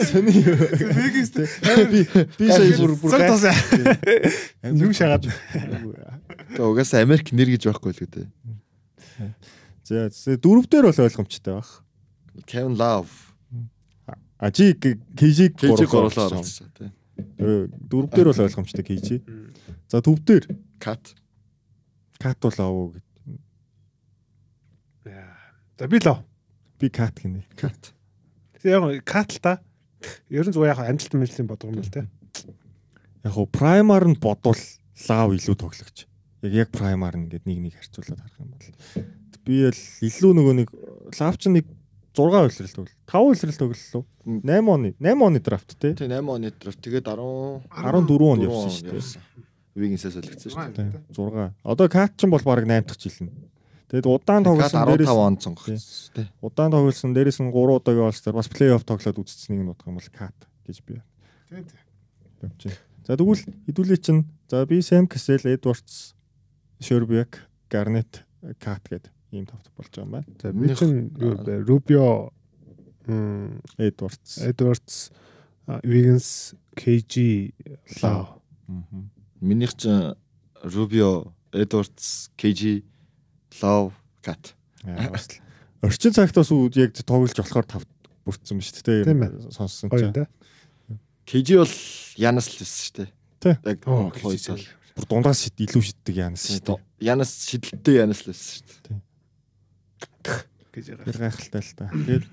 Сони? 0.07 0.31
Вегас 0.31 1.31
Би 1.91 2.01
би 2.39 2.47
сая 2.51 2.73
бүр 2.80 2.93
бүр. 2.95 3.11
Юм 4.63 4.93
шагаад. 4.93 5.26
Угаасаа 6.57 7.03
Америк 7.03 7.31
нэр 7.35 7.49
гэж 7.57 7.68
байхгүй 7.69 7.91
л 7.91 7.99
гэдэг. 8.01 8.27
За 9.84 10.07
дөрөвдөр 10.38 10.88
бол 10.89 11.01
ойлгомжтой 11.05 11.59
баг. 11.59 11.69
Kevin 12.47 12.76
Love. 12.80 13.11
А 14.39 14.49
чи 14.51 14.73
KG 14.73 15.53
KG 15.53 15.85
гурлаа 15.85 16.30
гурлаа 16.30 16.41
оруулсан 17.17 17.71
тий. 17.71 17.88
Дөрөвдөр 17.91 18.27
бол 18.31 18.43
ойлгомжтой 18.45 18.83
KG. 18.85 19.21
За 19.89 20.01
төвдөр 20.01 20.47
Cut. 20.81 21.15
кат 22.19 22.38
бол 22.41 22.57
авуу 22.57 22.93
гэд. 22.93 23.05
За 25.77 25.88
би 25.88 25.97
лөө. 25.97 26.17
Би 26.79 26.89
кат 26.89 27.19
гинэ. 27.19 27.43
Cut. 27.57 27.93
Яг 28.63 29.05
катл 29.05 29.41
та. 29.41 29.59
Ер 30.29 30.45
нь 30.45 30.53
зүгээр 30.53 30.73
яг 30.73 30.81
амжилт 30.85 31.13
мэллийн 31.13 31.47
бодгоо 31.49 31.73
юм 31.73 31.81
л 31.81 31.89
те. 31.89 32.07
Яг 33.25 33.33
хуу 33.33 33.45
праймаар 33.45 34.05
нь 34.09 34.17
бодвол 34.17 34.57
лав 35.09 35.29
илүү 35.33 35.55
тоглогч. 35.57 36.05
Яг 36.41 36.53
яг 36.53 36.69
праймаар 36.73 37.17
нь 37.17 37.25
ингээд 37.29 37.45
нэг 37.45 37.59
нэг 37.69 37.73
харьцуулаад 37.77 38.21
харах 38.21 38.41
юм 38.41 38.53
бол 38.53 38.65
би 39.45 39.65
л 39.65 39.81
илүү 40.05 40.31
нөгөө 40.38 40.55
нэг 40.61 40.69
лав 41.17 41.35
ч 41.41 41.49
нэг 41.49 41.65
6 42.11 42.27
үлрэл 42.27 42.75
тоглол. 42.75 42.95
5 43.07 43.43
үлрэл 43.43 43.59
тоглолоо. 43.61 44.03
8 44.25 44.67
оны 44.67 44.95
8 44.99 45.23
оны 45.23 45.39
драфт 45.39 45.79
те. 45.79 45.95
Тий 45.95 46.07
8 46.07 46.27
оны 46.27 46.51
драфт 46.51 46.79
тэгээд 46.83 47.07
10 47.07 47.71
14 47.71 48.27
онд 48.27 48.43
явсан 48.43 48.71
шүү 48.71 48.91
дээ. 48.91 49.03
Вигинсээс 49.79 50.15
солигдсон 50.19 50.51
шүү 50.51 50.75
дээ. 50.75 50.91
Тий, 50.91 51.15
6. 51.15 51.55
Одоо 51.63 51.88
кат 51.88 52.19
ч 52.19 52.27
бол 52.27 52.43
баг 52.43 52.67
8 52.67 52.83
дахь 52.83 52.99
жил 52.99 53.27
нь. 53.27 53.31
Тэгэд 53.88 54.07
удаан 54.11 54.43
тоглосон 54.43 54.83
15 54.83 54.91
дээрээс 54.91 55.15
он 55.15 55.35
сонгогдсон 55.39 56.15
тий. 56.15 56.27
удаан 56.43 56.71
тоглосон 56.71 57.11
дээрээс 57.15 57.39
нь 57.39 57.51
3 57.51 57.79
удаагийн 57.79 58.07
олстер 58.07 58.35
бас 58.35 58.47
плей-офф 58.51 58.83
тоглоод 58.83 59.19
үзсэн 59.19 59.55
нэг 59.55 59.59
нь 59.63 59.71
утга 59.71 59.91
юм 59.91 59.99
бол 59.99 60.11
кат 60.11 60.35
гэж 60.67 60.83
би 60.83 60.99
явж 61.51 61.71
байна. 62.43 62.75
За 63.07 63.15
тэгвэл 63.15 63.43
хэдүүлээ 63.67 63.99
чинь 63.99 64.27
за 64.47 64.63
би 64.67 64.79
Сэм 64.79 65.07
Касел, 65.07 65.43
Эдвардс, 65.43 66.15
Шербек, 66.79 67.47
Гарнет, 67.67 68.23
Кат 68.59 68.88
гэдэг 68.88 69.11
ийм 69.32 69.45
тавт 69.45 69.72
болж 69.78 69.90
байгаа 69.91 70.06
юм 70.06 70.12
байна. 70.12 70.28
За 70.41 70.52
би 70.53 70.76
чинь 70.76 71.12
м 73.08 73.62
Эдвардс. 73.78 74.38
Эдвардс 74.38 75.12
Вигенс 75.84 76.53
KG 76.76 77.53
Лав. 78.02 78.41
Мгм. 78.68 79.10
Минийх 79.41 79.76
чинь 79.76 80.16
Rubio, 80.64 81.34
Edwards, 81.52 82.30
KG, 82.38 82.84
бас 85.12 85.28
л 85.28 85.41
Орчин 85.82 86.14
цагт 86.14 86.36
бас 86.36 86.52
яг 86.78 86.94
тоглож 86.94 87.34
болохоор 87.34 87.66
тавт 87.66 87.90
бүрдсэн 88.26 88.58
ба 88.58 88.64
шүү 88.64 88.84
дээ. 88.86 89.06
Тийм 89.06 89.52
сонссон 89.52 89.90
чинь. 89.90 90.14
те. 90.14 90.28
KG 91.26 91.58
бол 91.58 91.74
Янас 92.22 92.48
л 92.53 92.62
байсан 92.62 92.82
шүү 92.86 92.94
дээ. 93.41 93.58
Яг 93.66 93.80
хоёр 94.22 94.38
цал. 94.38 94.62
Бүр 94.94 95.06
дундаас 95.10 95.41
илүү 95.58 95.82
шиддэг 95.82 96.16
яанаас 96.22 96.45
шүү 96.53 96.62
дээ. 96.70 96.80
Янас 97.02 97.32
шидэлттэй 97.49 97.98
Янас 97.98 98.22
л 98.22 98.30
байсан 98.30 98.62
шүү 98.62 98.78
дээ. 98.86 99.02
Гэж 100.72 100.85
байгаа. 100.95 101.06
Тэр 101.06 101.18
гайхалтай 101.19 101.61
л 101.61 101.73
та. 101.76 101.85
Тэгээд 101.91 102.26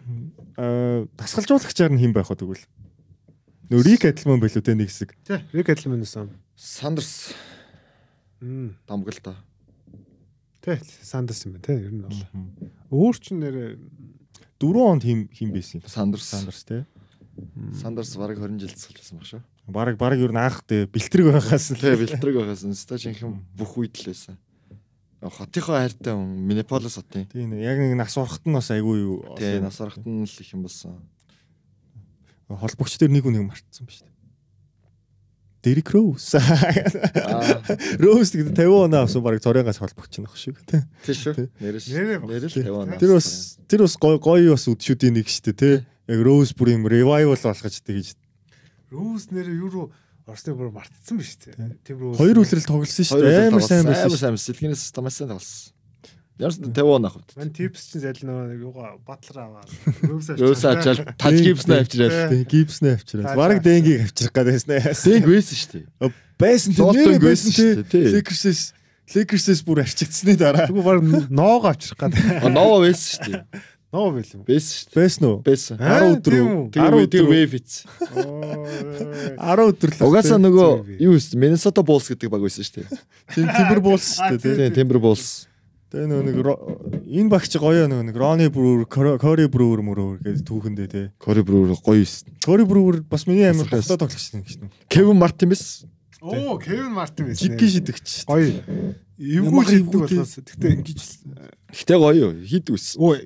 аа 0.59 1.07
дасгалжуулагчаар 1.19 1.93
нь 1.95 2.01
хэн 2.03 2.13
байх 2.15 2.29
вэ 2.31 2.37
тэгвэл? 2.39 2.65
Нөө 3.69 3.83
Рик 3.85 4.05
Адлман 4.09 4.41
байлуу 4.41 4.63
те 4.65 4.75
нэг 4.75 4.89
хэсэг. 4.89 5.13
Тий, 5.27 5.41
Рик 5.53 5.69
Адлман 5.69 6.05
сан. 6.05 6.31
Сандерс 6.57 7.35
Мм. 8.41 8.77
дамгал 8.87 9.19
та. 9.21 9.35
Тий, 10.63 10.79
Сандерс 11.03 11.45
юм 11.45 11.59
байна 11.59 11.67
тий. 11.67 11.79
Ер 11.83 11.93
нь 11.93 12.03
бол. 12.05 12.23
Өөр 12.91 13.17
ч 13.21 13.35
нэрээ 13.37 13.77
Дөрөв 14.59 14.85
онд 14.91 15.03
хим 15.07 15.29
хим 15.31 15.53
байсан. 15.55 15.83
Сандерс. 15.87 16.27
Сандерс 16.35 16.65
те. 16.67 16.87
Сандерс 17.79 18.17
бараг 18.19 18.39
20 18.43 18.59
жил 18.59 18.75
цэцэлсэн 18.75 19.19
баг 19.19 19.27
шүү. 19.31 19.43
Бараг 19.71 19.97
бараг 20.01 20.19
ер 20.19 20.35
нь 20.35 20.41
анх 20.43 20.67
те 20.67 20.87
бэлтрэг 20.91 21.31
байхаас 21.31 21.71
л 21.71 21.79
Тэгээ 21.79 22.19
бэлтрэг 22.19 22.35
байгаас 22.43 22.67
нь 22.67 22.75
стажинхэн 22.75 23.39
бүх 23.55 23.79
үед 23.79 23.95
л 24.03 24.11
байсан. 24.11 24.35
Хотынхоо 25.19 25.75
хайртай 25.75 26.15
хүн 26.15 26.47
Минneapolis 26.47 26.95
хотын. 26.95 27.27
Тийм 27.27 27.57
яг 27.59 27.79
нэг 27.83 27.99
нас 27.99 28.15
урахт 28.15 28.47
нь 28.47 28.55
бас 28.55 28.71
айгүй 28.71 29.03
юу. 29.03 29.17
Тэгээ 29.35 29.67
нас 29.67 29.81
арахт 29.83 30.07
нь 30.07 30.23
л 30.23 30.31
их 30.31 30.53
юм 30.55 30.63
болсон. 30.63 31.03
холбогч 32.47 32.95
дээр 33.03 33.11
нэг 33.11 33.27
үнийг 33.27 33.51
мартсан 33.51 33.83
ба 33.83 33.93
шүү 33.93 34.07
дээ. 34.07 34.19
Дерик 35.67 35.91
Роуз. 35.91 36.39
Аа 36.39 37.67
Роуз 37.99 38.31
гэдэг 38.31 38.55
50 38.55 38.87
оноо 38.87 39.03
авсан 39.11 39.23
бараг 39.27 39.43
цорынгаас 39.43 39.83
холбогч 39.83 40.23
нөх 40.23 40.39
шиг 40.39 40.63
тий. 40.63 40.87
тийш 41.03 41.27
шүү. 41.27 41.51
Нэрэл 41.59 42.23
баг. 42.23 42.31
нэрэл 42.31 42.55
50 42.55 43.03
Тэр 43.03 43.11
бас 43.19 43.59
тэр 43.67 43.83
бас 43.83 43.99
гой 43.99 44.23
гоё 44.23 44.55
бас 44.55 44.71
үдшүүдийн 44.71 45.19
нэг 45.19 45.27
шүү 45.27 45.51
дээ 45.51 45.59
тий. 45.59 45.77
Яг 46.15 46.21
Роуз 46.23 46.55
бүр 46.55 46.79
юм 46.79 46.87
revival 46.87 47.35
болгож 47.35 47.75
тэгэж 47.83 48.15
Роуз 48.95 49.29
нэрээ 49.35 49.61
юу 49.61 49.69
руу 49.69 49.87
Орсны 50.29 50.53
бүр 50.55 50.69
мартцсан 50.77 51.17
биз 51.19 51.37
тий. 51.41 51.55
Тэм 51.57 51.97
рүү. 51.97 52.17
хоёр 52.21 52.37
үлрэл 52.45 52.69
тоглосон 52.69 53.05
шүү 53.09 53.21
дээ. 53.25 53.49
Амар 53.49 53.65
сайн 53.65 53.85
байсан. 53.89 54.07
Амар 54.13 54.21
сайн 54.21 54.35
байсан. 54.37 54.53
Сэлгэнээс 54.53 54.83
сайн 54.93 55.33
тоглосон. 55.33 55.73
Ямар 56.39 56.55
ч 56.55 56.59
50 56.63 56.85
он 56.87 57.05
авах. 57.09 57.25
Ман 57.35 57.51
типс 57.51 57.89
чинь 57.91 58.03
зал 58.05 58.15
нөгөө 58.23 58.61
юугаа 58.63 58.95
батлар 59.03 59.49
аваад. 59.51 59.71
Рөөс 60.39 60.63
ачаал 60.71 61.01
таж 61.19 61.35
гипснэ 61.43 61.83
авчираад. 61.83 62.31
дээ. 62.31 62.45
Гибснэ 62.47 62.95
авчираад. 62.95 63.35
Бараг 63.35 63.59
денгийг 63.65 64.07
авчрах 64.07 64.37
байсан. 64.47 64.79
Дэнг 64.79 65.27
байсан 65.27 65.57
шүү 65.59 65.71
дээ. 65.83 66.13
Байсан 66.39 66.71
тий. 66.71 66.79
Золотон 66.79 67.11
Нэг 67.11 67.23
байсан 67.27 67.27
байсан 67.27 67.51
шүү 67.51 67.71
дээ, 67.75 67.91
тий. 67.91 68.03
тий. 68.07 68.15
Lakers-с 68.23 68.63
Lakers-с 69.19 69.61
бүр 69.67 69.83
арчигдсны 69.83 70.37
дараа. 70.39 70.71
Тэгвэл 70.71 70.87
баг 70.87 71.01
ноог 71.27 71.65
авчрах 71.67 71.99
гэдэг. 72.07 72.47
Ноо 72.55 72.87
байсан 72.87 73.09
шүү 73.19 73.33
дээ. 73.35 73.43
Ноо 73.89 74.11
байл 74.13 74.31
юм. 74.37 74.43
Байсан 74.45 74.75
шүү 74.77 74.89
дээ. 74.93 75.01
Байсан 75.01 75.25
уу? 75.29 75.37
Байсан. 75.41 75.77
10 75.81 76.13
өдөр 76.13 76.35
тийм 76.35 76.45
үү? 76.45 76.57
үү? 76.59 76.69
10 76.77 76.83
10 76.85 77.05
өдөр 77.09 77.25
үү? 77.25 77.31
вэфиц. 77.33 77.71
10 78.13 79.65
өдөр 79.65 79.91
л. 79.97 80.01
Угаасаа 80.05 80.39
нөгөө 80.45 80.71
юу 81.01 81.15
вэ? 81.17 81.39
Minnesota 81.41 81.81
Bulls 81.81 82.07
гэдэг 82.13 82.29
баг 82.29 82.45
байсан 82.45 82.69
шүү 82.69 82.85
дээ. 82.85 83.01
тийм 83.33 83.49
Timber 83.49 83.81
Bulls 83.81 84.07
шүү 84.21 84.37
дээ. 84.45 84.57
Тийм, 84.59 84.75
Timberwolves. 84.77 85.49
Тэгээ 85.89 86.05
нөгөө 86.05 86.25
нэг 86.29 86.37
энэ 87.17 87.31
багч 87.33 87.53
гоё 87.57 87.89
нөгөө 87.89 88.13
нэг 88.13 88.17
Ronnie 88.21 88.53
Brewer, 88.53 88.85
Corey 88.93 89.49
Brewer 89.49 89.81
мөрөөр 89.81 90.21
гэдэг 90.21 90.45
түүхэндээ 90.45 90.89
тий. 90.93 91.07
Corey 91.17 91.41
Brewer 91.41 91.73
гоё 91.81 92.05
байсан. 92.05 92.29
Corey 92.45 92.69
Brewer 92.69 93.01
бас 93.09 93.25
миний 93.25 93.49
Бас 93.49 93.89
тоглоо 93.89 94.05
тоглогч 94.05 94.37
юм 94.37 94.45
гэж. 94.45 94.69
Kevin 94.93 95.17
Martin 95.17 95.49
байсан. 95.49 95.89
Оо, 96.21 96.59
Кевин 96.59 96.93
Мартин 96.93 97.27
байсан. 97.27 97.47
Жигги 97.47 97.69
шидэгч. 97.71 98.25
Гоё. 98.27 98.53
Эвгүй 99.19 99.65
шиддэг 99.67 99.99
болохоос. 99.99 100.33
Гэтэ 100.47 100.67
ингэж 100.79 101.01
Гэтэ 101.75 101.95
гоё 101.99 102.15
юу? 102.15 102.33
Хид 102.47 102.71
байсан. 102.71 102.97
өө 103.03 103.19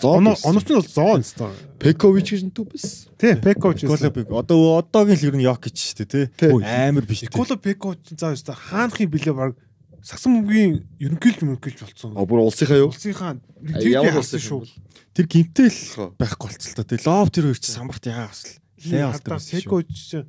Зоо. 0.00 0.22
оно 0.22 0.32
оноч 0.46 0.64
нь 0.70 0.78
бол 0.78 0.86
зоон 0.86 1.22
стоо. 1.26 1.50
Pekovic 1.82 2.30
гэж 2.30 2.54
төв 2.54 2.70
байсан. 2.70 3.10
Тий, 3.18 3.34
Пекович. 3.34 3.84
Голобиг. 3.90 4.30
Одоо 4.30 4.78
одоогийн 4.78 5.18
л 5.18 5.26
ер 5.26 5.36
нь 5.36 5.44
Jokic 5.44 5.74
шүү 5.74 6.06
дээ 6.06 6.30
тий. 6.30 6.50
Амар 6.62 7.02
биш. 7.02 7.26
Николо 7.26 7.58
Пекович 7.58 8.14
заа 8.14 8.38
ёстой 8.38 8.54
хаанхын 8.54 9.10
билээ 9.10 9.34
баг 9.34 9.58
сагсан 10.06 10.46
мөгийн 10.46 10.86
ерөнхийлж 11.02 11.42
мөрхийлж 11.42 11.82
болцсон. 11.82 12.14
А 12.14 12.22
бүр 12.22 12.46
улсынхаа 12.46 12.78
юу? 12.86 12.94
Улсынхаа 12.94 13.36
тэр 13.60 13.90
ямар 13.90 14.22
улсын 14.22 14.38
шүү. 14.38 14.62
Тэр 15.10 15.26
гимтэл 15.26 15.74
Хөө. 15.74 16.14
байхгүй 16.14 16.46
болцол 16.54 16.74
та 16.78 16.84
тий. 16.86 17.02
Лов 17.02 17.28
тэр 17.34 17.50
хоёр 17.50 17.58
чи 17.58 17.74
самбарт 17.74 18.06
ягаа 18.06 18.30
бас 18.30 18.46
л. 18.46 18.54
Хадаа 18.78 19.18
болтой. 19.18 19.58
Пекович 19.58 20.22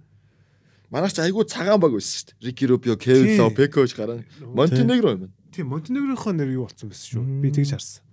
Манайх 0.89 1.11
ч 1.13 1.19
айгүй 1.19 1.43
цагаан 1.47 1.79
баг 1.79 1.91
байсан 1.91 2.13
шүү 2.15 2.25
дээ. 2.31 2.45
Ricky 2.47 2.65
Rubio, 2.67 2.93
Kevin 2.95 3.25
Тий. 3.27 3.37
Love, 3.37 3.55
Pekovic 3.55 3.93
гараа. 3.97 4.23
Montenegro 4.39 5.11
юм 5.11 5.19
байна. 5.27 5.33
тийм 5.51 5.67
Монтенегрийнхоо 5.67 6.31
нэр 6.33 6.49
юу 6.55 6.67
болсон 6.67 6.87
байсан 6.89 7.05
шүү. 7.11 7.23
Би 7.43 7.49
тэгж 7.51 7.71
харсан. 7.75 8.03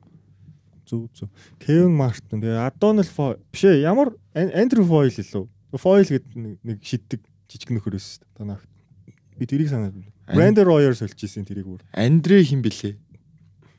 Зүг 0.88 1.08
зүг. 1.14 1.30
Кевин 1.62 1.94
Мартин 1.94 2.40
тэгээ 2.42 2.66
Адонал 2.66 3.04
Фо 3.06 3.36
биш 3.52 3.64
ээ 3.64 3.86
ямар 3.86 4.12
Андрю 4.34 4.84
Фойл 4.84 5.08
лөө. 5.14 5.48
Фойл 5.78 6.04
гэдэг 6.04 6.34
нэг- 6.34 6.82
шиддэг 6.82 7.20
жижиг 7.48 7.70
нөхөр 7.70 7.94
байсан 7.94 8.10
шүү 8.10 8.22
дээ. 8.26 8.34
Танаа. 8.36 8.58
Би 9.38 9.46
тэрийг 9.46 9.68
санаад 9.70 9.94
байна. 9.94 10.10
Брандер 10.34 10.66
Рояр 10.66 10.94
сольчихсэн 10.98 11.46
тэрийг 11.46 11.66
бүр. 11.66 11.80
Андре 11.94 12.42
хин 12.44 12.60
блэ? 12.62 12.96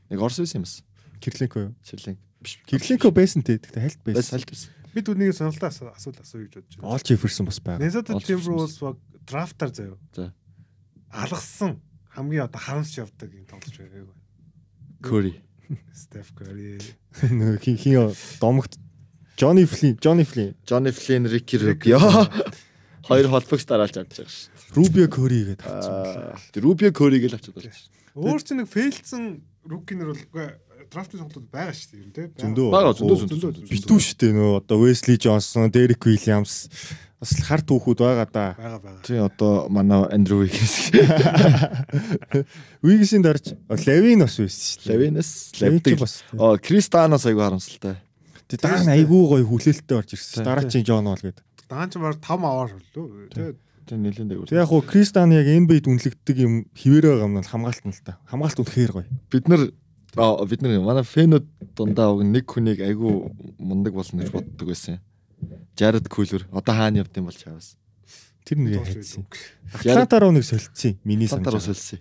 Нэг 0.09 0.19
Орос 0.21 0.39
байсан 0.39 0.61
юм 0.61 0.65
бас. 0.65 0.83
Кирленко 1.19 1.59
юу? 1.59 1.75
Чирлэн. 1.83 2.17
Биш. 2.41 2.59
Кирленко 2.67 3.11
байсан 3.11 3.43
те. 3.43 3.57
Тэгтээ 3.57 3.81
хальт 3.81 3.99
байсан. 4.03 4.13
байсан. 4.15 4.39
Салт 4.39 4.49
байсан. 4.49 4.69
Би 4.95 5.03
түүнийг 5.03 5.35
сонголтоо 5.35 5.67
асуу 5.67 5.89
асуул 5.91 6.19
асуу 6.23 6.39
гэж 6.45 6.53
бодож 6.55 6.77
байна. 6.79 6.91
Олж 6.95 7.09
Jefferson 7.11 7.49
бас 7.49 7.59
байгаа. 7.59 7.81
Minnesota 7.83 8.15
Timberwolves 8.15 8.77
баг 8.79 8.95
драфтаар 9.27 9.71
заяа. 9.75 9.97
За. 10.15 10.31
Алгасан 11.11 11.73
хамгийн 12.15 12.47
одоо 12.47 12.61
харамсч 12.63 12.95
явдаг 13.03 13.35
юм 13.35 13.43
тоглож 13.43 13.75
байгааг. 13.75 14.15
Curry. 15.03 15.33
Steph 16.01 16.31
Curry. 16.39 16.79
Нөгөө 17.27 17.59
хин 17.59 17.75
хин 17.75 18.15
домогт 18.39 18.79
Johnny 19.35 19.67
Flynn, 19.67 19.99
Johnny 19.99 20.23
Flynn, 20.23 20.55
Johnny 20.63 20.95
Flynn, 20.95 21.27
Ricky 21.27 21.59
Rubio. 21.59 21.99
Хоёр 23.07 23.27
холбогч 23.27 23.67
дараалж 23.67 23.99
авч 23.99 24.15
байгаа 24.15 24.31
шүү. 24.31 24.79
Rubio 24.79 25.11
Curry 25.11 25.41
гэдэг 25.51 25.67
авсан. 25.67 25.91
Аа, 25.91 26.39
Rubio 26.63 26.89
Curry-г 26.95 27.27
л 27.27 27.35
авчаад 27.35 27.59
байна. 27.59 27.75
Өөр 28.15 28.41
чинь 28.47 28.63
нэг 28.63 28.71
фейлдсэн 28.71 29.23
рукинер 29.67 30.15
бол 30.15 30.23
үгүй 30.23 30.47
драфтын 30.95 31.19
сонголтууд 31.19 31.47
байгаа 31.51 31.75
шүү 31.75 31.89
дээ 31.91 32.01
юм 32.01 32.11
тий. 32.15 32.27
Зөндөө. 32.39 32.67
Бага 32.71 32.93
зөндөө 32.95 33.17
зөндөө. 33.27 33.67
Битүү 33.67 33.99
шүү 33.99 34.17
дээ 34.23 34.35
нөө 34.39 34.51
одоо 34.61 34.77
Wesley 34.79 35.19
Johnson, 35.19 35.67
Derek 35.75 36.07
Williams 36.07 36.55
бас 37.19 37.31
л 37.35 37.43
хар 37.47 37.63
түүхүүд 37.65 37.99
байгаа 38.03 38.27
да. 38.29 38.45
байгаа 38.55 38.79
байгаа. 38.79 39.03
Тий 39.07 39.19
одоо 39.19 39.67
манай 39.71 40.05
Andrew 40.15 40.43
Wiggins. 40.43 40.91
Wiggins-ийн 42.85 43.23
дарж 43.25 43.55
Levin 43.87 44.23
бас 44.25 44.37
байсан 44.39 44.61
шүү 44.61 44.83
дээ. 44.83 44.91
Levinus, 44.93 45.31
Levin 45.59 45.99
бас. 45.99 46.15
Оо, 46.37 46.55
Cristiano 46.61 47.19
айгу 47.19 47.41
харамсалтай. 47.41 47.99
Тэг 48.45 48.61
дараа 48.61 48.83
нь 48.85 48.93
айгүй 48.93 49.23
гоё 49.31 49.45
хүлээлттэй 49.47 49.97
орж 49.97 50.13
ирсэн. 50.13 50.43
Тий, 50.43 50.45
Дараа 50.45 50.69
чинь 50.69 50.85
John 50.85 51.07
Wall 51.09 51.23
гэдэг. 51.23 51.43
Даан 51.65 51.89
ч 51.89 51.97
баг 51.97 52.19
5 52.21 52.45
аваар 52.45 52.75
боллоо. 52.77 53.25
Тэгээд 53.33 53.57
Тий 53.85 53.97
нэлээд 54.01 54.29
дээгүүр. 54.29 54.49
Тэг 54.49 54.61
яг 54.61 54.69
хуу 54.69 54.81
Кристиан 54.81 55.29
яг 55.29 55.45
NBA-д 55.45 55.85
үнэлэгддэг 55.85 56.37
юм 56.41 56.53
хിവэрэ 56.73 57.05
байгаа 57.05 57.29
юм 57.29 57.37
нь 57.37 57.45
хамгаалт 57.45 57.85
нь 57.85 57.93
л 57.93 58.01
та. 58.01 58.17
Хамгаалт 58.25 58.57
үнэхээр 58.65 58.91
гоё. 58.97 59.05
Бид 59.29 59.45
нар 59.45 59.61
аа 60.17 60.45
бид 60.45 60.61
нар 60.61 60.79
манай 60.81 61.03
фэнүүд 61.03 61.45
дундаа 61.75 62.11
уг 62.15 62.23
нэг 62.23 62.45
хүнийг 62.47 62.79
айгу 62.81 63.31
мундаг 63.59 63.93
болно 63.93 64.23
гэж 64.23 64.31
боддог 64.31 64.67
байсан. 64.67 64.99
Jared 65.75 66.07
Cooler 66.07 66.43
одоо 66.51 66.73
хаана 66.75 67.03
явд 67.03 67.15
юм 67.17 67.25
бол 67.27 67.35
чаваас. 67.35 67.75
Тэр 68.45 68.57
дуус 68.61 68.87
хайцсан. 68.87 69.25
байлгүй. 69.25 69.91
Атланта 69.91 70.19
руу 70.19 70.31
нэг 70.31 70.43
солилцсон. 70.45 70.97
Миний 71.03 71.27
Сантаар 71.27 71.59
санаж. 71.59 71.77
солисон. 71.77 71.99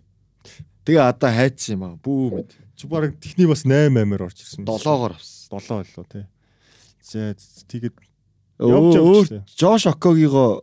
Тэгээ 0.84 1.02
одоо 1.10 1.30
хайцсан 1.32 1.72
юм 1.74 1.82
аа. 1.84 1.94
Бүү 1.98 2.30
мэд. 2.38 2.50
Чи 2.76 2.86
бараг 2.86 3.18
техний 3.18 3.46
бас 3.48 3.64
8 3.64 3.90
8-аар 3.90 4.22
орж 4.28 4.38
ирсэн. 4.44 4.64
Долоогоор 4.64 5.16
авсан. 5.18 5.58
7 5.58 5.88
болоо 5.96 6.06
тий. 6.06 6.24
За 7.02 7.34
тэгээд 7.66 7.96
явж 8.60 8.94
явж. 8.94 9.28
Жош 9.58 9.86
Окогиго 9.90 10.62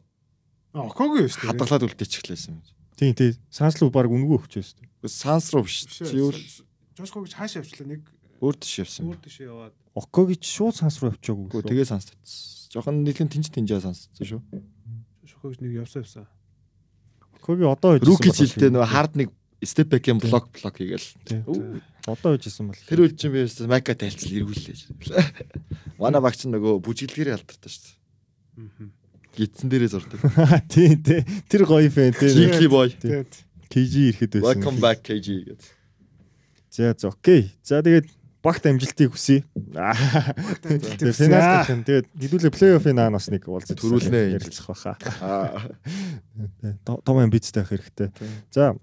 А, 0.73 0.87
Окоги 0.87 1.27
шүү 1.27 1.35
дээ. 1.35 1.47
хадгалаад 1.51 1.83
үлдээчихлээсэн 1.83 2.55
юм. 2.55 2.63
Тийм 2.95 3.11
тий. 3.11 3.35
Санслуу 3.51 3.91
баг 3.91 4.07
үнгүй 4.07 4.39
өгчөөс. 4.39 4.79
Санс 5.03 5.51
руу 5.51 5.67
биш. 5.67 5.83
Чи 5.83 6.15
өөр 6.15 6.37
Жошко 6.97 7.23
гэж 7.23 7.33
хааш 7.37 7.53
явчлаа 7.61 7.87
нэг 7.87 8.01
өөр 8.41 8.55
тийш 8.57 8.83
явсан. 8.83 9.07
өөр 9.07 9.19
тийш 9.23 9.37
яваад. 9.45 9.75
Окоги 9.95 10.35
ч 10.35 10.49
шууд 10.51 10.75
санс 10.75 10.99
руу 10.99 11.11
явчихаагүй. 11.13 11.45
Үгүй 11.47 11.63
тэгээ 11.63 11.87
санс 11.87 12.09
татсан. 12.09 12.73
Жохон 12.73 13.03
нэлээд 13.05 13.31
тэнж 13.31 13.47
тэнжээ 13.53 13.81
сонссон 13.83 14.11
шүү. 14.17 14.41
Жошко 15.27 15.51
гэж 15.51 15.59
нэг 15.61 15.71
явсан 15.83 16.03
явсан. 16.03 16.27
Окоги 17.39 17.63
одоо 17.67 17.95
хийж 17.95 18.07
Руки 18.07 18.29
жилдээ 18.33 18.71
нөгөө 18.75 18.89
хард 18.91 19.13
нэг 19.19 19.29
степ 19.61 19.93
бэкэм 19.93 20.19
блок 20.19 20.49
блок 20.51 20.75
хийгээл. 20.77 21.09
Тий. 21.23 21.41
Одоо 22.09 22.35
хийж 22.35 22.49
исэн 22.49 22.71
бол. 22.71 22.79
Тэр 22.89 23.05
үл 23.05 23.13
чинь 23.13 23.31
би 23.31 23.45
ястаа 23.45 23.69
майка 23.69 23.93
тайлцал 23.93 24.33
эргүүллээ. 24.33 24.77
Манай 26.01 26.21
багч 26.21 26.49
нөгөө 26.49 26.81
бүжиглэгээр 26.81 27.37
алдартай 27.37 27.69
шүү 27.69 27.83
дээ. 27.85 28.89
Гитсэн 29.37 29.69
дээрээ 29.71 29.91
зурдаг. 29.95 30.19
Тий, 30.73 30.97
тий. 30.99 31.23
Тэр 31.47 31.63
гоё 31.63 31.87
фэн 31.87 32.11
тий. 32.11 32.35
Cheeky 32.35 32.67
boy. 32.67 32.91
Тэгээд 32.91 33.31
KG 33.71 33.93
ирэхэд 34.11 34.31
байсан. 34.41 34.43
Welcome 34.43 34.79
back 34.83 35.05
KG 35.07 35.27
гэдэг. 35.47 35.80
За 36.71 36.95
за 36.97 37.11
окей. 37.11 37.51
За 37.61 37.83
тэгээд 37.83 38.07
багт 38.41 38.65
амжилтыг 38.65 39.11
хүсье. 39.13 39.43
Тэгээд 39.75 41.13
финал 41.19 41.61
гэх 41.61 41.69
юм. 41.75 41.83
Тэгээд 41.83 42.07
хэдүүлээ 42.15 42.51
плей-оффын 42.55 42.95
наан 42.97 43.13
бас 43.13 43.27
нэг 43.29 43.43
уулзаж 43.45 43.75
Төрүүлнэ. 43.77 44.39
ярилцах 44.39 44.71
байхаа. 44.71 44.95
Аа. 45.21 45.67
Том 47.05 47.17
амбицтай 47.19 47.61
байх 47.61 47.75
хэрэгтэй. 47.75 48.09
За 48.49 48.73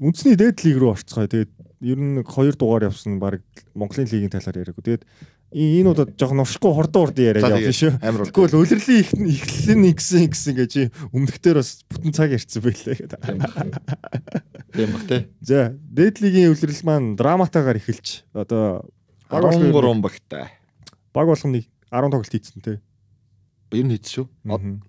үндэсний 0.00 0.38
дээд 0.38 0.62
лиг 0.64 0.78
рүү 0.78 0.94
орцгоё. 0.94 1.28
Тэгээд 1.28 1.52
ер 1.84 1.98
нь 2.00 2.22
нэг 2.22 2.30
хоёр 2.30 2.54
дугаар 2.56 2.88
явсан 2.88 3.18
баг 3.20 3.42
Монголын 3.76 4.08
лигийн 4.08 4.32
талаар 4.32 4.62
яриаг. 4.64 4.78
Тэгээд 4.80 5.04
энэ 5.52 5.90
удаад 5.90 6.14
жоохон 6.16 6.42
уршихгүй 6.42 6.72
хурдан 6.72 7.00
хурдан 7.04 7.24
яриад 7.24 7.44
тэгээд 7.44 7.76
шүү. 7.76 7.92
амар 8.00 8.20
бол. 8.24 8.32
Тэгвэл 8.32 8.58
улирлын 8.62 9.00
их 9.00 9.10
эхлэл 9.12 9.78
нь 9.78 9.92
гисэн 9.92 10.26
гисэн 10.30 10.54
гэж 10.56 10.72
өмнөхдөр 11.12 11.56
бас 11.60 11.84
бүтэн 11.90 12.12
цаг 12.14 12.30
ярьсан 12.32 12.62
байлээ 12.64 12.96
гэдэг. 13.04 13.20
Тийм 14.74 14.88
баг 14.94 15.04
те. 15.06 15.18
За, 15.44 15.70
дээдлигийн 15.76 16.50
өвлөрөл 16.50 16.82
маань 16.88 17.14
драматагаар 17.14 17.78
эхэлж 17.78 18.26
одоо 18.34 18.88
баг 19.30 19.42
болгоны 19.46 19.70
13 19.70 20.02
багтай. 20.02 20.46
баг 21.14 21.26
болгоныг 21.30 21.66
10 21.90 22.10
тоглолт 22.10 22.32
хийцэн 22.34 22.62
те. 22.62 22.80
Ер 23.70 23.86
нь 23.86 23.94
хийц 23.94 24.10
шүү. 24.10 24.26
Мгм. 24.42 24.82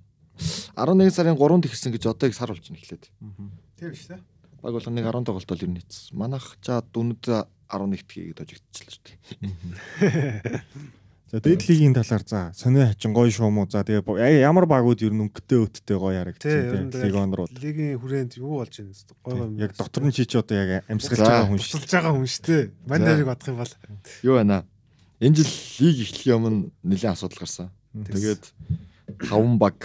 11 0.76 1.14
сарын 1.14 1.38
3-нд 1.38 1.70
ихсэн 1.70 1.94
гэж 1.94 2.10
одоо 2.10 2.30
их 2.30 2.36
сар 2.36 2.50
болж 2.50 2.66
байна 2.66 2.82
эхлээд. 2.82 3.06
Тийм 3.78 3.94
шүү 3.94 4.10
дээ. 4.18 4.22
Баг 4.62 4.74
болгоныг 4.78 5.06
10 5.06 5.26
тоглолт 5.26 5.50
бол 5.50 5.64
ер 5.64 5.70
нь 5.72 5.80
хийц. 5.80 6.12
Манайх 6.14 6.58
чаа 6.62 6.84
дүнэд 6.84 7.26
11-т 7.70 8.12
хийгээд 8.12 8.44
ожигдчихлаа 8.44 8.94
шүү 8.94 9.04
дээ. 9.10 10.62
За, 11.32 11.42
дээдлигийн 11.42 11.94
талаар 11.98 12.24
за, 12.24 12.54
сонио 12.54 12.86
хачин 12.86 13.12
гоё 13.12 13.50
мó. 13.50 13.66
За, 13.66 13.82
тэгээ 13.84 14.46
ямар 14.46 14.70
багууд 14.70 15.02
ер 15.02 15.10
нь 15.12 15.26
өнгөтэй 15.26 15.58
өттэй 15.58 15.98
гоё 15.98 16.14
Тий, 16.14 16.22
харагдчихэ 16.22 16.70
ер 16.70 16.86
нь 16.86 16.92
те. 16.94 17.02
тэгээд 17.02 17.12
Лиг 17.12 17.18
онрууд. 17.18 17.52
Лигийн 17.58 17.98
хүрээнд 17.98 18.38
юу 18.38 18.62
болж 18.62 18.72
байна 18.78 18.94
вэ? 18.94 19.18
Гой 19.26 19.34
гой. 19.34 19.50
Яг 19.58 19.72
дотор 19.74 20.04
нь 20.06 20.14
чи 20.14 20.24
ч 20.30 20.38
одоо 20.38 20.56
яг 20.56 20.86
амьсгалж 20.86 21.26
байгаа 21.26 21.50
хүн 21.50 21.58
шүү. 21.58 21.82
тусалж 21.82 21.92
байгаа 21.98 22.14
хүн 22.14 22.30
шүү 22.30 22.46
дээ. 22.46 22.64
Мань 22.86 23.04
нарыг 23.04 23.26
бодох 23.26 23.50
юм 23.50 23.58
бол 23.58 23.74
Юу 24.22 24.36
байна? 24.38 24.58
Энэ 25.18 25.36
жил 25.42 25.52
лиг 25.82 25.98
эхлэхийн 26.06 26.38
өмнө 26.38 26.60
нэлээд 26.86 27.14
асуудал 27.18 27.42
гарсан. 27.42 27.68
Тэгээд 27.98 28.44
5 29.26 29.58
баг 29.58 29.78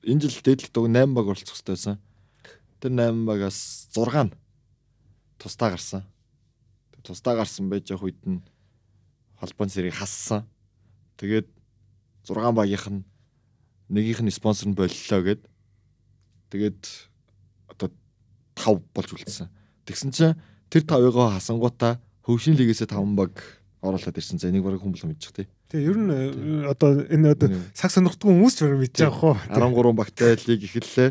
энэ 0.00 0.20
жил 0.26 0.40
дээдлэх 0.42 0.72
дуг 0.72 0.88
8 0.88 1.12
баг 1.12 1.26
оролцох 1.28 1.54
хэрэгтэй 1.60 1.76
байсан. 1.76 1.96
Тэр 2.82 2.90
8 2.98 3.22
багаас 3.22 3.86
6 3.94 4.26
нь 4.26 4.34
тусдаа 5.38 5.70
гарсан. 5.70 6.02
Тусдаа 7.06 7.38
гарсан 7.38 7.70
байж 7.70 7.94
явах 7.94 8.10
үед 8.10 8.18
нь 8.26 8.42
холбооны 9.38 9.70
сэрийг 9.70 9.94
хассан. 9.94 10.50
Тэгээд 11.22 11.46
6 12.26 12.34
багийнх 12.50 12.86
нь 12.90 13.06
нэгийнх 13.86 14.26
нь 14.26 14.34
спонсор 14.34 14.66
нь 14.66 14.74
боллоо 14.74 15.22
гэд. 15.22 15.46
Тэгээд 16.50 16.82
одоо 17.70 17.94
5 18.58 18.82
болж 18.90 19.10
үлдсэн. 19.14 19.46
Тэгсэн 19.86 20.10
чинь 20.10 20.34
тэр 20.66 20.82
5-ыгоо 20.82 21.38
хасангуудаа 21.38 22.02
хөвшин 22.26 22.58
лигээс 22.58 22.82
5 22.90 23.14
баг 23.14 23.38
оруулаад 23.82 24.18
ирсэн. 24.18 24.38
За 24.38 24.50
энийг 24.50 24.62
бараг 24.66 24.82
хүмүүс 24.82 25.06
мэдчих 25.06 25.34
тий. 25.34 25.46
Тэгээ 25.70 25.86
ер 25.90 25.98
нь 25.98 26.10
э, 26.10 26.70
одоо 26.70 27.02
энэ 27.02 27.34
одоо 27.34 27.48
Нэг 27.50 27.74
цаг 27.74 27.90
сонирхдгүй 27.90 28.30
хүмүүс 28.30 28.54
ч 28.54 28.58
бараг 28.62 28.78
мэдж 28.78 28.94
байгаа 29.02 29.18
хөө. 29.18 29.36
13 29.58 29.98
багтай 29.98 30.38
лиг 30.46 30.60
эхэллээ. 30.62 31.10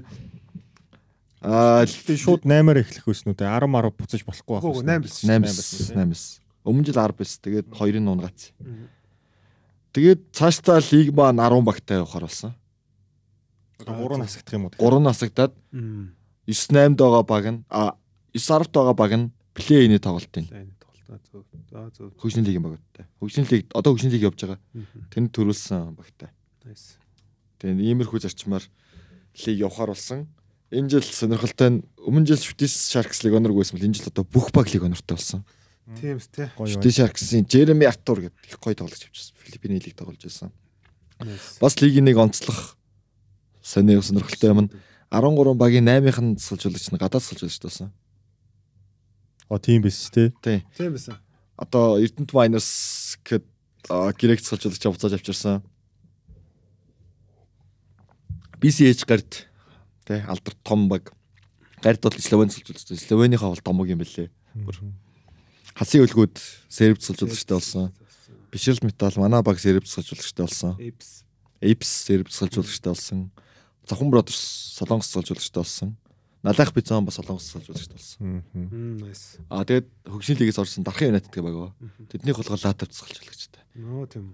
Аа 1.41 1.85
шууд 1.89 2.45
8-аар 2.45 2.81
эхлэх 2.85 3.09
өснүү 3.09 3.33
те. 3.33 3.49
10 3.49 3.65
10 3.65 3.93
буцаж 3.97 4.21
болохгүй 4.21 4.53
байх. 4.53 4.65
Үгүй, 4.65 4.85
үснэ. 4.85 5.01
8 5.01 5.49
8 5.49 5.97
8 5.97 6.41
Өмнө 6.61 6.85
жил 6.85 6.99
10 7.01 7.17
биш. 7.17 7.31
Тэгээд 7.41 7.67
2-ын 7.73 8.05
нунгац. 8.05 8.53
Мгм. 8.61 8.85
Тэгээд 9.97 10.21
цаашдаа 10.37 10.77
лиг 10.85 11.09
маань 11.17 11.41
10 11.41 11.65
багтай 11.65 11.97
явахаар 11.97 12.29
болсон. 12.29 12.53
Одоо 13.81 13.97
3 13.97 14.21
насагдах 14.21 14.53
юм 14.53 14.69
уу? 14.69 14.73
3 14.77 15.01
насагдаад 15.01 15.53
Мм. 15.73 16.13
9 16.45 16.93
8-д 16.93 17.01
байгаа 17.01 17.25
баг 17.25 17.45
нь 17.49 17.59
а 17.73 17.97
9 18.37 18.37
10-д 18.37 18.71
байгаа 18.77 18.95
баг 18.95 19.11
нь 19.17 19.25
плей-ины 19.57 19.97
тоглолтын. 19.97 20.45
Хөгжлийн 22.21 22.45
лигийн 22.45 22.63
багтай. 22.63 23.09
Хөгжлийн 23.19 23.47
лиг 23.49 23.65
одоо 23.73 23.91
хөгжлийн 23.91 24.13
лиг 24.13 24.23
явж 24.29 24.39
байгаа. 24.45 24.59
Тэнд 25.11 25.33
төрүүлсэн 25.33 25.97
багтай. 25.97 26.29
Nice. 26.63 26.95
Тэгээд 27.59 27.81
иймэрхүү 27.81 28.21
зарчмаар 28.21 28.63
лиг 29.43 29.57
явахаар 29.59 29.91
болсон. 29.91 30.29
Энэ 30.71 30.87
жил 30.87 31.03
сонирхолтой 31.03 31.69
нь 31.69 31.79
өмнө 31.99 32.31
жил 32.31 32.39
Шүтис 32.39 32.71
Sharks 32.95 33.27
лиг 33.27 33.35
онорг 33.35 33.59
байсан 33.59 33.75
бол 33.75 33.87
энэ 33.91 33.99
жил 33.99 34.07
одоо 34.07 34.23
бүх 34.23 34.55
баг 34.55 34.71
лиг 34.71 34.87
онортой 34.87 35.19
болсон. 35.19 35.43
Тийм 35.99 36.15
үст 36.15 36.31
те. 36.31 36.47
Шүтис 36.55 36.95
Sharks-ийн 36.95 37.43
Jeremy 37.43 37.91
Arthur 37.91 38.31
гэдэг 38.31 38.47
их 38.47 38.55
гоё 38.55 38.75
тоглож 38.79 39.03
авчихсан. 39.03 39.35
Филиппиний 39.43 39.83
лиг 39.83 39.99
тоглож 39.99 40.23
байсан. 40.23 40.55
Бас 41.59 41.75
лигийн 41.83 42.07
нэг 42.07 42.15
онцлох 42.15 42.79
сони 43.61 43.99
сонирхолтой 43.99 44.49
юм 44.49 44.59
нь 44.65 44.71
13 45.11 45.59
багийн 45.59 45.91
8-ын 45.91 46.23
нь 46.31 46.35
тасалжуулагч 46.39 46.87
нь 46.87 46.95
гадаад 46.95 47.19
тасалжуулагч 47.19 47.59
байсан. 47.59 47.91
О 49.51 49.59
тийм 49.59 49.83
биш 49.83 50.07
те. 50.07 50.31
Тий. 50.39 50.63
Тийм 50.71 50.95
байсан. 50.95 51.19
Одоо 51.59 51.99
Эрдэнэт 51.99 52.31
Miners 52.31 53.19
гэд 53.27 53.43
грек 54.15 54.39
тасалжуулагч 54.39 54.87
авцааж 54.87 55.19
авчирсан. 55.19 55.67
BCH 58.63 59.03
гард 59.03 59.50
тий 60.11 60.21
алдар 60.27 60.55
том 60.63 60.89
баг. 60.91 61.13
Гард 61.81 62.01
бол 62.03 62.19
Словен 62.19 62.51
тасалжуулагч. 62.51 63.07
Словенийхаа 63.07 63.49
бол 63.49 63.63
домог 63.63 63.87
юм 63.87 64.03
бэлээ. 64.03 64.29
Хасын 65.73 66.03
өлгүүд 66.03 66.35
серб 66.67 66.99
тасалжуулагчтай 66.99 67.55
болсон. 67.57 67.91
Бишрэлт 68.51 68.83
металл 68.83 69.15
манай 69.17 69.41
баг 69.41 69.59
серб 69.59 69.87
тасалжуулагчтай 69.87 70.45
болсон. 70.45 70.75
Apes. 70.77 71.23
Apes 71.63 71.89
серб 71.89 72.27
тасалжуулагчтай 72.27 72.91
болсон. 72.91 73.31
Завхан 73.87 74.11
Brothers 74.11 74.41
солонгос 74.77 75.09
тасалжуулагчтай 75.09 75.63
болсон. 75.63 75.95
Налах 76.43 76.73
Бизон 76.73 77.05
бас 77.05 77.15
солонгос 77.15 77.49
тасалжуулагчтай 77.49 77.97
болсон. 77.97 78.43
Аа 79.49 79.65
тэгээд 79.65 79.87
хөгжлийн 80.05 80.39
лигээс 80.41 80.59
орсон 80.59 80.83
Дархан 80.83 81.15
United 81.15 81.31
гэх 81.31 81.45
баг 81.45 81.55
байгаа. 81.55 81.73
Тэднийх 82.11 82.37
болохоор 82.37 82.61
Латав 82.61 82.89
тасалжуулагчтай. 82.91 83.63
Нөө 83.77 84.05
тийм. 84.11 84.33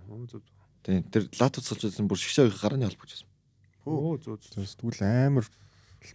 Тийм 0.84 1.04
тэр 1.08 1.30
Латав 1.40 1.64
тасалжуулсан 1.64 2.08
бүр 2.08 2.18
шгшээ 2.18 2.52
гарны 2.60 2.88
холбогч 2.90 3.12
байсан. 3.12 3.30
Оо 3.86 4.18
зөв. 4.18 4.40
зөв. 4.40 4.68
Тэгвэл 4.80 5.04
амар 5.04 5.46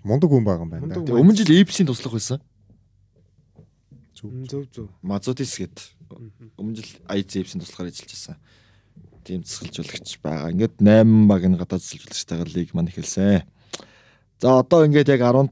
мундаг 0.00 0.30
хүн 0.32 0.44
байгаа 0.44 0.64
юм 0.64 0.72
байна 0.72 0.96
өмнө 0.96 1.36
жил 1.36 1.52
Apes-ийн 1.60 1.88
туслах 1.88 2.16
байсан. 2.16 2.40
Зөв 4.16 4.64
зөв. 4.72 4.88
Мазутис 5.02 5.58
гэд 5.60 5.76
өмнө 6.56 6.80
жил 6.80 6.90
IZ 7.10 7.36
Apes-ийн 7.42 7.60
туслахаар 7.60 7.92
ажиллаж 7.92 8.12
байсан. 8.12 8.36
Тийм 9.22 9.42
тасалжуулагч 9.46 10.18
байгаа. 10.22 10.50
Ингээд 10.50 10.80
8 10.80 11.28
баг 11.28 11.42
нь 11.46 11.58
гадаад 11.58 11.82
тасалжуулагчтайгаар 11.82 12.50
лиг 12.54 12.70
маань 12.74 12.90
эхэлсэн. 12.90 13.42
За 14.42 14.58
одоо 14.58 14.86
ингээд 14.86 15.12
яг 15.14 15.22
10 15.22 15.50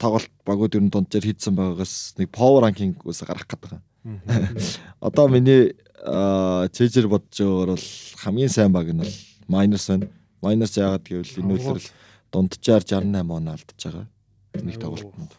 тоглолт 0.00 0.32
багууд 0.48 0.74
ер 0.74 0.82
нь 0.82 0.92
дунджаар 0.92 1.24
хийдсэн 1.28 1.54
байгаагаас 1.54 2.16
нэг 2.16 2.32
power 2.32 2.64
ranking-аас 2.64 3.20
гарах 3.24 3.44
гэдэг 3.44 3.76
юм. 3.76 3.82
Одоо 5.04 5.28
миний 5.28 5.76
цэжэр 6.00 7.08
бодож 7.08 7.36
байгаагаар 7.36 7.76
бол 7.76 7.88
хамгийн 8.24 8.48
сайн 8.48 8.72
баг 8.72 8.88
нь 8.88 9.04
бол 9.04 9.16
minus 9.48 9.92
байна. 9.92 10.08
Minus 10.40 10.72
яагаад 10.80 11.04
гэвэл 11.04 11.36
энэ 11.44 11.52
үлрэл 11.60 11.88
дунджаар 12.32 12.82
68 12.82 13.30
он 13.30 13.48
алдчихж 13.48 13.82
байгаа. 13.90 14.06
Нэг 14.62 14.76
тоглолтод. 14.80 15.32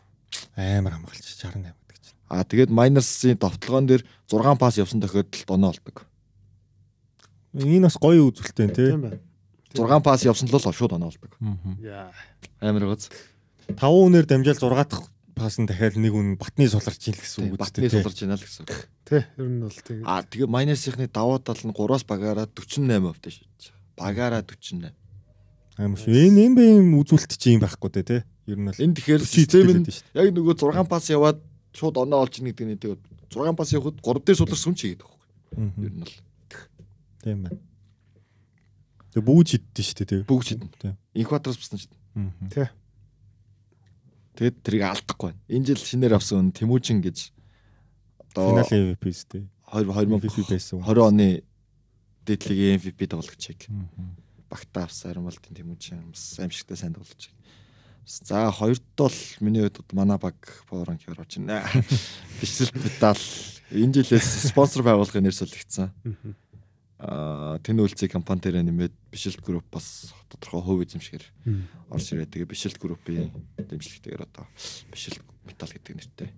Амар 0.56 0.94
хамгаалч 1.00 1.24
68 1.24 1.64
гэдэг 1.64 2.00
чинь. 2.04 2.18
Аа 2.32 2.44
тэгээд 2.48 2.72
minus-ийн 2.72 3.38
товтлогоон 3.40 3.88
дээр 3.88 4.04
6 4.32 4.58
пас 4.60 4.78
явсан 4.80 5.00
тохиолдолд 5.04 5.50
оноо 5.52 5.72
олдог. 5.76 6.06
Энэ 7.56 7.88
бас 7.92 7.98
гоё 8.00 8.28
үзүүлэлттэй. 8.32 8.72
Тийм 8.72 9.02
байна. 9.04 9.20
6 9.76 10.04
пас 10.04 10.24
явсан 10.24 10.48
л 10.48 10.56
бол 10.56 10.64
шууд 10.72 10.94
оноо 10.96 11.12
олдог. 11.12 11.32
Яа. 11.84 12.12
Амар 12.64 12.88
гоц. 12.96 13.12
5 13.68 13.80
үнээр 13.84 14.26
дамжаал 14.28 14.60
6 14.60 14.88
дахь 14.88 15.08
пас 15.36 15.56
нь 15.60 15.68
дахиад 15.68 15.96
нэг 16.00 16.12
үн 16.16 16.36
батны 16.40 16.68
суларч 16.68 17.08
ийн 17.08 17.16
л 17.16 17.24
гэсэн 17.24 17.42
үг 17.52 17.60
Батны 17.60 17.88
үстэй. 17.88 18.04
суларч 18.04 18.20
байна 18.24 18.36
л 18.36 18.44
гэсэн. 18.46 18.64
үг. 18.68 18.88
Тэ 19.08 19.26
ер 19.40 19.48
нь 19.48 19.60
бол 19.64 19.80
тийм. 19.84 20.04
Аа 20.08 20.24
тэгээд 20.28 20.52
minus-ийнхны 20.52 21.08
даваа 21.12 21.40
тал 21.40 21.60
нь 21.64 21.72
3-аас 21.76 22.04
багаараа 22.08 22.48
48% 22.52 23.20
дэш. 23.24 23.36
Багаараа 24.00 24.44
48. 24.44 24.92
Амар 25.82 25.98
шүү. 25.98 26.14
Энэ 26.14 26.40
энэ 26.46 26.56
бэ 26.56 26.64
юм 26.78 26.90
үзүүлэлт 27.02 27.34
чи 27.42 27.58
юм 27.58 27.62
байхгүй 27.66 27.90
дээ 27.90 28.06
те. 28.06 28.18
Ер 28.46 28.58
нь 28.62 28.68
бол 28.70 28.78
Энэ 28.78 28.96
тэгэхээр 29.02 29.22
40 29.26 29.34
систем 29.34 29.68
нь 29.82 29.86
шүү. 29.90 30.06
яг 30.14 30.28
нөгөө 30.30 30.56
6 30.62 30.86
пас 30.86 31.06
яваад 31.10 31.40
шууд 31.74 31.96
оноо 31.98 32.22
олж 32.22 32.38
ийн 32.38 32.54
гэдэг 32.54 32.66
нь 32.70 32.78
тэгээд 32.78 33.02
6 33.34 33.58
пас 33.58 33.70
явахад 33.74 33.98
3 33.98 34.22
дээр 34.22 34.38
суларсан 34.38 34.74
ч 34.78 34.80
хийгээд 34.86 35.02
байхгүй. 35.02 35.28
Ер 35.82 35.94
нь 35.98 36.02
бол 36.06 36.16
Тийм 37.22 37.40
байна. 37.46 37.60
Тэг 39.12 39.24
бүүж 39.28 39.48
иддэн 39.60 39.86
шүү 39.86 39.98
дээ 40.00 40.10
те. 40.10 40.18
бүгд 40.24 40.46
шидэн. 40.48 40.70
Тийм. 40.80 40.96
Инкваторс 41.18 41.58
бусна 41.60 41.78
шидэн. 41.78 42.00
Мгм. 42.16 42.48
Тэгээд 44.40 44.58
тэрийг 44.64 44.84
алдахгүй 44.88 45.36
байна. 45.36 45.42
Энэ 45.52 45.66
жил 45.68 45.82
шинээр 45.84 46.16
авсан 46.16 46.50
Тэмүүжин 46.56 47.04
гэж 47.04 47.18
одоо 48.32 48.56
Финалийн 48.56 48.96
MVP 48.96 49.04
шүү 49.12 49.28
дээ. 49.36 49.46
20 49.70 50.08
MVP 50.08 50.38
байсан. 50.48 50.80
20 50.82 51.04
оны 51.04 51.28
дээдлигийн 52.26 52.80
MVP 52.80 53.00
тоглогчийг 53.12 53.60
Мгм. 53.68 54.16
Багтаа 54.52 54.84
авсан 54.86 55.24
бол 55.24 55.32
Тэмүүжин 55.32 56.12
бас 56.12 56.36
аимшигтай 56.44 56.76
сайн 56.76 56.94
тоглож 56.94 57.32
байна. 57.32 57.40
За 58.06 58.52
хоёрт 58.52 58.84
бол 58.98 59.16
миний 59.40 59.64
хувьд 59.64 59.94
манай 59.94 60.20
баг 60.20 60.36
Power 60.68 60.86
Rank-ээр 60.92 61.20
орж 61.24 61.40
байна. 61.40 61.64
Бишрэлт 62.42 62.76
медаль 62.76 63.26
энэ 63.72 64.04
жилээс 64.04 64.52
спонсор 64.52 64.84
байгууллагын 64.84 65.24
нэр 65.24 65.38
солигдсон. 65.38 65.96
Аа 67.00 67.58
тэн 67.64 67.80
үйлцэг 67.80 68.12
компани 68.12 68.44
дээр 68.44 68.68
нэмээд 68.68 68.94
Бишрэлт 69.16 69.40
групп 69.40 69.66
бас 69.72 70.12
тодорхой 70.28 70.62
хувь 70.62 70.84
эзэмшгээр 70.84 71.26
орж 71.88 72.06
ирээ. 72.12 72.28
Тэгээ 72.28 72.52
Бишрэлт 72.52 72.78
группийн 72.84 73.32
дэмжлэгтэйгээр 73.56 74.28
одоо 74.28 74.46
Бишрэлт 74.92 75.24
металл 75.48 75.72
гэдэг 75.72 75.94
нэртэй 75.96 76.30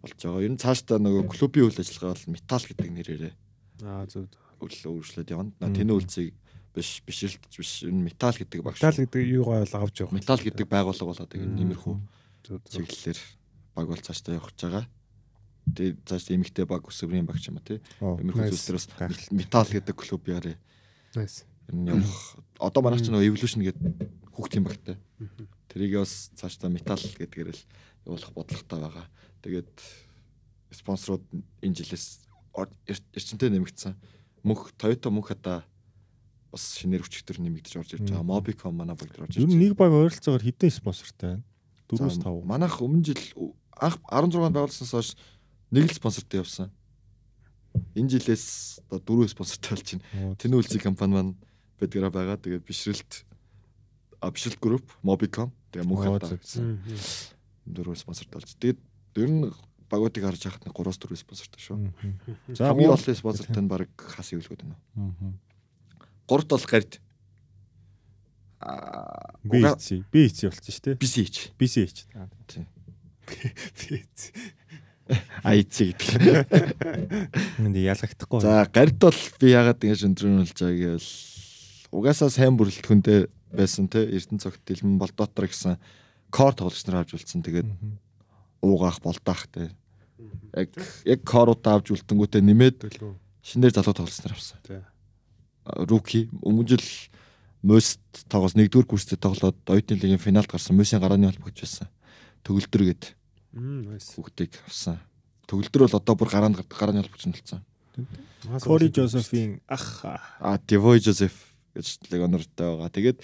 болж 0.00 0.16
байгаа. 0.16 0.42
Ер 0.42 0.52
нь 0.56 0.62
цаашдаа 0.62 0.98
нөгөө 0.98 1.28
клубийн 1.28 1.68
үйл 1.68 1.78
ажиллагаа 1.78 2.16
бол 2.16 2.34
металл 2.34 2.66
гэдэг 2.66 2.88
нэрээрээ 2.90 3.34
Аа 3.82 4.06
зөв. 4.06 4.30
өглөө 4.62 4.94
үргэлжлээд 4.94 5.34
явна. 5.34 5.50
Тэн 5.58 5.90
үйлцэг 5.90 6.30
биш 6.74 7.02
Бишрэлт 7.04 7.42
биш 7.56 7.82
нь 7.84 8.02
металл 8.02 8.36
гэдэг 8.36 8.60
багш. 8.64 8.80
Металл 8.80 9.04
гэдэг 9.04 9.22
юугаа 9.28 9.60
бол 9.64 9.76
авч 9.84 9.96
явах. 10.00 10.12
металл 10.16 10.40
гэдэг 10.40 10.66
байгууллага 10.68 11.08
болоод 11.12 11.32
Мм. 11.36 11.56
нэмэрхүү 11.60 11.94
чиглэлээр 12.72 13.18
баг 13.76 13.86
бол 13.88 14.00
цаашдаа 14.00 14.34
явах 14.40 14.50
гэж 14.56 14.60
байгаа. 14.66 14.84
Тэгээ 15.76 15.92
цаашдаа 16.08 16.34
эмэгтэй 16.36 16.64
баг 16.66 16.82
өсвөрийн 16.88 17.26
багч 17.28 17.48
юм 17.52 17.56
а 17.60 17.62
тий. 17.62 17.78
Nice. 18.00 18.50
зүйлсээс 18.56 18.88
металл 19.30 19.68
гэдэг 19.68 19.94
клуб 19.94 20.22
яарэ 20.28 20.56
Nice. 21.14 21.44
энэ 21.70 21.92
явах. 22.00 22.36
Одоо 22.58 22.80
манайх 22.82 23.04
ч 23.04 23.12
нөгөө 23.12 23.28
evolution 23.28 23.60
гэдэг 23.62 23.84
хүүхдийн 24.32 24.64
багтай. 24.64 24.96
Тэрийг 25.68 26.00
бас 26.02 26.32
цаашдаа 26.34 26.68
металл 26.72 26.98
гэдгээр 27.04 27.52
л 27.52 27.60
явуулах 28.08 28.32
бодлоготой 28.34 28.80
байгаа. 28.80 29.06
Тэгээд 29.44 29.70
спонсорууд 30.72 31.22
энэ 31.62 31.74
жилээс 31.78 32.24
ор- 32.56 32.72
эр- 32.88 33.06
эрчимтэй 33.14 33.50
нэмэгдсэн. 33.52 33.94
Мөнх 34.42 34.72
Toyota 34.76 35.08
мөнх 35.12 35.30
одоо 35.30 35.62
бас 36.52 36.76
шинээр 36.76 37.02
өчтөр 37.08 37.40
нэмэгдэж 37.40 37.72
орж 37.80 37.90
ирж 37.96 38.06
байгаа. 38.12 38.28
Mobicom 38.28 38.76
манай 38.76 38.94
бүгд 38.94 39.16
орж 39.24 39.40
Ер 39.40 39.48
ирж 39.48 39.56
нь 39.56 39.60
нэг 39.64 39.74
баг 39.74 39.90
ойролцоогоор 39.96 40.44
хэдэн 40.44 40.68
спонсортай 40.68 41.40
байна? 41.40 41.44
4-5. 41.88 42.22
За, 42.22 42.30
Манайх 42.44 42.76
өмнө 42.84 43.04
жил 43.08 43.56
анх 43.80 43.96
16 44.08 44.52
байгуулснаас 44.52 44.92
хойш 44.92 45.10
нэг 45.72 45.88
л 45.88 45.96
спонсортой 45.96 46.44
явсан. 46.44 46.68
Энэ 47.96 48.20
жилээс 48.20 48.80
одоо 48.92 49.24
дөрөв 49.24 49.32
спонсортой 49.32 49.76
болж 49.76 49.88
байна. 49.96 50.36
Тэнүү 50.36 50.58
үлцэг 50.60 50.84
компани 50.84 51.12
маань 51.16 51.32
бидгээрээ 51.80 52.12
байгаа. 52.12 52.36
Тэгээд 52.36 52.68
бишрэлт 52.68 53.24
бишрэлт 54.20 54.60
групп, 54.60 54.86
Mobicom, 55.02 55.50
тэгээ 55.72 55.88
мөнх 55.88 56.04
Оо, 56.06 56.20
хата 56.20 56.36
зөв, 56.36 56.78
зөв. 56.86 57.32
дөрөв 57.66 57.98
спонсортой 57.98 58.38
болж. 58.38 58.54
Тэгээд 58.60 58.78
ер 59.18 59.28
нь 59.32 59.50
багуудыг 59.90 60.22
харж 60.24 60.40
байхад 60.46 60.64
нэг 60.64 60.76
3-4 60.76 61.16
спонсортой 61.16 61.60
шүү. 61.60 61.76
За 62.54 62.70
Хамгийн 62.70 62.92
олон 62.92 63.16
спонсортой 63.16 63.62
нь 63.64 63.68
баг 63.68 63.88
хас 63.96 64.32
ивлгүүд 64.32 64.62
байна. 64.62 64.78
Мгм. 64.94 65.36
Гуравт 66.32 66.48
бол 66.48 66.64
гард. 66.64 66.96
BC, 69.44 70.00
BC 70.08 70.48
болсон 70.48 70.72
шүү 70.72 70.84
дээ. 70.86 70.96
BCH. 70.96 71.38
BCH. 71.60 71.98
IC 75.44 75.76
гэдэг. 75.98 76.46
Энд 77.60 77.76
ялагдахгүй. 77.76 78.40
За 78.40 78.64
гард 78.72 78.96
бол 79.02 79.18
би 79.42 79.52
ягаад 79.52 79.82
ингэж 79.84 80.06
өндрөнүүлж 80.08 80.56
байгаа 80.56 80.96
гэвэл 80.96 81.10
угаасаа 81.92 82.30
сайн 82.32 82.56
бүрэлдэхүүнтэй 82.56 83.26
байсан 83.52 83.90
те 83.92 84.06
Эрдэнэ 84.06 84.40
цогт 84.40 84.62
Дэлмэн 84.64 84.96
Болдотор 85.02 85.50
гэсэн 85.50 85.76
кор 86.32 86.56
тоглогч 86.56 86.86
нар 86.88 87.02
авч 87.02 87.18
үлдсэн. 87.18 87.44
Тэгээд 87.44 87.68
уугаах 88.62 89.02
болдаах 89.04 89.50
те. 89.52 89.74
Яг 90.54 90.70
яг 91.04 91.20
коруудаа 91.26 91.82
авч 91.82 91.92
үлдэнгүүтээ 91.92 92.40
нэмээд 92.40 92.78
шинээр 93.42 93.74
залуу 93.74 93.92
тоглогч 93.92 94.22
нар 94.22 94.38
авсан. 94.38 94.62
Тий. 94.64 94.80
Руки 95.64 96.28
өмнө 96.42 96.68
жил 96.68 96.86
Мост 97.62 98.02
тоглос 98.26 98.58
нэгдүгээр 98.58 98.90
курстэй 98.90 99.18
тоглоод 99.22 99.54
оюутны 99.70 99.94
лигийн 99.94 100.18
финалд 100.18 100.50
гарсан 100.50 100.74
Мосын 100.74 100.98
гарааны 100.98 101.30
холбогч 101.30 101.62
байсан. 101.62 101.86
Төгөлдөр 102.42 102.82
гээд 102.90 103.04
хүүхдийг 103.54 104.58
авсан. 104.66 104.98
Төгөлдөр 105.46 105.86
бол 105.86 105.98
одоо 106.02 106.14
бүр 106.18 106.30
гараанд 106.34 106.58
гардаг 106.58 106.74
гарааны 106.74 107.06
холбогч 107.06 107.22
нь 107.30 107.38
болсон. 107.38 107.62
Кори 108.66 108.90
Жозефийн 108.90 109.62
ах 109.70 110.02
А 110.42 110.58
Девой 110.66 110.98
Жозеф 110.98 111.54
гэж 111.78 112.10
легионертэй 112.10 112.66
байгаа. 112.66 112.90
Тэгээд 112.90 113.22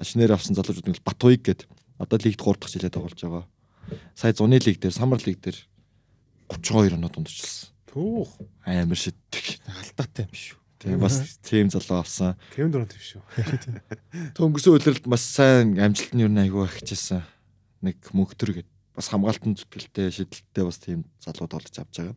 шинээр 0.00 0.32
авсан 0.32 0.56
залуучууд 0.56 0.88
нь 0.88 1.04
Батуйг 1.04 1.44
гээд 1.44 1.68
одоо 2.00 2.18
лигт 2.24 2.40
3 2.40 2.56
дахь 2.56 2.72
жилээ 2.72 2.88
тоглож 2.88 3.20
байгаа. 3.20 3.44
Сая 4.16 4.32
зуны 4.32 4.58
лиг 4.64 4.80
дээр, 4.80 4.96
Самар 4.96 5.20
лиг 5.26 5.44
дээр 5.44 5.60
32 6.48 6.96
оноо 6.96 7.12
дундчилсан. 7.12 7.68
Түүх. 7.92 8.32
Амар 8.64 8.96
шиддэг. 8.96 9.60
алдаатай 9.68 10.24
юм 10.24 10.32
шүү. 10.32 10.63
Тэгээ 10.84 11.00
бас 11.00 11.40
тим 11.40 11.72
залуу 11.72 12.04
авсан. 12.04 12.36
Кевин 12.52 12.68
Дуран 12.68 12.88
тийм 12.92 13.00
шүү. 13.00 13.22
Төнгөрсөн 14.36 14.76
үеэрд 14.76 15.08
бас 15.08 15.24
сайн 15.24 15.80
амжилт 15.80 16.12
нь 16.12 16.20
юу 16.20 16.28
нэг 16.28 16.52
айгүй 16.52 16.68
ахижсэн. 16.68 17.24
Нэг 17.80 18.04
мөнхтөр 18.12 18.60
гээд 18.60 18.68
бас 18.92 19.08
хамгаалтан 19.08 19.56
зүтгэлтэй, 19.56 20.12
шидэлттэй 20.12 20.64
бас 20.68 20.78
тийм 20.84 21.08
залууд 21.24 21.56
олж 21.56 21.72
авч 21.80 22.04
байгаа. 22.04 22.16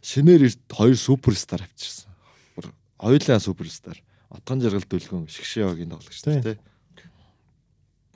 Шинээр 0.00 0.48
хоёр 0.72 0.96
суперстар 0.96 1.60
авчирсан. 1.60 2.08
Бүр 2.56 2.72
хоёулаа 2.96 3.36
суперстар. 3.36 4.00
Отгон 4.32 4.64
жаргал 4.64 4.88
дүлгэн 4.88 5.28
шгшээгийн 5.28 5.92
тоглогч 5.92 6.24
Тийм. 6.24 6.40
тий. 6.40 6.56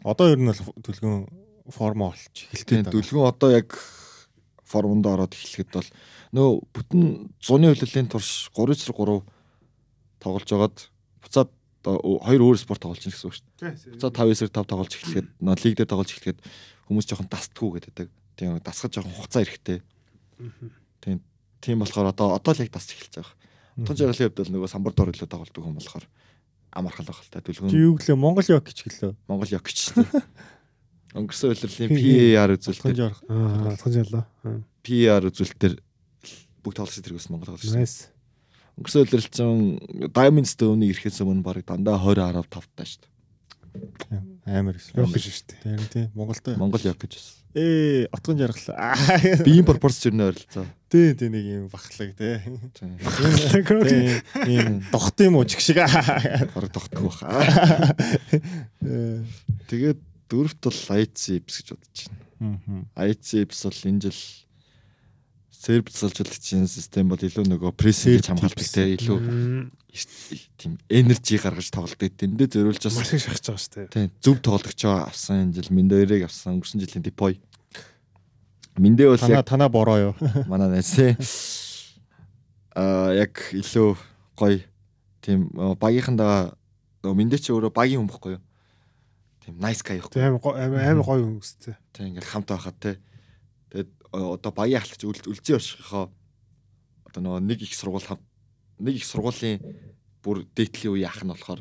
Одоо 0.00 0.32
ер 0.32 0.40
нь 0.40 0.48
бол 0.48 0.80
төлгөн 0.80 1.28
формо 1.68 2.16
олж 2.16 2.48
эхэлтэй. 2.48 2.82
Тийм 2.82 2.88
дүлгэн 2.88 3.28
одоо 3.28 3.52
яг 3.52 3.76
формонд 4.64 5.04
ороод 5.06 5.36
эхлэхэд 5.36 5.70
бол 5.76 5.88
нөө 6.32 6.48
бүтэн 6.72 7.02
зуны 7.38 7.70
хөлөлийн 7.70 8.08
турш 8.08 8.48
3-3 8.56 9.22
тоглож 10.24 10.48
байгаад 10.48 10.76
буцаад 11.20 11.50
хоёр 11.84 12.42
өөр 12.48 12.56
спорт 12.56 12.80
тоглож 12.80 13.04
байна 13.04 13.12
гэсэн 13.12 13.28
үг 13.28 13.36
шүү 13.36 13.44
дээ. 13.60 13.76
Тий. 13.76 14.00
За 14.00 14.08
5-9-ээр 14.08 14.52
5 14.56 14.72
тоглож 14.72 14.92
эхлэхэд 14.96 15.28
лиг 15.64 15.74
дээр 15.76 15.90
тоглож 15.92 16.10
эхлэхэд 16.16 16.40
хүмүүс 16.88 17.06
жоохон 17.08 17.28
дастгүй 17.28 17.70
гэдэг. 17.84 18.08
Тийм 18.40 18.58
дасгаж 18.64 18.92
жоохон 18.96 19.12
хугацаа 19.12 19.44
эрэхтэй. 19.44 19.78
Тийм 21.04 21.20
тийм 21.60 21.80
болохоор 21.84 22.12
одоо 22.12 22.36
одоо 22.36 22.52
л 22.56 22.62
яг 22.64 22.72
дасч 22.72 22.96
эхэлж 22.96 23.20
байгаа. 23.20 23.36
Тун 23.84 23.96
жаргалын 23.96 24.32
хувьд 24.32 24.38
бол 24.40 24.52
нөгөө 24.56 24.70
самбар 24.72 24.94
дор 24.96 25.12
илүү 25.12 25.28
тоглодог 25.28 25.64
хүн 25.64 25.76
болохоор 25.76 26.04
амархал 26.72 27.06
байх 27.06 27.20
л 27.20 27.30
та 27.32 27.40
Чи 27.40 27.52
түлхүүн 27.52 27.72
юу 27.72 27.94
гэлээ 27.96 28.16
Монгол 28.16 28.44
гэж 28.44 28.78
гэлээ. 28.84 29.12
Монгол 29.28 29.48
гэж. 29.48 29.78
Өнгөрсөн 31.18 31.50
улирлын 31.54 31.90
PAR. 32.34 32.50
Аа, 33.30 33.76
тань 33.78 33.98
ялла. 34.02 34.26
PAR 34.82 35.22
үзүүлэлтээр 35.30 35.74
бүгд 36.66 36.76
тоглож 36.80 36.98
тэргээс 36.98 37.30
Монгол 37.30 37.54
тоглож. 37.54 37.70
Nice. 37.70 38.13
Өнгөрсөн 38.74 39.06
чинь 39.30 40.10
Diamond 40.10 40.48
Stone-ыг 40.50 40.94
ирэхээс 40.94 41.22
өмнө 41.22 41.46
баг 41.46 41.62
дандаа 41.62 41.98
20 42.02 42.42
10 42.42 42.48
5 42.50 42.74
таа 42.74 42.86
шүү 42.86 43.12
Амар 44.44 44.76
гэсэн. 44.76 45.00
Yok 45.00 45.10
гэж 45.16 45.24
шүү 45.24 45.46
дээ. 45.50 45.60
Тийм 45.64 45.80
тийм 45.88 46.06
Монголтой. 46.14 46.52
дээ. 46.52 46.60
Монгол 46.60 46.84
яг 46.84 46.98
гэж 47.00 47.12
байсан. 47.16 47.36
Ээ, 47.54 48.06
отгон 48.12 48.38
жаргалаа. 48.38 48.92
Биеийн 49.46 49.64
пропорц 49.66 49.96
ч 49.98 50.10
өрнө 50.12 50.28
ойролцоо. 50.28 50.66
Тий, 50.92 51.14
тий 51.16 51.28
нэг 51.32 51.44
юм 51.48 51.64
бахлаг 51.72 52.12
тий. 52.12 52.36
Ийм 54.44 54.84
дохт 54.92 55.16
юм 55.24 55.40
уу 55.40 55.48
чиг 55.48 55.64
шиг. 55.64 55.80
Бараг 55.80 56.70
тогтгүй 56.76 57.08
баха. 57.08 57.96
Тэгээд 59.70 59.98
дөрөвт 60.28 60.60
бол 60.60 60.80
ICPS 61.00 61.56
гэж 61.64 61.68
бодож 61.72 61.98
байна. 62.12 62.84
ICPS 63.00 63.64
бол 63.64 63.80
энэ 63.90 64.02
жил 64.06 64.20
серб 65.64 65.88
цалжуулагчийн 65.88 66.66
систем 66.68 67.08
бол 67.08 67.16
илүү 67.16 67.44
нөгөө 67.48 67.72
tips. 67.72 68.72
те 68.76 68.84
илүү 69.00 69.18
тийм 70.60 70.76
энержи 70.90 71.38
гаргаж 71.40 71.70
тоглолдог. 71.72 72.12
Тэндээ 72.20 72.48
зөриулж 72.52 72.82
бас 72.84 72.96
Маш 73.00 73.12
их 73.16 73.22
шахаж 73.24 73.44
байгаа 73.48 73.62
шүү 73.64 73.72
дээ. 73.72 73.88
тийм 73.88 74.10
зөв 74.20 74.36
тоглогч 74.44 74.80
авсан 74.84 75.48
энэ 75.48 75.54
жил 75.56 75.70
Миндэрийг 75.72 76.24
авсан 76.28 76.58
өнгөрсөн 76.60 76.80
жилийн 76.84 77.02
Депой. 77.06 77.40
Миндэ 78.76 79.06
бол 79.08 79.16
яг 79.30 79.46
танаа 79.46 79.68
бороо 79.70 79.98
юу? 80.10 80.14
манай 80.50 80.68
найз 80.68 80.90
те. 80.92 81.16
Аа 82.74 83.14
яг 83.14 83.38
илүү 83.54 83.94
гоё 84.36 84.58
тийм 85.22 85.46
э, 85.54 85.74
багийнхандаа 85.78 86.58
нөгөө 87.06 87.14
Миндэ 87.16 87.38
чи 87.38 87.54
өөрөө 87.54 87.70
багийн 87.70 88.02
хүн 88.02 88.10
бохгүй 88.10 88.32
юу? 88.36 88.42
Тийм 89.46 89.60
nice 89.62 89.80
guy 89.86 90.02
байхгүй. 90.02 90.18
Тэг 90.18 90.26
амар 90.26 90.40
го- 90.42 90.58
амар 90.58 90.80
амар 90.82 91.06
гоё 91.06 91.22
хүн 91.22 91.38
өстэй. 91.38 91.78
Тэг 91.94 92.02
ингээл 92.10 92.30
хамт 92.34 92.48
байхад 92.50 92.76
те. 92.82 92.98
Э, 94.14 94.22
одоо 94.38 94.52
баян 94.54 94.78
ахлагч 94.78 95.02
үл 95.02 95.18
үлзий 95.26 95.58
оршихоо 95.58 96.06
одоо 97.02 97.20
нөгөө 97.20 97.42
нэг 97.42 97.66
их 97.66 97.74
сургууль 97.74 98.06
хам 98.06 98.22
нэг 98.78 99.02
их 99.02 99.06
сургуулийн 99.10 99.58
бүр 100.22 100.46
дээдлийн 100.54 100.94
үе 100.94 101.06
ах 101.10 101.18
нь 101.26 101.34
болохоор 101.34 101.58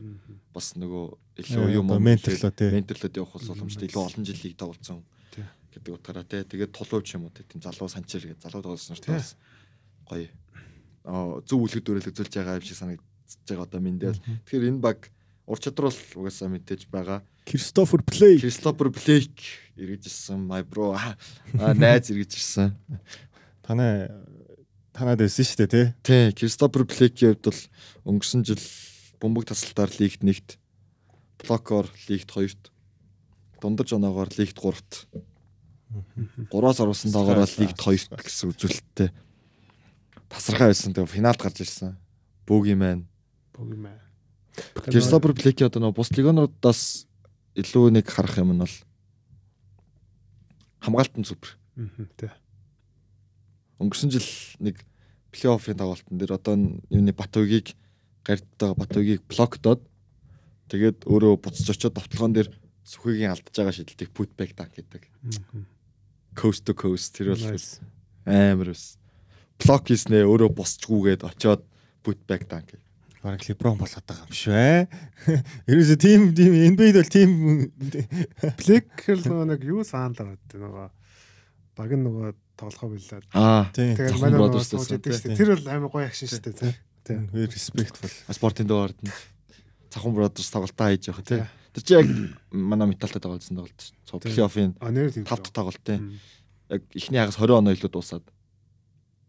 бас 0.54 0.78
нөгөө 0.78 1.06
илүү 1.42 1.82
юм 1.82 1.90
менторлоо 1.98 2.54
тий. 2.54 2.70
менторлоод 2.70 3.18
явах 3.18 3.42
ус 3.42 3.50
боломжтой 3.50 3.90
илүү 3.90 4.06
олон 4.06 4.26
жилийг 4.30 4.54
Тий. 5.34 5.46
гэдэг 5.74 5.94
утгаараа 5.98 6.26
те. 6.30 6.46
Тэгээд 6.46 6.78
толууч 6.78 7.18
юм 7.18 7.26
уу 7.26 7.34
те. 7.34 7.42
Тийм 7.42 7.66
залуу 7.66 7.90
санчир 7.90 8.22
гэдэг 8.22 8.46
залуу 8.46 8.62
тоглосон 8.62 9.02
Тий. 9.02 9.18
бас 9.18 9.34
гоё. 10.06 10.30
Зөв 11.50 11.58
үлгэр 11.58 11.82
дүрэл 11.82 12.10
үзүүлж 12.14 12.34
байгаа 12.38 12.62
юм 12.62 12.66
шиг 12.70 12.78
санагдаж 12.78 13.50
байгаа 13.50 13.66
одоо 13.66 13.82
миндэл. 13.82 14.22
Тэгэхээр 14.46 14.70
энэ 14.78 14.82
баг 14.86 15.10
ур 15.50 15.58
чадвар 15.58 15.90
бол 15.90 16.22
угаасаа 16.22 16.54
мэдээж 16.54 16.86
байгаа. 16.86 17.26
Кристофер 17.46 18.04
Плей. 18.04 18.40
Кристофер 18.40 18.90
Блейк 18.90 19.32
эргэж 19.76 20.08
ирсэн. 20.08 20.44
My 20.48 20.64
bro. 20.64 20.96
Аа 20.96 21.74
найз 21.74 22.10
эргэж 22.10 22.38
ирсэн. 22.40 22.74
Танаа 23.64 24.10
танаад 24.94 25.20
байсан 25.20 25.46
шүү 25.46 25.66
дээ 25.66 25.72
тий. 25.74 25.86
Тий, 26.04 26.24
Кристофер 26.38 26.86
Блейкийн 26.86 27.34
хувьд 27.36 27.50
бол 27.50 27.62
өнгөрсөн 28.14 28.46
жил 28.46 28.62
бөмбөг 29.20 29.50
тасалтаар 29.50 29.92
лигт 30.00 30.22
нэгт, 30.22 30.58
блокоор 31.42 31.88
лигт 32.08 32.30
хоёрт, 32.30 32.72
дундаж 33.60 33.94
оноогоор 33.96 34.30
лигт 34.38 34.60
гуравт. 34.60 35.08
Гураас 36.52 36.80
оруулсан 36.80 37.12
доогоор 37.12 37.48
лигт 37.58 37.80
хоёрт 37.80 38.12
гэсэн 38.14 38.54
үзүүлэлттэй. 38.54 39.10
Тасархай 40.30 40.74
байсан. 40.74 40.94
Тэгээ 40.94 41.14
финалд 41.14 41.42
гарч 41.42 41.62
ирсэн. 41.62 41.98
Бөөгийн 42.50 42.78
маань. 42.78 43.06
Богимаа. 43.54 44.02
Кристофер 44.90 45.34
Блейкийн 45.38 45.70
одоо 45.70 45.82
нөгөө 45.86 45.98
бус 45.98 46.10
легионеруудаас 46.14 47.06
илүү 47.60 47.94
нэг 47.94 48.06
харах 48.10 48.38
юм 48.42 48.54
нь 48.56 48.64
бол 48.64 48.76
хамгаалтан 50.84 51.26
супер. 51.26 51.58
Мм, 51.76 52.10
Тий. 52.18 52.30
өнгөрсөн 53.82 54.12
жил 54.14 54.28
нэг 54.60 54.84
плей-оффын 55.34 55.78
тоглолтын 55.80 56.18
дээр 56.18 56.36
одоо 56.38 56.56
юуны 56.90 57.14
Батуйгийг 57.14 57.74
гардтайгаа 58.24 58.78
Батуйгийг 58.78 59.24
блоктоод 59.28 59.82
тэгээд 60.70 61.04
өөрөө 61.10 61.42
буцаж 61.42 61.74
очиод 61.74 61.98
товтлогоон 61.98 62.34
дээр 62.38 62.50
сүхийг 62.86 63.32
алдаж 63.32 63.56
байгаа 63.56 63.76
шидэлтийг 63.76 64.12
putback 64.14 64.54
dunk 64.56 64.76
гэдэг. 64.78 65.04
Coast 66.38 66.64
to 66.68 66.74
coast 66.78 67.16
тэр 67.18 67.34
бол 67.34 67.58
амар 68.26 68.72
ус. 68.72 68.98
Блок 69.60 69.88
хийснээ 69.90 70.28
өөрөө 70.28 70.52
босчгүйгээд 70.54 71.26
очиод 71.28 71.66
putback 72.06 72.48
dunk. 72.48 72.78
Бараг 73.24 73.42
Леброн 73.48 73.80
болоод 73.80 74.04
байгаа 74.04 74.28
юм 74.28 74.52
ээ. 74.52 74.84
Ерөөсө 75.72 75.96
тим 75.96 76.36
тим 76.36 76.52
NBA-д 76.76 77.00
бол 77.00 77.12
тим 77.14 77.32
Блэк 78.60 79.08
л 79.16 79.24
нөгөө 79.24 79.46
нэг 79.48 79.62
юу 79.64 79.88
саанлаа 79.88 80.36
гэдэг 80.36 80.60
нөгөө 80.60 80.88
баг 81.80 81.92
нөгөө 81.96 82.34
тоглохоо 82.60 82.92
билээд. 82.92 83.26
Аа. 83.32 83.72
Тийм. 83.72 83.96
Тэгээд 83.96 84.20
манай 84.20 84.38
нөгөө 84.44 84.68
сууж 84.68 84.92
идэг 85.00 85.16
шүү 85.16 85.32
дээ. 85.32 85.40
Тэр 85.40 85.50
бол 85.56 85.72
амар 85.72 85.90
гоё 85.96 86.06
акшн 86.12 86.28
шүү 86.28 86.44
дээ. 86.44 86.60
тий. 86.60 86.74
Тий. 87.08 87.18
Very 87.32 87.48
respectful. 87.48 88.12
Спортын 88.28 88.68
дугаард 88.68 89.00
нь 89.00 89.16
Цахан 89.88 90.14
Brothers 90.14 90.52
тоглолтоо 90.52 90.88
хийж 90.92 91.08
явах 91.08 91.24
тий. 91.24 91.40
Тий. 91.40 91.48
Тэр 91.74 91.84
чи 91.88 91.94
яг 91.96 92.08
манай 92.52 92.92
металтай 92.92 93.24
тоглолцсон 93.24 93.58
тоглолт 93.58 93.82
плей-оффын 94.28 94.76
тийм. 94.78 95.26
тавд 95.26 95.48
тоглолт 95.50 95.80
тий. 95.80 95.98
Мм. 95.98 96.20
Яг 96.70 96.82
эхний 96.92 97.20
хагас 97.24 97.40
20 97.40 97.56
оноо 97.56 97.74
илүү 97.74 97.90
дуусаад. 97.90 98.26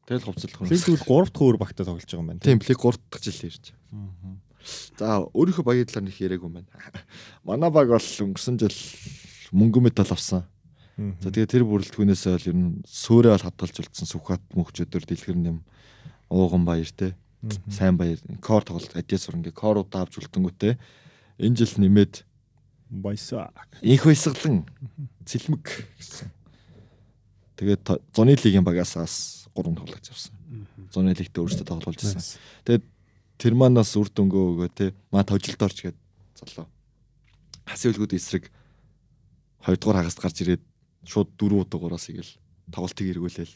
Тэгэл 0.04 0.26
хувцалдах 0.28 0.60
юм. 0.60 0.68
Тэгвэл 0.68 1.00
3 1.00 1.32
дахь 1.32 1.40
өөр 1.40 1.56
багтаа 1.56 1.84
тоглож 1.88 2.04
байгаа 2.04 2.20
юм 2.20 2.28
байна. 2.28 2.44
Тийм 2.44 2.58
плей 2.60 2.76
3 2.76 3.00
дахь 3.08 3.24
жил 3.24 3.40
ирж. 3.48 3.72
Аа. 3.92 4.36
За 4.98 5.06
өөрийнхөө 5.32 5.64
багийн 5.64 5.88
талаар 5.88 6.06
нэг 6.08 6.20
яриаг 6.20 6.42
юм 6.44 6.54
байна. 6.60 6.68
Манай 7.48 7.70
баг 7.72 7.88
бол 7.88 8.00
өнгөрсөн 8.00 8.60
жил 8.60 8.76
мөнгө 9.52 9.80
медаль 9.80 10.12
авсан. 10.12 10.44
За 10.94 11.32
тэгээ 11.32 11.50
тэр 11.50 11.64
бүрэлдэхүүнээс 11.66 12.24
бол 12.30 12.48
ер 12.52 12.56
нь 12.56 12.84
сөөрэ 12.86 13.34
бол 13.34 13.44
хадгалж 13.48 13.76
үлдсэн 13.82 14.06
Сүхбат 14.06 14.44
мөнхчөдөр 14.54 15.02
дэлгэр 15.08 15.38
нэм 15.40 15.58
ууган 16.30 16.62
баяр 16.62 16.86
те 16.86 17.18
сайн 17.66 17.98
баяр 17.98 18.22
кор 18.40 18.62
тоглолт 18.62 18.94
адьяас 18.94 19.26
сурангийн 19.26 19.52
коруудаа 19.52 20.06
авч 20.06 20.22
үлдэнгүүтээ 20.22 20.78
энэ 21.42 21.56
жил 21.58 21.74
нэмээд 21.82 22.22
Баясаа. 22.94 23.50
инх 23.82 24.06
баясгалан 24.06 24.64
цэлмэг 25.26 25.66
гэсэн. 25.98 26.30
Тэгээд 27.58 27.84
зуны 28.14 28.38
лигийн 28.38 28.64
багаас 28.64 29.43
3 29.54 29.74
тоглож 29.74 30.06
авсан. 30.10 30.34
Зуны 30.92 31.14
лигт 31.14 31.34
өөрсдөө 31.38 31.66
тоглуулж 31.66 32.00
ирсэн. 32.02 32.22
Тэгээд 32.66 32.84
тэр 33.38 33.54
манаас 33.54 33.94
үр 33.96 34.10
дүнгөө 34.10 34.44
өгөө 34.54 34.68
те 34.74 34.86
маа 35.14 35.22
тожлолт 35.22 35.62
орч 35.62 35.78
гээд 35.86 35.98
залуу. 36.38 36.66
Хасын 37.66 37.94
үлгүүд 37.94 38.18
эсрэг 38.18 38.50
2 39.64 39.78
дугаар 39.78 40.04
хагаст 40.04 40.20
гарч 40.20 40.36
ирээд 40.42 40.62
шууд 41.06 41.30
4 41.38 41.64
удаагаараас 41.64 42.10
игэл 42.10 42.32
тоглолтыг 42.74 43.06
эргүүлээл. 43.14 43.54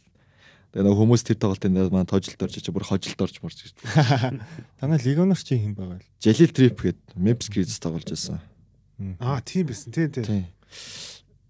Тэгээ 0.69 0.85
нөгөө 0.85 1.01
хүмүүс 1.01 1.23
тэр 1.25 1.39
тоглолтын 1.41 1.75
дээр 1.75 1.93
маа 1.93 2.05
тожлолт 2.05 2.43
орж 2.45 2.61
чи 2.61 2.73
бүр 2.73 2.85
хожлолт 2.85 3.21
орж 3.25 3.37
марч 3.41 3.59
гэж. 3.65 3.75
Танай 4.81 5.01
легионер 5.01 5.41
чи 5.41 5.57
хэм 5.57 5.73
байгаа 5.73 5.97
л. 5.97 6.09
Jalil 6.21 6.53
Trip 6.53 6.77
гээд 6.77 7.01
Memphis 7.17 7.49
Grizzlies 7.49 7.81
тоглож 7.81 8.05
байсан. 8.05 8.41
Аа 9.17 9.41
тийм 9.41 9.73
байсан. 9.73 9.93
Тийм 9.97 10.13
тийм. 10.13 10.25
Тийм. 10.29 10.45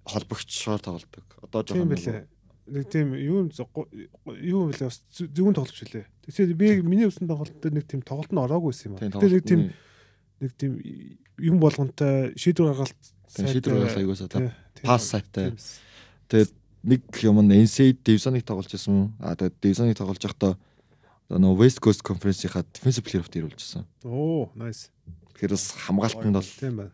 Холбогчшоор 0.07 0.79
тоглодог. 0.79 1.27
Одоо 1.43 1.67
Тийм 1.67 1.83
жоохон 1.83 1.91
байлээ. 1.91 2.23
Нэг 2.69 2.85
тийм 2.93 3.17
юу 3.17 3.49
юу 3.49 4.61
байлээ 4.69 4.89
бас 4.93 5.01
зүүн 5.17 5.55
тоглож 5.57 5.79
байлээ. 5.81 6.05
Тэгэхээр 6.29 6.53
би 6.55 6.67
миний 6.85 7.09
үсэн 7.09 7.25
тоглолт 7.29 7.57
дээр 7.65 7.75
нэг 7.81 7.87
тийм 7.89 8.03
тоглолт 8.05 8.29
нь 8.33 8.39
ороагүйсэн 8.45 8.93
юм 8.93 8.97
Тийм 9.01 9.13
аа. 9.17 9.21
Тэгээ 9.25 9.37
нэг 9.41 9.45
тийм 9.49 9.61
нэг 10.41 10.53
тийм 10.61 10.73
юм 11.41 11.57
болгонтой 11.59 12.37
шийдвэр 12.37 12.77
гаргалт 12.77 13.03
шийдвэр 13.33 13.75
гаргалт 13.89 13.99
аягуулсаа 14.05 14.29
та- 14.29 14.41
тий, 14.45 14.53
тийм. 14.77 14.85
пас 14.85 15.03
сайтай. 15.09 15.57
Тэгээд 16.29 16.53
нэг 16.85 17.01
юм 17.25 17.41
нь 17.41 17.57
NCAA 17.65 17.97
Division-ыг 18.05 18.45
тоглож 18.45 18.69
байсан. 18.69 19.13
А 19.19 19.33
тэгээд 19.35 19.57
Division-ыг 19.65 19.97
тоглож 19.97 20.21
байхдаа 20.21 20.53
нөгөө 21.33 21.57
West 21.65 21.81
Coast 21.81 22.03
Conference-ийнхаа 22.05 22.65
Defensive 22.69 23.05
Player 23.09 23.25
of 23.25 23.29
the 23.33 23.41
Year 23.41 23.49
болжсэн. 23.49 23.85
Оо, 24.05 24.53
nice. 24.57 24.93
Тэгэхээр 25.37 25.53
бас 25.57 25.65
хамгаалтанд 25.73 26.37
бол 26.37 26.45
Тийм 26.45 26.77
байна. 26.77 26.93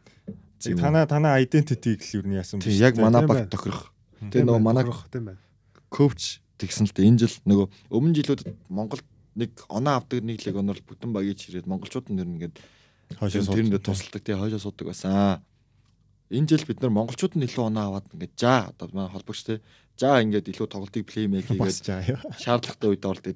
тийм 0.63 0.77
Танаа 0.79 1.05
танаа 1.11 1.39
identity-г 1.43 2.01
л 2.15 2.23
юу 2.23 2.35
яасан 2.39 2.59
тийм 2.63 2.79
яг 2.79 2.95
манай 2.99 3.27
баг 3.27 3.47
байна. 3.47 3.51
тохирох. 3.51 3.91
Тэгээд 4.25 4.47
нөгөө 4.49 4.59
байна, 4.63 4.65
манай 4.65 4.85
тохирох, 4.89 5.11
тийм 5.13 5.25
байна. 5.29 5.39
Коуч 5.95 6.43
тэгсэн 6.59 6.91
л 6.91 6.95
дээ 6.99 7.09
энэ 7.15 7.21
жил 7.23 7.37
нөгөө 7.47 7.67
өмнө 7.95 8.17
жилүүдэд 8.19 8.51
Монголд 8.67 9.07
нэг 9.39 9.51
оноо 9.71 10.03
авдаг 10.03 10.23
нэг 10.23 10.43
легоноор 10.43 10.83
бүтэн 10.83 11.15
багийг 11.15 11.39
чирээд 11.39 11.71
монголчууд 11.71 12.11
нь 12.11 12.19
нэр 12.19 12.27
нэгээд 12.27 12.57
хойшоо 13.19 13.47
тэрэндээ 13.47 13.83
тусалдаг 13.83 14.23
тий 14.23 14.35
хойшоо 14.35 14.63
суудаг 14.63 14.91
байсан. 14.91 15.43
Энэ 16.31 16.51
жил 16.51 16.67
бид 16.67 16.83
нар 16.83 16.95
монголчууд 16.95 17.35
нь 17.39 17.47
илүү 17.47 17.65
оноо 17.71 17.95
аваад 17.95 18.11
ингээд 18.15 18.35
жаа 18.39 18.71
одоо 18.71 18.91
манай 18.95 19.11
холбогч 19.11 19.41
тий 19.47 19.59
жаа 19.99 20.23
ингээд 20.23 20.51
илүү 20.51 20.67
тоглолтыг 20.71 21.07
плеймейк 21.07 21.47
хийгээд 21.47 21.79
шаардлагатай 22.43 22.89
үед 22.91 23.05
оролт 23.07 23.27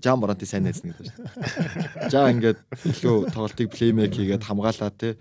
жам 0.00 0.20
боронти 0.20 0.48
сайн 0.48 0.64
найзна 0.64 0.96
гэдэг 0.96 1.12
шүү. 1.12 2.08
Жаа 2.08 2.32
ингээд 2.32 2.58
илүү 2.96 3.16
тоглолтыг 3.28 3.68
плеймейк 3.68 4.16
хийгээд 4.16 4.44
хамгаалаа 4.48 4.92
тий. 4.96 5.20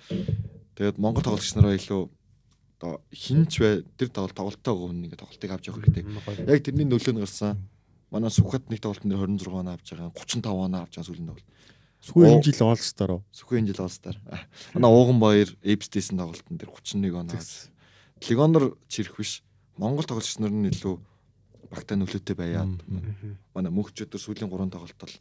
Тэгээд 0.80 1.00
монгол 1.04 1.24
тоглогч 1.28 1.52
нараа 1.60 1.76
илүү 1.76 2.08
одоо 2.78 3.02
хинч 3.10 3.60
бай 3.60 3.82
тэр 3.98 4.10
тоглолт 4.14 4.38
тоглолттой 4.38 4.76
хүн 4.78 5.06
ингээд 5.10 5.22
тоглолтыг 5.22 5.52
авч 5.52 5.66
явах 5.74 5.82
хэрэгтэй. 5.82 6.06
Яг 6.46 6.62
тэрний 6.62 6.86
нөлөө 6.86 7.14
нь 7.18 7.22
гарсан. 7.26 7.58
Манай 8.14 8.30
Сүхбат 8.30 8.70
нэг 8.70 8.80
тоглолтын 8.80 9.10
дээр 9.10 9.26
26 9.26 9.50
оноо 9.50 9.74
авч 9.74 9.98
байгаа, 9.98 10.14
35 10.14 10.46
оноо 10.46 10.82
авч 10.86 10.94
байгаа 10.96 11.10
сүүлийн 11.10 11.28
тоглолт. 11.28 11.50
Сүүл 11.98 12.24
Оо. 12.24 12.34
энэ 12.38 12.46
жил 12.46 12.78
Star 12.78 13.10
уу? 13.18 13.22
Сүхбэн 13.34 13.66
жил 13.66 13.82
олстаар. 13.82 14.18
Манай 14.78 14.92
ууган 14.94 15.20
баяр 15.20 15.50
Эпстэйсэн 15.66 16.22
тоглолтын 16.22 16.56
дээр 16.62 16.70
31 16.70 17.18
оноо. 17.18 17.42
Легонор 18.30 18.78
чирэх 18.88 19.18
биш. 19.18 19.42
Монгол 19.76 20.06
тоглогч 20.06 20.38
нар 20.38 20.54
нь 20.54 20.70
илүү 20.70 20.96
багтаа 21.74 21.98
нөлөөтэй 21.98 22.38
байгаад 22.38 22.80
манай 23.52 23.72
мөнхчөдөр 23.74 24.22
сүүлийн 24.22 24.48
3 24.54 24.72
тоглолт 24.72 24.98
бол 25.02 25.16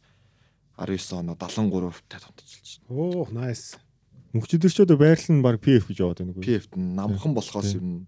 19 0.77 1.17
оноо 1.17 1.35
73-тай 1.35 2.21
томтолж 2.21 2.53
байна. 2.53 2.85
Оо, 2.93 3.25
nice. 3.33 3.81
Мөнхчөдөр 4.37 4.71
ч 4.71 4.77
одоо 4.85 4.97
байрлал 5.01 5.33
нь 5.33 5.41
баг 5.41 5.57
PF 5.57 5.89
гэж 5.89 5.97
яваад 6.05 6.21
байна 6.21 6.31
үгүй. 6.37 6.45
PF-т 6.45 6.77
намхан 6.77 7.33
болохоос 7.33 7.73
нь 7.73 8.05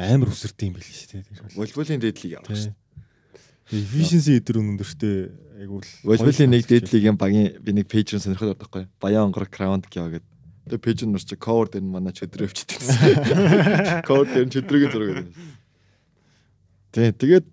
амар 0.00 0.32
өсөрт 0.32 0.58
юм 0.64 0.74
байл 0.74 0.88
шүү 0.88 1.20
дээ. 1.20 1.56
волейболын 1.56 2.00
дээдлийг 2.00 2.40
авах 2.40 2.56
шүү. 2.56 2.74
Efficiency 3.72 4.36
эдэр 4.40 4.58
өнөндөртэй 4.60 5.16
айгуул. 5.64 5.88
Волейболын 6.04 6.50
нэг 6.52 6.64
дээдлигийн 6.66 7.16
багийн 7.16 7.60
би 7.62 7.70
нэг 7.76 7.86
пэйж 7.88 8.16
рүү 8.16 8.20
сонирхоод 8.24 8.58
байхгүй. 8.58 8.88
Баян 9.00 9.30
онгор 9.30 9.46
краунд 9.48 9.86
гэвгээд. 9.88 10.24
Тэгээ 10.68 10.82
пэйж 10.82 10.98
нь 11.06 11.12
нэрч 11.14 11.36
cover 11.38 11.70
дээр 11.70 11.84
нь 11.84 11.92
манай 11.92 12.12
чөдрөө 12.12 12.48
гэсэн. 12.52 14.02
Cover 14.08 14.26
дээр 14.28 14.46
нь 14.48 14.54
чөдрөгийн 14.54 14.92
зураг 14.92 15.08
гэдэг. 15.12 15.28
Тий, 16.92 17.08
тэгээд 17.16 17.46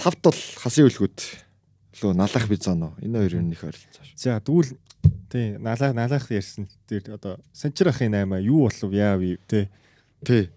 тавт 0.00 0.20
бол 0.24 0.40
хасын 0.62 0.88
үлгүүд 0.88 1.18
лөө 2.00 2.12
налах 2.16 2.46
бизон 2.48 2.88
уу. 2.88 2.94
Энэ 3.00 3.26
хоёр 3.26 3.34
юм 3.40 3.52
их 3.52 3.64
ойролцоо 3.64 4.04
шүү. 4.04 4.16
За 4.16 4.40
тэгвэл 4.40 4.72
тий 5.30 5.56
налаа 5.58 5.92
налаах 5.92 6.30
ярьсан 6.30 6.68
дээр 6.88 7.14
одоо 7.18 7.38
санчир 7.52 7.88
ахын 7.88 8.14
8 8.14 8.42
юу 8.44 8.68
болов 8.68 8.92
яав 8.92 9.20
тий 9.48 9.68
Тий. 10.24 10.50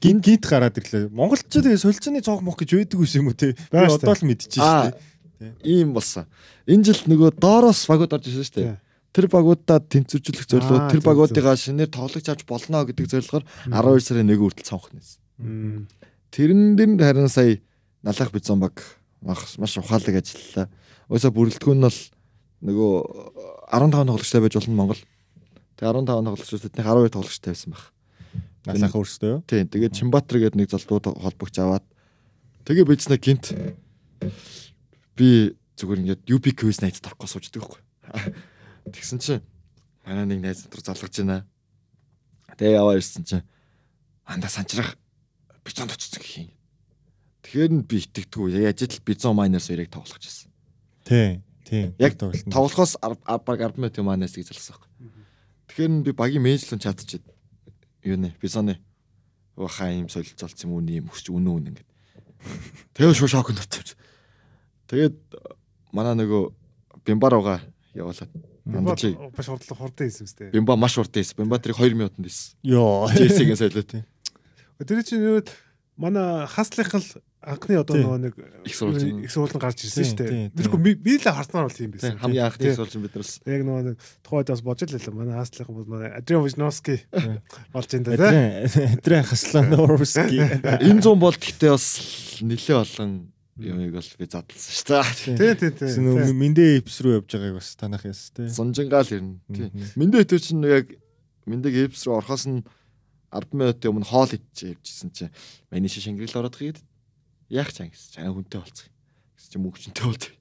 гин 0.00 0.20
гинт 0.20 0.46
гараад 0.46 0.78
ирлээ. 0.78 1.10
Монголчууд 1.10 1.66
солилцооны 1.78 2.22
цонх 2.22 2.42
мох 2.42 2.58
гэж 2.58 2.78
байдаг 2.78 2.98
байсан 3.00 3.20
юм 3.20 3.28
уу 3.30 3.36
тий. 3.36 3.52
Би 3.70 3.78
одоо 3.78 4.14
л 4.14 4.26
мэдчихэж 4.26 4.54
шүү 4.58 4.94
дээ. 5.40 5.52
Ийм 5.66 5.92
болсон. 5.94 6.26
Энэ 6.66 6.86
жил 6.88 7.02
нөгөө 7.10 7.36
доороос 7.42 7.84
багууд 7.90 8.14
орж 8.14 8.30
ирсэн 8.30 8.46
шүү 8.46 8.56
дээ. 8.62 8.78
Тэр 9.14 9.26
багуудаа 9.30 9.78
тэнцвэржүүлэх 9.82 10.46
зорилгоо 10.50 10.78
Аа, 10.78 10.90
тэр 10.90 11.02
зөв, 11.02 11.06
багуудыгаа 11.10 11.54
шинээр 11.58 11.90
тоглож 11.90 12.26
авч 12.26 12.42
болно 12.46 12.82
гэдэг 12.86 13.06
зорилгоор 13.06 13.44
12 13.70 14.02
сарын 14.02 14.30
1 14.30 14.38
хүртэл 14.42 14.66
цонх 14.66 14.90
нээсэн. 14.90 15.86
Тэрэн 16.34 16.74
дээр 16.74 16.98
харин 16.98 17.30
сая 17.30 17.62
налах 18.02 18.30
бизон 18.34 18.58
баг 18.58 18.78
маш 19.22 19.74
ухаалаг 19.78 20.18
ажиллалаа. 20.18 20.66
Өсө 21.06 21.30
бүрэлдэхүүн 21.30 21.78
нь 21.78 21.86
бол 21.86 22.00
нөгөө 22.64 22.92
15 23.70 23.92
тоглогчтой 23.92 24.40
байж 24.40 24.54
болно 24.58 24.74
Монгол. 24.74 25.00
Тэгээ 25.76 25.92
15 25.92 26.06
тоглогчдод 26.06 26.62
тэдний 26.68 26.84
12 26.84 27.14
тоглогчтой 27.14 27.52
байсан 27.52 27.70
баг. 27.72 27.84
Налаах 28.64 28.96
өөртөө 28.96 29.30
юу? 29.30 29.40
Тийм. 29.44 29.68
Тэгээд 29.68 29.92
Чимбатар 29.92 30.40
гэдэг 30.40 30.56
нэг 30.56 30.68
залуу 30.72 31.00
холбогч 31.00 31.56
аваад 31.60 31.84
тэгээ 32.64 32.88
бичснэ 32.88 33.20
гинт 33.20 33.52
би 35.16 35.52
зүгээр 35.76 36.00
ингээд 36.00 36.22
UP 36.32 36.46
quiz 36.56 36.80
найз 36.80 37.00
тарахгүй 37.04 37.28
сууждаг 37.28 37.60
байхгүй. 37.60 37.82
Тэгсэн 38.94 39.18
чинь 39.20 39.44
манай 40.08 40.24
нэг 40.24 40.40
найз 40.40 40.64
дотор 40.64 40.80
залгаж 40.80 41.12
байна. 41.20 41.44
Тэгээ 42.56 42.80
яваа 42.80 42.96
ирсэн 42.96 43.24
чинь 43.28 43.44
анда 44.24 44.48
санчрах 44.48 44.96
бицонд 45.60 45.92
очсон 45.92 46.20
гэх 46.24 46.48
юм. 46.48 46.50
Тэгэхээр 47.44 47.72
нь 47.72 47.84
би 47.84 48.00
итгэдэггүй. 48.00 48.64
Яг 48.64 48.72
ажил 48.72 48.96
бицон 49.04 49.36
майнерс 49.36 49.68
хоёрыг 49.68 49.92
тоглох 49.92 50.20
гэсэн. 50.20 50.48
Тий. 51.04 51.44
Тий. 51.64 51.94
Яг. 51.98 52.16
Тоглохоос 52.20 52.96
баг 53.00 53.58
10 53.60 53.76
минут 53.80 53.96
юм 53.96 54.06
манаас 54.06 54.36
гэж 54.36 54.52
залсан 54.52 54.76
байхгүй. 54.76 54.90
Тэгэхээр 55.68 56.04
би 56.04 56.12
багийн 56.12 56.44
менежлэн 56.44 56.80
чатчихэд 56.80 57.24
юу 58.04 58.16
нэ 58.20 58.36
бицоны 58.36 58.78
хаа 59.56 59.90
юм 59.90 60.08
солилцолцсон 60.12 60.68
юм 60.68 60.72
уу 60.76 60.84
юм 60.84 61.08
өсч 61.08 61.32
үнэн 61.32 61.48
үнэн 61.48 61.68
ингээд. 61.72 61.88
Тэгээ 62.92 63.16
шууд 63.16 63.32
шокнд 63.32 63.64
очив. 63.64 63.96
Тэгээд 64.92 65.16
манай 65.96 66.14
нөгөө 66.20 66.52
бимбар 67.08 67.40
угаа 67.40 67.60
явуулаад 67.96 68.30
Андаж 68.64 69.04
Баш 69.36 69.46
хурдлах 69.46 69.78
хурдан 69.78 70.08
хийсэн 70.08 70.24
үстэй. 70.24 70.48
бимба 70.50 70.76
маш 70.76 70.96
урт 70.96 71.16
ийс. 71.16 71.36
Бимба 71.36 71.60
тэрийг 71.60 71.76
2 71.76 71.92
минутанд 71.92 72.26
ийс. 72.26 72.56
Йоо. 72.64 73.12
Джерсигийн 73.12 73.60
солиот. 73.60 73.92
Тэр 74.80 75.04
чинь 75.04 75.20
юу 75.20 75.44
манай 75.96 76.46
хаслах 76.48 76.94
л 76.96 77.04
анхны 77.44 77.76
одоо 77.78 77.96
нөгөө 77.96 78.18
нэг 78.24 78.34
Их 78.64 78.74
сурвалж. 78.74 79.02
их 79.04 79.30
сурвалж 79.32 79.54
гарч 79.60 79.84
ирсэн 79.84 80.04
шүү 80.04 80.18
дээ. 80.18 80.50
Тэргүй 80.56 80.96
би 80.96 81.12
л 81.18 81.28
харснаар 81.28 81.68
бол 81.68 81.76
тийм 81.76 81.90
байсан. 81.92 82.16
Хамгийн 82.18 82.44
анхны 82.48 82.72
сурвалж 82.74 82.94
бид 82.98 83.14
нараас. 83.14 83.32
Яг 83.44 83.60
нөгөө 83.64 83.82
нэг 83.84 83.96
тухайд 84.24 84.48
бас 84.50 84.62
бодож 84.64 84.88
л 84.88 84.96
байлаа. 84.96 85.14
Манай 85.14 85.36
хаслах 85.38 85.68
бол 85.68 85.86
манай 85.86 86.10
Адриан 86.16 86.44
Вижновский 86.44 86.98
болж 87.72 87.90
энэ 87.92 88.04
дээ. 88.04 88.16
Адрен 88.16 88.98
адрен 88.98 89.24
хаслан 89.28 89.66
Норвски. 89.70 90.38
Энэ 90.84 91.00
зүүн 91.04 91.20
бол 91.20 91.36
гэхдээ 91.36 91.70
бас 91.72 91.86
нэлээ 92.40 92.76
олон 92.80 93.12
юмыг 93.54 93.92
бол 93.94 94.08
би 94.18 94.24
задлсан 94.26 94.72
шүү 94.74 95.36
дээ. 95.38 95.54
Тий, 95.54 95.54
тий, 95.54 95.70
тий. 95.70 95.90
Нөө 96.02 96.34
мэндэ 96.34 96.64
эпс 96.82 96.98
рүү 97.04 97.22
явж 97.22 97.30
байгааг 97.38 97.54
бас 97.62 97.68
танах 97.78 98.02
яс 98.08 98.32
тий. 98.34 98.48
Сунжингаал 98.50 99.06
ирнэ. 99.06 99.38
Мгм. 99.46 99.94
Мэндэ 99.94 100.26
өтөр 100.26 100.40
чинь 100.42 100.64
яг 100.66 100.90
мэндэг 101.46 101.92
эпс 101.92 102.02
рүү 102.08 102.18
орохоос 102.18 102.48
нь 102.50 102.64
10 103.34 103.50
минутын 103.54 103.90
өмнө 103.94 104.06
хоол 104.10 104.30
идэж 104.30 104.74
явжсэн 104.78 105.10
чинь 105.14 105.30
миний 105.70 105.90
шиш 105.90 106.06
ангирал 106.10 106.42
ороод 106.46 106.54
ихэд 106.58 106.78
Яах 107.50 107.72
ч 107.72 107.84
ангис. 107.84 108.08
Чаа 108.14 108.32
хүнтэй 108.32 108.60
болцгоо. 108.60 108.88
Гэс 109.36 109.46
чи 109.50 109.56
мөнгөчнтэй 109.60 110.04
болдог. 110.04 110.32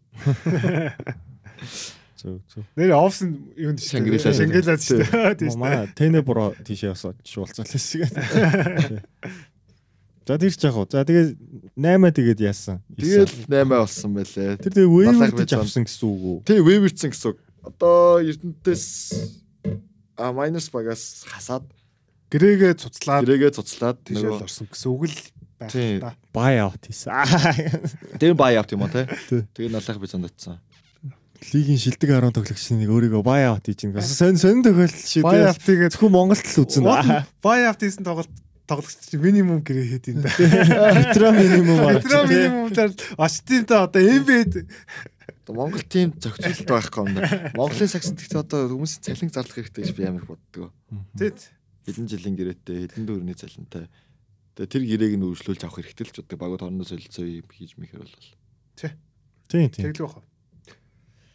Зөв 2.20 2.40
зөв. 2.48 2.64
Нэр 2.80 2.96
офс 2.96 3.24
нь 3.28 3.52
юунд 3.60 3.84
дээ. 3.84 4.32
Шангрилаад 4.32 4.80
шүү 4.80 5.04
дээ. 5.04 5.36
Тийм. 5.44 5.60
Манай 5.60 5.92
тэнэ 5.92 6.24
бро 6.24 6.56
тийшээ 6.64 6.96
бас 6.96 7.04
шуулцал 7.28 7.68
хэсэг. 7.68 8.08
За 10.24 10.40
тэр 10.40 10.56
ч 10.56 10.64
яг 10.64 10.80
уу. 10.80 10.88
За 10.88 11.04
тэгээ 11.04 11.36
8 11.76 12.16
тэгээд 12.16 12.40
яасан. 12.40 12.80
Тэгэл 12.96 13.52
8 13.52 13.68
болсон 13.68 14.16
байлээ. 14.16 14.56
тэр 14.56 14.72
тэгээ 14.72 15.20
байж 15.36 15.52
авсан 15.52 15.84
гэсэн 15.84 16.08
үг 16.08 16.22
үү? 16.24 16.38
Тэ 16.48 16.64
вэверцэн 16.64 17.12
гэсэн. 17.12 17.36
үг. 17.36 17.40
Одоо 17.60 18.24
Эрдэнтээс 18.24 18.88
а 20.16 20.32
майнус 20.32 20.72
багаас 20.72 21.28
хасаад 21.28 21.68
Грэгээ 22.32 22.74
цуцлаад 22.80 23.28
гэрээгээ 23.28 23.52
цуцлаад 23.54 23.98
тийшээ 24.08 24.26
л 24.26 24.42
нөгөө 24.42 24.46
орсон 24.48 24.68
гэсэн 24.72 24.90
үг 24.90 25.04
л 25.06 25.18
байх 25.64 26.02
та. 26.04 26.12
Buy 26.36 26.54
out 26.60 26.82
хийсэн. 26.84 27.10
тэр 28.20 28.34
бай 28.36 28.58
авт 28.60 28.76
юм 28.76 28.84
те. 28.92 29.08
Тий. 29.30 29.48
Тэгээ 29.56 29.72
налах 29.72 30.00
би 30.00 30.08
зондотсон. 30.08 30.60
Лигийн 31.52 31.80
шилдэг 31.80 32.10
10 32.10 32.32
тоглогчдын 32.36 32.80
нэг 32.80 32.90
өөрийгөө 32.92 33.24
buy 33.24 33.42
out 33.48 33.68
хийж 33.68 33.88
байгаа. 33.92 34.04
Сон 34.04 34.40
сон 34.40 34.64
тохиолдол 34.64 34.96
шүү 34.96 35.24
Buy 35.28 35.38
дээ. 35.44 35.50
out-гээ 35.52 35.92
Зөвхөн 35.92 36.14
Монголд 36.16 36.46
л 36.48 36.60
үзнэ. 36.64 37.28
Buy 37.44 37.60
out 37.68 37.80
хийсэн 37.84 38.08
тоглолт 38.08 38.32
тоглогч 38.64 39.12
минимум 39.20 39.60
гэрээ 39.60 40.00
хэд 40.00 40.06
юм 40.08 40.20
да. 40.24 40.32
Петра 40.32 41.36
минимум 41.36 41.84
аа. 41.84 42.00
Петро 42.00 42.24
минимумтаар 42.24 42.92
очтимтай 43.20 43.80
одоо 43.84 44.00
NBA-д 44.00 44.64
Одоо 45.44 45.56
Монгол 45.60 45.84
тим 45.84 46.16
зохицуулалт 46.16 46.72
байхгүй 46.72 47.04
юм 47.04 47.12
да. 47.20 47.52
Монголын 47.60 47.92
сагсд 47.92 48.16
гэхдээ 48.16 48.40
одоо 48.40 48.72
хүмүүсийн 48.72 49.04
цалин 49.04 49.28
зарлах 49.36 49.60
хэрэгтэй 49.60 49.84
гэж 49.84 49.92
би 50.00 50.08
амар 50.08 50.24
боддог. 50.24 50.72
тэт 51.20 51.52
Хэдэн 51.84 52.08
жилийн 52.08 52.36
гэрээтэй, 52.40 52.88
хэдэн 52.88 53.04
дөрөвний 53.04 53.36
цалинтай. 53.36 53.92
Тэгээ 54.54 54.70
тэр 54.70 54.84
гэрээг 54.86 55.14
нь 55.18 55.26
үргэлжлүүлж 55.26 55.62
авах 55.66 55.78
хэрэгтэй 55.82 56.06
л 56.06 56.14
ч 56.14 56.18
боддог. 56.22 56.38
Багууд 56.40 56.62
хоорондоо 56.62 56.88
солилцоо 56.88 57.26
юм 57.26 57.48
хийж 57.50 57.74
мэхэр 57.78 58.06
бол. 58.06 58.18
Тийм 59.50 59.70
тийм. 59.74 59.90
тэглэх 59.94 60.14
байх. 60.18 60.28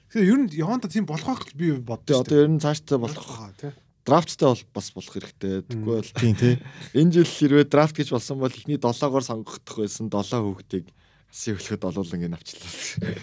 Тэгэхээр 0.09 0.31
ер 0.31 0.39
нь 0.39 0.49
яванда 0.55 0.87
тийм 0.89 1.05
болох 1.07 1.27
байх 1.27 1.43
гэж 1.47 1.55
би 1.59 1.67
Тэгээ 1.75 1.85
боддог. 1.85 2.17
одоо 2.23 2.39
ер 2.39 2.51
нь 2.51 2.63
цаашдаа 2.63 2.99
болох 2.99 3.27
хаа 3.27 3.53
тий. 3.59 3.73
драфттай 4.07 4.49
бол 4.49 4.63
бас 4.73 4.87
болох 4.95 5.13
хэрэгтэй. 5.13 5.55
Тэгвэл 5.69 6.01
бол 6.01 6.13
Тийм 6.17 6.35
тий. 6.39 6.55
энэ 6.99 7.13
жил 7.13 7.29
хэрвээ 7.29 7.67
драфт 7.69 7.95
гэж 7.99 8.09
болсон 8.15 8.39
бол 8.41 8.49
эхний 8.55 8.79
7-оор 8.81 9.25
сонгогдох 9.27 9.77
байсан 9.83 10.09
7 10.09 10.41
хүүхдийг 10.41 10.87
асын 11.29 11.59
хөлөхөд 11.61 11.85
олуулан 11.85 12.25
ин 12.25 12.35
авчлаа. 12.39 12.71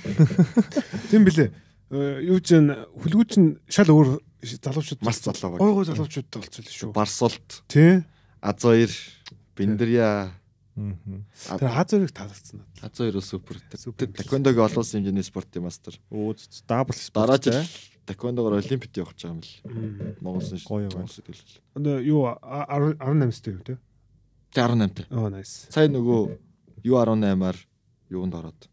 Тийм 1.10 1.26
билээ. 1.26 1.50
Э, 1.90 2.22
Юу 2.22 2.38
ч 2.42 2.54
н 2.58 2.70
хүлгүүч 3.02 3.32
нь 3.42 3.58
шал 3.66 3.90
өөр 3.90 4.22
залуучууд 4.46 5.02
Маш 5.02 5.22
залуу 5.26 5.58
баг. 5.58 5.60
Гой 5.62 5.86
залуучуудтай 5.90 6.38
болцсон 6.42 6.66
шүү. 6.70 6.90
Барсуулт, 6.94 7.50
Тий. 7.70 8.06
Азоир, 8.46 8.94
Биндрия, 9.56 10.32
Мгм. 10.76 11.24
Тэр 11.48 11.72
Аз 11.72 11.88
өрийг 11.96 12.12
таалагдсан 12.12 12.60
надад. 12.60 12.92
Азоир 12.92 13.22
супер. 13.24 13.62
Супер. 13.80 14.08
Тэр 14.08 14.12
Таквондогийн 14.12 14.66
олон 14.68 14.84
улсын 14.84 15.00
хэмжээний 15.00 15.24
спортын 15.24 15.64
мастер. 15.64 15.96
Өө 16.12 16.36
дабл 16.68 16.92
Дараа 17.16 17.40
жил 17.40 17.64
Таквондогоор 18.06 18.60
олимпиад 18.60 18.92
явах 19.00 19.16
гэж 19.16 19.24
байгаа 19.24 19.40
юм 19.40 19.40
л. 19.40 19.52
Мм. 19.64 20.16
Монголын 20.20 20.60
Гоё 20.68 20.90
гоё. 20.92 22.04
Юу 22.04 22.26
а- 22.28 22.68
ар- 22.68 22.98
18 23.00 23.40
тэй 23.42 23.54
юу 23.56 23.64
тий? 23.64 23.78
Тэ 24.52 24.62
18-тай. 24.68 25.06
Оо 25.16 25.30
nice. 25.32 25.72
Сая 25.72 25.88
нөгөө 25.88 26.38
U18-аар 26.84 27.58
юунд 28.12 28.36
ороод. 28.36 28.68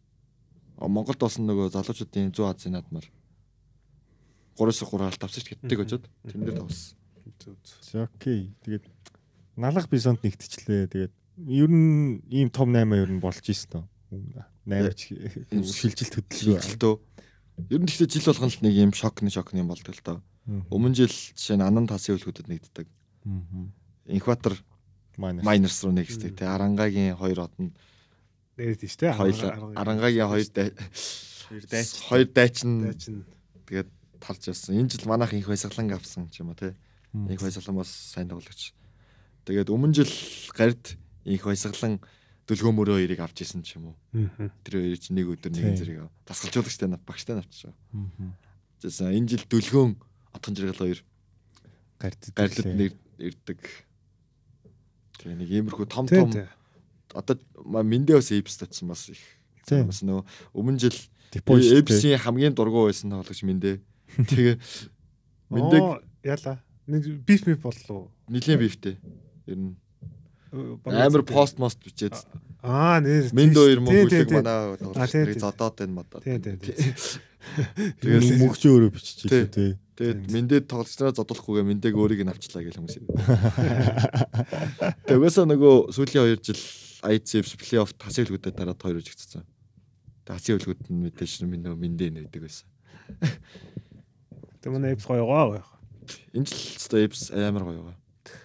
Монголд 0.83 1.19
болсон 1.23 1.47
нөгөө 1.47 1.71
залуучуудын 1.71 2.35
100 2.35 2.51
Азийн 2.51 2.75
наадмаар 2.75 3.07
3-3 4.59 5.07
алт 5.07 5.23
ч 5.31 5.55
гэддэг 5.55 5.79
очоод 5.87 6.05
тэн 6.27 6.43
дээр 6.43 6.59
тавсан. 6.59 6.99
Окей. 7.95 8.51
Тэгээд 8.67 8.85
налах 9.57 9.89
бисонд 9.89 10.23
нэгтчлээ. 10.23 10.87
Тэгээд 10.93 11.15
ер 11.49 11.71
нь 11.71 12.23
ийм 12.31 12.49
том 12.51 12.73
8 12.73 12.93
ер 12.97 13.11
нь 13.13 13.21
болж 13.23 13.43
ийсэн 13.45 13.71
тоо. 13.71 13.85
8 14.67 14.95
ч 14.95 15.17
шилжилт 15.51 16.15
хөдөлгөө. 16.21 16.61
Шилжилтөө. 16.61 16.95
Ер 17.73 17.81
нь 17.81 17.89
гэхдээ 17.89 18.09
жил 18.09 18.27
болгон 18.33 18.51
л 18.53 18.61
нэг 18.65 18.75
юм 18.77 18.93
шокны 18.93 19.31
шокны 19.33 19.61
юм 19.61 19.69
болдог 19.69 19.95
л 19.97 20.05
доо. 20.05 20.19
Өмнө 20.73 20.95
жил 20.97 21.13
жишээ 21.13 21.57
нь 21.59 21.65
Анан 21.65 21.87
тасын 21.87 22.17
хөлгүүдэд 22.19 22.49
нэгддэг. 22.51 22.87
Инкватор 24.07 24.57
Майнер. 25.17 25.45
майнерс 25.45 25.85
руу 25.85 25.93
нэгсдэг. 25.93 26.35
Тэ 26.41 26.49
Арангагийн 26.49 27.15
хоёр 27.17 27.47
од 27.47 27.55
нь 27.61 27.71
Нэрд 28.57 28.81
тийш 28.81 28.97
тий. 28.97 29.09
Арангагийн 29.09 30.29
хоёр 30.29 30.47
Хоёр 31.53 31.65
дайч. 31.69 31.89
хоёр 32.09 32.27
дайчин 32.33 32.93
чинь 32.99 33.25
тэгээд 33.69 33.89
тарж 34.21 34.49
явсан. 34.51 34.75
Энэ 34.81 34.89
жил 34.91 35.07
манайх 35.07 35.33
инх 35.37 35.47
баясгалан 35.47 35.93
авсан 35.93 36.29
ч 36.33 36.41
юм 36.41 36.51
уу 36.51 36.59
те. 36.59 36.75
Инх 37.15 37.41
баясгалан 37.41 37.77
бас 37.77 37.89
сайн 37.93 38.29
тоглогч. 38.29 38.73
Тэгээд 39.47 39.71
өмнө 39.75 39.95
жил 39.97 40.13
гард 40.55 40.95
инх 41.27 41.43
баясгалан 41.47 41.99
дөлгөө 42.47 42.73
мөрөө 42.75 42.97
хоёрыг 43.03 43.21
авч 43.23 43.43
исэн 43.43 43.63
ч 43.67 43.79
юм 43.79 43.95
уу. 43.95 43.97
Тэр 44.63 44.83
хоёр 44.83 44.99
чинь 44.99 45.17
нэг 45.19 45.27
өдөр 45.35 45.51
нэг 45.51 45.79
зэрэг 45.79 46.07
тасгалжуулагчтай 46.27 46.89
нав 46.91 47.03
багштай 47.07 47.39
навчсан. 47.39 47.75
Тэсэн 48.83 49.15
энэ 49.15 49.31
жил 49.35 49.45
дөлгөөн 49.51 49.93
отхон 50.35 50.55
жиргэл 50.59 50.83
хоёр 50.83 51.01
Гардд. 51.99 52.35
гарлад 52.35 52.67
нэр 52.67 52.93
ирдэг. 53.19 53.61
Тэгээ 55.23 55.39
нэг 55.39 55.49
иймэрхүү 55.51 55.87
том 55.87 56.07
том 56.11 56.31
одоо 57.15 57.37
мэндээ 57.63 58.19
бас 58.19 58.31
эйпс 58.35 58.59
татсан 58.59 58.91
бас 58.91 59.07
их. 59.11 59.23
Бас 59.71 60.03
нөө 60.03 60.27
өмнө 60.55 60.83
жил 60.83 60.97
Депош. 61.31 61.63
эйпсийн 61.63 62.19
хамгийн 62.19 62.55
дургуй 62.59 62.91
байсан 62.91 63.15
тоглогч 63.15 63.43
мэндээ. 63.47 63.79
Тэгээ 64.19 64.55
мэндээ 65.55 65.83
яла. 66.27 66.59
Нэг 66.91 67.07
биф 67.23 67.47
миф 67.47 67.63
боллоо. 67.63 68.11
нилийн 68.27 68.59
бифтэй. 68.59 68.99
Ер 69.47 69.59
нь 69.59 69.75
амар 70.87 71.23
пост 71.25 71.59
мост 71.59 71.79
бичээд 71.81 72.17
Аа 72.63 73.01
нэр. 73.03 73.33
Минд 73.35 73.59
хоёр 73.59 73.81
мөн 73.83 73.91
Тий, 73.91 74.07
тий, 74.07 74.23
хүлэг 74.23 74.29
тий. 74.31 74.37
манай 74.39 75.35
тий. 75.35 75.41
зодоод 75.43 75.77
энэ 75.83 75.93
тий. 76.63 76.77
Тэгээд 77.99 78.39
мөгч 78.39 78.63
өөрөө 78.71 78.91
бичиж 78.95 79.19
Тий. 79.27 79.75
Тэгээд 79.99 80.21
мэндээ 80.31 80.61
тоглогчноо 80.71 81.11
зодуулахгүйгээ 81.11 81.67
мэндийг 81.67 81.95
өөрийг 81.99 82.23
нь 82.23 82.31
авчлаа 82.31 82.63
гэх 82.63 82.79
хүмүүс 82.79 82.97
юм. 83.03 83.07
Тэгээс 85.11 85.37
нөгөө 85.43 85.91
сүүлийн 85.91 86.39
2 86.39 86.47
жил 86.47 86.63
ICF 87.03 87.49
плей-офф 87.59 87.93
тасын 87.99 88.31
хөлгүүдэд 88.31 88.55
дараад 88.55 88.79
хоёр 88.79 89.03
үжигдсэн. 89.03 89.43
Тасын 90.23 90.63
хөлгүүд 90.63 90.87
нь 90.87 91.03
мэдээж 91.03 91.43
минь 91.51 91.67
нөгөө 91.67 91.83
мэндээ 91.83 92.11
нээдэг 92.15 92.43
байсан. 92.47 92.67
Тэ 94.63 94.71
манай 94.71 94.95
эпс 94.95 95.11
гоё 95.11 95.27
гоо. 95.27 95.59
Энэ 96.31 96.47
жил 96.47 96.79
өстой 96.79 97.11
эпс 97.11 97.35
амар 97.35 97.67
гоё 97.67 97.83
байгаа. 97.91 98.02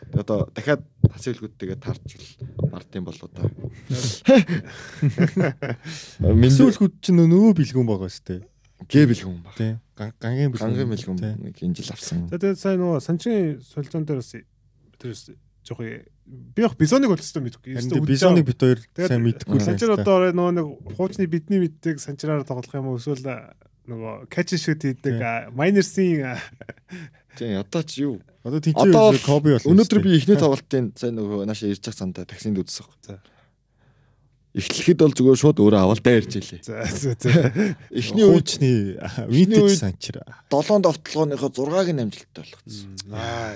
Тэгээд 0.08 0.24
одоо 0.24 0.48
дахиад 0.56 0.82
тасын 1.12 1.34
хөлгүүдтэйгээ 1.36 1.80
тарчвал 1.84 2.28
бардын 2.72 3.04
болоо 3.04 3.28
та. 3.32 3.44
Эсвэл 6.22 6.92
чинь 7.02 7.20
нөгөө 7.20 7.54
бэлгүүн 7.60 7.88
байгаа 7.88 8.10
сте. 8.12 8.42
гээ 8.88 9.06
бэлгүн 9.12 9.42
баг. 9.44 9.56
Тий. 9.58 9.76
Ган- 9.98 10.14
Гангийн 10.22 10.52
бэлгүүн. 10.54 10.70
Гангийн 10.72 10.90
бэлгүн 10.94 11.18
Тий. 11.18 11.34
нэг 11.44 11.56
энэ 11.60 11.76
жил 11.76 11.92
авсан. 11.92 12.28
За 12.30 12.38
тэгээд 12.38 12.60
сайн 12.62 12.80
нөгөө 12.80 13.00
санчин 13.02 13.60
солилцоон 13.62 14.06
дээр 14.06 14.22
бас 14.22 14.32
тэрс 15.02 15.22
жоох 15.66 15.80
би 16.28 16.62
яг 16.62 16.74
бизоныг 16.78 17.10
бол 17.12 17.20
өстой 17.20 17.42
мэдэхгүй. 17.44 17.74
Харин 17.76 17.84
Өстой 17.84 17.98
тэ 17.98 18.04
үдчихэж 18.04 18.14
бисоныг 18.14 18.46
байгаа. 18.46 18.52
бит 18.52 18.62
хоёр 18.62 18.80
Тэгээд 18.96 19.10
сайн 19.12 19.24
мэдэхгүй 19.26 19.58
л 19.58 19.66
Санчир 19.68 19.92
одоо 19.98 20.18
нөгөө 20.32 20.54
нэг 20.56 20.68
хуучны 20.96 21.26
бидний 21.28 21.60
мэддэг 21.66 21.96
санчираар 22.00 22.44
тоглох 22.48 22.74
юм 22.76 22.88
уу 22.94 23.00
эсвэл 23.02 23.26
нөгөө 23.88 24.28
catch 24.32 24.52
and 24.56 24.62
shoot 24.62 24.82
хийдэг 24.84 25.16
майнерсийн 25.56 26.38
Тийм 27.38 27.62
одоо 27.62 27.82
ч 27.86 28.02
юу? 28.02 28.18
Одоо 28.44 28.60
тийч 28.60 28.74
Одоо 28.74 29.14
коби 29.22 29.54
бол. 29.54 29.70
Өнөөдөр 29.70 30.00
би 30.02 30.18
эхний 30.18 30.36
тоглолтын 30.42 30.92
сайн 30.98 31.14
нөгөө 31.22 31.46
нааша 31.46 31.70
ирж 31.70 31.86
байгаа 31.86 32.02
сандаа 32.02 32.26
таксинд 32.26 32.58
үзсэн. 32.58 32.90
За. 33.06 33.22
Эхлэхэд 34.58 34.98
бол 35.06 35.14
зүгээр 35.14 35.38
шууд 35.38 35.62
өөрөө 35.62 35.82
авал 35.86 36.02
дайрж 36.02 36.34
илээ. 36.34 36.66
за 36.66 36.82
за 36.90 37.14
за 37.14 37.30
Эхний 37.94 38.26
Эхний 38.26 38.98
винтэж 39.30 39.78
санчир. 39.78 40.26
долоон 40.50 40.82
довтлогооныхоо 40.82 41.54
6-г 41.54 41.94
нь 41.94 42.02
амжилттай 42.02 42.42
болгоцсон. 42.42 42.90
аа 43.14 43.54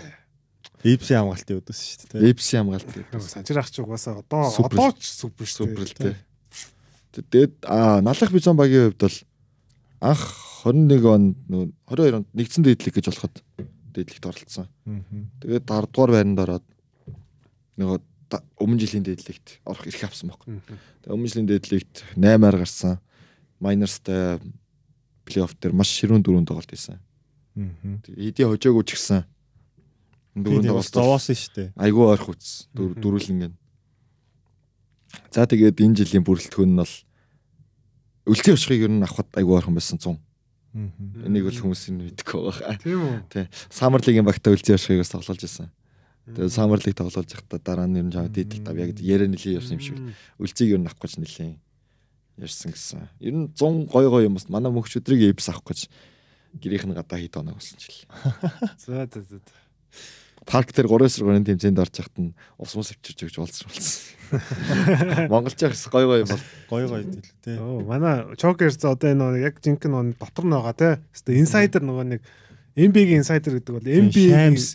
Эйпси 0.85 1.13
хамгаалтын 1.17 1.57
өдөөс 1.61 1.79
шүү 1.81 2.21
дээ. 2.21 2.29
Эпси 2.29 2.53
хамгаалт. 2.57 2.85
нөгөө 2.85 3.29
санчир 3.33 3.57
ах 3.61 3.69
чи 3.73 3.81
угаасаа 3.81 4.21
одоо 4.21 4.45
одоо 4.49 4.89
ч 4.93 5.09
супер 5.09 5.45
Супер 5.49 5.85
л 5.89 5.93
дээ. 5.97 6.17
Тэгээд 7.17 7.53
аа 7.65 8.01
налах 8.05 8.29
бизон 8.29 8.57
багийн 8.57 8.93
хувьд 8.93 9.01
бол 9.01 9.17
анх 10.05 10.21
21 10.61 11.05
онд 11.09 11.37
нөгөө 11.49 11.67
22 11.89 12.17
онд 12.21 12.27
нэгдсэн 12.37 12.63
дээдлэг 12.65 12.93
гэж 13.01 13.05
болоход 13.09 13.35
дээдлэгт 13.97 14.25
оролцсон. 14.29 14.67
Тэгээд 15.41 15.65
10 15.65 15.89
дугаар 15.89 16.11
байранд 16.13 16.39
ороод 16.39 16.65
нөгөө 17.81 17.97
өмнө 18.61 18.79
жилийн 18.79 19.03
дээдлэгт 19.03 19.65
орох 19.65 19.85
эрх 19.89 20.03
авсан 20.05 20.29
байхгүй. 20.29 20.61
Тэгээд 21.01 21.13
өмнө 21.17 21.29
жилийн 21.33 21.49
дээдлэгт 21.49 21.95
8-аар 22.15 22.57
гарсан. 22.61 23.01
Майнерстай 23.57 24.37
плей-офф 25.25 25.57
дээр 25.57 25.73
маш 25.73 25.89
ширүүн 25.97 26.21
дөрөв 26.21 26.45
тоглолт 26.45 26.71
хийсэн. 26.71 27.01
Эдийн 28.15 28.53
хожоогүй 28.53 28.85
ч 28.85 28.95
гэсэн 28.95 29.25
бас 30.77 30.87
тоглолт 30.93 31.19
зовоосон 31.19 31.35
шүү 31.35 31.53
дээ. 31.57 31.69
айгүй 31.75 32.05
ойрхон 32.07 32.33
үтс 32.39 32.71
дөрвөлнгийн. 32.73 33.53
За 35.31 35.43
тэгээд 35.43 35.83
энэ 35.83 35.99
жилийн 35.99 36.23
бүрэлдэхүүн 36.23 36.71
нь 36.71 36.79
бол 36.79 36.95
үлцэн 38.31 38.55
өшгийг 38.55 38.87
ер 38.87 38.93
нь 38.95 39.03
авахд 39.03 39.27
айгүй 39.35 39.59
ойрхон 39.59 39.75
байсан 39.75 39.99
100. 39.99 40.15
Энийг 40.71 41.43
бол 41.47 41.59
хүмүүс 41.59 41.91
нь 41.91 41.99
мэдгүй 41.99 42.41
байгаа. 42.47 42.79
тийм 42.79 43.01
үү 43.03 43.15
Тий. 43.27 43.45
Самар 43.67 43.99
лигийн 43.99 44.23
багтаа 44.23 44.55
үлцэн 44.55 44.79
өшгийг 44.79 45.03
бас 45.03 45.11
тоглуулж 45.11 45.43
байсан. 45.43 45.67
Тэгээ 46.31 46.47
Summer 46.47 46.79
League 46.79 46.95
тоглож 46.95 47.27
байхдаа 47.27 47.59
дараа 47.59 47.87
нь 47.91 47.99
нь 47.99 48.13
жаа 48.13 48.31
дийдэл 48.31 48.63
тав 48.63 48.77
яг 48.79 48.95
яриа 49.03 49.27
нэлээ 49.27 49.59
явсан 49.59 49.75
юм 49.75 49.83
шиг 49.83 49.97
үлцгийг 50.39 50.77
ер 50.77 50.79
нь 50.79 50.87
авах 50.87 51.01
гэж 51.01 51.19
нэлээ 51.19 51.59
ярьсан 52.39 52.71
гэсэн. 52.71 53.09
Ер 53.19 53.35
нь 53.35 53.51
100 53.51 53.91
гой 53.91 54.05
гой 54.07 54.23
юмс 54.31 54.47
манай 54.47 54.71
мөнх 54.71 54.87
өдрийг 54.87 55.35
эвс 55.35 55.51
авах 55.51 55.67
гэж 55.67 55.91
гэрийнх 56.55 56.87
нь 56.87 56.95
гадаа 56.95 57.19
хит 57.19 57.35
оноо 57.35 57.59
болсон 57.59 57.75
ч 57.75 57.91
л. 57.91 58.07
За 58.79 59.09
за 59.11 59.19
за. 59.27 59.43
Парк 60.45 60.73
дээр 60.73 60.89
3-3-ын 60.89 61.45
тэмцээнд 61.45 61.81
орж 61.81 62.01
яхад 62.01 62.17
нь 62.17 62.33
ус 62.57 62.73
мус 62.73 62.89
авчирч 62.91 63.29
өгч 63.29 63.37
уулзсан 63.37 63.69
болсон. 63.69 64.21
Монголч 65.31 65.59
яхас 65.61 65.85
гой 65.93 66.05
гой 66.09 66.19
юм 66.25 66.29
бол 66.33 66.43
Гой 66.69 66.87
гой 66.89 67.03
дил 67.05 67.25
тий. 67.45 67.57
Оо 67.61 67.85
манай 67.85 68.25
Чокер 68.35 68.73
за 68.73 68.97
одоо 68.97 69.13
энэ 69.13 69.37
нэг 69.37 69.41
яг 69.53 69.55
жинхэнэ 69.61 70.01
нэг 70.11 70.17
дотор 70.17 70.45
нь 70.49 70.55
байгаа 70.57 70.73
те. 70.73 70.89
Хэвээ 71.13 71.41
инсайдер 71.45 71.85
нөгөө 71.85 72.05
нэг 72.17 72.21
MB-гийн 72.73 73.21
инсайдер 73.21 73.61
гэдэг 73.61 73.73
бол 73.75 73.85
MB 73.85 74.15
Shams. 74.17 74.65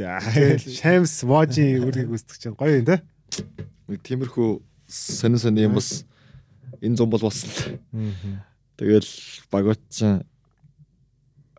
Shams 0.79 1.15
Woj 1.27 1.59
үргийг 1.89 2.15
үздэг 2.15 2.39
чинь 2.39 2.55
гоё 2.55 2.79
юм 2.79 2.87
те. 2.87 3.03
нэг 3.91 4.01
тиймэрхүү 4.07 4.63
сонин 4.87 5.41
сонин 5.43 5.67
юм 5.67 5.75
бас 5.81 6.07
энэ 6.79 6.95
зам 6.95 7.11
бол 7.11 7.27
болсон. 7.27 7.51
Тэгэл 8.79 9.09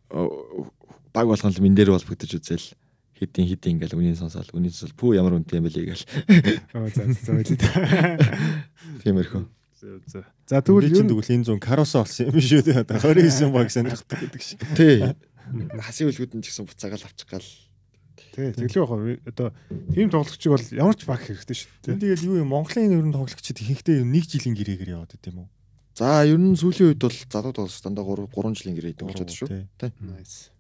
оо, 0.09 0.71
баг 1.13 1.27
болгон 1.27 1.51
л 1.51 1.61
мен 1.61 1.75
дээр 1.75 1.91
бол 1.91 2.07
бүтэж 2.07 2.39
үзэл 2.39 2.67
хитин 3.17 3.45
хитин 3.49 3.71
ингээл 3.77 3.97
үний 3.97 4.15
сонсоол 4.15 4.49
үний 4.53 4.69
сонсоол 4.69 4.93
пүү 4.93 5.17
ямар 5.17 5.41
үнэтэй 5.41 5.57
юм 5.57 5.65
бэлээ 5.65 5.85
гээл. 5.89 6.05
Оо 6.77 6.87
за 6.93 7.03
за 7.09 7.41
за. 7.41 7.57
Тиймэрхүү. 9.01 9.43
За. 9.77 10.25
За 10.45 10.61
тэгвэл 10.61 10.89
юу 10.89 11.05
тэгвэл 11.05 11.33
энэ 11.37 11.45
зүүн 11.49 11.61
каросо 11.61 12.01
болсон 12.05 12.29
юм 12.29 12.41
шүү 12.41 12.65
дээ. 12.65 12.81
Одоо 12.81 13.13
29 13.13 13.53
баг 13.53 13.69
сонирхдаг 13.69 14.17
гэдэг 14.21 14.41
шиг. 14.41 14.61
Тий. 14.73 15.05
Хасын 15.77 16.09
үлгүүд 16.09 16.33
нь 16.37 16.43
ч 16.45 16.49
гэсэн 16.49 16.65
буцаагаал 16.65 17.05
авчих 17.05 17.29
гал. 17.29 17.45
тий 18.33 18.53
тэглээ 18.53 18.81
яах 18.81 18.93
вэ? 18.97 19.21
Одоо 19.29 19.53
тийм 19.93 20.09
тоглогчийг 20.09 20.53
бол 20.53 20.65
ямар 20.73 20.97
ч 20.97 21.05
баг 21.05 21.21
хэрэгтэй 21.21 21.57
шүү 21.57 21.93
дээ. 21.93 22.17
Тэгэл 22.17 22.25
юу 22.25 22.41
юм 22.41 22.49
Монголын 22.53 22.93
ер 22.93 23.05
нь 23.05 23.13
тоглогчид 23.13 23.61
ихэнхдээ 23.61 24.01
нэг 24.01 24.25
жилийн 24.25 24.57
гэрээгээр 24.57 24.93
яваад 24.97 25.13
байт 25.13 25.29
юм 25.29 25.45
уу? 25.45 25.49
За 25.97 26.25
ер 26.25 26.37
нь 26.37 26.57
сүүлийн 26.57 26.93
үед 26.93 27.01
бол 27.01 27.17
залууд 27.29 27.57
бол 27.57 27.77
дандаа 27.81 28.05
3 28.05 28.29
3 28.33 28.57
жилийн 28.57 28.77
гэрээ 28.77 28.93
идэв 28.93 29.07
болчиход 29.09 29.33
шүү. 29.33 29.49
Тий. 29.77 29.89
Nice. 30.01 30.53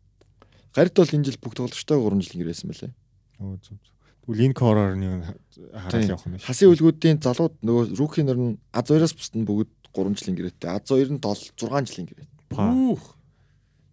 Гард 0.77 0.93
бол 0.93 1.09
энэ 1.17 1.25
жил 1.25 1.41
бүх 1.41 1.57
тоглогчтой 1.57 1.97
3 1.97 2.21
жилийн 2.21 2.41
гэрээсэн 2.45 2.69
мөлий. 2.69 2.93
Оо 3.41 3.57
зүг 3.57 3.81
зүг. 3.81 3.97
Тэгвэл 4.29 4.45
энэ 4.45 4.53
короор 4.53 4.93
нэг 4.93 5.25
хараад 5.73 6.05
явах 6.05 6.25
юм 6.29 6.37
шиг. 6.37 6.45
Хасын 6.45 6.69
үлгүүдийн 6.69 7.17
залууд 7.17 7.55
нөгөө 7.65 7.97
рукийн 7.97 8.29
нэр 8.29 8.37
нь 8.37 8.57
А2-аас 8.77 9.17
бусд 9.17 9.33
нь 9.33 9.47
бүгд 9.47 9.73
3 9.89 10.13
жилийн 10.13 10.37
гэрээтэй. 10.37 10.69
А2 10.69 11.17
нь 11.17 11.21
7 11.23 11.57
6 11.57 11.89
жилийн 11.89 12.07
гэрээ. 12.13 12.27
Па. 12.53 12.69
Үүх. 12.69 13.17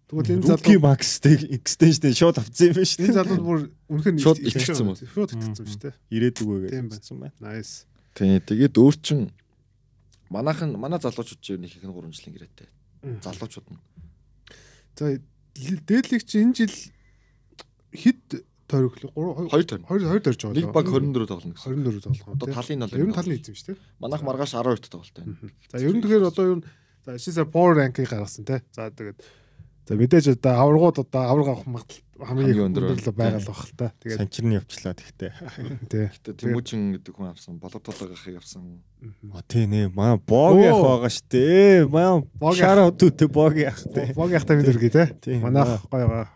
Тэгвэл 0.05 0.37
энэ 0.37 0.45
Руки 0.45 0.77
залуу 0.77 0.85
Макстэй 0.85 1.35
экстеншн 1.57 2.13
шууд 2.13 2.37
авсан 2.37 2.69
юм 2.69 2.73
байна 2.77 2.85
шүү 2.85 3.01
энэ 3.01 3.09
дээ. 3.09 3.17
залууд 3.17 3.41
бүр 3.41 3.59
үнэхээр 3.89 4.15
Шууд 4.21 4.39
итгэцсэн 4.45 4.85
мөн. 4.85 4.97
Шууд 5.01 5.31
итгэцсэн 5.33 5.65
шүү 5.65 5.81
дээ. 5.81 5.93
Ирээдүг 6.13 6.45
Тийм 6.45 6.53
үгээд 6.53 6.73
байна. 6.77 7.25
байна. 7.25 7.35
Nice. 7.41 7.73
Тий, 8.13 8.37
тэгээд 8.37 8.77
өөр 8.77 8.95
чин 9.01 9.19
манайхан 10.29 10.77
манай 10.77 11.01
залуучууд 11.01 11.41
ч 11.41 11.57
ер 11.57 11.59
нь 11.59 11.65
их 11.65 11.81
их 11.81 11.89
3 11.89 12.13
жилийн 12.13 12.33
гэрээтэй. 12.37 12.69
Залуучууд 13.25 13.67
нь. 13.73 13.81
За 14.93 15.17
дээдлэг 15.55 16.21
чи 16.27 16.43
энэ 16.43 16.53
жил 16.55 16.75
хэд 17.95 18.43
тойрог 18.67 18.93
лөө 18.99 19.47
3 19.47 19.51
Хоёр 19.51 19.65
тойрно. 19.65 19.87
2 19.87 20.03
2 20.03 20.25
дөрж 20.25 20.39
байгаа. 20.43 20.57
Нэг 20.59 20.73
баг 20.73 20.85
24 20.89 21.27
тоглоно 21.29 21.53
гэсэн. 21.55 21.71
24 21.79 22.01
тоглох. 22.03 22.27
Одоо 22.35 22.47
талын 22.51 22.79
бол 22.81 22.99
ер 22.99 23.07
нь 23.07 23.15
талын 23.15 23.37
эзэм 23.39 23.55
шүү 23.55 23.67
дээ. 23.71 23.77
Манайх 24.01 24.21
маргааш 24.25 24.51
12-т 24.57 24.89
тоглолт 24.89 25.15
байна. 25.15 25.35
За 25.71 25.77
ер 25.79 25.93
нь 25.95 26.01
тэгэхээр 26.01 26.25
одоо 26.27 26.43
ер 26.49 26.55
нь 26.59 26.65
за 27.05 27.11
шисэ 27.21 27.45
power 27.45 27.73
rank-ыг 27.77 28.09
гаргасан 28.09 28.45
те. 28.45 28.65
За 28.73 28.89
тэгээд 28.89 29.21
за 29.85 29.93
мэдээж 29.95 30.25
одоо 30.33 30.53
аваргууд 30.65 30.97
одоо 31.05 31.21
аварга 31.29 31.51
авах 31.53 31.67
магадлал 31.69 32.05
хамгийн 32.15 32.71
өндөр 32.71 32.95
байгаа 33.11 33.43
л 33.43 33.49
бах 33.49 33.61
л 33.67 33.75
та. 33.75 33.91
Тэгээд 33.99 34.17
Санчир 34.17 34.45
нь 34.47 34.55
явчлаа 34.55 34.95
тэгтээ. 34.95 35.31
тий. 35.91 36.07
Гэтэ 36.09 36.31
Тэмүүжин 36.39 36.95
гэдэг 36.95 37.11
хүн 37.11 37.29
авсан, 37.29 37.59
боловтолог 37.59 38.15
ахыг 38.15 38.39
авсан. 38.39 38.79
А 39.35 39.43
тий 39.43 39.67
нэ 39.67 39.91
маа 39.91 40.15
бог 40.15 40.55
яах 40.63 40.79
Оо. 40.79 41.03
байгаа 41.03 41.11
штэ. 41.11 41.85
Маа 41.91 42.23
Бог 42.39 42.55
шар 42.55 42.87
өтөт 42.87 43.27
бог 43.27 43.53
яах 43.59 43.83
те. 43.83 44.15
Бог 44.15 44.31
яхтай 44.31 44.55
бид 44.57 44.71
үргээ 44.71 44.95
те. 44.95 45.05
Тийм. 45.19 45.43
Манайх 45.43 45.83
гоё 45.91 46.07
гоё. 46.07 46.27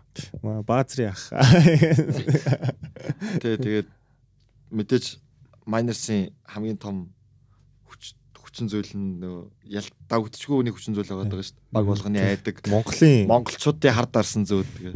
Маа 0.44 0.62
баазри 0.68 1.08
яах. 1.08 1.24
Тэ 3.40 3.56
тэгээд 3.56 3.88
мэдээж 4.76 5.24
майнерсын 5.64 6.36
хамгийн 6.44 6.76
том 6.76 7.16
хүч 7.88 8.19
хүчин 8.50 8.68
зүйл 8.68 8.94
нь 8.98 9.22
давгдчихгүй 10.10 10.56
хүний 10.60 10.74
хүчин 10.74 10.98
зүйл 10.98 11.06
байгаа 11.06 11.30
даа 11.30 11.46
шүү 11.46 11.56
дээ. 11.56 11.74
Баг 11.78 11.86
болгоны 11.86 12.20
айдаг. 12.20 12.56
Монголын 12.66 13.30
Монголчуудын 13.30 13.94
хар 13.94 14.10
дарсан 14.10 14.44
зөөд 14.50 14.70
тэгээд. 14.74 14.96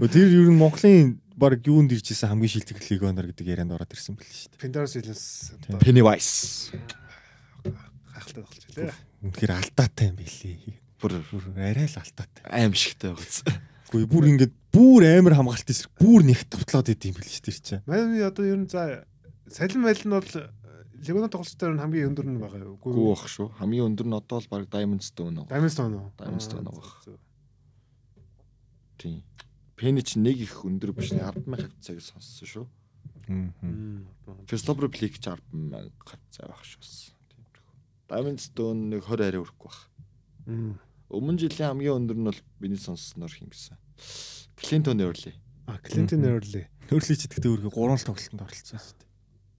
Гөө 0.00 0.08
тэр 0.08 0.32
ер 0.32 0.48
нь 0.48 0.56
Монголын 0.56 1.20
баг 1.36 1.60
юунд 1.68 1.92
иржсэн 1.92 2.32
хамгийн 2.32 2.52
шилдэг 2.56 2.80
лигонор 2.88 3.28
гэдэг 3.28 3.46
ярианд 3.46 3.76
ороод 3.76 3.92
ирсэн 3.92 4.16
байл 4.16 4.32
шүү 4.32 4.56
дээ. 4.56 4.62
Pendaros 4.64 4.96
Williams 4.96 5.24
Pennywise. 5.84 6.72
гайхалтай 8.18 8.42
тоглож 8.42 8.64
байлаа. 8.74 8.96
Үнэхээр 9.22 9.52
алдаатай 9.54 10.06
юм 10.10 10.16
билий. 10.18 10.78
Бүр 10.98 11.12
арай 11.56 11.86
л 11.86 11.98
алдаатай. 11.98 12.42
аимшигтай 12.50 13.14
байгаа. 13.14 13.62
Үгүй 13.88 14.04
бүр 14.10 14.24
ингээд 14.34 14.54
бүр 14.74 15.02
амар 15.06 15.34
хамгаалт 15.38 15.70
эсрэг 15.70 15.92
бүр 15.96 16.26
нэг 16.26 16.42
товтлоод 16.50 16.90
идэм 16.92 17.14
байл 17.16 17.30
шүү 17.30 17.46
дээ. 17.46 17.86
Манай 17.86 18.22
одоо 18.26 18.44
ер 18.44 18.58
нь 18.58 18.68
за 18.68 19.04
салин 19.48 19.82
майл 19.82 20.02
нь 20.02 20.12
бол 20.12 20.32
Легоно 21.06 21.28
тоглолтоор 21.30 21.72
нь 21.74 21.82
хамгийн 21.82 22.08
өндөр 22.10 22.26
нь 22.26 22.40
байгаа 22.42 22.60
юу? 22.64 22.74
Гүү 22.82 23.14
бах 23.14 23.26
шүү. 23.30 23.54
Хамгийн 23.62 23.86
өндөр 23.94 24.06
нь 24.10 24.18
одоо 24.18 24.38
л 24.42 24.50
баг 24.50 24.66
Diamond 24.66 25.02
Stone 25.06 25.46
байгаа. 25.46 25.54
Diamond 25.54 25.72
Stone 25.72 25.94
уу? 25.94 26.10
Diamond 26.18 26.42
Stone 26.42 26.66
Аа, 26.66 27.02
зөв. 27.06 27.18
Тийм. 28.98 29.22
Penny 29.78 30.02
ч 30.02 30.18
нэг 30.18 30.42
их 30.42 30.66
өндөр 30.66 30.90
биш 30.90 31.14
100000 31.14 31.46
хавцааг 31.46 32.02
сонссон 32.02 32.46
шүү. 32.50 32.66
Аа. 33.30 33.54
Мм. 33.62 34.10
Firstopper 34.50 34.90
Flick 34.90 35.22
ч 35.22 35.30
100000 35.30 35.94
хавцаа 36.02 36.50
байх 36.50 36.66
шүүс. 36.66 37.14
Тиймэрхүү. 37.30 37.72
Diamond 38.10 38.40
Stone 38.42 38.90
нэг 38.90 39.06
20 39.06 39.22
арай 39.22 39.38
өрөхгүй 39.38 39.70
баг. 39.70 39.78
Мм. 40.50 40.74
Өмнө 41.14 41.38
жилийн 41.38 41.70
хамгийн 41.78 41.94
өндөр 41.94 42.18
нь 42.18 42.26
бол 42.26 42.40
миний 42.58 42.80
сонссноор 42.82 43.30
хин 43.30 43.54
гэсэн. 43.54 43.78
Clinton 44.58 44.98
Early. 44.98 45.38
А 45.70 45.78
Clinton 45.78 46.26
Early. 46.26 46.66
Хөрли 46.90 47.14
ч 47.14 47.30
гэдэгтэй 47.30 47.52
үргээ 47.54 47.70
3 47.70 48.02
л 48.02 48.06
тоглолтод 48.08 48.42
оролцсон 48.42 48.82
шүү 48.82 48.96
дээ. 48.98 49.07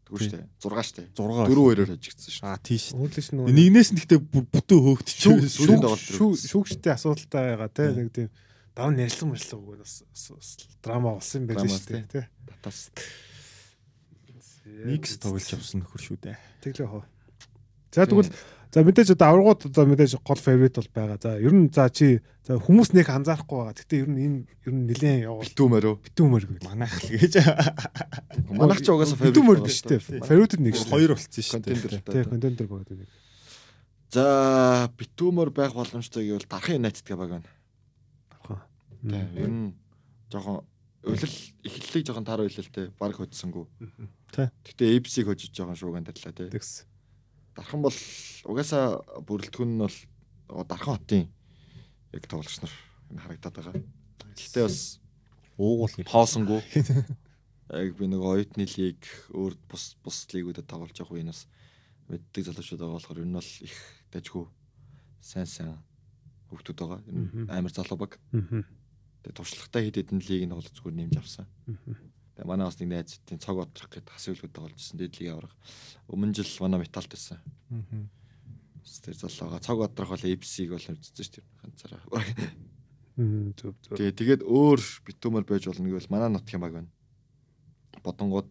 Тэгвэл 0.10 0.26
штэ 0.26 0.41
6 0.57 0.90
штэ. 0.90 1.02
6 1.14 1.45
4 1.45 1.53
2-оор 1.53 1.80
хожигдсан 1.86 2.31
шүү. 2.34 2.45
Аа 2.49 2.57
тийш. 2.57 2.90
Өөдлөш 2.98 3.27
нөгөө 3.30 3.53
Нэгнээс 3.53 3.90
нь 3.94 3.98
гэхдээ 4.02 4.19
бүтэн 4.49 4.80
хөөгдчихөө. 4.81 5.38
сүүлийн 5.45 5.81
тоглолт 5.86 6.02
шүүг 6.02 6.34
шүүгчтэй 6.49 6.91
асуудалтай 6.98 7.45
байгаа 7.53 7.69
те 7.69 7.86
нэг 7.94 8.10
тийм 8.10 8.30
давн 8.73 8.98
ярьслан 9.06 9.30
мэрслэг 9.38 9.60
өгөө 9.61 9.77
бас 9.86 10.02
драма 10.81 11.14
болсон 11.14 11.45
юм 11.45 11.69
шүү 11.69 11.94
дээ 11.94 12.10
те. 12.10 12.22
Татас. 12.49 12.90
Никс 14.65 15.18
тоглож 15.22 15.49
авсан 15.53 15.86
нөхөр 15.86 16.02
шүү 16.02 16.18
дээ. 16.26 16.38
Тэглээ 16.65 16.90
хоо. 16.90 17.03
За 17.94 18.06
тэгвэл 18.06 18.30
за 18.69 18.83
мэдээж 18.85 19.09
одоо 19.17 19.27
аваргууд 19.33 19.61
одоо 19.73 19.85
мэдээж 19.89 20.13
гол 20.21 20.37
фаворит 20.39 20.75
бол 20.77 20.89
байгаа. 20.93 21.17
За 21.21 21.37
ер 21.41 21.53
нь 21.53 21.69
за 21.73 21.89
чи 21.89 22.21
за 22.45 22.57
хүмүүс 22.61 22.93
нэг 22.93 23.09
анзаарахгүй 23.09 23.57
байгаа. 23.57 23.77
Гэтэ 23.77 23.95
ер 24.03 24.09
нь 24.09 24.19
энэ 24.21 24.39
ер 24.65 24.73
нь 24.73 24.85
нэлээд 24.89 25.25
явуул 25.25 25.45
Битүүмээрөө. 25.49 25.95
битүүмэр 26.05 26.43
гэж. 26.49 26.61
Манайх 26.69 26.95
л 27.01 27.09
гэж. 27.17 27.33
Манайх 28.53 28.79
ч 28.81 28.87
угаасаа 28.93 29.17
битүүмэр 29.25 29.57
байгаа 29.57 29.69
биш 29.69 29.81
те. 29.81 29.97
Фаворитд 29.99 30.61
нэг 30.61 30.75
шүү. 30.77 30.89
Хоёр 30.93 31.11
болцсон 31.17 31.43
шүү 31.43 31.53
Контендер 31.57 31.89
дээ. 31.89 31.97
л 31.97 32.05
Тэ 32.05 32.23
та. 32.23 32.29
контентер 32.29 32.67
байгаа 32.69 32.95
нэг. 32.97 33.09
За 34.09 34.25
битүүмөр 34.97 35.49
байх 35.53 35.73
боломжтой 35.77 36.25
гэвэл 36.29 36.49
Дархан 36.49 36.81
United 36.81 37.05
гэх 37.05 37.17
баг 37.17 37.29
байна. 37.41 37.49
Тийм. 38.99 39.29
Ер 39.37 39.49
нь 39.49 39.69
жоохон 40.33 40.65
өвлөл 41.05 41.37
эхлэлийг 41.63 42.03
жоохон 42.09 42.25
таар 42.27 42.41
үйлэлтэй 42.43 42.91
баг 42.99 43.13
хөдсөнгүү. 43.15 43.65
Тий. 44.35 44.49
Гэтэ 44.65 44.83
ABC-г 44.97 45.25
хожиж 45.29 45.53
жоохон 45.55 45.77
шууган 45.79 46.03
тадлаа 46.03 46.33
тий. 46.35 46.49
Тэгс. 46.51 46.88
Дархан 47.60 47.84
бол 47.84 47.99
угаасаа 48.48 49.03
бүрэлдэхүүн 49.27 49.72
нь 49.76 49.84
бол 49.84 49.98
Дархан 50.64 50.95
хотын 50.95 51.27
яг 52.15 52.23
тоглогч 52.23 52.64
нар 52.64 52.73
энэ 53.11 53.19
харагдаад 53.19 53.56
байгаа. 53.60 53.76
Гэтэ 54.40 54.64
бас 54.64 55.03
Уугуул 55.60 55.91
хоосонгүй. 56.07 56.64
Яг 57.84 57.91
би 57.99 58.07
нэг 58.07 58.23
оюутны 58.23 58.64
лиг 58.64 59.03
өөр 59.36 59.60
бус 59.68 59.99
бус 60.02 60.23
лигүүдэд 60.31 60.72
тоглож 60.72 60.95
явах 60.95 61.19
үеийн 61.19 61.30
бас 61.30 61.45
мэддэг 62.07 62.48
залуучууд 62.48 62.80
байгаа 62.80 62.98
болохоор 62.98 63.19
нь 63.27 63.36
бол 63.36 63.52
их 63.68 63.76
дажгүй 64.10 64.48
сайн 65.22 65.45
сайн 65.45 65.76
хөвгтүүд 66.49 66.80
байгаа. 66.80 67.03
Мгм. 67.06 67.45
амар 67.52 67.76
залуу 67.76 67.99
баг. 67.99 68.18
Тэгээ 69.22 69.36
туршлагатай 69.36 69.84
хэд 69.86 69.99
хэдэн 69.99 70.23
лиг 70.26 70.44
нь 70.48 70.56
бол 70.56 70.65
зүгээр 70.65 70.95
нэмж 70.98 71.15
авсан. 71.19 71.45
Мгм. 71.68 72.09
Тэгээ 72.39 72.47
манай 72.47 72.71
бас 72.71 72.79
нэг 72.79 72.87
найз 72.87 73.19
тийм 73.27 73.39
цог 73.43 73.59
одрах 73.59 73.91
гэдэг 73.91 74.15
ирсэн 74.15 74.95
дээд 74.95 75.19
лигийн 75.19 75.35
авраг. 75.35 75.51
Өмнө 76.07 76.39
жил 76.39 76.47
манай 76.63 76.79
металд 76.87 77.11
байсан. 77.11 77.43
Тэр 78.87 79.15
залууга 79.19 79.59
цог 79.59 79.83
одрах 79.83 80.15
бол 80.15 80.23
ABC-г 80.23 80.71
бол 80.71 80.79
үзсэн 80.79 81.19
шүү 81.19 81.35
дээ. 81.35 81.45
Ганцаараа. 81.59 81.99
Зөв 83.59 83.75
зөв. 83.83 83.99
Тэгээ 83.99 84.15
тэгээд 84.15 84.41
өөр 84.47 84.79
битүүмэр 84.79 85.43
байж 85.43 85.67
болно 85.67 85.91
гэвэл 85.91 86.07
манай 86.15 86.31
нутгийн 86.31 86.63
баг 86.63 86.79
байна. 86.79 86.91
Бодонгууд 88.07 88.47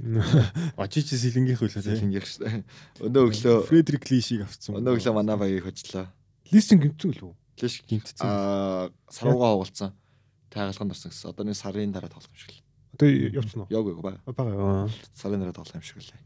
Очиж 0.76 1.08
сэлэнгийнх 1.08 1.64
үлээ 1.64 1.80
тий. 1.80 1.96
Сэлэнгийнх 1.96 2.28
шүү 2.28 2.44
дээ. 2.44 2.64
Өнөө 3.08 3.24
өглөө 3.24 3.56
Фредрик 3.68 4.04
Лишиг 4.12 4.44
авцсан. 4.44 4.76
өнөө 4.76 5.00
өглөө 5.00 5.16
манай 5.16 5.36
багийг 5.40 5.64
хочлоо. 5.64 6.12
Листинг 6.52 6.84
гимцэн 6.84 7.16
л 7.16 7.32
үү? 7.32 7.34
Лиш 7.60 7.80
гимтсэн. 7.88 8.24
аа 8.24 8.92
саруугаа 9.08 9.56
оголцсон. 9.60 9.96
Тайгалганд 10.52 10.92
орсон 10.92 11.12
гэсэн. 11.12 11.32
Одоо 11.32 11.44
нэг 11.48 11.56
сарын 11.56 11.92
дараа 11.92 12.08
тоглох 12.12 12.32
юм 12.32 12.40
шиг 12.40 12.52
л. 12.56 12.64
Тэ 13.00 13.32
явцсан 13.32 13.64
уу? 13.64 13.72
Яг 13.72 13.88
яг 13.88 14.00
бага. 14.04 14.20
Бага. 14.28 14.92
Сарын 15.16 15.40
дараа 15.40 15.56
тоглоом 15.56 15.80
юм 15.80 15.86
шиг 15.88 16.04
лээ. 16.04 16.20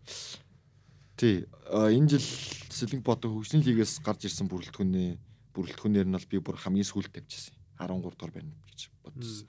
Тий, 1.14 1.46
энэ 1.70 2.10
жил 2.10 2.26
Сэлэнг-Бото 2.74 3.30
хөгжлийн 3.30 3.62
лигээс 3.62 4.02
гарч 4.02 4.26
ирсэн 4.26 4.50
бүрэлдэхүүнээ 4.50 5.54
бүрэлдэхүүнээр 5.54 6.06
нь 6.10 6.16
бол 6.18 6.26
би 6.26 6.42
бүр 6.42 6.58
хамгийн 6.58 6.82
сүүлд 6.82 7.14
тавьчихсан. 7.14 7.54
13 7.78 8.02
дугаар 8.02 8.34
байна 8.34 8.50
гэж 8.66 8.90
бодсон. 9.06 9.46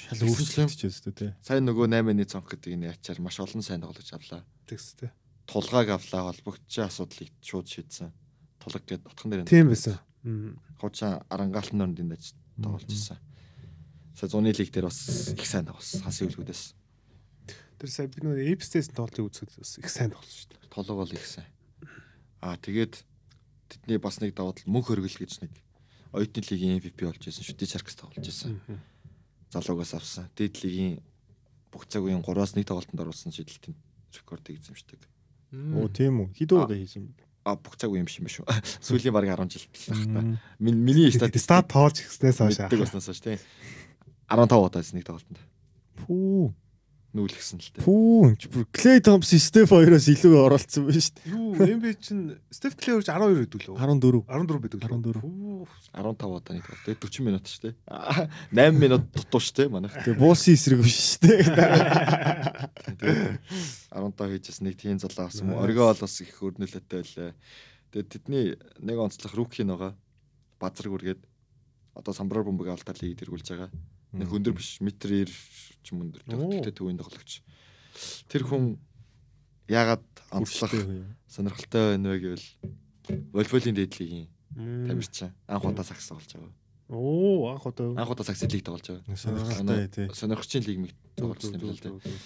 Шал 0.00 0.24
өөрчлөгдөж 0.24 0.82
өстэй 0.88 1.12
тий. 1.12 1.30
Сайн 1.44 1.68
нөгөө 1.68 1.92
8-ны 1.92 2.24
цонх 2.24 2.48
гэдэг 2.48 2.72
энэ 2.72 2.88
ячаар 2.96 3.20
маш 3.20 3.36
олон 3.38 3.60
сайн 3.60 3.84
тоглож 3.84 4.08
авлаа. 4.08 4.42
Тэгстэй. 4.64 5.12
Тулгааг 5.46 5.88
авлаа, 5.92 6.32
холбогдчихын 6.32 6.88
асуудлыг 6.88 7.30
шууд 7.44 7.68
шийдсэн. 7.68 8.10
Тулаг 8.58 8.82
гэдэг 8.88 9.12
отхон 9.12 9.28
дээр 9.30 9.44
Тийм 9.46 9.68
байсан. 9.68 10.00
Хуучин 10.80 11.22
арангаалтны 11.28 11.84
оронд 11.84 12.00
дэж 12.00 12.34
тоглож 12.58 12.88
ирсэн. 12.88 13.20
Сая 14.14 14.28
зуны 14.28 14.52
лиг 14.52 14.70
дээр 14.72 14.86
бас 14.86 15.32
их 15.32 15.46
сайн 15.46 15.66
тоглосон. 15.66 16.02
Хасын 16.04 16.28
үлгүүдээс. 16.28 16.62
Тэр 17.80 17.90
сая 17.90 18.06
би 18.06 18.22
нөгөө 18.22 18.52
Эпстэйс 18.52 18.92
тоглолтыг 18.92 19.26
үзэхэд 19.26 19.58
бас 19.58 19.78
их 19.80 19.90
сайн 19.90 20.12
тоглосон 20.12 20.36
шүү 20.36 20.50
дээ. 20.52 20.70
Толгой 20.70 20.96
бол 21.00 21.12
их 21.12 21.26
сайн. 21.26 21.48
Аа 22.44 22.56
тэгээд 22.60 23.02
тэдний 23.72 23.98
бас 23.98 24.20
нэг 24.20 24.36
давуу 24.36 24.52
тал 24.52 24.68
мөнх 24.68 24.86
хөргөл 24.92 25.18
гэж 25.18 25.42
нэг 25.42 25.52
оюутны 26.12 26.44
лигийн 26.44 26.76
MVP 26.78 27.08
болж 27.08 27.24
байсан 27.24 27.42
шүү. 27.42 27.56
Дичаркс 27.56 27.96
тоглож 27.96 28.22
байсан. 28.22 28.60
Залуугаас 29.50 29.94
авсан. 29.96 30.28
Дээд 30.36 30.60
лигийн 30.60 31.00
бүх 31.72 31.88
цаг 31.88 32.04
үеийн 32.04 32.20
3-аас 32.20 32.52
1 32.52 32.68
тоглолтод 32.68 33.00
оруулсан 33.00 33.32
шидэлтийн 33.32 33.76
рекордыг 34.12 34.60
эзэмшдэг. 34.60 35.00
Оо 35.80 35.88
тийм 35.88 36.28
үү. 36.28 36.28
Хэд 36.36 36.52
удаа 36.52 36.76
хийсэн 36.76 37.08
бэ? 37.08 37.24
А 37.48 37.56
бүх 37.56 37.80
цаг 37.80 37.90
үеийн 37.90 38.04
биш 38.04 38.20
юм 38.20 38.28
шүү. 38.28 38.44
Сүүлийн 38.84 39.16
баг 39.16 39.24
10 39.24 39.48
жил 39.48 39.66
байх 39.72 40.04
та. 40.04 40.20
Min 40.60 40.76
миний 40.84 41.08
статистик 41.08 41.48
стат 41.48 41.72
тоолж 41.72 42.04
ихснээс 42.04 42.38
хойш. 42.38 42.60
мэддэг 42.60 42.80
баснаас 42.84 43.08
хойш 43.08 43.20
тийм. 43.24 43.40
15 44.32 44.48
удаа 44.64 44.80
хийсэн 44.80 44.96
нэг 44.96 45.06
тоглолтод 45.06 45.40
Пүү. 46.02 46.52
нүүлгсэн 47.12 47.60
л 47.60 47.68
дээ. 47.76 47.84
Пүү. 47.84 48.40
ч 48.40 48.48
бүр 48.48 48.64
Клей 48.72 49.04
Томпсон 49.04 49.36
Стеф 49.36 49.68
хоёроос 49.68 50.08
илүү 50.08 50.32
оролцсон 50.32 50.88
байна 50.88 50.96
шүү 51.04 51.12
дээ. 51.20 51.28
Юу 51.28 51.52
NBA 51.60 51.92
чинь 52.00 52.22
Стеф 52.48 52.72
Клей 52.80 53.04
12 53.04 53.52
гэдэг 53.52 53.68
лөө. 53.68 53.76
14. 53.76 54.24
14 54.32 54.64
байдаг. 54.64 54.80
14. 54.80 55.20
15 55.92 56.32
удаа 56.32 56.52
нэг 56.56 56.64
тоглолт. 56.64 56.84
Тэгээд 56.88 57.04
40 57.04 57.28
минут 57.28 57.44
шүү 57.44 57.60
дээ. 57.68 57.74
8 58.56 58.80
минут 58.80 59.04
дутуу 59.12 59.40
шүү 59.44 59.56
дээ 59.60 59.68
манайх. 59.68 59.92
Тэгээ 60.00 60.16
буусын 60.24 60.56
эсрэг 60.56 60.80
биш 60.80 60.96
шүү 60.96 61.20
дээ. 61.28 61.44
Тэгээд 62.96 63.20
15 63.92 64.32
хийжсэн 64.32 64.64
нэг 64.64 64.74
тийм 64.80 64.96
залуу 64.96 65.28
авсан. 65.28 65.52
Оргоо 65.52 65.92
бол 65.92 66.00
бас 66.00 66.16
их 66.24 66.32
өрнөлөттэй 66.40 67.04
байлаа. 67.04 67.36
Тэгээд 67.92 68.08
тэдний 68.08 68.56
нэг 68.80 68.96
онцлог 68.96 69.36
руки 69.36 69.60
байгаа. 69.60 69.92
Базар 70.56 70.88
гүргээд 70.88 71.20
одоо 71.92 72.12
самбраар 72.16 72.48
бомбыг 72.48 72.72
алдаа 72.72 72.96
лиг 72.96 73.20
дэргүүлж 73.20 73.52
байгаа. 73.52 73.68
Нэг 74.12 74.28
өндөр 74.28 74.54
биш 74.56 74.80
метр 74.84 75.08
90 75.08 75.32
ч 75.80 75.86
юм 75.92 76.04
өндөр. 76.04 76.22
Тэгтээ 76.28 76.76
төвийн 76.76 77.00
тоглогч. 77.00 77.40
Тэр 78.28 78.44
хүн 78.44 78.76
яагаад 79.72 80.04
онцлог 80.32 80.72
сонирхолтой 81.28 81.96
байна 81.96 82.12
вэ 82.12 82.18
гэвэл 82.20 82.46
волейболын 83.32 83.76
дээдлигийн 83.76 84.28
тамирчин 84.56 85.32
анх 85.48 85.64
удаа 85.64 85.84
сакс 85.84 86.08
тоглож 86.08 86.28
байгаа. 86.28 86.52
Оо 86.92 87.56
анх 87.56 87.64
удаа. 87.64 87.96
Анх 87.96 88.10
удаа 88.12 88.26
сакс 88.28 88.44
лиг 88.44 88.64
тоглож 88.64 88.84
байгаа. 88.84 89.16
Сонирхолтой 89.16 89.88
тий. 89.88 90.06
Сонирхчийн 90.12 90.64
лиг 90.68 90.78
мэд 90.78 90.96
тоглож 91.16 91.40
байсан 91.40 91.60
юм 91.60 91.72
л 91.72 91.80
дээ. 91.80 92.20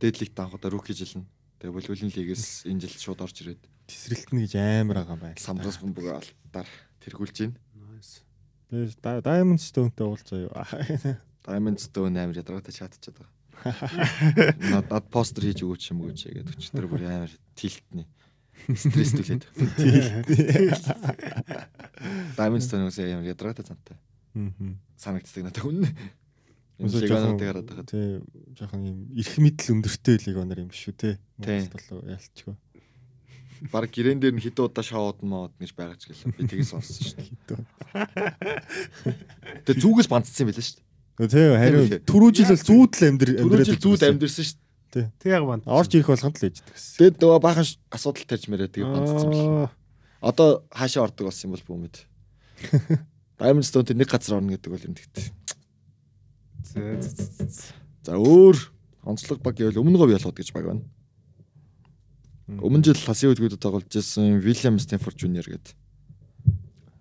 Дээдлигт 0.00 0.36
анх 0.40 0.54
удаа 0.60 0.70
руки 0.70 0.92
жилнэ. 0.92 1.24
Тэгээ 1.60 1.72
волейболын 1.72 2.12
лигээс 2.12 2.68
энэ 2.68 2.84
жил 2.84 2.96
шууд 3.00 3.20
орж 3.24 3.36
ирээд 3.40 3.64
Тесрэлтэн 3.88 4.38
гэж 4.44 4.52
амар 4.60 5.04
байгаа 5.04 5.18
байна. 5.20 5.40
самраас 5.40 5.80
бөмбөг 5.80 6.06
алдаар 6.08 6.68
тэргүүлж 7.04 7.36
байна. 7.48 7.56
Nice. 7.76 8.24
Тэгээ 8.70 9.24
Diamond 9.24 9.60
Stone-тэй 9.60 10.06
уулзаа 10.06 10.38
юу. 10.40 10.52
Diamond 11.46 11.78
Stone 11.80 12.16
амар 12.20 12.36
ядаргатай 12.36 12.74
чатчихад 12.74 13.20
байгаа. 13.20 13.38
Над 14.72 14.88
над 14.88 15.04
постэр 15.12 15.48
хийж 15.48 15.64
өгөөч 15.64 15.92
юм 15.92 16.04
өгөөч 16.04 16.32
гэдэг 16.32 16.56
өчтөр 16.60 16.86
бүр 16.88 17.04
амар 17.08 17.32
тилтний. 17.56 18.06
Стресс 18.76 19.12
түлээд. 19.16 19.44
Diamond 22.36 22.64
Stone 22.64 22.88
үсээ 22.88 23.16
амар 23.16 23.28
ядаргатай 23.28 23.64
зантай. 23.64 23.96
Мм. 24.36 24.76
Санагддаг 24.96 25.48
надад 25.48 25.64
хүн. 25.64 25.84
Жоохон 26.80 27.36
хараад 27.36 27.68
байгаа. 27.68 27.84
тий 27.84 28.20
жоохон 28.56 28.84
юм 28.88 28.98
эрх 29.12 29.36
мэдэл 29.36 29.72
өндөртэй 29.76 30.16
легонер 30.24 30.64
юм 30.64 30.72
шүү 30.72 30.94
те. 30.96 31.18
Монголд 31.36 32.08
ялчгүй. 32.08 32.56
Бараг 33.68 33.92
гэрэн 33.92 34.16
дээр 34.16 34.32
нь 34.32 34.40
хэд 34.40 34.56
удаа 34.64 34.80
шоуд 34.80 35.20
мод 35.20 35.52
гэж 35.60 35.76
байгаа 35.76 36.00
ч 36.00 36.08
гэлээ. 36.08 36.32
Би 36.32 36.48
тгий 36.48 36.64
сонссон 36.64 37.04
шүү 37.04 37.20
дээ. 37.20 37.60
Тэгээ 39.68 39.82
зүгээс 39.84 40.08
бандцсан 40.08 40.48
юм 40.48 40.48
байлаа 40.48 40.64
шүү 40.64 40.80
дээ. 40.80 40.89
Тий 41.28 41.52
харин 41.52 42.00
түрүү 42.08 42.30
жил 42.32 42.48
бол 42.48 42.62
зүүдл 42.64 43.02
амьдр 43.10 43.30
Түрүү 43.40 43.64
жил 43.68 43.80
зүуд 43.82 44.04
амьдэрсэн 44.08 44.46
шүү 44.48 44.58
дээ. 44.94 45.06
Тэг 45.20 45.30
яг 45.34 45.44
банд. 45.44 45.66
Орж 45.68 45.92
ирэх 45.92 46.08
болгонд 46.08 46.40
л 46.40 46.46
ээждэг 46.48 46.72
гэсэн. 46.72 46.96
Тэгээд 46.96 47.16
нөгөө 47.20 47.40
баахан 47.44 47.66
асуудал 47.92 48.24
тарьж 48.24 48.44
мэрээ 48.48 48.72
тэгээ 48.72 48.88
байна. 48.88 49.68
Аа. 49.68 49.72
Одоо 50.24 50.64
хаашаа 50.72 51.04
ордог 51.04 51.28
болсон 51.28 51.52
юм 51.52 51.54
бол 51.56 51.66
бүүмэд. 51.68 51.96
Diamond 53.40 53.66
Stone-тэй 53.68 53.96
нэг 53.96 54.08
газар 54.08 54.40
орно 54.40 54.56
гэдэг 54.56 54.70
бол 54.72 54.86
юм 54.88 54.94
тэгт. 54.96 55.32
зэ, 56.72 57.00
зэ, 57.00 57.10
зэ, 57.12 57.44
зэ. 57.48 57.72
За 58.04 58.16
өөр 58.16 58.56
онцлог 59.04 59.40
баг 59.44 59.56
гэвэл 59.56 59.80
өмнө 59.80 60.00
говь 60.00 60.12
ялгууд 60.16 60.40
гэж 60.40 60.52
баг 60.56 60.64
байна. 60.72 60.84
Өмнө 62.48 62.84
жил 62.84 63.00
хасын 63.00 63.32
үлгүүдэд 63.32 63.60
тоглож 63.60 63.86
байсан 63.88 64.40
William 64.40 64.76
Stanford 64.80 65.16
Jr 65.16 65.46
гэдэг. 65.46 65.72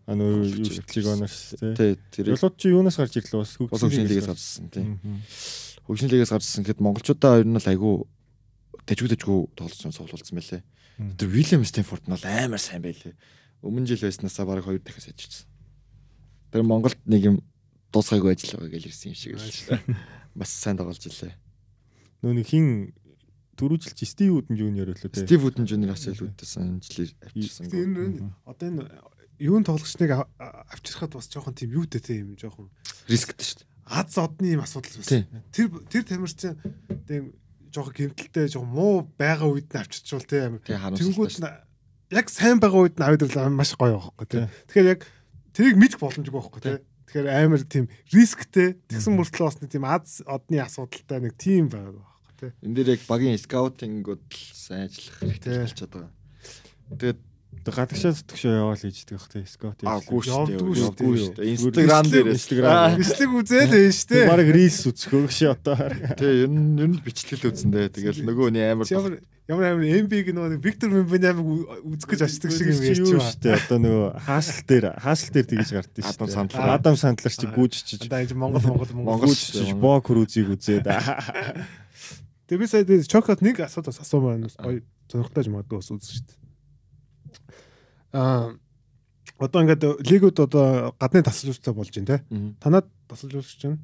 А 0.10 0.18
нөө 0.18 0.42
Орж 0.42 0.58
юу 0.58 0.66
ирж 0.74 0.90
легонер 0.98 1.30
шүү 1.30 1.58
те. 1.62 1.74
Тэ 1.78 1.86
тэр 2.10 2.34
Ялууд 2.34 2.56
чи 2.58 2.74
юунаас 2.74 2.98
гарч 2.98 3.14
ирлээ 3.22 3.46
бас 3.46 3.54
лигээс 3.62 4.26
гарсан. 4.26 4.66
Хөгжлийн 5.86 6.10
лигээс 6.10 6.34
гарсан 6.34 6.66
гэхэд 6.66 6.82
монголчуудаа 6.82 7.38
хоёр 7.38 7.46
нь 7.46 7.62
л 7.62 7.70
айгүй 7.70 7.96
тэжгүй 8.90 9.14
тоглож 9.54 9.78
цуглуулсан 9.78 10.34
байлээ. 10.34 10.66
Тэр 11.14 11.30
William 11.30 11.62
Stanford 11.62 12.10
нь 12.10 12.14
бол 12.18 12.26
амар 12.26 12.58
сайн 12.58 12.82
байлээ. 12.82 13.14
Өмнө 13.62 13.86
жил 13.86 14.02
байснаасаа 14.02 14.50
бараг 14.50 14.66
хоёр 14.66 14.82
дахиас 14.82 15.14
ажилласан. 15.14 15.46
Тэр 16.50 16.66
Монголд 16.66 16.98
нэг 17.06 17.22
юм 17.30 17.38
дуусгаагүй 17.94 18.34
ажил 18.34 18.58
байгаа 18.58 18.74
гэж 18.74 18.90
ирсэн 18.90 19.14
юм 19.14 19.18
шиг 19.18 19.38
дээ. 19.38 19.94
Бас 20.40 20.50
сайн 20.50 20.82
тоглож 20.82 21.06
илээ. 21.06 21.38
Нөө 22.26 22.34
нэг 22.34 22.48
хин 22.50 22.98
түрүү 23.62 23.78
жил 23.86 23.94
чи 23.94 24.10
Стив 24.10 24.34
Вуден 24.34 24.58
Жуниор 24.58 24.90
лөө 24.90 25.14
те. 25.14 25.22
Стив 25.22 25.46
Вуден 25.46 25.70
Жуниор 25.70 25.94
асал 25.94 26.18
үүдсэн 26.18 26.82
жилээр 26.82 27.12
авчирсан. 27.30 27.70
Гэтэ 27.70 27.84
энэ 27.86 28.34
одоо 28.48 28.68
энэ 28.74 28.84
юун 29.40 29.64
тоглогчныг 29.64 30.12
ав- 30.12 30.30
авчирхад 30.76 31.16
бас 31.16 31.28
жоохон 31.32 31.56
тийм 31.56 31.72
юутэй 31.74 32.02
те 32.04 32.20
юм 32.22 32.36
жоохон 32.36 32.70
рисктэй 33.08 33.40
шүү 33.44 33.58
дээ. 33.64 33.68
аз 33.90 34.14
одны 34.20 34.48
юм 34.54 34.62
асуудал 34.62 34.92
Тийм. 35.00 35.26
байсан. 35.26 35.44
Тэр 35.56 35.68
тэр 35.90 36.04
тамирчин 36.04 36.54
тийм 37.08 37.24
жоохон 37.74 37.94
гэмтэлтэй 37.96 38.46
жоохон 38.52 38.70
муу 38.70 39.08
байгаа 39.18 39.48
үед 39.50 39.72
нь 39.72 39.80
амир. 39.80 40.62
Тэгээ 40.62 41.00
Тэнгүүд 41.00 41.40
яг 42.14 42.28
сайн 42.30 42.60
байгаа 42.60 42.82
үед 42.86 42.98
нь 43.00 43.06
ирлээ 43.06 43.50
маш 43.50 43.74
гоё 43.80 43.98
байхгүй 43.98 44.28
те. 44.28 44.50
Тэгэхээр 44.70 44.92
яг 44.94 45.02
тэрийг 45.54 45.78
мэдэх 45.78 46.00
боломжгүй 46.02 46.34
байхгүй 46.38 46.62
те. 46.62 46.72
Тэгэхээр 47.10 47.28
амар 47.30 47.62
тийм 47.66 47.86
рисктэй 48.14 48.78
тэгсэн 48.90 49.14
мөртлөө 49.18 49.46
бас 49.50 49.58
нэг 49.62 49.70
тийм 49.74 49.86
аз 49.86 50.22
одны 50.30 50.58
асуудалтай 50.62 51.20
нэг 51.26 51.34
тийм 51.38 51.70
байгаа 51.70 51.98
байхгүй 51.98 52.34
те. 52.38 52.48
Энд 52.66 52.76
дээр 52.78 52.90
яг 52.98 53.02
багийн 53.10 53.38
скаутингууд 53.42 54.22
л 54.30 54.38
сайн 54.54 54.86
ажиллах 54.90 55.18
хэрэгтэй 55.22 55.54
болчиход 55.66 55.94
байгаа. 55.94 56.14
Тэгээд 56.98 57.20
Гадагшаа 57.66 58.14
зүтгэшөө 58.16 58.54
яваал 58.56 58.80
хийждэг 58.80 59.16
бах 59.20 59.28
те. 59.28 59.44
Скот. 59.44 59.80
аагүй 59.84 60.22
шүү 60.24 60.46
дээ. 60.48 60.60
Шүү 60.60 60.94
дээ. 60.96 61.16
шүү 61.20 61.34
дээ. 61.36 61.50
Инстаграм 61.60 62.06
дээр 62.08 62.28
Инстаграм. 62.32 62.72
Аа, 62.72 62.96
Бичлэг 62.96 63.32
үзээд 63.36 63.72
байж 63.76 64.00
те. 64.08 64.20
Бараг 64.30 64.50
рилс 64.54 64.80
үзөхөө 64.88 65.28
ши 65.28 65.46
одоо. 65.52 65.76
Тий, 66.16 66.46
ер 66.46 66.52
нь 66.52 66.80
ер 66.80 66.90
нь 66.90 67.02
бичлэл 67.04 67.52
үзэн 67.52 67.72
дээ. 67.76 67.92
Тэгэл 67.92 68.24
нөгөө 68.24 68.48
нь 68.56 68.62
амар 68.64 68.88
Ямар 68.88 69.14
ямар 69.50 69.66
амар 69.74 69.86
MB-г 70.06 70.30
нөгөө 70.30 70.62
Виктор 70.62 70.90
Мембенамиг 70.94 71.46
үзэх 71.82 72.06
гэж 72.06 72.22
очдөг 72.30 72.52
шиг 72.54 72.70
юм 72.70 72.82
ярьж 72.86 73.02
юу 73.02 73.18
байна. 73.18 73.34
штэ 73.34 73.50
одоо 73.58 73.78
нөгөө 73.82 74.08
хаасл 74.22 74.62
дээр 74.70 74.86
хаасл 75.02 75.30
дээр 75.34 75.48
тэгж 75.50 75.70
гардыг 75.74 76.06
штэ. 76.06 76.14
Адам 76.14 76.30
Сандлар. 76.30 76.70
Адам 76.70 76.96
сандлар 76.96 77.34
чи 77.34 77.48
гүйжчиж 77.50 78.02
Одоо 78.06 78.22
энэ 78.22 78.38
Монгол 78.38 78.62
Монгол 78.70 78.94
Монгол. 78.94 79.26
Гүйжчиж 79.26 79.74
боо 79.74 79.98
крузийг 80.06 80.54
үзээд. 80.54 80.86
Тэгээ 82.46 82.62
би 82.62 82.66
сая 82.70 82.86
чокот 83.10 83.42
нэг 83.42 83.58
асуудал 83.66 83.98
асуумаар 83.98 84.46
гоё 84.54 84.86
сонирхолтой 85.10 85.44
юм 85.50 85.58
магадгүй 85.58 85.78
бас 85.82 85.90
үзсэн 85.90 86.14
шүү 86.14 86.26
дээ. 86.30 86.39
Аа 88.14 88.58
одоо 89.40 89.62
ингээд 89.64 89.84
лигүүд 90.04 90.38
одоо 90.44 90.96
гадны 91.00 91.24
тасалжуулалттай 91.24 91.74
болж 91.74 91.92
байна 91.96 92.08
те. 92.08 92.18
Танад 92.60 92.86
тасалжуулагч 93.08 93.56
чинь 93.56 93.80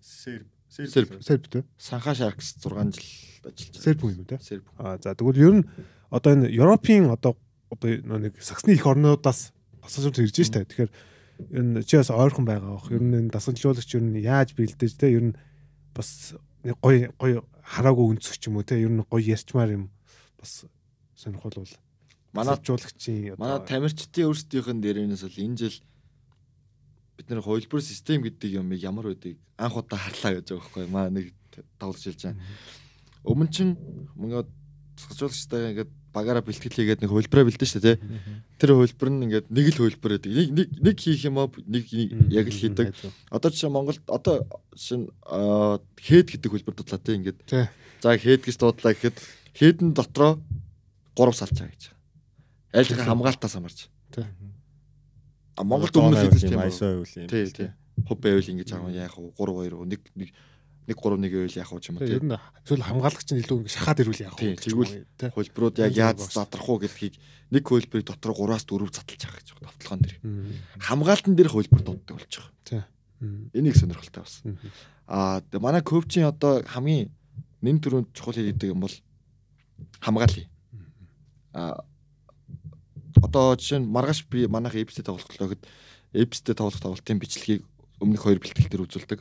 Серб. 0.00 0.46
Серб. 0.68 1.22
Серб 1.22 1.48
те. 1.48 1.64
Санхаа 1.78 2.14
Sharks 2.14 2.60
6 2.60 2.62
жил 2.62 2.76
ажиллаж 2.76 3.02
байгаа. 3.42 3.82
Серб 3.82 4.00
юм 4.04 4.24
те. 4.24 4.38
Серб. 4.42 4.64
Аа 4.78 4.98
за 5.02 5.14
тэгвэл 5.14 5.40
ер 5.40 5.54
нь 5.60 5.64
одоо 6.10 6.32
энэ 6.32 6.52
Европын 6.52 7.10
одоо 7.10 7.36
одоо 7.70 7.90
нэг 8.18 8.38
саксны 8.42 8.72
их 8.76 8.86
орнуудаас 8.86 9.52
тасалжуулалт 9.82 10.20
ирж 10.20 10.36
штэ. 10.36 10.64
Тэгэхээр 10.68 10.90
энэ 11.50 11.82
чи 11.82 11.96
бас 11.96 12.10
ойрхон 12.10 12.44
байгаа 12.44 12.76
бох. 12.76 12.92
Ер 12.92 13.02
нь 13.02 13.16
энэ 13.16 13.32
тасалжуулагч 13.32 13.90
ер 13.96 14.04
нь 14.04 14.20
яаж 14.20 14.54
бэлдэж 14.54 14.92
те 14.94 15.10
ер 15.10 15.32
нь 15.32 15.36
бас 15.94 16.36
нэг 16.62 16.76
гоё 16.78 17.10
гоё 17.18 17.42
хараагүй 17.64 18.14
өнцөг 18.14 18.36
ч 18.38 18.46
юм 18.46 18.60
уу 18.60 18.66
те 18.66 18.78
ер 18.78 18.92
нь 18.92 19.02
гоё 19.02 19.22
ярьчмаар 19.24 19.74
юм 19.74 19.90
бас 20.38 20.66
сонирхол 21.16 21.56
бол 21.56 21.72
Манай 22.36 22.56
тасалжуулагчийн 22.56 23.40
манай 23.40 23.60
тамирчдын 23.64 24.28
өөрсдийнх 24.28 24.70
нь 24.72 24.82
дээрээс 24.84 25.24
бол 25.24 25.42
энэ 25.44 25.56
жил 25.56 25.76
бид 27.16 27.26
нэр 27.32 27.40
хувилбар 27.40 27.82
систем 27.82 28.22
гэдэг 28.22 28.60
юм 28.60 28.72
ямар 28.76 29.08
байдгийг 29.08 29.40
анх 29.56 29.76
удаа 29.80 29.98
харлаа 29.98 30.36
гэж 30.36 30.52
байгаа 30.52 30.60
байхгүй 30.60 30.86
маа 30.92 31.08
нэг 31.08 31.32
тоглож 31.80 32.04
хэлж 32.04 32.22
байгаа. 32.28 32.40
Өмнө 33.24 33.50
чин 33.50 33.68
мөнгө 34.20 34.44
цогцолчтой 35.00 35.72
ингээд 35.72 35.90
багаараа 36.12 36.44
бэлтгэл 36.44 36.76
хийгээд 36.76 37.00
нэг 37.04 37.10
хувилбараа 37.12 37.48
бэлдэн 37.48 37.68
шүү 37.68 37.82
дээ 37.84 37.96
тий. 37.96 38.04
Тэр 38.60 38.70
хувилбар 38.76 39.10
нь 39.12 39.24
ингээд 39.28 39.46
нэг 39.52 39.66
л 39.72 39.80
хувилбар 39.80 40.12
байдаг. 40.16 40.32
Нэг 40.32 40.48
нэг 40.52 40.68
нэг 40.80 40.96
хийх 40.96 41.24
юм 41.24 41.36
аа 41.40 41.48
нэг 41.48 41.84
яг 42.32 42.46
л 42.48 42.60
хийдэг. 42.60 42.92
Одоо 43.32 43.48
жишээ 43.52 43.72
Монголд 43.72 44.04
одоо 44.08 44.44
шин 44.76 45.08
хэд 45.24 46.36
гэдэг 46.36 46.50
хувилбар 46.52 46.76
дутлаа 46.76 47.00
тий 47.00 47.16
ингээд. 47.16 47.40
За 48.00 48.16
хэд 48.16 48.44
гэж 48.44 48.56
дуудлаа 48.60 48.92
гэхэд 48.92 49.16
хэдэн 49.56 49.92
дотроо 49.92 50.40
3 51.16 51.32
салчаа 51.32 51.68
гэж. 51.68 51.95
Аль 52.76 52.90
нэг 52.92 53.00
хамгаалтаас 53.00 53.54
хамаарч. 53.56 53.88
Тий. 54.12 54.24
А 55.56 55.64
Монголд 55.64 55.96
өмнө 55.96 56.28
юм 56.28 56.36
юм. 56.36 56.60
айсаа 56.60 57.00
үйл 57.00 57.14
юм. 57.16 57.28
Тий, 57.32 57.48
тий. 57.48 57.70
Хуб 58.04 58.20
байвал 58.20 58.44
ингэж 58.44 58.70
аа 58.76 58.92
яах 58.92 59.16
вэ? 59.16 59.32
3 59.32 59.72
2 59.72 59.72
1 59.72 59.88
1 59.88 60.04
1 60.20 60.92
3 60.92 61.16
1 61.16 61.32
байвал 61.32 61.56
яах 61.56 61.72
вэ 61.72 61.80
ч 61.80 61.88
юм 61.88 61.96
уу 61.96 62.04
тий. 62.04 62.12
ер 62.12 62.24
нь 62.28 62.36
эсвэл 62.36 62.84
хамгаалагч 62.84 63.28
нь 63.32 63.40
илүү 63.40 63.56
ингэ 63.64 63.72
шахаад 63.72 64.00
ирүүл 64.04 64.20
яах 64.20 64.36
Тий, 64.36 64.52
вэ 64.52 64.60
тэгвэл 64.60 64.94
тий. 65.16 65.30
Хөлбрүүд 65.32 65.76
яг 65.80 65.92
яаж 65.96 66.18
задрах 66.28 66.68
уу 66.68 66.78
гэдгийг 66.84 67.16
нэг 67.50 67.64
хөлбрийг 67.64 68.04
дотор 68.04 68.36
3-аас 68.36 68.68
4 68.68 68.84
задлж 68.92 69.22
байгаа 69.24 69.40
гэж 69.40 69.48
байна. 69.56 69.66
Тавталгаан 69.72 70.00
дээр. 70.04 70.16
Хамгаалтан 70.84 71.34
дээр 71.34 71.50
хөлбөр 71.50 71.82
дууддаг 71.82 72.14
болж 72.20 72.32
байгаа. 72.36 72.84
Мм. 73.16 73.48
Энийг 73.56 73.76
сонирхолтой 73.80 74.22
бас. 74.28 74.44
Аа 75.08 75.40
тэгээ 75.40 75.64
манай 75.64 75.80
коучийн 75.80 76.28
одоо 76.28 76.60
хамгийн 76.68 77.08
нэн 77.64 77.80
төрөнд 77.80 78.12
чухал 78.12 78.36
хийдэг 78.36 78.76
юм 78.76 78.84
бол 78.84 78.92
хамгаалъя. 80.04 80.46
Аа 81.56 81.80
одоо 83.26 83.58
жишээ 83.58 83.82
нь 83.82 83.90
маргааш 83.90 84.30
би 84.30 84.46
манайх 84.46 84.78
эпстэй 84.78 85.02
тоглолтоо 85.02 85.50
гэхэд 85.50 85.66
эпстэй 86.14 86.54
тоглох 86.54 86.80
тоглолтын 86.80 87.18
бичлэгийг 87.18 87.62
өмнөх 88.00 88.22
хоёр 88.22 88.38
бэлтгэл 88.38 88.70
дээр 88.70 88.86
үзүүлдэг. 88.86 89.20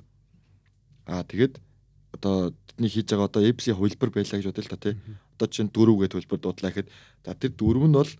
Аа 1.09 1.25
тэгээд 1.25 1.59
одоо 2.15 2.53
тэдний 2.69 2.89
хийж 2.89 3.09
байгаа 3.09 3.27
одоо 3.27 3.43
эпси 3.43 3.73
хувилбар 3.73 4.09
байлаа 4.13 4.37
гэж 4.39 4.47
бодъё 4.47 4.63
л 4.63 4.71
та 4.71 4.77
тий. 4.77 4.95
Одоо 5.35 5.47
чинь 5.51 5.71
дөрөв 5.73 6.05
гэдэг 6.05 6.15
хувилбар 6.21 6.39
дуудлаа 6.39 6.71
гэхэд 6.71 6.89
за 7.25 7.35
тэр 7.35 7.51
дөрөв 7.57 7.85
нь 7.89 7.97
бол 7.97 8.11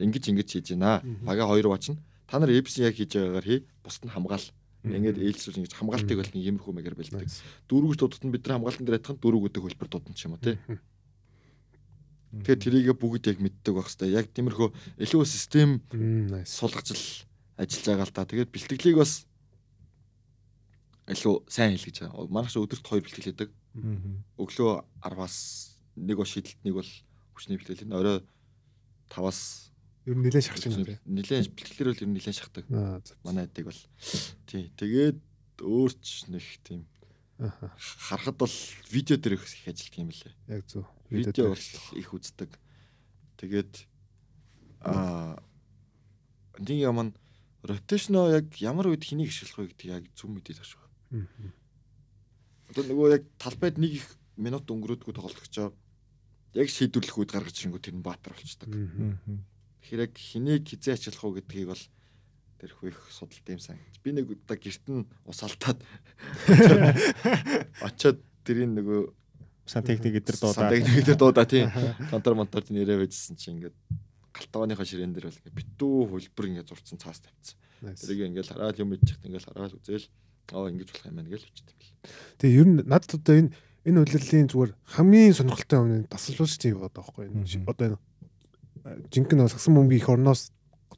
ингэж 0.00 0.24
ингэж 0.30 0.48
хийж 0.48 0.68
байна. 0.76 1.02
Бага 1.24 1.44
хоёр 1.48 1.68
бачна. 1.68 1.98
Та 2.28 2.38
нар 2.38 2.50
эпси 2.50 2.86
яг 2.86 2.96
хийж 2.96 3.16
байгаагаар 3.16 3.44
хий. 3.44 3.60
Бусд 3.84 4.04
нь 4.04 4.12
хамгаал. 4.12 4.46
Ингээд 4.84 5.16
ээлжлүүлж 5.16 5.56
ингэж 5.60 5.72
хамгаалтыг 5.76 6.16
бол 6.20 6.32
нэг 6.32 6.44
иймэрхүү 6.44 6.72
маягаар 6.76 6.96
бэлддэг. 7.00 7.28
Дөрөв 7.68 7.88
гэж 7.92 7.98
дуудсан 8.00 8.30
бид 8.32 8.44
нар 8.44 8.60
хамгаалтан 8.60 8.84
дээр 8.84 8.98
адилхан 9.00 9.18
дөрөв 9.20 9.40
гэдэг 9.48 9.62
хувилбар 9.64 9.88
дуудсан 9.88 10.14
ч 10.16 10.20
юм 10.28 10.36
уу 10.36 10.44
тий. 10.44 10.56
Тэгэхээр 12.42 12.62
тэрийгэ 12.64 12.94
бүгд 12.98 13.24
яг 13.30 13.38
мэддэг 13.38 13.74
байх 13.74 13.88
хэвээр. 13.92 14.18
Яг 14.18 14.26
тиймэрхүү 14.34 14.68
илүү 15.04 15.22
систем 15.28 15.84
Мм, 15.92 16.32
nice. 16.34 16.50
сулгаж 16.50 16.88
л 16.90 17.04
ажиллаж 17.60 17.84
байгаа 17.86 18.06
л 18.08 18.14
та. 18.16 18.26
Тэгээд 18.26 18.50
бэлтгэлийг 18.50 18.98
бас 18.98 19.26
илүү 21.06 21.34
сайн 21.52 21.76
хийлгэж 21.76 22.08
байгаа. 22.08 22.26
Манайх 22.32 22.50
ч 22.50 22.56
өдөрт 22.58 22.84
хоёр 22.88 23.04
бэлтгэл 23.04 23.28
хийдэг. 23.28 23.50
Өглөө 24.40 24.72
10-аас 25.04 25.36
нэг 26.00 26.16
бол 26.16 26.28
шийдэлт 26.28 26.60
нэг 26.64 26.74
бол 26.80 26.90
хүчний 27.36 27.58
бэлтгэл. 27.60 27.92
Орой 27.92 28.18
5-аас 29.12 29.70
Ер 30.04 30.16
нь 30.16 30.24
нэлээд 30.24 30.44
шахаж 30.44 30.64
байна 30.68 31.00
нилээн 31.08 31.48
бэлтгэлэр 31.48 31.88
бол 31.92 32.02
ер 32.04 32.08
нь 32.08 32.16
нилээн 32.16 32.36
шахдаг. 32.36 32.64
Манай 33.24 33.48
эдэг 33.48 33.64
бол 33.68 33.80
тий. 34.44 34.68
Тэгээд 34.76 35.16
өөрч 35.64 36.28
нэг 36.28 36.44
тийм. 36.60 36.84
Харахад 37.38 38.36
бол 38.38 38.54
видео 38.90 39.16
дээр 39.16 39.34
их 39.34 39.44
ажилладаг 39.66 39.98
юм 39.98 40.10
лээ. 40.10 40.34
Яг 40.48 40.66
зөв. 40.70 40.86
Видео 41.10 41.50
бол 41.50 41.66
их 41.98 42.14
үздэг. 42.14 42.50
Тэгээд 43.36 43.72
аа 44.86 45.42
нэг 46.58 46.78
юм 46.78 46.98
нь 47.02 47.12
ротейшноо 47.62 48.30
яг 48.30 48.54
ямар 48.60 48.92
үед 48.92 49.02
хэнийг 49.02 49.32
ашиглах 49.32 49.66
вэ 49.66 49.68
гэдэг 49.74 49.88
яг 49.90 50.04
зөв 50.14 50.30
мэдээд. 50.30 50.62
Мм. 51.10 51.52
Одоо 52.70 52.82
нөгөө 52.86 53.08
яг 53.18 53.24
талбайд 53.38 53.78
нэг 53.78 53.98
их 53.98 54.06
минут 54.36 54.70
өнгөрөөдгөө 54.70 55.14
тоглолтгочоо 55.14 55.74
яг 56.54 56.68
шийдвэрлэх 56.70 57.18
үед 57.18 57.34
гаргаж 57.34 57.56
ирэнгүү 57.58 57.82
тэр 57.82 57.98
нь 57.98 58.06
баатар 58.06 58.34
болчдаг. 58.34 58.70
Тэгэхээр 59.82 60.04
яг 60.06 60.14
хэнийг 60.14 60.64
хизээ 60.70 60.94
ажиллах 60.94 61.24
уу 61.24 61.34
гэдгийг 61.38 61.68
бол 61.74 61.84
тэрхүү 62.64 62.88
их 62.88 63.00
судалт 63.12 63.46
юм 63.52 63.60
сан. 63.60 63.76
Би 64.00 64.16
нэг 64.16 64.32
удаа 64.32 64.56
герт 64.56 64.84
нь 64.88 65.04
ус 65.28 65.40
алдаад 65.44 65.78
очоод 67.88 68.18
тэрийн 68.48 68.72
нөгөө 68.80 69.12
Сан 69.64 69.80
техник 69.80 70.20
эдэр 70.20 70.36
дуудаа. 70.36 70.68
Нэг 70.68 71.04
дээр 71.08 71.16
дуудаа 71.16 71.48
тийм. 71.48 71.72
Контор 72.12 72.36
монтор 72.36 72.68
нэрээ 72.68 73.00
байжсэн 73.00 73.36
чи 73.40 73.48
ингээд 73.48 73.72
галтгооныхоо 74.36 74.84
ширээн 74.84 75.16
дээр 75.16 75.32
бол 75.32 75.40
ингээд 75.40 75.56
битүү 75.56 75.96
хөлбөр 76.12 76.46
ингээд 76.52 76.68
зурцсан 76.68 77.00
цаас 77.00 77.24
тавьчихсан. 77.24 77.56
Nice. 77.80 78.04
Тэрийг 78.04 78.28
ингээд 78.28 78.52
хараад 78.52 78.76
юм 78.76 78.92
иччихт 78.92 79.24
ингээд 79.24 79.48
хараад 79.48 79.72
үзэл 79.72 80.04
аа 80.52 80.68
ингэж 80.68 80.88
болох 80.92 81.06
юм 81.08 81.16
байна 81.16 81.32
гэж 81.32 81.42
үчтэй 81.48 81.72
юм 81.72 81.80
бэл. 81.80 81.92
Тэгээ 82.44 82.60
ер 82.60 82.68
нь 82.68 82.76
надад 82.84 83.12
одоо 83.16 83.34
энэ 83.40 83.50
энэ 83.88 84.00
үйлрлийн 84.04 84.48
зүгээр 84.52 84.72
хамгийн 84.84 85.32
сонирхолтой 85.32 85.78
юм 85.80 85.88
нь 86.04 86.08
тасалжуулагч 86.12 86.62
юм 86.68 86.80
байна 86.84 86.96
байхгүй 87.00 87.22
юу? 87.24 87.32
Мгм. 87.40 87.64
Одоо 87.64 87.84
энэ 87.88 87.98
э, 88.84 89.00
жинхэнэ 89.16 89.48
сагсан 89.48 89.72
бөмбөгийн 89.80 90.02
их 90.04 90.12
орноос 90.12 90.52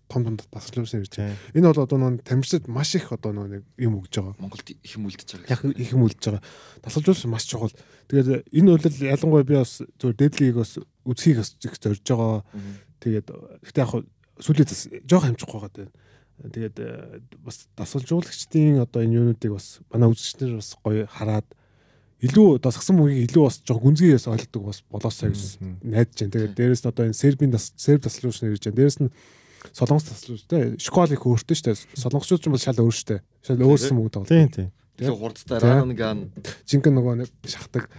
том 0.08 0.24
том 0.24 0.36
тасалжуулагч 0.36 0.94
ирж. 0.94 1.10
Тийм. 1.10 1.34
Энэ 1.54 1.72
бол 1.72 1.84
одоо 1.84 1.98
нөгөө 1.98 2.24
тамирчид 2.24 2.68
маш 2.68 2.94
их 2.94 3.12
одоо 3.12 3.32
нэг 3.32 3.64
юм 3.76 3.98
өгж 4.00 4.12
байгаа. 4.20 4.36
Монголд 4.38 4.70
их 4.70 4.92
юм 4.96 5.06
үлдэж 5.08 5.28
байгаа. 5.36 5.50
Яг 5.50 5.60
их 5.64 5.92
юм 5.92 6.04
үлдэж 6.06 6.22
байгаа. 6.24 6.42
Тасалжуулагч 6.82 7.24
маш 7.26 7.44
чухал. 7.48 7.74
Тэгээд 8.08 8.48
энэ 8.52 8.70
үйлрэл 8.76 9.10
ялангуяа 9.16 9.44
би 9.44 9.56
бас 9.56 9.82
зүгээр 9.98 10.16
дэдлийг 10.16 10.56
бас 10.60 10.78
үзхийг 11.04 11.40
бас 11.40 11.56
их 11.60 11.74
зорж 11.80 12.04
байгаа. 12.04 12.44
Тэгээд 13.00 13.26
гэхдээ 13.64 13.84
яг 13.84 13.92
сүүлийн 14.40 14.68
зас 14.68 14.82
жоох 15.08 15.24
амжихгүй 15.24 15.60
байгаа 15.60 15.72
дээ. 15.74 15.90
Тэгээд 16.52 16.76
бас 17.40 17.64
дасгалжуулагчдын 17.76 18.84
одоо 18.84 19.00
энэ 19.00 19.16
юунуудыг 19.16 19.56
бас 19.56 19.80
манай 19.88 20.12
үзэгчдэр 20.12 20.60
бас 20.60 20.76
гоё 20.84 21.08
хараад 21.08 21.48
илүү 22.20 22.56
одоо 22.56 22.72
сагсан 22.72 22.96
бүгийг 22.96 23.28
илүү 23.28 23.44
бас 23.44 23.60
жоох 23.60 23.80
гүнзгийгээс 23.84 24.28
ойлгодог 24.32 24.62
бас 24.68 24.80
болоосоо 24.88 25.32
гэж 25.32 25.60
найдаж 25.84 26.16
байна. 26.16 26.32
Тэгээд 26.32 26.54
дээрэс 26.56 26.82
нь 26.84 26.90
одоо 26.92 27.04
энэ 27.08 27.20
сербийн 27.20 27.52
серб 27.56 28.00
дасгалжуулагч 28.04 28.40
нэр 28.40 28.54
ирж 28.56 28.64
байна. 28.64 28.78
Дээрэс 28.80 28.98
нь 29.04 29.10
солонгос 29.72 30.06
те 30.46 30.76
школ 30.78 31.10
их 31.10 31.22
өөртөө 31.26 31.74
дээ. 31.74 31.76
Солонгосчууд 31.96 32.40
ч 32.42 32.46
юм 32.46 32.54
бол 32.54 32.62
шал 32.62 32.78
өөр 32.78 32.94
дээ. 32.94 33.20
Шал 33.42 33.62
өөрсөн 33.62 33.94
мөнгө 33.96 34.12
тоглодог. 34.14 34.30
Тийм 34.30 34.48
тийм. 34.52 34.68
Тэгээ 34.96 35.16
хурдтай 35.16 35.58
ранган 35.60 36.18
жинхэнэ 36.64 36.96
нөгөө 36.96 37.14
нэг 37.20 37.28
шахдаг. 37.44 37.90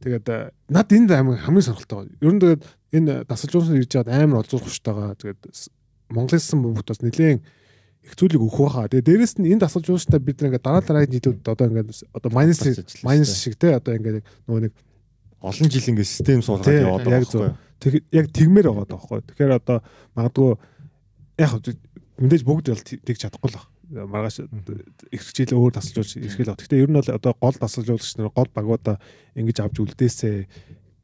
Тэгээд 0.00 0.26
э, 0.30 0.50
над 0.70 0.88
энд 0.94 1.10
амар 1.12 1.42
хамгийн 1.42 1.66
сонирхолтой. 1.66 2.08
Ер 2.22 2.32
нь 2.32 2.40
тэгээд 2.40 2.62
энэ 2.94 3.12
дасгалжуулсан 3.26 3.76
ирж 3.76 3.92
байгаад 3.98 4.14
амар 4.14 4.40
олзуурах 4.46 4.66
хуштайгаа 4.70 5.18
тэгээд 5.18 5.42
Монголынсан 6.08 6.62
бүгд 6.62 6.88
бас 6.88 7.02
нэлээд 7.04 7.42
их 8.06 8.14
зүйлийг 8.16 8.40
өгөх 8.40 8.64
байхаа. 8.70 8.88
Тэгээд 8.88 9.08
дээрэс 9.10 9.34
нь 9.42 9.50
энэ 9.52 9.62
дасгалжуулалтаа 9.66 10.20
бид 10.22 10.38
нэг 10.40 10.56
дараа 10.62 10.80
дараагийн 10.80 11.20
жилүүд 11.20 11.44
одоо 11.44 11.66
ингээд 11.68 11.90
одоо 12.14 12.30
майнус 12.32 12.58
майнус 13.04 13.28
штэ. 13.28 13.42
шиг 13.42 13.54
те 13.60 13.76
одоо 13.76 13.92
ингээд 13.98 14.24
нөгөө 14.48 14.62
нэг 14.70 14.72
Олон 15.38 15.70
жил 15.70 15.86
ингээд 15.92 16.08
систем 16.08 16.40
суулгаад 16.42 16.66
яваад 16.66 17.04
байгаа 17.04 17.20
яг 17.20 17.26
байхгүй 17.28 17.50
тэг- 17.78 18.04
яг 18.10 18.26
тэгмээр 18.34 18.66
байгаа 18.72 18.86
даахгүй. 18.90 19.20
Тэгэхээр 19.22 19.52
одоо 19.54 19.78
магадгүй 20.18 20.50
яг 21.38 21.52
мэдээж 22.18 22.42
бүгд 22.42 22.66
бол 22.74 22.82
тэгж 22.82 23.18
чадахгүй 23.22 23.50
л 23.50 23.58
баг. 23.58 23.66
Маргааш 23.88 24.44
их 25.14 25.22
хичээл 25.22 25.56
өөр 25.56 25.78
тасалжуулж 25.78 26.18
ирэхэл 26.18 26.50
баг. 26.50 26.60
Гэхдээ 26.60 26.82
ер 26.82 26.90
нь 26.90 26.98
бол 26.98 27.14
одоо 27.14 27.32
гол 27.38 27.56
тасалжуулагч 27.56 28.18
нар 28.18 28.34
гол 28.34 28.50
багуудаа 28.52 28.96
ингэж 29.38 29.62
авч 29.62 29.80
үлдээсэ 29.80 30.50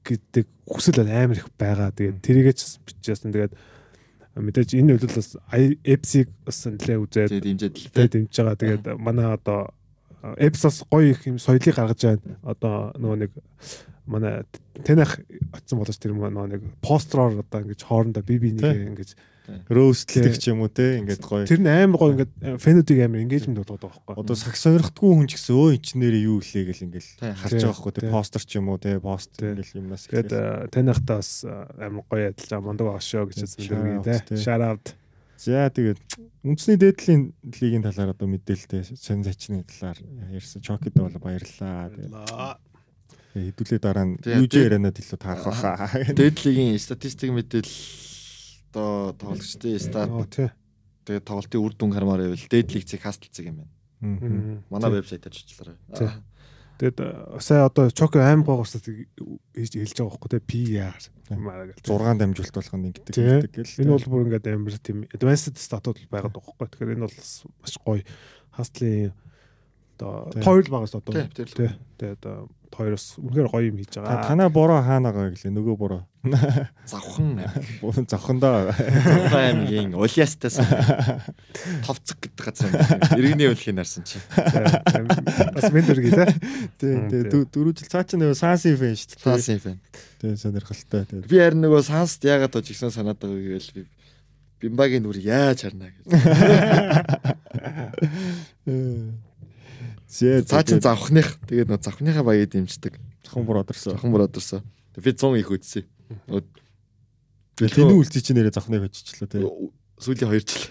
гэдэг 0.05 0.47
хүсэл 0.69 1.01
бол 1.01 1.11
амар 1.15 1.39
их 1.39 1.49
байгаа. 1.57 1.95
Тэгээд 1.95 2.19
тэрийгээ 2.21 2.55
ч 2.59 2.77
бичсэн. 2.83 3.33
Тэгээд 3.33 3.55
мэдээж 4.37 4.71
энэ 4.75 4.93
үйлдэл 4.99 5.17
бас 5.17 5.31
эпсиг 5.87 6.29
бас 6.45 6.59
нэлээ 6.67 6.99
үзээд 6.99 7.31
тэгээд 7.31 8.13
дэмжиж 8.19 8.37
байгаа. 8.43 8.59
Тэгээд 8.59 8.85
манай 8.99 9.33
одоо 9.33 9.71
эпсос 10.37 10.85
гоё 10.91 11.15
их 11.15 11.25
юм 11.25 11.39
соёлыг 11.39 11.73
гаргаж 11.73 12.01
байна. 12.05 12.37
Одоо 12.43 12.93
нөгөө 12.99 13.19
нэг 13.23 13.33
манай 14.05 14.45
танах 14.85 15.23
очсон 15.55 15.81
болооч 15.81 15.97
тэр 15.97 16.13
нөгөө 16.13 16.53
нэг 16.53 16.63
построор 16.83 17.41
одоо 17.41 17.61
ингэж 17.65 17.81
хоорондоо 17.87 18.23
би 18.27 18.37
би 18.43 18.53
нэг 18.53 18.67
Тий. 18.67 18.85
ингэж 18.91 19.11
Рөөстлэг 19.45 20.35
ч 20.41 20.49
юм 20.49 20.65
уу 20.65 20.73
те 20.73 20.99
ингээд 21.05 21.21
гоё. 21.21 21.45
тэр 21.45 21.61
нь 21.61 21.69
амар 21.69 21.99
гоё 22.01 22.13
ингээд 22.17 22.33
фэнүүдийг 22.57 23.01
амар 23.05 23.21
engagement 23.21 23.61
болгоод 23.61 23.83
байгаа 23.85 24.01
байхгүй. 24.01 24.23
Одоо 24.25 24.37
сагс 24.41 24.61
сонирхдгүй 24.65 25.11
хүн 25.13 25.29
ч 25.29 25.33
гэсэн 25.37 25.53
өө 25.53 25.69
инженери 25.77 26.19
юу 26.25 26.41
илээ 26.41 26.65
гэл 26.73 26.85
ингээл 26.89 27.11
Тий. 27.21 27.33
харж 27.37 27.53
байгаа 27.61 27.77
хгүй 27.77 27.93
те 27.93 28.03
постэр 28.09 28.43
ч 28.45 28.51
юм 28.57 28.67
уу 28.73 28.79
те 28.81 28.97
пост 28.97 29.33
ингээл 29.37 29.77
юмнаас 29.85 30.09
Тэгээд 30.09 30.33
э, 30.33 30.69
танихтаа 30.73 31.21
бас 31.21 31.31
э, 31.45 31.53
амар 31.77 32.05
гоё 32.09 32.33
адилж 32.33 32.49
байгаа 32.49 32.65
мундаг 32.65 32.89
шүү 33.05 33.25
гэж 33.29 33.39
хэлсэн 33.45 34.01
те. 34.01 34.17
Shout 34.41 34.65
out. 34.65 34.85
За 35.37 35.69
тэгээд 35.69 36.01
үндэсний 36.47 36.79
дээдлийн 36.81 37.23
лигийн 37.61 37.85
талаар 37.85 38.15
одоо 38.17 38.29
мэдээлэлтэй 38.31 38.97
сонь 38.97 39.27
зачны 39.27 39.67
талаар 39.67 39.99
ярьсан. 40.33 40.63
Чокид 40.63 40.95
бол 40.97 41.13
баярлаа. 41.21 41.91
Тэгээд 41.93 42.15
хэдүүлээ 43.35 43.81
дараа 43.83 44.07
нь 44.07 44.15
юу 44.25 44.47
дээд- 44.47 44.79
ярианад 44.79 44.95
илүү 44.95 45.19
таарах 45.19 45.45
баха. 45.45 45.91
Дэдлигийн 46.15 46.79
статистик 46.79 47.35
мэдээлэл 47.35 48.04
одоо 48.75 49.15
тоглогчдын 49.15 49.79
стат 49.79 50.11
Оо 50.11 50.27
тий. 50.27 50.51
тэгээ 51.07 51.23
тоглолтын 51.23 51.63
үр 51.63 51.73
дүн 51.79 51.95
хармаар 51.95 52.27
байвал 52.27 52.51
дэдлиг 52.51 52.83
цэг 52.83 53.07
хасталцэг 53.07 53.47
юм 53.47 53.63
байна. 53.63 54.63
Манай 54.69 54.99
чиглэлээрээ. 55.07 55.79
Тий. 55.95 56.11
Тэгээд 56.75 56.99
э, 56.99 57.39
сая 57.39 57.71
одоо 57.71 57.87
Чоко 57.95 58.19
аим 58.19 58.43
гоо 58.43 58.67
усад 58.67 58.83
хийж 58.83 59.79
хэлж 59.79 59.95
байгаа 59.95 60.11
байхгүй 60.11 60.31
те 60.35 60.43
PR 60.43 60.99
маа 61.39 61.71
гэл. 61.71 61.87
6 61.87 62.19
дамжуулт 62.19 62.51
ингэдэг 62.51 63.15
Тий. 63.15 63.23
ингэдэг 63.23 63.63
гэл. 63.63 63.79
Энэ 63.79 63.95
бол 63.95 64.11
бүр 64.11 64.27
ингээд 64.27 64.47
амар 64.51 64.75
тийм 64.83 65.07
advanced 65.15 65.55
статууд 65.55 66.03
байгаад 66.11 66.35
байгаа 66.35 66.51
байхгүй. 66.59 66.67
Тэгэхээр 66.75 66.95
энэ 66.99 67.07
бол 67.07 67.15
маш 67.63 67.75
гоё 67.79 68.03
Хастлын 68.59 69.15
одоо 70.03 70.35
тойл 70.35 70.67
багаас 70.67 70.99
одоо 70.99 71.15
Тий, 71.15 71.47
тэр 71.95 72.51
хоёроос 72.75 73.17
үнэхээр 73.23 73.49
гоё 73.49 73.71
юм 73.71 73.79
хийж 73.79 73.95
байгаа. 74.03 74.27
Танаа 74.29 74.49
бороо 74.51 74.83
хаана 74.83 75.11
байгаа 75.15 75.33
гэлээ 75.35 75.55
нөгөө 75.55 75.77
бороо. 75.79 76.03
Завхан 76.91 77.39
Зохондоо. 78.09 78.73
Завхан 78.73 79.65
аймгийн 79.69 79.93
Улиастаас 79.95 80.57
товцог 81.87 82.19
гэдэг 82.19 82.43
газар 82.45 82.71
юм. 82.73 82.81
Иргэний 83.21 83.49
өвлөхийн 83.53 83.77
нарсан 83.79 84.03
чи. 84.09 84.19
Бас 84.35 85.69
мен 85.71 85.85
дөргий 85.87 86.11
те. 86.11 86.27
Тий, 86.81 86.95
тий, 87.13 87.23
дөрөв- 87.29 87.77
жил 87.79 87.89
цаа 87.93 88.05
чи 88.09 88.17
нөгөө 88.17 88.35
Санси 88.41 88.73
фэн 88.75 88.97
шүү 88.97 89.09
дээ. 89.15 89.23
Таасын 89.25 89.61
фэн. 89.61 89.77
Тий, 90.21 90.33
сонирхолтой. 90.41 91.05
Би 91.29 91.37
харин 91.39 91.61
нөгөө 91.63 91.83
санст 91.85 92.25
яагаад 92.25 92.53
тож 92.57 92.67
гисэн 92.73 92.91
санаад 92.91 93.21
байгаа 93.21 93.39
гэвэл 93.39 93.71
би 93.77 93.85
Бимбагийн 94.65 95.05
нүр 95.05 95.19
яаж 95.21 95.69
харна 95.69 95.93
гэж. 95.93 96.09
Зээ 100.15 100.47
Цаа 100.47 100.63
чин 100.63 100.79
завхных. 100.79 101.43
Тэгээд 101.51 101.75
нөгөө 101.75 101.83
завхныхаа 101.83 102.23
баяг 102.23 102.55
дэмждэг. 102.55 103.03
Захан 103.27 103.43
бороо 103.43 103.67
дэрсэн. 103.67 103.99
Завхан 103.99 104.15
бродерсоо. 104.15 104.63
Би 104.95 105.11
100 105.11 105.43
их 105.43 105.51
би 107.59 107.67
Тэний 107.67 107.99
үлций 107.99 108.23
чи 108.23 108.31
нэрээ 108.31 108.55
завхныг 108.55 108.87
очичлаа 108.87 109.27
тий. 109.27 109.43
сүүлийн 109.99 110.31
2 110.31 110.39
жил. 110.39 110.63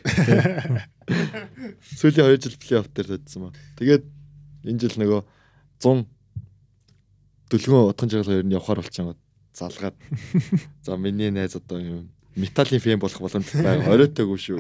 Сүүлийн 2.00 2.40
2 2.40 2.40
жил 2.40 2.56
плей-офф 2.56 2.88
дээр 2.88 3.20
татсан 3.20 3.52
ба. 3.52 3.56
Тэгээд 3.80 4.04
энэ 4.64 4.80
жил 4.80 4.96
нөгөө 5.04 5.22
100 5.84 6.08
дөлгөн 7.52 7.88
утган 7.92 8.10
жаргал 8.12 8.32
хоёр 8.32 8.48
нь 8.48 8.56
явахаар 8.56 8.80
болчихсон. 8.80 9.20
Залгаад. 9.52 9.96
За 10.88 10.96
миний 10.96 11.32
найз 11.32 11.56
одоо 11.60 11.80
юм 11.84 12.12
металлын 12.36 12.80
фэн 12.80 13.00
болох 13.00 13.20
боломж 13.20 13.48
байгаа. 13.52 13.92
Оройтойггүй 13.92 14.40
шүү. 14.40 14.60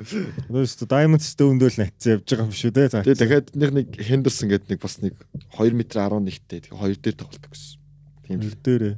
Өнөөс 0.00 0.72
Diamond 0.88 1.20
Stone-дөөл 1.20 1.76
натсан 1.76 2.16
явж 2.16 2.24
байгаа 2.24 2.46
юм 2.48 2.54
шүү 2.56 2.72
дээ. 2.72 2.88
За. 2.88 3.04
Тэгээд 3.04 3.20
дахиад 3.20 3.48
нэг 3.52 3.70
нэг 3.76 3.88
Хендерсон 4.00 4.48
гэдэг 4.48 4.68
нэг 4.72 4.80
бас 4.80 4.96
нэг 5.04 5.14
2 5.52 5.76
м 5.76 5.80
11-тэй. 5.84 6.58
Тэгээ 6.64 6.80
хоёр 6.80 6.96
дээр 6.96 7.16
тоглолдог 7.20 7.50
гэсэн. 7.52 7.76
Тийм 8.24 8.40
л. 8.40 8.56
Дээрээ. 8.64 8.94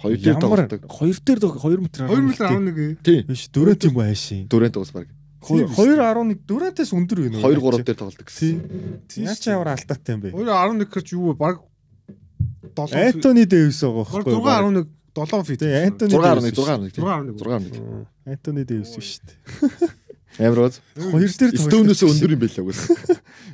Хоёр 0.00 0.18
дээр 0.24 0.38
тоглолдог. 0.40 0.80
хоёр 0.88 1.16
дээр 1.20 1.40
2 1.44 1.52
м 1.52 1.86
2 1.92 2.08
м 2.08 2.28
11. 2.32 3.04
Тийм. 3.04 3.20
Биш 3.28 3.44
дөрөв 3.52 3.76
тийм 3.76 3.92
бай 3.92 4.16
шин. 4.16 4.48
Дөрөв 4.48 4.72
тоглос 4.72 4.92
баг. 4.96 5.08
2.11 5.44 6.40
дөрөвтөөс 6.48 6.90
өндөр 6.96 7.18
байна 7.28 7.36
уу? 7.44 7.52
2 7.52 7.60
3 7.60 7.84
дээр 7.84 7.98
тоглолдог 8.00 8.26
гэсэн. 8.26 8.56
Яа 9.22 9.36
чи 9.36 9.52
ямар 9.52 9.76
алтаатай 9.76 10.16
юм 10.16 10.20
бэ? 10.24 10.32
2 10.32 10.48
11 10.48 10.88
гэхэрч 10.88 11.08
юу 11.14 11.30
вэ? 11.30 11.38
Баг 11.38 11.60
7 12.74 12.96
Антони 12.96 13.44
Дэвис 13.44 13.84
байгаа 13.84 14.02
байхгүй 14.08 14.32
6 14.32 14.48
11 14.48 14.96
7 15.14 15.44
фит. 15.44 15.62
Антони 15.62 16.10
6 16.16 16.40
Дэвис. 16.40 16.56
11 16.56 16.56
6 16.56 16.72
11 16.72 16.96
6 16.96 17.04
6 17.36 17.46
11. 17.46 18.06
Антони 18.26 18.62
Дэвис 18.64 18.96
шүү 18.98 19.20
дээ. 19.28 20.07
Амар 20.38 20.70
гоц. 20.70 20.78
Хоёр 20.94 21.30
дээр 21.34 21.52
Стоунээс 21.58 22.02
өндөр 22.06 22.34
юм 22.34 22.40
байлаа 22.42 22.62
үгүй. 22.62 22.76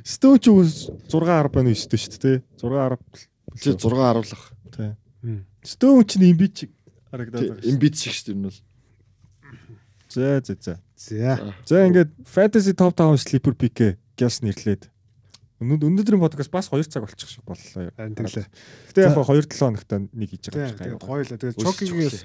Stone 0.05 0.37
ч 0.37 0.45
үгүй 0.53 0.65
6.10 1.09 1.49
байна 1.49 1.73
уу 1.73 1.79
шүү 1.81 1.89
дээ 1.89 2.01
шүү 2.05 2.21
дээ. 2.21 2.37
6.10. 2.61 3.25
Чи 3.57 3.69
6 3.73 3.89
10 3.89 4.21
лах. 4.21 4.43
Тий. 4.69 4.91
Stone 5.65 6.05
ч 6.05 6.11
юм 6.21 6.37
би 6.37 6.47
чи 6.53 6.69
харагдаад 7.09 7.57
байгаа. 7.57 7.65
Им 7.65 7.77
бит 7.81 7.97
шиг 7.97 8.13
шүү 8.13 8.25
дээ 8.29 8.35
энэ 8.37 8.45
бол. 8.45 8.59
За 10.13 10.41
за 10.45 10.53
за. 10.61 10.73
За. 10.93 11.53
За 11.65 11.85
ингээд 11.89 12.13
Fantasy 12.29 12.77
Top 12.77 12.93
5 12.93 13.17
Sleeper 13.17 13.57
Pick 13.57 13.97
гяс 14.13 14.45
нэрлээд 14.45 14.93
Өнөөдөр 15.55 15.87
өнөөдрийн 15.87 16.19
подкаст 16.19 16.51
бас 16.51 16.67
2 16.67 16.83
цаг 16.91 17.05
болчих 17.07 17.31
шиг 17.31 17.43
боллоо. 17.47 17.87
Харин 17.95 18.11
тэглээ. 18.11 18.43
Гэтэ 18.91 18.99
яг 19.07 19.15
2-7 19.15 19.55
хоногт 19.55 19.91
нэг 20.11 20.29
хийж 20.35 20.51
Тий, 20.51 20.59
байгаа 20.59 20.67
юм 20.67 20.99
тэгээд 20.99 20.99
шиг. 20.99 21.07
хоёулаа. 21.07 21.39
Тэгээд 21.39 21.59
чокигээс 21.63 22.17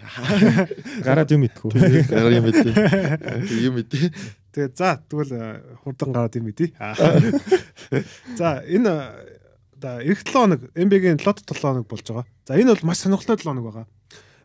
Гараад 1.07 1.31
юм 1.31 1.43
идэх 1.47 1.63
үү? 1.63 1.73
Гараа 2.11 2.35
юм 2.35 2.45
мэдээ. 2.51 2.75
Юм 3.71 3.75
мэдээ. 3.79 4.11
Тэгээд 4.55 4.75
за 4.77 4.99
тэгвэл 5.07 5.33
э, 5.35 5.43
хурдан 5.85 6.11
гараад 6.15 6.35
юм 6.37 6.51
идэе. 6.51 6.75
За 8.39 8.63
энэ 8.67 8.91
одоо 9.81 9.99
эх 10.05 10.21
7 10.27 10.35
хоног 10.35 10.61
NBA-гийн 10.77 11.21
лот 11.25 11.41
7 11.43 11.55
хоног 11.61 11.87
болж 11.89 12.03
байгаа. 12.05 12.27
За 12.47 12.55
энэ 12.59 12.75
бол 12.75 12.87
маш 12.91 12.99
сонирхолтой 13.03 13.37
7 13.39 13.47
хоног 13.47 13.65
байгаа. 13.71 13.87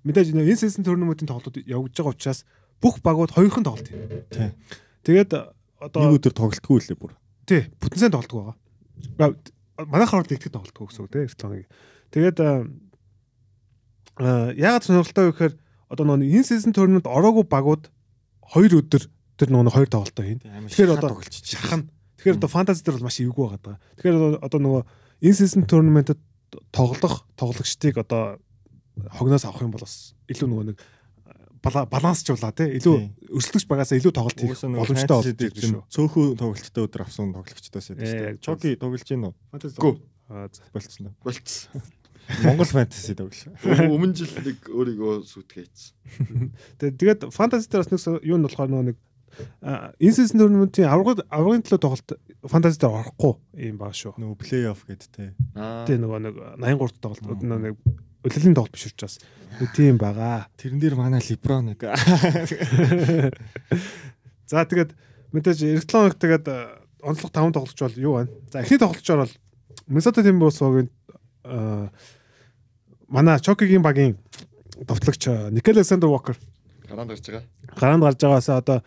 Мэдээж 0.06 0.32
энэ 0.38 0.54
season 0.56 0.86
tournament-ийн 0.86 1.28
тоглолтууд 1.30 1.66
явж 1.66 1.92
байгаа 1.98 2.14
учраас 2.14 2.46
бүх 2.82 3.02
багууд 3.02 3.34
хоёрхан 3.34 3.66
тоглолт 3.66 3.90
юм. 3.90 4.26
Тий. 4.30 4.50
Тэгээд 5.06 5.32
Нэг 5.34 5.92
одоо 5.92 6.16
өдөр 6.18 6.34
тоглолтгүй 6.34 6.80
лээ 6.86 6.98
бүр. 6.98 7.14
тий 7.50 7.66
бүтэнсээ 7.82 8.10
тоглолтгүй 8.14 8.40
байгаа. 8.42 8.56
Га- 9.18 9.86
Манайхаар 9.86 10.24
бол 10.24 10.32
нэгтгэж 10.32 10.54
тоглолтгүй 10.56 10.86
гэсэн 10.88 11.04
үг 11.04 11.12
тий 11.12 11.24
эх 11.26 11.34
7 11.36 11.42
хоног. 11.50 11.68
Тэгээд 12.14 12.38
аа 14.22 14.54
яагаад 14.56 14.84
сонирхолтой 14.88 15.26
вэ 15.28 15.32
гэхээр 15.36 15.54
одоо 15.92 16.04
нөгөө 16.08 16.32
энэ 16.32 16.48
season 16.48 16.72
tournament 16.72 17.06
ороогүй 17.10 17.44
багууд 17.44 17.92
хоёр 18.54 18.80
өдөр 18.80 19.04
тэр 19.38 19.50
нөгөө 19.52 19.74
хоёр 19.76 19.90
тоглолтоо 19.92 20.24
хийн. 20.26 20.40
Тэгэхээр 20.42 20.96
одоо 20.96 21.10
шахна. 21.32 21.86
Тэгэхээр 22.20 22.38
одоо 22.40 22.50
фэнтези 22.50 22.82
дээр 22.84 22.96
бол 23.00 23.08
маш 23.08 23.18
эвгүй 23.20 23.44
байгаа 23.46 23.62
даа. 23.64 23.78
Тэгэхээр 24.00 24.18
одоо- 24.44 24.64
нөгөө 24.64 24.82
энэ 25.26 25.36
season 25.40 25.64
tournament-д 25.68 26.16
тоглох 26.72 27.26
тоглогчдыг 27.36 27.98
одоо 28.00 28.40
хогноос 29.12 29.46
авах 29.46 29.62
юм 29.68 29.72
бол 29.76 29.84
бас 29.84 30.16
илүү 30.32 30.48
нөгөө 30.48 30.66
нэг 30.72 30.78
бала- 31.60 31.88
балансчлуулаа 31.90 32.54
тий 32.56 32.80
илүү 32.80 32.96
өрсөлдөгч 33.36 33.66
багасаа 33.68 34.00
илүү 34.00 34.14
тоглолт 34.16 34.40
хийх 34.40 34.56
боломжтой 34.64 35.16
болж 35.20 35.28
ирж 35.36 35.60
шүү. 35.68 35.84
Цөөхөө 35.92 36.26
тоглолттой 36.40 36.84
өдөр 36.88 37.02
авсан 37.04 37.34
тоглогчдоос 37.36 37.88
Ээ, 37.92 37.96
ядаж. 38.00 38.14
яг 38.16 38.36
Чоки 38.40 38.76
тоглож 38.80 39.04
гин 39.04 39.28
үү? 39.28 39.34
Гүү. 39.76 39.94
Болцсон? 40.72 41.12
Болцсон. 41.22 41.82
Монгол 42.42 42.66
фэнтези 42.66 43.14
тоглол. 43.14 43.44
Өмнө 43.94 44.16
жил 44.18 44.32
нэг 44.42 44.58
өөрийгөө 44.66 45.14
сүтгээсэн. 45.30 46.50
Тэгээд 46.82 46.98
тэгээд 46.98 47.20
фэнтези 47.30 47.70
дээр 47.70 47.84
бас 47.86 47.92
нэг 47.94 48.26
юу 48.26 48.38
нь 48.42 48.46
болохоор 48.50 48.70
нөгөө 48.74 48.86
нэг 48.90 48.98
энэ 49.62 50.16
season 50.16 50.40
tournament-ийн 50.42 50.90
аврагын 50.90 51.26
аврагын 51.30 51.64
төлөө 51.66 51.82
тоглолт 51.84 52.10
фэнтези 52.46 52.80
дээр 52.80 52.98
орохгүй 53.02 53.34
юм 53.70 53.78
баа 53.82 53.92
шүү. 53.92 54.16
Нөгөө 54.22 54.38
плей 54.40 54.68
офф 54.70 54.86
гэдэг 54.88 55.10
те. 55.12 55.34
Аа. 55.56 55.86
Тэгээ 55.90 56.02
нөгөө 56.04 56.20
нэг 56.26 56.36
83 56.62 57.02
тоглолт 57.02 57.42
нөгөө 57.44 57.64
нэг 57.66 57.76
өлөлийн 58.26 58.56
тоглолт 58.58 58.74
биш 58.74 58.88
учраас 58.90 59.20
тийм 59.76 59.98
байгаа. 60.02 60.48
Тэрэн 60.58 60.80
дээр 60.80 60.96
манай 60.98 61.22
Леброн 61.26 61.74
нэг. 61.74 61.84
За 64.50 64.66
тэгээд 64.66 64.94
мэдээж 65.34 65.60
эргэлэн 65.66 66.14
хоног 66.14 66.18
тэгээд 66.22 66.46
онцлог 67.06 67.32
5 67.34 67.54
тоглолч 67.54 67.80
бол 67.82 67.98
юу 68.02 68.14
байна? 68.18 68.32
За 68.52 68.62
эхний 68.62 68.82
тоглолчоор 68.82 69.26
бол 69.26 69.34
Timberwolves-ийн 69.86 70.90
э 71.46 71.90
манай 73.08 73.40
Чокигийн 73.40 73.82
багийн 73.86 74.18
товтлогч 74.88 75.28
Никел 75.54 75.78
Александр 75.78 76.08
Walker 76.08 76.36
Гараанд 76.90 77.10
гарч 77.10 77.26
байгаа. 77.30 77.44
гараанд 77.78 78.04
гарч 78.04 78.20
байгаас 78.22 78.50
одоо 78.50 78.84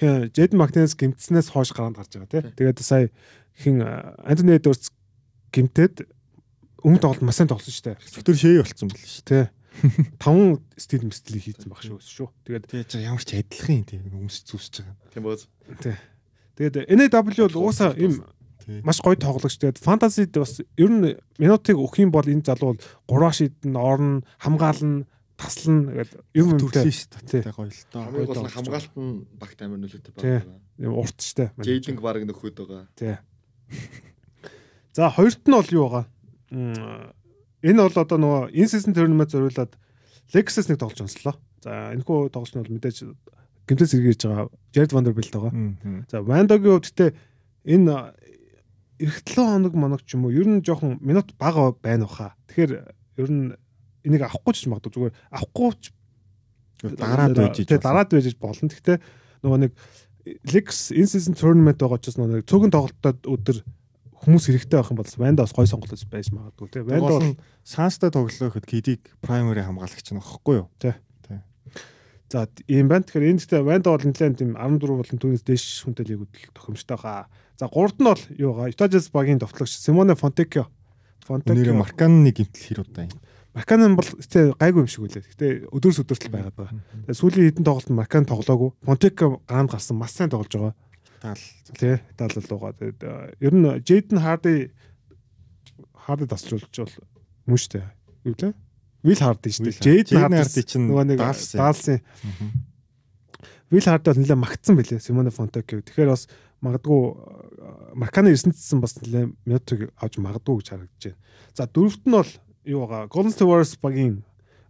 Джейден 0.00 0.58
Макнес 0.60 0.96
гимтснээс 0.96 1.48
хойш 1.52 1.72
гараанд 1.72 1.96
гарч 1.96 2.12
байгаа 2.12 2.28
тий. 2.28 2.52
Тэгээд 2.52 2.78
сая 2.84 3.08
хин 3.56 3.80
Антони 3.80 4.56
Эдвардс 4.60 4.92
гимтээд 5.52 6.04
өмнө 6.84 7.00
тоглолт 7.00 7.24
маш 7.24 7.40
сайн 7.40 7.48
тоглосон 7.48 7.72
шүү 7.72 7.86
дээ. 7.96 7.96
Зөвхөн 8.12 8.36
шээ 8.36 8.60
болцсон 8.60 8.88
байл 8.92 9.08
шүү. 9.08 9.24
Тий. 9.24 9.44
Таван 10.20 10.60
стил 10.76 11.04
мстэлийг 11.08 11.44
хийсэн 11.48 11.72
баг 11.72 11.80
шүү 11.80 12.00
шүү. 12.00 12.28
Тэгээд 12.44 12.96
ямар 13.00 13.24
ч 13.24 13.40
адилхан 13.40 13.80
юм 13.80 13.84
те 13.88 13.96
өмс 14.00 14.44
зүсэж 14.44 14.84
байгаа. 14.84 14.96
Тийм 15.12 15.22
бооз. 15.24 15.48
тэгээд 16.56 16.88
NAW 16.92 17.48
бол 17.48 17.68
уусаа 17.68 17.92
им 17.96 18.24
Тий. 18.64 18.80
маш 18.84 19.00
гоё 19.00 19.16
тоглогч. 19.16 19.56
Тэгээд 19.60 19.80
фэнтезид 19.80 20.32
бас 20.36 20.60
ер 20.60 20.90
нь 20.92 21.16
минутыг 21.40 21.76
өгөх 21.76 22.00
юм 22.04 22.12
бол 22.12 22.24
энэ 22.24 22.44
залуу 22.44 22.76
бол 22.76 22.82
гураа 23.08 23.32
шидэн, 23.32 23.76
орно, 23.76 24.24
хамгаална, 24.40 25.04
таслана 25.36 25.92
гэдэг 25.92 26.20
юм 26.32 26.56
шүү 26.56 26.72
Тий. 27.28 27.42
Гоё 27.44 27.68
л 27.68 27.82
доо. 27.92 28.02
Хамгийн 28.08 28.26
гол 28.26 28.42
нь 28.42 28.54
хамгаалт 28.56 28.94
нь 28.96 29.24
багт 29.36 29.58
амар 29.60 29.80
нөлөөтэй 29.84 30.12
байна. 30.16 30.60
Юм 30.80 30.92
урт 30.96 31.20
штэ. 31.20 31.52
Джейдинг 31.60 32.00
баг 32.00 32.24
нөхөд 32.24 32.56
байгаа. 32.56 32.88
Тий. 32.96 33.20
За 34.96 35.12
хоёрт 35.12 35.44
нь 35.44 35.52
бол 35.52 35.70
юу 35.72 35.86
байгаа? 35.92 36.04
Энэ 37.60 37.80
бол 37.84 37.96
одоо 38.00 38.16
нөгөө 38.16 38.42
энэ 38.56 38.70
season 38.72 38.96
tournament 38.96 39.30
зориулаад 39.32 39.76
Lexus 40.32 40.72
нэг 40.72 40.80
тоглож 40.80 41.04
онслоо. 41.04 41.36
За 41.60 41.92
энэ 41.92 42.04
хүү 42.04 42.32
тоглож 42.32 42.52
нь 42.56 42.62
бол 42.64 42.74
мэдээж 42.80 42.96
гэмтээс 43.68 43.92
эргэж 43.98 44.20
байгаа 44.24 44.48
Jared 44.72 44.92
Vanderbilt 44.96 45.32
байгаа. 45.36 45.52
За 46.08 46.24
Вандогийн 46.24 46.80
хувьд 46.80 46.88
гэтээ 46.88 47.10
энэ 47.76 48.14
эх 49.02 49.20
7 49.26 49.36
хоног 49.36 49.74
моног 49.76 50.00
ч 50.06 50.16
юм 50.16 50.24
уу 50.24 50.32
ер 50.32 50.48
нь 50.48 50.64
жоохон 50.64 50.96
минут 51.04 51.36
бага 51.36 51.76
байна 51.76 52.06
баха. 52.08 52.32
Тэгэхээр 52.48 52.72
ер 53.20 53.30
нь 53.30 53.52
энийг 54.06 54.22
авахгүй 54.24 54.52
ч 54.54 54.70
магадгүй 54.70 54.92
зүгээр 54.94 55.14
авахгүй 55.34 55.70
ч 55.82 55.84
Дараад 56.82 57.36
байж. 57.36 57.64
Тэ 57.64 57.80
дараад 57.80 58.12
байж 58.12 58.36
болно. 58.36 58.68
Гэхдээ 58.68 58.98
нөгөө 59.44 59.60
нэг 59.64 59.72
Lex 60.26 60.90
in 60.90 61.06
season 61.06 61.38
tournament 61.38 61.78
байгаа 61.78 62.02
ч 62.02 62.10
бас 62.10 62.18
нөгөө 62.18 62.44
цөөхөн 62.50 62.74
тоглолтод 62.74 63.20
өдөр 63.30 63.62
хүмүүс 64.26 64.50
хэрэгтэй 64.50 64.74
байх 64.74 64.90
юм 64.90 64.98
бол 64.98 65.14
Ванда 65.22 65.46
бас 65.46 65.54
гой 65.54 65.70
сонголт 65.70 65.94
байж 66.10 66.28
магадгүй 66.34 66.68
тий. 66.68 66.82
Ванда 66.82 67.12
бол 67.14 67.36
саастай 67.62 68.10
тоглох 68.10 68.34
гэхэд 68.34 68.66
кидийг 68.66 69.02
primary 69.22 69.62
хамгаалагч 69.62 70.10
нь 70.10 70.18
аахгүй 70.18 70.66
юу? 70.66 70.68
за 72.26 72.50
ийм 72.66 72.90
байна. 72.90 73.06
Тэгэхээр 73.06 73.30
энэ 73.30 73.38
гэхдээ 73.38 73.62
Ванда 73.62 73.94
бол 73.94 74.02
нэлээд 74.02 74.34
тийм 74.34 74.52
14 74.58 74.98
болон 74.98 75.18
түүнээс 75.22 75.46
дээш 75.46 75.86
хүнтэй 75.86 76.06
лигүүд 76.10 76.32
тохиомжтой 76.58 76.98
хаа. 76.98 77.30
За 77.54 77.70
гуравт 77.70 78.02
нь 78.02 78.10
бол 78.10 78.22
юу 78.34 78.50
байгаа? 78.58 78.74
Utah 78.74 78.90
Jazz 78.90 79.14
багийн 79.14 79.38
товтлогч 79.38 79.78
Simone 79.78 80.18
Fontecchio. 80.18 80.66
Fontecchio 81.22 81.78
Маркан 81.78 82.26
нэг 82.26 82.42
гимтэл 82.42 82.66
хэр 82.66 82.80
удаа 82.82 83.06
юм. 83.06 83.14
Маркан 83.56 83.96
бол 83.96 84.04
гэтээ 84.04 84.52
гайгүй 84.60 84.84
юм 84.84 84.90
шиг 84.92 85.08
үлээ. 85.08 85.24
Гэтээ 85.32 85.52
өдөрс 85.72 86.04
өдөртөл 86.04 86.28
байгаад 86.28 86.56
байгаа. 86.60 86.76
Тэгээ 87.08 87.16
сүүлийн 87.16 87.46
хэдэн 87.56 87.64
тоглолт 87.64 87.88
Маркан 87.88 88.28
тоглоогүй. 88.28 88.70
Fontecchio 88.84 89.40
гараанд 89.48 89.72
гарсан 89.72 89.96
маш 89.96 90.12
сайн 90.12 90.28
тоглож 90.28 90.52
байгаа. 90.52 90.74
Таал. 91.20 91.40
тий 91.74 91.96
Итали 92.12 92.40
руугаа 92.44 92.72
тэгээд 92.76 93.00
ер 93.40 93.54
нь 93.54 93.66
Jaden 93.82 94.20
Hardy 94.20 94.70
Hardy 96.06 96.26
тасалжуулж 96.28 96.76
бол 96.76 96.94
мөн 97.48 97.58
штэ 97.58 97.82
юу 98.28 98.36
лээ 98.36 98.52
Will 99.02 99.22
Hardy 99.24 99.50
штэ 99.50 99.72
Hardy 100.12 100.20
Hardy 100.20 100.62
чинь 100.62 100.86
нөгөө 100.86 101.04
нэг 101.08 101.18
даалсын 101.24 102.04
Will 103.72 103.86
Hardy 103.88 104.06
бол 104.12 104.20
нэлээд 104.20 104.44
магтсан 104.44 104.76
байлээ 104.76 105.00
Simone 105.00 105.32
Fontecchio 105.32 105.80
тэгэхээр 105.82 106.12
бас 106.12 106.28
магадгүй 106.62 107.00
э, 107.10 107.96
Марканы 107.98 108.32
9 108.32 108.52
цэсэн 108.54 108.80
бас 108.80 108.96
нэлээд 109.00 109.34
минутыг 109.44 109.80
авч 109.96 110.20
магадгүй 110.20 110.60
гэж 110.60 110.68
харагдаж 110.72 111.02
байна. 111.04 111.20
За 111.52 111.66
дөрөвт 111.68 112.04
нь 112.06 112.16
бол 112.16 112.30
юу 112.66 112.86
байгаа 112.86 113.06
Golden 113.08 113.32
State 113.32 113.48
Warriors 113.48 113.78
багийн 113.80 114.22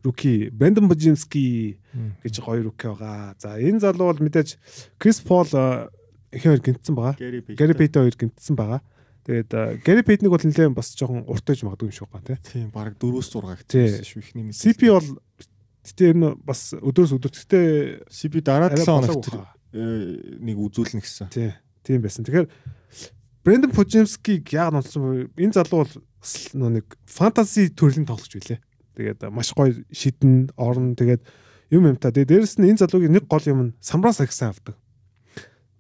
руки 0.04 0.50
Брэндон 0.52 0.88
Божински 0.88 1.78
гэж 2.22 2.40
гоё 2.44 2.62
руки 2.68 2.86
байгаа. 2.86 3.34
За 3.40 3.58
энэ 3.58 3.80
залуу 3.80 4.12
бол 4.12 4.22
мэдээж 4.22 4.56
Крис 5.00 5.20
Пол 5.20 5.48
хоёр 5.48 6.60
гинтсэн 6.60 6.94
байгаа. 6.94 7.16
Гэри 7.18 7.74
Пейт. 7.74 7.96
Хоёр 7.96 8.14
гинтсэн 8.14 8.54
байгаа. 8.54 8.80
Тэгээд 9.26 9.82
Гэри 9.82 10.02
Пейтник 10.06 10.30
бол 10.30 10.38
нэлээд 10.44 10.76
бас 10.76 10.94
жоохон 10.94 11.26
урт 11.26 11.42
байж 11.42 11.66
магадгүй 11.66 11.90
юм 11.90 11.96
шиг 11.96 12.10
байна 12.12 12.26
тий. 12.30 12.38
Тийм 12.52 12.70
баг 12.70 12.94
4-өөс 13.00 13.28
6 13.34 13.66
Тий. 13.66 13.90
гэсэн 13.90 14.06
шүү 14.06 14.20
ихний 14.22 14.44
мэдээ. 14.46 14.60
CP 14.62 14.80
бол 14.94 15.08
гэтээ 15.82 16.10
энэ 16.14 16.28
бас 16.46 16.60
өдөрс 16.78 17.12
өдөр 17.18 17.32
гэтээ 17.34 17.66
CP 18.06 18.34
дараа 18.46 18.70
арай 18.70 18.78
7 18.78 19.02
хоногт 19.02 19.26
э, 19.74 20.38
нэг 20.38 20.56
үзүүлнэ 20.62 21.02
гэсэн. 21.02 21.26
тий 21.34 21.50
тийм 21.82 22.02
байсан. 22.02 22.22
Тэгэхээр 22.22 22.46
Брэндон 23.46 23.70
Пожимскиг 23.70 24.50
яг 24.50 24.74
нонцсон 24.74 25.30
бэ? 25.30 25.38
Энэ 25.38 25.54
залуу 25.54 25.86
бол 25.86 25.94
нэг 26.74 26.98
фэнтези 27.06 27.70
төрлийн 27.70 28.02
тоглогч 28.02 28.34
билээ. 28.42 28.58
Тэгээд 28.98 29.30
маш 29.30 29.54
гоё 29.54 29.70
шидэн, 29.94 30.50
орон 30.58 30.98
тэгээд 30.98 31.22
юм 31.70 31.86
юм 31.86 31.94
та. 31.94 32.10
Тэгээд 32.10 32.26
дээрэс 32.26 32.58
нь 32.58 32.74
энэ 32.74 32.82
залуугийн 32.82 33.14
нэг 33.14 33.30
гол 33.30 33.46
юм 33.46 33.60
нь 33.70 33.72
самраас 33.78 34.18
агсан 34.18 34.50
авдаг. 34.50 34.74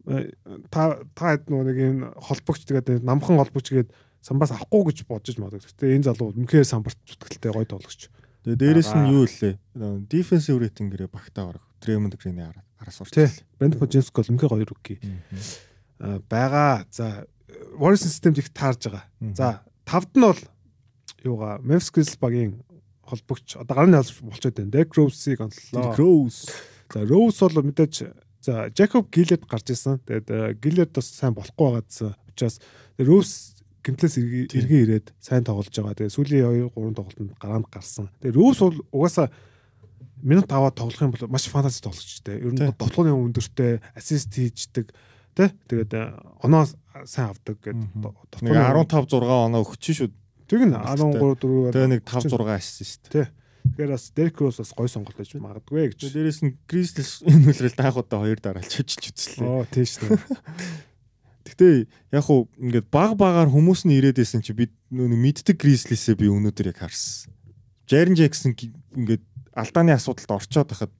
Э, 0.06 0.30
Та 0.70 1.02
та 1.18 1.42
нэг 1.42 1.74
энэ 1.74 2.14
холбогч 2.14 2.70
тэгээд 2.70 3.02
намхан 3.02 3.34
холбогч 3.42 3.74
гээд 3.74 3.90
самбаас 4.22 4.54
авахгүй 4.54 4.94
гэж 4.94 4.98
бодож 5.10 5.34
магадгүй. 5.34 5.66
Гэтэ 5.66 5.90
энэ 5.98 6.06
залуу 6.06 6.30
үнэхээр 6.38 6.62
самбарт 6.70 7.02
зүтгэлтэй 7.02 7.50
гоё 7.50 7.66
тоглогч. 7.66 8.14
Тэгээ 8.46 8.62
дээрэс 8.62 8.94
нь 8.94 9.10
Аа. 9.10 9.10
юу 9.10 9.26
лээ? 9.26 9.58
Дефенсив 10.06 10.62
рейтингээрээ 10.62 11.10
багтаа 11.10 11.50
орох. 11.58 11.66
Дремонд 11.82 12.14
Грины 12.14 12.46
араас. 12.46 13.02
Тий. 13.10 13.26
Брэндон 13.58 13.82
Пожимск 13.82 14.14
бол 14.14 14.30
үнэхээр 14.30 14.54
гоё 14.54 14.66
руки. 14.70 14.94
А, 15.98 16.22
байгаа. 16.30 16.86
За 16.94 17.26
Warriors 17.78 18.02
системд 18.02 18.38
их 18.38 18.50
таарж 18.50 18.90
байгаа. 18.90 19.04
За 19.34 19.62
тавд 19.84 20.10
нь 20.16 20.22
бол 20.22 20.40
юугаа 21.22 21.58
Memphis 21.62 21.92
Grizzlies 21.92 22.18
багийн 22.18 22.62
холбогч 23.06 23.56
одоо 23.56 23.74
гарны 23.76 24.02
холбогч 24.02 24.20
болчиход 24.22 24.56
байна. 24.56 24.70
Derrick 24.70 24.94
Rose-ийг 24.96 25.40
онцлоо. 25.40 25.94
Rose. 25.94 26.50
За 26.92 27.06
Rose 27.06 27.40
бол 27.40 27.66
мэдээж 27.70 27.94
за 28.42 28.70
Jacob 28.74 29.10
Gilead 29.10 29.46
гарч 29.46 29.70
ирсэн. 29.70 30.02
Тэгээд 30.06 30.58
Gilead 30.62 30.90
бас 30.94 31.06
сайн 31.06 31.34
болохгүй 31.34 31.82
байгаадсан 31.82 32.14
учраас 32.30 32.58
Rose 32.98 33.56
гимтлээс 33.86 34.18
эргээ 34.18 34.82
ирээд 34.82 35.06
сайн 35.22 35.46
тоглож 35.46 35.70
байгаа. 35.70 35.94
Тэгээд 35.94 36.14
сүүлийн 36.14 36.70
2 36.70 36.74
3 36.74 36.98
тоглолтод 36.98 37.38
гараанд 37.38 37.70
гарсан. 37.70 38.10
Тэгээд 38.18 38.38
Rose 38.38 38.60
бол 38.66 38.78
угаасаа 38.90 39.30
минут 40.22 40.50
аваад 40.50 40.74
тоглох 40.74 41.02
юм 41.02 41.14
бол 41.14 41.30
маш 41.30 41.46
фантази 41.46 41.82
тоглогчтэй. 41.86 42.42
Ер 42.42 42.52
нь 42.54 42.74
тоглооны 42.74 43.14
өндөртэй 43.14 43.78
ассист 43.94 44.34
хийждэг 44.34 44.90
тий. 45.36 45.52
Тэгээд 45.68 45.92
э, 45.92 46.16
оноо 46.40 46.64
сайн 47.04 47.30
авдаг 47.30 47.60
гэдэг. 47.60 47.92
Нэг 48.40 48.56
15 48.56 49.04
6 49.04 49.20
оноо 49.20 49.60
өгч 49.60 49.84
шүү. 49.92 50.10
Тэг 50.48 50.64
н 50.64 50.80
13 50.80 51.20
4 51.20 51.76
Тэгээ 51.76 51.92
нэг 51.92 52.02
5 52.08 52.32
6 52.32 52.48
ассист. 52.48 53.12
Тэгэхээр 53.12 53.90
бас 53.92 54.04
Derrick 54.16 54.38
Rose 54.40 54.62
бас 54.62 54.72
гой 54.72 54.88
сонголт 54.88 55.18
байж 55.18 55.34
магадгүй 55.36 55.92
гэж. 55.92 56.00
Дээрэс 56.14 56.40
нь 56.46 56.56
Grizzlies 56.64 57.20
энэ 57.26 57.52
үлрэл 57.52 57.76
даах 57.76 57.98
удаа 58.00 58.22
хоёр 58.24 58.40
дараалж 58.40 58.70
чижиж 58.70 59.12
үзлээ. 59.12 59.44
Оо 59.44 59.66
тийш 59.68 60.00
нэ. 60.00 60.16
Гэтэ 61.46 61.90
яг 62.14 62.26
уу 62.30 62.46
ингээд 62.56 62.88
баг 62.90 63.18
багаар 63.18 63.50
хүмүүс 63.50 63.86
нь 63.86 63.98
ирээд 63.98 64.22
байсан 64.22 64.42
чи 64.42 64.54
бид 64.54 64.72
нөө 64.94 65.18
мэддэг 65.18 65.58
Grizzlies-ээ 65.58 66.14
би 66.14 66.30
өнөөдөр 66.30 66.70
яг 66.70 66.78
харсан. 66.78 67.34
Jaren 67.90 68.14
Jackson 68.14 68.54
ингээд 68.54 69.22
алдааны 69.54 69.94
асуудалд 69.94 70.30
орчоод 70.30 70.70
байхад 70.70 70.92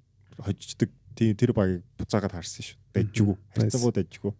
хожигддаг 0.42 0.90
тий- 1.16 1.34
тэр 1.34 1.52
багийг 1.56 1.82
буцаагаад 1.96 2.32
харсан 2.36 2.62
шүү. 2.62 2.76
Дажгүй. 2.94 3.34
Nice. 3.34 3.72
Харцангуу 3.72 3.92
дажгүй. 3.96 4.32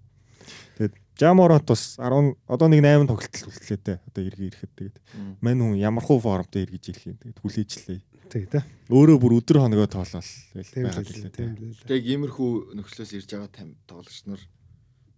Тэгээд 0.76 0.94
Jamorant 1.16 1.64
бас 1.64 1.96
10 1.96 2.36
одоо 2.44 2.68
нэг 2.68 2.84
8 2.84 3.08
тоглолт 3.08 3.36
үлдлээ 3.48 3.80
те. 3.80 3.94
Одоо 4.04 4.20
эргээ 4.20 4.48
ирэхэд 4.52 4.72
тэгээд 4.76 4.96
мань 5.40 5.60
хүн 5.64 5.80
ямар 5.80 6.04
хуу 6.04 6.20
формтой 6.20 6.68
эргэж 6.68 6.84
ирэх 6.92 7.04
юм. 7.08 7.16
Тэгээд 7.16 7.40
хүлээжлээ. 7.40 8.00
Тэг 8.28 8.44
тэ. 8.52 8.60
Өөрөө 8.92 9.16
бүр 9.16 9.32
өдөр 9.40 9.64
хоногоо 9.64 9.88
тоолол 9.88 10.12
байгаад 10.12 11.08
л 11.08 11.08
тийм 11.08 11.32
те. 11.32 11.44
л. 11.56 11.80
Тэг 11.88 12.04
иймэрхүү 12.04 12.76
нөхцлөөс 12.76 13.12
ирж 13.16 13.28
байгаа 13.32 13.48
там 13.48 13.72
тоглогч 13.88 14.28
нар 14.28 14.42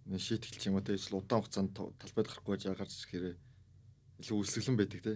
нэ 0.06 0.16
шийтгэл 0.22 0.55
ч 0.55 0.62
юм 0.70 0.78
уу 0.78 0.86
те 0.86 0.94
эсвэл 0.94 1.18
удаан 1.18 1.43
хугацаанд 1.43 1.74
талбайд 1.74 2.26
гарахгүй 2.30 2.55
байгаа 2.62 2.78
гарч 2.78 2.94
ирэхээр 2.94 3.35
илүү 4.22 4.36
үлсгэлэн 4.39 4.76
байдаг 4.78 5.01
те. 5.02 5.12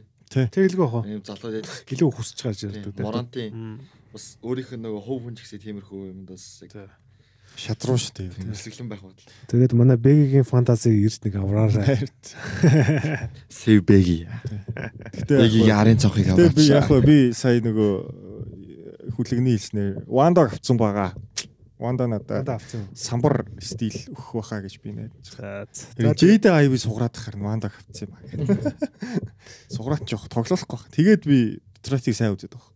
Тэгэлгүй 0.51 0.89
бах. 0.91 1.07
Ийм 1.07 1.23
залуу 1.23 1.53
яаж 1.53 1.69
Гэлөө 1.87 2.11
хүсэж 2.11 2.39
гарч 2.43 2.61
ирдэг 2.67 2.91
тэ. 2.97 3.05
Морантын. 3.07 3.79
Бас 4.13 4.37
өөрийнх 4.45 4.77
нь 4.77 4.85
нөгөө 4.85 5.03
хов 5.03 5.19
хүн 5.25 5.35
ч 5.37 5.45
гэсэн 5.45 5.61
тиймэрхүү 5.65 6.03
юм 6.13 6.25
бас 6.29 6.61
яг. 6.63 6.93
Шатруу 7.53 7.99
шүү 8.01 8.33
дээ. 8.33 8.49
үлсгэлэн 8.49 8.89
байх 8.89 9.03
бат. 9.05 9.21
Тэгээд 9.49 9.77
манай 9.77 10.01
Бэгийн 10.01 10.47
фантазиг 10.49 10.97
ирж 10.97 11.21
нэг 11.21 11.37
авраарай. 11.37 12.09
Сэв 13.53 13.85
бэги. 13.85 14.25
Бэгийн 15.29 15.77
арын 15.77 16.01
цонхыг 16.01 16.33
Гэтэ 16.33 16.57
би 16.57 16.65
яг 16.73 16.89
аваач. 16.89 17.05
би 17.05 17.19
сая 17.37 17.61
нөгөө 17.61 17.93
э, 17.93 19.13
хүлэгний 19.17 19.61
хэлснээр 19.61 20.09
Ванда 20.09 20.49
авцсан 20.49 20.81
байгаа. 20.81 21.13
Ванда 21.77 22.07
надад 22.09 22.63
самбар 22.97 23.45
стил 23.61 23.93
өгөх 24.17 24.33
байхаа 24.41 24.65
гэж 24.65 24.75
би 24.81 24.97
найдаж. 24.97 25.77
Жейдэ 25.99 26.57
айви 26.57 26.81
суграад 26.81 27.13
харна 27.21 27.53
Ванда 27.53 27.69
авцсан 27.69 28.09
юм 28.09 28.17
аа. 28.17 28.73
Суграад 29.77 30.09
жоох 30.09 30.31
тоглохгүй 30.33 30.73
байх. 30.73 30.89
Тэгээд 30.95 31.23
би 31.29 31.61
Детройтыг 31.83 32.15
сайн 32.17 32.33
үзээд 32.33 32.55
байгаа. 32.55 32.72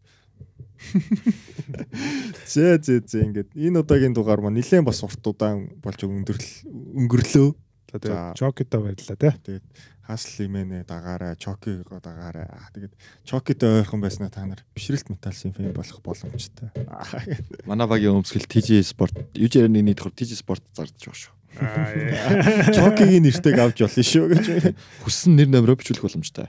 Зэ 2.52 2.78
зэ 2.80 3.04
зэ 3.04 3.18
ингээд 3.26 3.50
энэ 3.56 3.80
удаагийн 3.82 4.14
дугаар 4.14 4.40
маань 4.40 4.58
нилээн 4.60 4.84
бас 4.86 5.02
урт 5.02 5.24
удаан 5.26 5.76
болж 5.82 6.00
өндөрлөл 6.04 6.54
өнгөрлөө. 6.96 7.48
За 7.92 7.96
тэгээд 8.02 8.16
За. 8.16 8.34
Чокито 8.34 8.80
баярлаа 8.82 9.16
тэ. 9.16 9.30
Тэгээд 9.44 9.66
Хасл 10.06 10.46
имэнэ 10.46 10.86
дагаарай, 10.86 11.34
Чокиг 11.34 11.86
дагаарай. 11.90 12.46
Аа 12.46 12.70
тэгээд 12.74 12.94
Чокитой 13.26 13.82
ойрхон 13.82 14.00
байснаа 14.00 14.30
та 14.30 14.46
нар 14.46 14.62
бишрэлт 14.74 15.10
металсын 15.10 15.50
фэн 15.50 15.74
болох 15.74 15.98
боломжтой. 16.02 16.70
Аа, 16.86 17.26
Манай 17.66 17.86
багийн 17.90 18.14
өмсгөл 18.22 18.46
TJ 18.46 18.86
Sport, 18.86 19.14
UJ-ний 19.34 19.82
нийтхөр 19.82 20.14
TJ 20.14 20.38
Sport 20.38 20.62
зардж 20.74 20.94
байгаа 20.98 21.18
шүү. 21.18 21.35
Чокигийн 22.76 23.24
нэртэйг 23.24 23.58
авч 23.58 23.78
болно 23.84 24.02
шүү 24.04 24.26
гэж. 24.32 24.44
Хүссэн 25.04 25.36
нэр 25.36 25.48
номероо 25.48 25.76
бичүүлэх 25.80 26.04
боломжтой. 26.04 26.48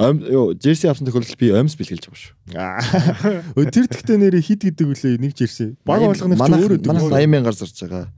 Ом 0.00 0.18
ёо 0.24 0.54
Джерси 0.56 0.88
авсан 0.90 1.06
тохиолдолд 1.06 1.38
би 1.38 1.52
омс 1.54 1.76
бэлгэлж 1.78 2.08
байгаа 2.08 2.82
шүү. 3.54 3.70
Тэр 3.74 3.86
тэгтээ 3.86 4.18
нэрээ 4.18 4.42
хит 4.42 4.64
гэдэг 4.66 4.86
үлээ 4.88 5.20
нэг 5.20 5.36
жирсэн. 5.36 5.76
Баг 5.84 6.02
болгоно 6.02 6.34
ч 6.34 6.40
өөрөө 6.40 6.40
Манай 6.40 6.60
дөрөв. 6.64 7.12
80 7.12 7.30
мянгаар 7.30 7.56
зарж 7.56 7.76
байгаа. 7.84 8.08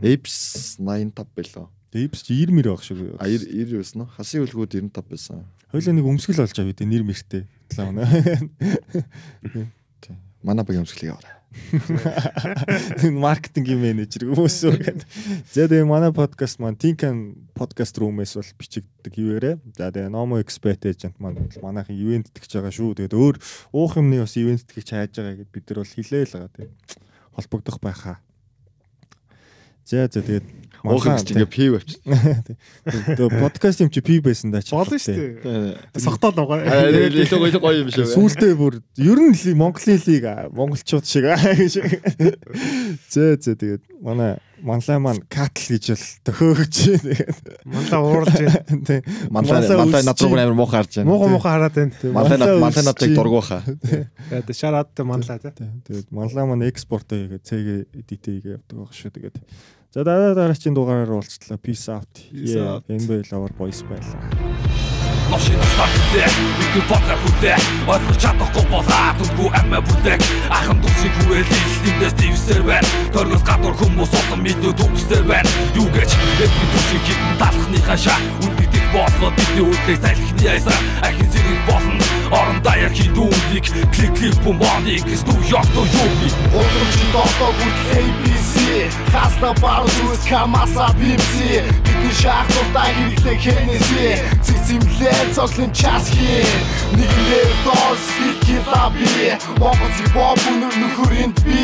Apes 0.00 0.78
85 0.78 1.26
байлоо. 1.34 1.66
Дэвс 1.92 2.22
чи 2.24 2.32
90 2.46 2.56
мөр 2.56 2.66
байх 2.72 2.84
шүү. 2.86 3.18
А 3.20 3.28
90 3.28 3.76
байсан 3.76 4.06
уу? 4.06 4.08
Хасын 4.16 4.46
үлгүүд 4.46 4.80
95 4.80 5.12
байсан. 5.12 5.44
Хойлоо 5.74 5.92
нэг 5.92 6.06
өмсгөл 6.08 6.40
болж 6.40 6.56
авъя 6.56 6.72
дээ 6.72 6.88
нэр 6.88 7.04
мэртэй. 7.04 7.44
Манай 10.40 10.64
багийн 10.64 10.86
өмсгөлийг 10.86 11.12
аваарай. 11.12 11.41
Маркетингийн 13.26 13.80
менежер 13.80 14.26
хүмүүс 14.28 14.58
үү. 14.68 14.76
За 15.52 15.68
тэгээ 15.68 15.84
манай 15.88 16.12
подкаст 16.12 16.58
маань 16.58 16.78
Tinkan 16.80 17.36
podcast 17.56 17.96
room-ээс 18.00 18.36
бол 18.40 18.50
бичигддэг 18.56 19.14
юуэрэ. 19.16 19.52
За 19.76 19.92
тэгээ 19.92 20.12
Nomo 20.12 20.40
Expert 20.40 20.84
agent 20.88 21.16
маань 21.20 21.36
бол 21.36 21.64
манайхын 21.64 21.96
ивент 21.96 22.32
тэгж 22.32 22.60
байгаа 22.60 22.72
шүү. 22.72 22.96
Тэгээд 22.98 23.16
өөр 23.16 23.36
уух 23.76 23.96
юмны 24.00 24.24
бас 24.24 24.36
ивент 24.36 24.64
тэгж 24.64 24.88
хайж 24.92 25.12
байгаа 25.20 25.36
гэд 25.40 25.50
бид 25.52 25.64
нар 25.68 25.78
бол 25.84 25.94
хэлээл 25.96 26.34
байгаа 26.36 26.52
тийм. 26.56 26.70
Холбогдох 27.36 27.78
байхаа. 27.80 28.16
За 29.84 30.08
за 30.08 30.22
тэгээд 30.22 30.46
Юм 30.82 31.16
чи 31.22 31.34
ингээ 31.34 31.46
пив 31.46 31.72
авч. 31.78 31.90
Тэгээ 33.16 33.38
подкаст 33.38 33.80
юм 33.82 33.90
чи 33.90 34.00
пи 34.02 34.18
байсан 34.18 34.50
даа 34.50 34.62
чи. 34.62 34.74
Болно 34.74 34.98
шүү 34.98 35.14
дээ. 35.42 36.02
Согтоод 36.02 36.38
Аа 36.38 36.46
байгаа. 36.46 36.90
илүү 37.22 37.38
гоё 37.38 37.60
гоё 37.62 37.78
юм 37.86 37.90
шүү. 37.94 38.10
Сүүлдээ 38.18 38.54
бүр 38.58 38.82
ер 38.98 39.18
нь 39.22 39.36
Монголын 39.54 40.00
лиг 40.06 40.24
монголчууд 40.50 41.06
шиг 41.06 41.30
аа 41.30 41.38
гэж. 41.38 41.78
Зөө 43.10 43.38
зөө 43.38 43.54
тэгээд 43.58 43.82
манай 44.02 44.38
манлай 44.62 44.98
маань 45.02 45.22
катл 45.26 45.74
гэж 45.74 45.84
бол 45.92 46.06
төхөөгч. 46.26 46.76
Тэгээд 47.02 47.38
Мандаа 47.66 48.00
ууралж 48.02 48.38
байна. 48.38 48.82
тий. 48.86 49.00
Манлай 49.30 49.62
Манлай 49.62 49.76
манлай 49.78 50.02
над 50.06 50.18
руу 50.22 50.34
амар 50.38 50.54
муухай 50.54 50.78
харж 50.82 50.92
байна. 51.02 51.10
Муухай 51.10 51.30
муухай 51.34 51.52
хараад 51.52 51.74
байна. 51.74 51.92
Манлай 52.14 52.38
над 52.38 52.60
манлай 52.62 52.84
надыг 52.86 53.10
дургууха. 53.14 53.58
Тэгээд 54.30 54.54
шараад 54.54 54.90
мандаа 55.02 55.38
тэ. 55.42 55.50
Тий, 55.50 55.70
Тэгээд 55.86 56.08
манлай 56.14 56.44
маань 56.46 56.66
экспорт 56.70 57.10
хийгээд 57.10 57.42
цэг 57.42 57.90
эдит 57.90 58.22
хийгээ 58.22 58.54
явдаг 58.62 58.76
баг 58.78 58.94
шүү. 58.94 59.10
Тэгээд 59.10 59.36
за 59.94 60.04
дараа 60.04 60.34
дараагийн 60.34 60.74
дугаараар 60.74 61.12
уулзтлаа. 61.12 61.58
Peace 61.60 61.88
out. 61.92 62.12
Энэ 62.88 63.06
байл 63.06 63.30
аваар 63.36 63.52
boys 63.58 63.84
байлаа. 63.84 64.20
новшин 65.32 65.56
тусалтай 65.60 66.28
Үгүй 66.60 66.82
бодгар 66.90 67.18
хүлээ 67.24 67.56
Ойлгож 67.88 68.18
чадахгүй 68.20 68.64
болоод 68.68 69.18
үгүй 69.24 69.48
амиа 69.60 69.80
бүлэг 69.88 70.20
Ахын 70.52 70.78
дүүсийг 70.82 71.14
хүрээлээ 71.16 71.62
Тэндээс 71.84 72.14
дивсээр 72.20 72.62
байна 72.68 72.88
Торгос 73.14 73.44
гадуур 73.48 73.76
хүмүүс 73.80 74.12
олон 74.20 74.40
мэдээ 74.44 74.72
төгсдөр 74.76 75.24
байна. 75.28 75.48
Юу 75.78 75.88
гэж? 75.88 76.10
Бидний 76.36 76.68
төвшиг 76.72 77.02
хитэн 77.08 77.34
талхныхаа 77.40 77.96
шаа. 77.96 78.18
Үндий 78.44 78.68
дэх 78.92 79.08
болоод 79.20 79.34
бидний 79.36 79.64
үлдээ 79.64 79.96
сайлхны 79.96 80.42
яйсаа 80.42 80.78
Ахин 81.02 81.28
зэрэг 81.30 81.60
болно 81.66 82.04
Орон 82.32 82.62
даяар 82.62 82.92
хидүүнийг 82.92 83.64
Клик 83.92 84.12
клик 84.16 84.36
бомбоныг 84.44 85.04
Сту 85.16 85.32
ёхто 85.48 85.80
юу 85.80 86.10
би? 86.20 86.28
Удамж 86.52 86.96
дотоо 87.12 87.52
хүртэл 87.56 87.96
ABC 88.00 88.52
Хаста 89.12 89.52
бар 89.60 89.84
зүс 89.86 90.24
камаса 90.28 90.88
бимси 90.98 91.62
Бидний 91.84 92.12
шахтуртаа 92.12 92.88
хэрэглээ 92.92 93.36
хэнэси 93.44 94.08
Цэцэмлээ 94.44 95.32
цоглон 95.34 95.72
час 95.72 96.08
хий 96.12 96.44
Нэгнээр 96.92 97.50
доос 97.64 98.04
хилкилаби 98.16 99.36
Монгол 99.60 99.96
боб 100.14 100.38
өнөр 100.50 100.74
нөхөрөнд 100.76 101.36
би. 101.46 101.62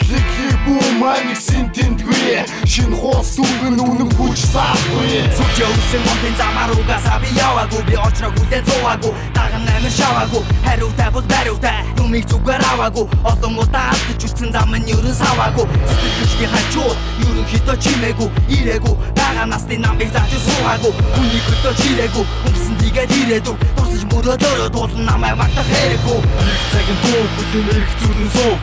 Клик 0.00 0.26
клик 0.34 0.58
бум 0.66 1.04
анигсин 1.04 1.70
тэндгүй 1.74 2.42
Шин 2.66 2.92
хуус 2.94 3.38
үгэн 3.38 3.78
үнэн 3.78 4.10
хүч 4.16 4.38
саахгүй. 4.52 5.22
Сүрчээ 5.36 5.68
үсэн 5.68 6.02
монтын 6.06 6.34
замаар 6.38 6.63
угаасаа 6.72 7.18
би 7.20 7.28
яваагүй 7.36 7.82
Би 7.88 7.94
очроо 7.96 8.30
хүлээ 8.32 8.62
зууаагүй 8.68 9.12
Даган 9.34 9.68
амир 9.76 9.92
шаваагүй 9.92 10.42
Хариутай 10.64 11.10
бол 11.10 11.26
бариутай. 11.32 11.78
Юмыг 11.98 12.24
зүгээр 12.30 12.62
аваагүй 12.72 13.06
Олон 13.24 13.58
удаа 13.58 13.90
алдаж 13.92 14.22
үтсэн 14.24 14.50
зам 14.52 14.72
нь 14.74 14.88
ерөн 14.88 15.14
саваагүй 15.14 15.66
Цэцэрлэгчдийн 15.88 16.50
хажууд 16.54 16.98
Ерөнхийдөө 17.24 17.76
чимээгүй 17.84 18.28
Ирээгүй. 18.56 18.94
Бага 19.16 19.44
насны 19.46 19.76
намыг 19.78 20.10
зааж 20.14 20.32
суугаагүй 20.46 20.92
Хүний 21.14 21.42
хөдөө 21.46 21.74
чирээгүй 21.80 22.24
Өнгөсөн 22.46 22.76
тийгээд 22.80 23.12
ирээдүг 23.20 23.58
Дурсаж 23.76 24.02
мөрөөдөрөө 24.12 24.68
дуулан 24.72 25.04
намайг 25.04 25.36
магтах 25.36 25.68
хэрэггүй. 25.68 26.18
Их 26.22 26.64
цагийн 26.72 26.98
дуу 27.02 27.22
бүлийн 27.34 27.68
эрх 27.76 27.92
зүйлэн 28.00 28.30
суу 28.36 28.54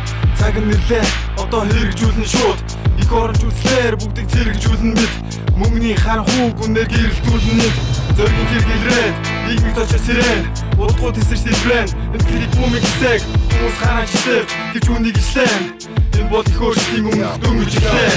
Цаг 0.42 0.58
нь 0.58 0.68
нэрлээ 0.74 1.06
одоо 1.38 1.62
хэрэгжүүлэн 1.70 2.26
шууд. 2.26 2.60
Их 2.98 3.12
оронч 3.14 3.44
үзлэр 3.46 3.94
бүгдийг 4.00 4.28
зэрэгжүүлэн 4.34 4.92
мэд. 4.98 5.14
Мөнгөний 5.60 5.96
харанхуу 6.02 6.50
гүнээр 6.58 6.90
гэрэлтүүлэн 6.90 7.58
нэг 7.62 7.74
Зоргийн 8.22 8.48
хэрэглээд 8.54 9.16
нийгмig 9.50 9.74
точоо 9.74 9.98
сэрэн. 10.06 10.46
Удгуу 10.78 11.10
тесэрч 11.10 11.42
дэлбэн 11.42 11.88
клик 12.30 12.52
бумиг 12.54 12.86
хэсэг. 12.86 13.26
Хүмүүс 13.62 13.78
хараач 13.78 14.10
хэсэж 14.10 14.50
Гэвч 14.74 14.88
үнийг 14.90 15.18
ишлэн 15.22 15.64
Энэ 16.18 16.30
бол 16.34 16.42
их 16.42 16.62
өөрчлөлийн 16.62 17.06
өмнөх 17.14 17.38
дөнгөж 17.46 17.74
ирлээ 17.78 18.14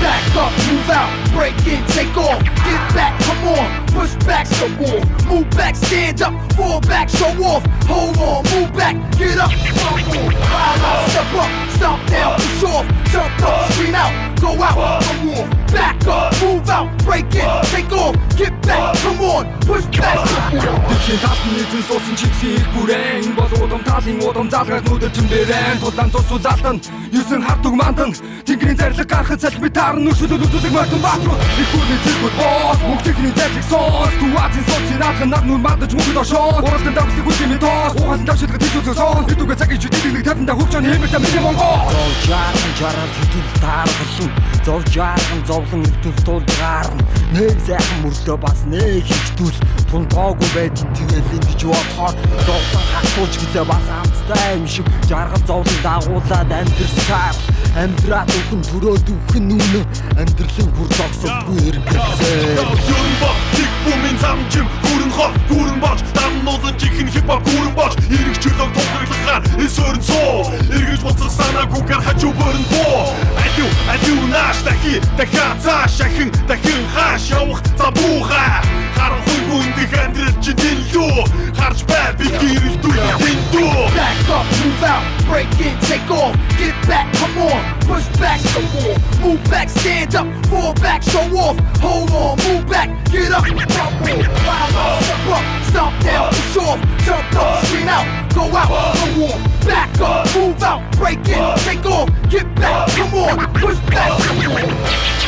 Back 0.00 0.32
up, 0.40 0.52
move 0.64 0.88
out, 0.88 1.12
break 1.36 1.52
in, 1.68 1.84
take 1.92 2.16
off, 2.16 2.40
get 2.64 2.82
back, 2.96 3.12
come 3.20 3.52
on, 3.52 3.68
push 3.92 4.16
back, 4.24 4.46
show 4.46 4.70
off, 4.88 5.04
move 5.28 5.50
back, 5.52 5.76
stand 5.76 6.22
up, 6.22 6.32
fall 6.56 6.80
back, 6.88 7.10
show 7.10 7.28
off, 7.44 7.60
hold 7.90 8.16
on, 8.18 8.42
move 8.50 8.72
back, 8.72 8.96
get 9.18 9.38
up, 9.38 9.50
come 9.50 10.06
on, 10.18 10.30
ride 10.52 10.82
out, 10.88 11.10
step 11.10 11.34
up, 11.42 11.50
stomp 11.74 12.00
down, 12.06 12.32
push 12.38 12.64
off, 12.64 12.86
jump 13.12 13.42
up, 13.42 13.72
screen 13.72 13.94
out, 13.94 14.14
go 14.40 14.50
out, 14.62 15.02
come 15.02 15.28
on, 15.30 15.46
back 15.74 16.06
up, 16.06 16.32
move 16.40 16.68
out, 16.70 16.88
break 17.04 17.34
in, 17.34 17.48
take 17.72 17.92
off, 17.92 18.14
get 18.36 18.54
back, 18.62 18.96
come 19.02 19.20
on, 19.20 19.44
push 19.66 19.86
back. 19.98 20.18
Дэлхийн 20.50 21.20
таалтны 21.22 21.62
эзэн 21.62 21.82
суусан 21.88 22.16
чигсийн 22.16 22.56
их 22.58 22.68
бүрэн 22.74 23.22
Энэ 23.22 23.34
бол 23.38 23.52
удам 23.64 23.82
таалын 23.86 24.18
удам 24.22 24.50
залгах 24.50 24.82
нүдэлчин 24.82 25.26
бэрэн 25.30 25.78
Тулаан 25.78 26.10
цус 26.10 26.30
улаалтан 26.30 26.76
Юусэн 27.12 27.42
хард 27.42 27.66
угмаандан 27.66 28.10
Тэнгэрийн 28.46 28.76
зарлиг 28.76 29.06
гарахад 29.06 29.40
салхи 29.40 29.70
таарн 29.70 30.02
нүшүүлэл 30.04 30.44
үзүүлэг 30.44 30.72
мартан 30.74 31.00
баатрууд 31.06 31.40
Их 31.62 31.68
хүрний 31.70 32.00
зэргүүд 32.04 32.34
боос 32.38 32.80
Мөнх 32.82 33.02
техний 33.06 33.34
зарлиг 33.38 33.64
соос 33.70 34.14
Туазын 34.20 34.64
сууцын 34.68 34.98
наадхан 34.98 35.30
нар 35.30 35.44
нүр 35.46 35.60
мадаж 35.62 35.92
мөнгөд 35.94 36.18
ошоо 36.18 36.50
Уралдан 36.66 36.94
давслыг 36.98 37.24
хүчийн 37.26 37.58
тоос 37.62 37.79
Ухаалан 37.80 38.24
давшилгад 38.28 38.62
хийж 38.62 38.76
үзэн 38.76 38.94
сон 38.94 39.24
Итүгэ 39.32 39.54
цагийн 39.56 39.80
чүтэлэг 39.80 40.24
тавтанда 40.24 40.52
хөвчөн 40.52 40.84
хэмэртэ 40.84 41.18
миний 41.18 41.40
монгол. 41.40 41.88
Зов 41.88 42.14
жаархан 42.28 42.74
жаргал 42.80 43.14
хэдүүл 43.16 43.50
тааргалан 43.64 44.30
Зов 44.66 44.82
жаархан 44.94 45.40
зовлон 45.48 45.82
хэдүүл 45.88 46.20
тулгаарна 46.26 47.02
Нэг 47.32 47.56
сайхан 47.64 47.98
мөрлөө 48.04 48.36
бас 48.44 48.60
нэг 48.68 49.06
хичтүүл. 49.08 49.58
Тунтоогүй 49.90 50.50
байдин 50.54 50.88
тэгэл 50.92 51.34
ингэж 51.40 51.60
бодохоор. 51.70 52.14
Зовлон 52.44 52.86
хатууч 52.92 53.32
гэлээ 53.40 53.64
бас 53.64 53.86
амцтай 53.96 54.58
юм 54.60 54.66
шиг. 54.68 54.86
Жаргал 55.08 55.44
зовлон 55.48 55.78
дагуулад 55.80 56.52
амьдрсаар 56.52 57.36
Амьдраад 57.78 58.26
үхэн 58.26 58.62
төрөөд 58.66 59.06
үхэн 59.14 59.44
нүнэ 59.46 59.82
Амьдралын 60.18 60.70
хүр 60.74 60.88
зогсолгүй 60.90 61.70
хэрэгцээ 61.70 62.58
Юрын 62.58 63.16
бот 63.22 63.38
тик 63.54 63.72
бумын 63.86 64.18
замжим 64.18 64.66
гүрэн 64.82 65.12
хот 65.14 65.34
гүрэн 65.46 65.78
боч 65.78 66.02
дан 66.10 66.34
нуулан 66.42 66.74
чихэн 66.82 67.06
хипхоп 67.14 67.46
гүрэн 67.60 67.74
боч 67.76 67.92
эргэж 68.08 68.36
чөлөө 68.42 68.68
тохирлохаар 68.76 69.42
эсөрн 69.64 70.00
цоо 70.00 70.48
эргэж 70.72 71.00
буцах 71.04 71.32
санаагүйгээр 71.36 72.02
хажуу 72.06 72.32
бөрн 72.40 72.64
боо 72.72 73.12
алю 73.44 73.66
алю 73.92 74.14
нааш 74.32 74.58
дахи 74.64 74.94
дахиа 75.18 75.48
цааш 75.64 76.00
ахин 76.06 76.30
дахин 76.48 76.82
хааш 76.94 77.24
явах 77.36 77.60
забууха 77.76 78.62
харанхуй 78.96 79.40
гүндих 79.48 79.92
амьдрал 80.02 80.36
чи 80.40 80.52
дэллүү 80.56 81.12
харж 81.58 81.84
бай 81.88 82.08
би 82.18 82.26
гэрэлдүү 82.40 82.94
дэллүү 83.20 83.70
Back 84.00 84.28
up, 84.30 84.46
move 84.60 84.84
out, 84.84 85.04
break 85.28 85.50
in, 85.60 85.74
take 85.88 86.10
off, 86.10 86.34
get 86.56 86.74
back, 86.86 87.06
come 87.18 87.38
on, 87.50 87.62
push 87.86 88.06
back, 88.20 88.40
show 88.40 88.62
off, 88.86 89.20
move 89.20 89.42
back, 89.50 89.68
stand 89.68 90.14
up, 90.14 90.26
fall 90.46 90.72
back, 90.74 91.02
show 91.02 91.26
off, 91.36 91.58
hold 91.82 92.10
on, 92.10 92.38
move 92.46 92.66
back, 92.68 92.88
get 93.10 93.32
up, 93.32 93.44
ride 93.44 94.76
out, 94.76 95.02
step 95.02 95.26
up, 95.36 95.44
stomp 95.68 95.94
down, 96.04 96.28
push 96.30 96.56
off, 96.56 96.80
jump 97.04 97.36
up, 97.36 97.49
scream 97.64 97.88
out, 97.88 98.06
go 98.34 98.42
out, 98.56 98.68
go 98.68 99.26
on, 99.26 99.42
back 99.66 100.00
up, 100.00 100.26
move 100.34 100.62
out, 100.62 100.80
break 100.96 101.18
in, 101.28 101.58
take 101.58 101.84
off, 101.86 102.08
get 102.28 102.46
back, 102.56 102.88
come 102.90 103.14
on, 103.14 103.54
push 103.54 103.78
back, 103.90 104.20
show 104.22 104.34
off. 104.34 105.20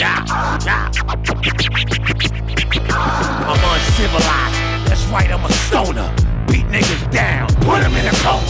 Yeah, 0.00 0.24
yeah. 0.64 0.90
I'm 3.46 3.62
uncivilized. 3.74 4.56
That's 4.88 5.04
right, 5.06 5.30
I'm 5.30 5.44
a 5.44 5.52
stoner. 5.52 6.08
Beat 6.46 6.66
niggas 6.66 7.10
down, 7.10 7.48
put 7.66 7.82
them 7.82 7.92
in 7.94 8.06
a 8.06 8.10
coma. 8.22 8.40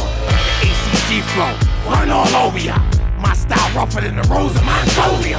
The 0.60 0.68
ACG 0.68 1.22
flow, 1.32 1.90
run 1.90 2.10
all 2.10 2.46
over 2.46 2.58
ya. 2.58 2.78
My 3.20 3.34
style 3.34 3.70
rougher 3.76 4.00
than 4.00 4.16
the 4.16 4.22
rose 4.32 4.56
of 4.56 4.64
Mongolia. 4.64 5.36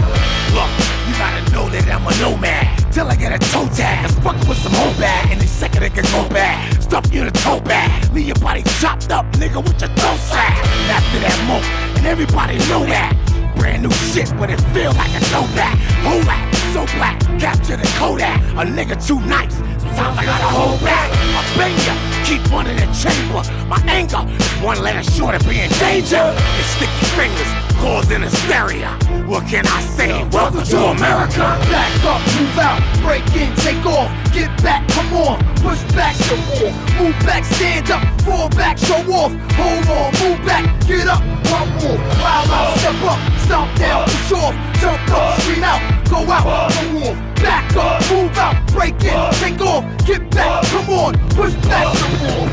Look, 0.53 0.69
you 1.07 1.13
gotta 1.17 1.41
know 1.51 1.67
that 1.69 1.89
I'm 1.89 2.05
a 2.05 2.13
nomad. 2.21 2.93
Till 2.93 3.07
I 3.07 3.15
get 3.15 3.33
a 3.33 3.39
toe 3.51 3.67
tag. 3.73 4.09
Fuck 4.21 4.37
with 4.47 4.57
some 4.59 4.73
whole 4.73 4.93
bag. 5.01 5.31
Any 5.31 5.47
second 5.47 5.83
it 5.83 5.93
can 5.93 6.05
go 6.13 6.29
bad. 6.29 6.81
Stuff 6.83 7.11
you 7.11 7.21
in 7.21 7.27
a 7.27 7.31
toe 7.31 7.59
bag. 7.61 8.11
Leave 8.13 8.27
your 8.27 8.35
body 8.35 8.61
chopped 8.79 9.11
up, 9.11 9.25
nigga, 9.33 9.57
with 9.57 9.79
your 9.81 9.89
throat 9.97 10.19
sack. 10.19 10.53
After 10.93 11.19
that 11.25 11.33
smoke, 11.41 11.65
and 11.97 12.05
everybody 12.05 12.57
know 12.69 12.85
that. 12.85 13.17
Brand 13.55 13.83
new 13.83 13.91
shit, 14.13 14.31
but 14.37 14.49
it 14.49 14.61
feel 14.73 14.93
like 14.93 15.13
a 15.15 15.21
throwback. 15.31 15.77
Hold 16.05 16.23
that, 16.25 16.60
so 16.71 16.85
black, 16.95 17.19
capture 17.37 17.75
the 17.75 17.87
Kodak. 17.99 18.39
A 18.55 18.63
nigga 18.63 18.95
too 18.95 19.19
nice, 19.27 19.55
sometimes 19.55 20.17
I 20.17 20.25
gotta 20.25 20.49
hold 20.55 20.79
back. 20.79 21.11
I 21.11 21.43
bang 21.57 21.75
ya, 21.83 21.95
keep 22.23 22.41
one 22.51 22.67
in 22.67 22.77
the 22.77 22.87
chamber. 22.95 23.43
My 23.67 23.79
anger 23.91 24.23
is 24.31 24.51
one 24.63 24.79
letter 24.81 25.03
short 25.03 25.35
of 25.35 25.43
being 25.47 25.69
danger. 25.83 26.23
It's 26.59 26.67
sticky 26.79 27.05
fingers, 27.19 27.51
causing 27.75 28.21
hysteria. 28.21 28.97
What 29.27 29.47
can 29.47 29.67
I 29.67 29.81
say? 29.81 30.23
Welcome 30.31 30.63
to 30.63 30.79
America. 30.95 31.43
Back 31.67 31.91
up, 32.07 32.21
move 32.39 32.57
out, 32.57 32.79
break 33.03 33.27
in, 33.35 33.51
take 33.57 33.85
off, 33.85 34.07
get 34.31 34.49
back, 34.63 34.87
come 34.89 35.11
on, 35.13 35.43
push 35.59 35.83
back, 35.91 36.15
show 36.15 36.39
off, 36.39 36.75
move 36.99 37.19
back, 37.27 37.43
stand 37.43 37.91
up, 37.91 38.03
fall 38.21 38.49
back, 38.49 38.77
show 38.77 39.03
off, 39.11 39.31
hold 39.59 39.87
on, 39.91 40.09
move 40.23 40.39
back, 40.47 40.63
get 40.87 41.07
up, 41.07 41.19
come 41.51 41.67
on, 41.83 41.99
wild 42.23 42.49
out, 42.49 42.77
step 42.79 42.95
up, 43.03 43.19
stomp 43.43 43.77
down, 43.77 44.05
push 44.05 44.31
off, 44.39 44.55
jump 44.79 45.11
up, 45.11 45.39
scream 45.41 45.63
out, 45.63 46.00
go 46.11 46.29
out, 46.29 46.43
go 46.43 47.09
on, 47.09 47.15
back 47.35 47.73
up, 47.77 48.01
move 48.11 48.37
out, 48.37 48.67
break 48.73 48.95
in, 48.95 49.31
take 49.35 49.61
off, 49.61 49.85
get 50.05 50.29
back, 50.31 50.65
come 50.65 50.89
on, 50.89 51.13
push 51.29 51.53
back, 51.67 51.97
come 51.97 52.21
on. 52.27 52.49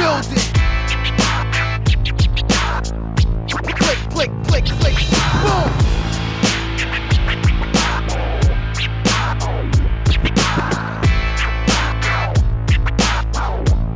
Build 0.00 0.26
it. 0.32 0.46
Click, 3.76 4.00
click, 4.08 4.32
click, 4.48 4.64
click, 4.64 4.98
boom. 5.42 5.68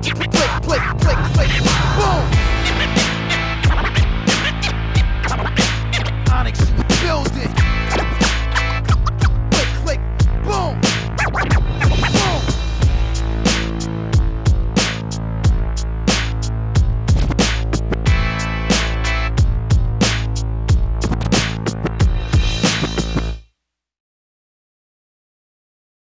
Click, 0.02 0.30
click, 0.62 0.82
click, 1.00 1.18
click. 1.32 1.73
electronics. 6.44 6.73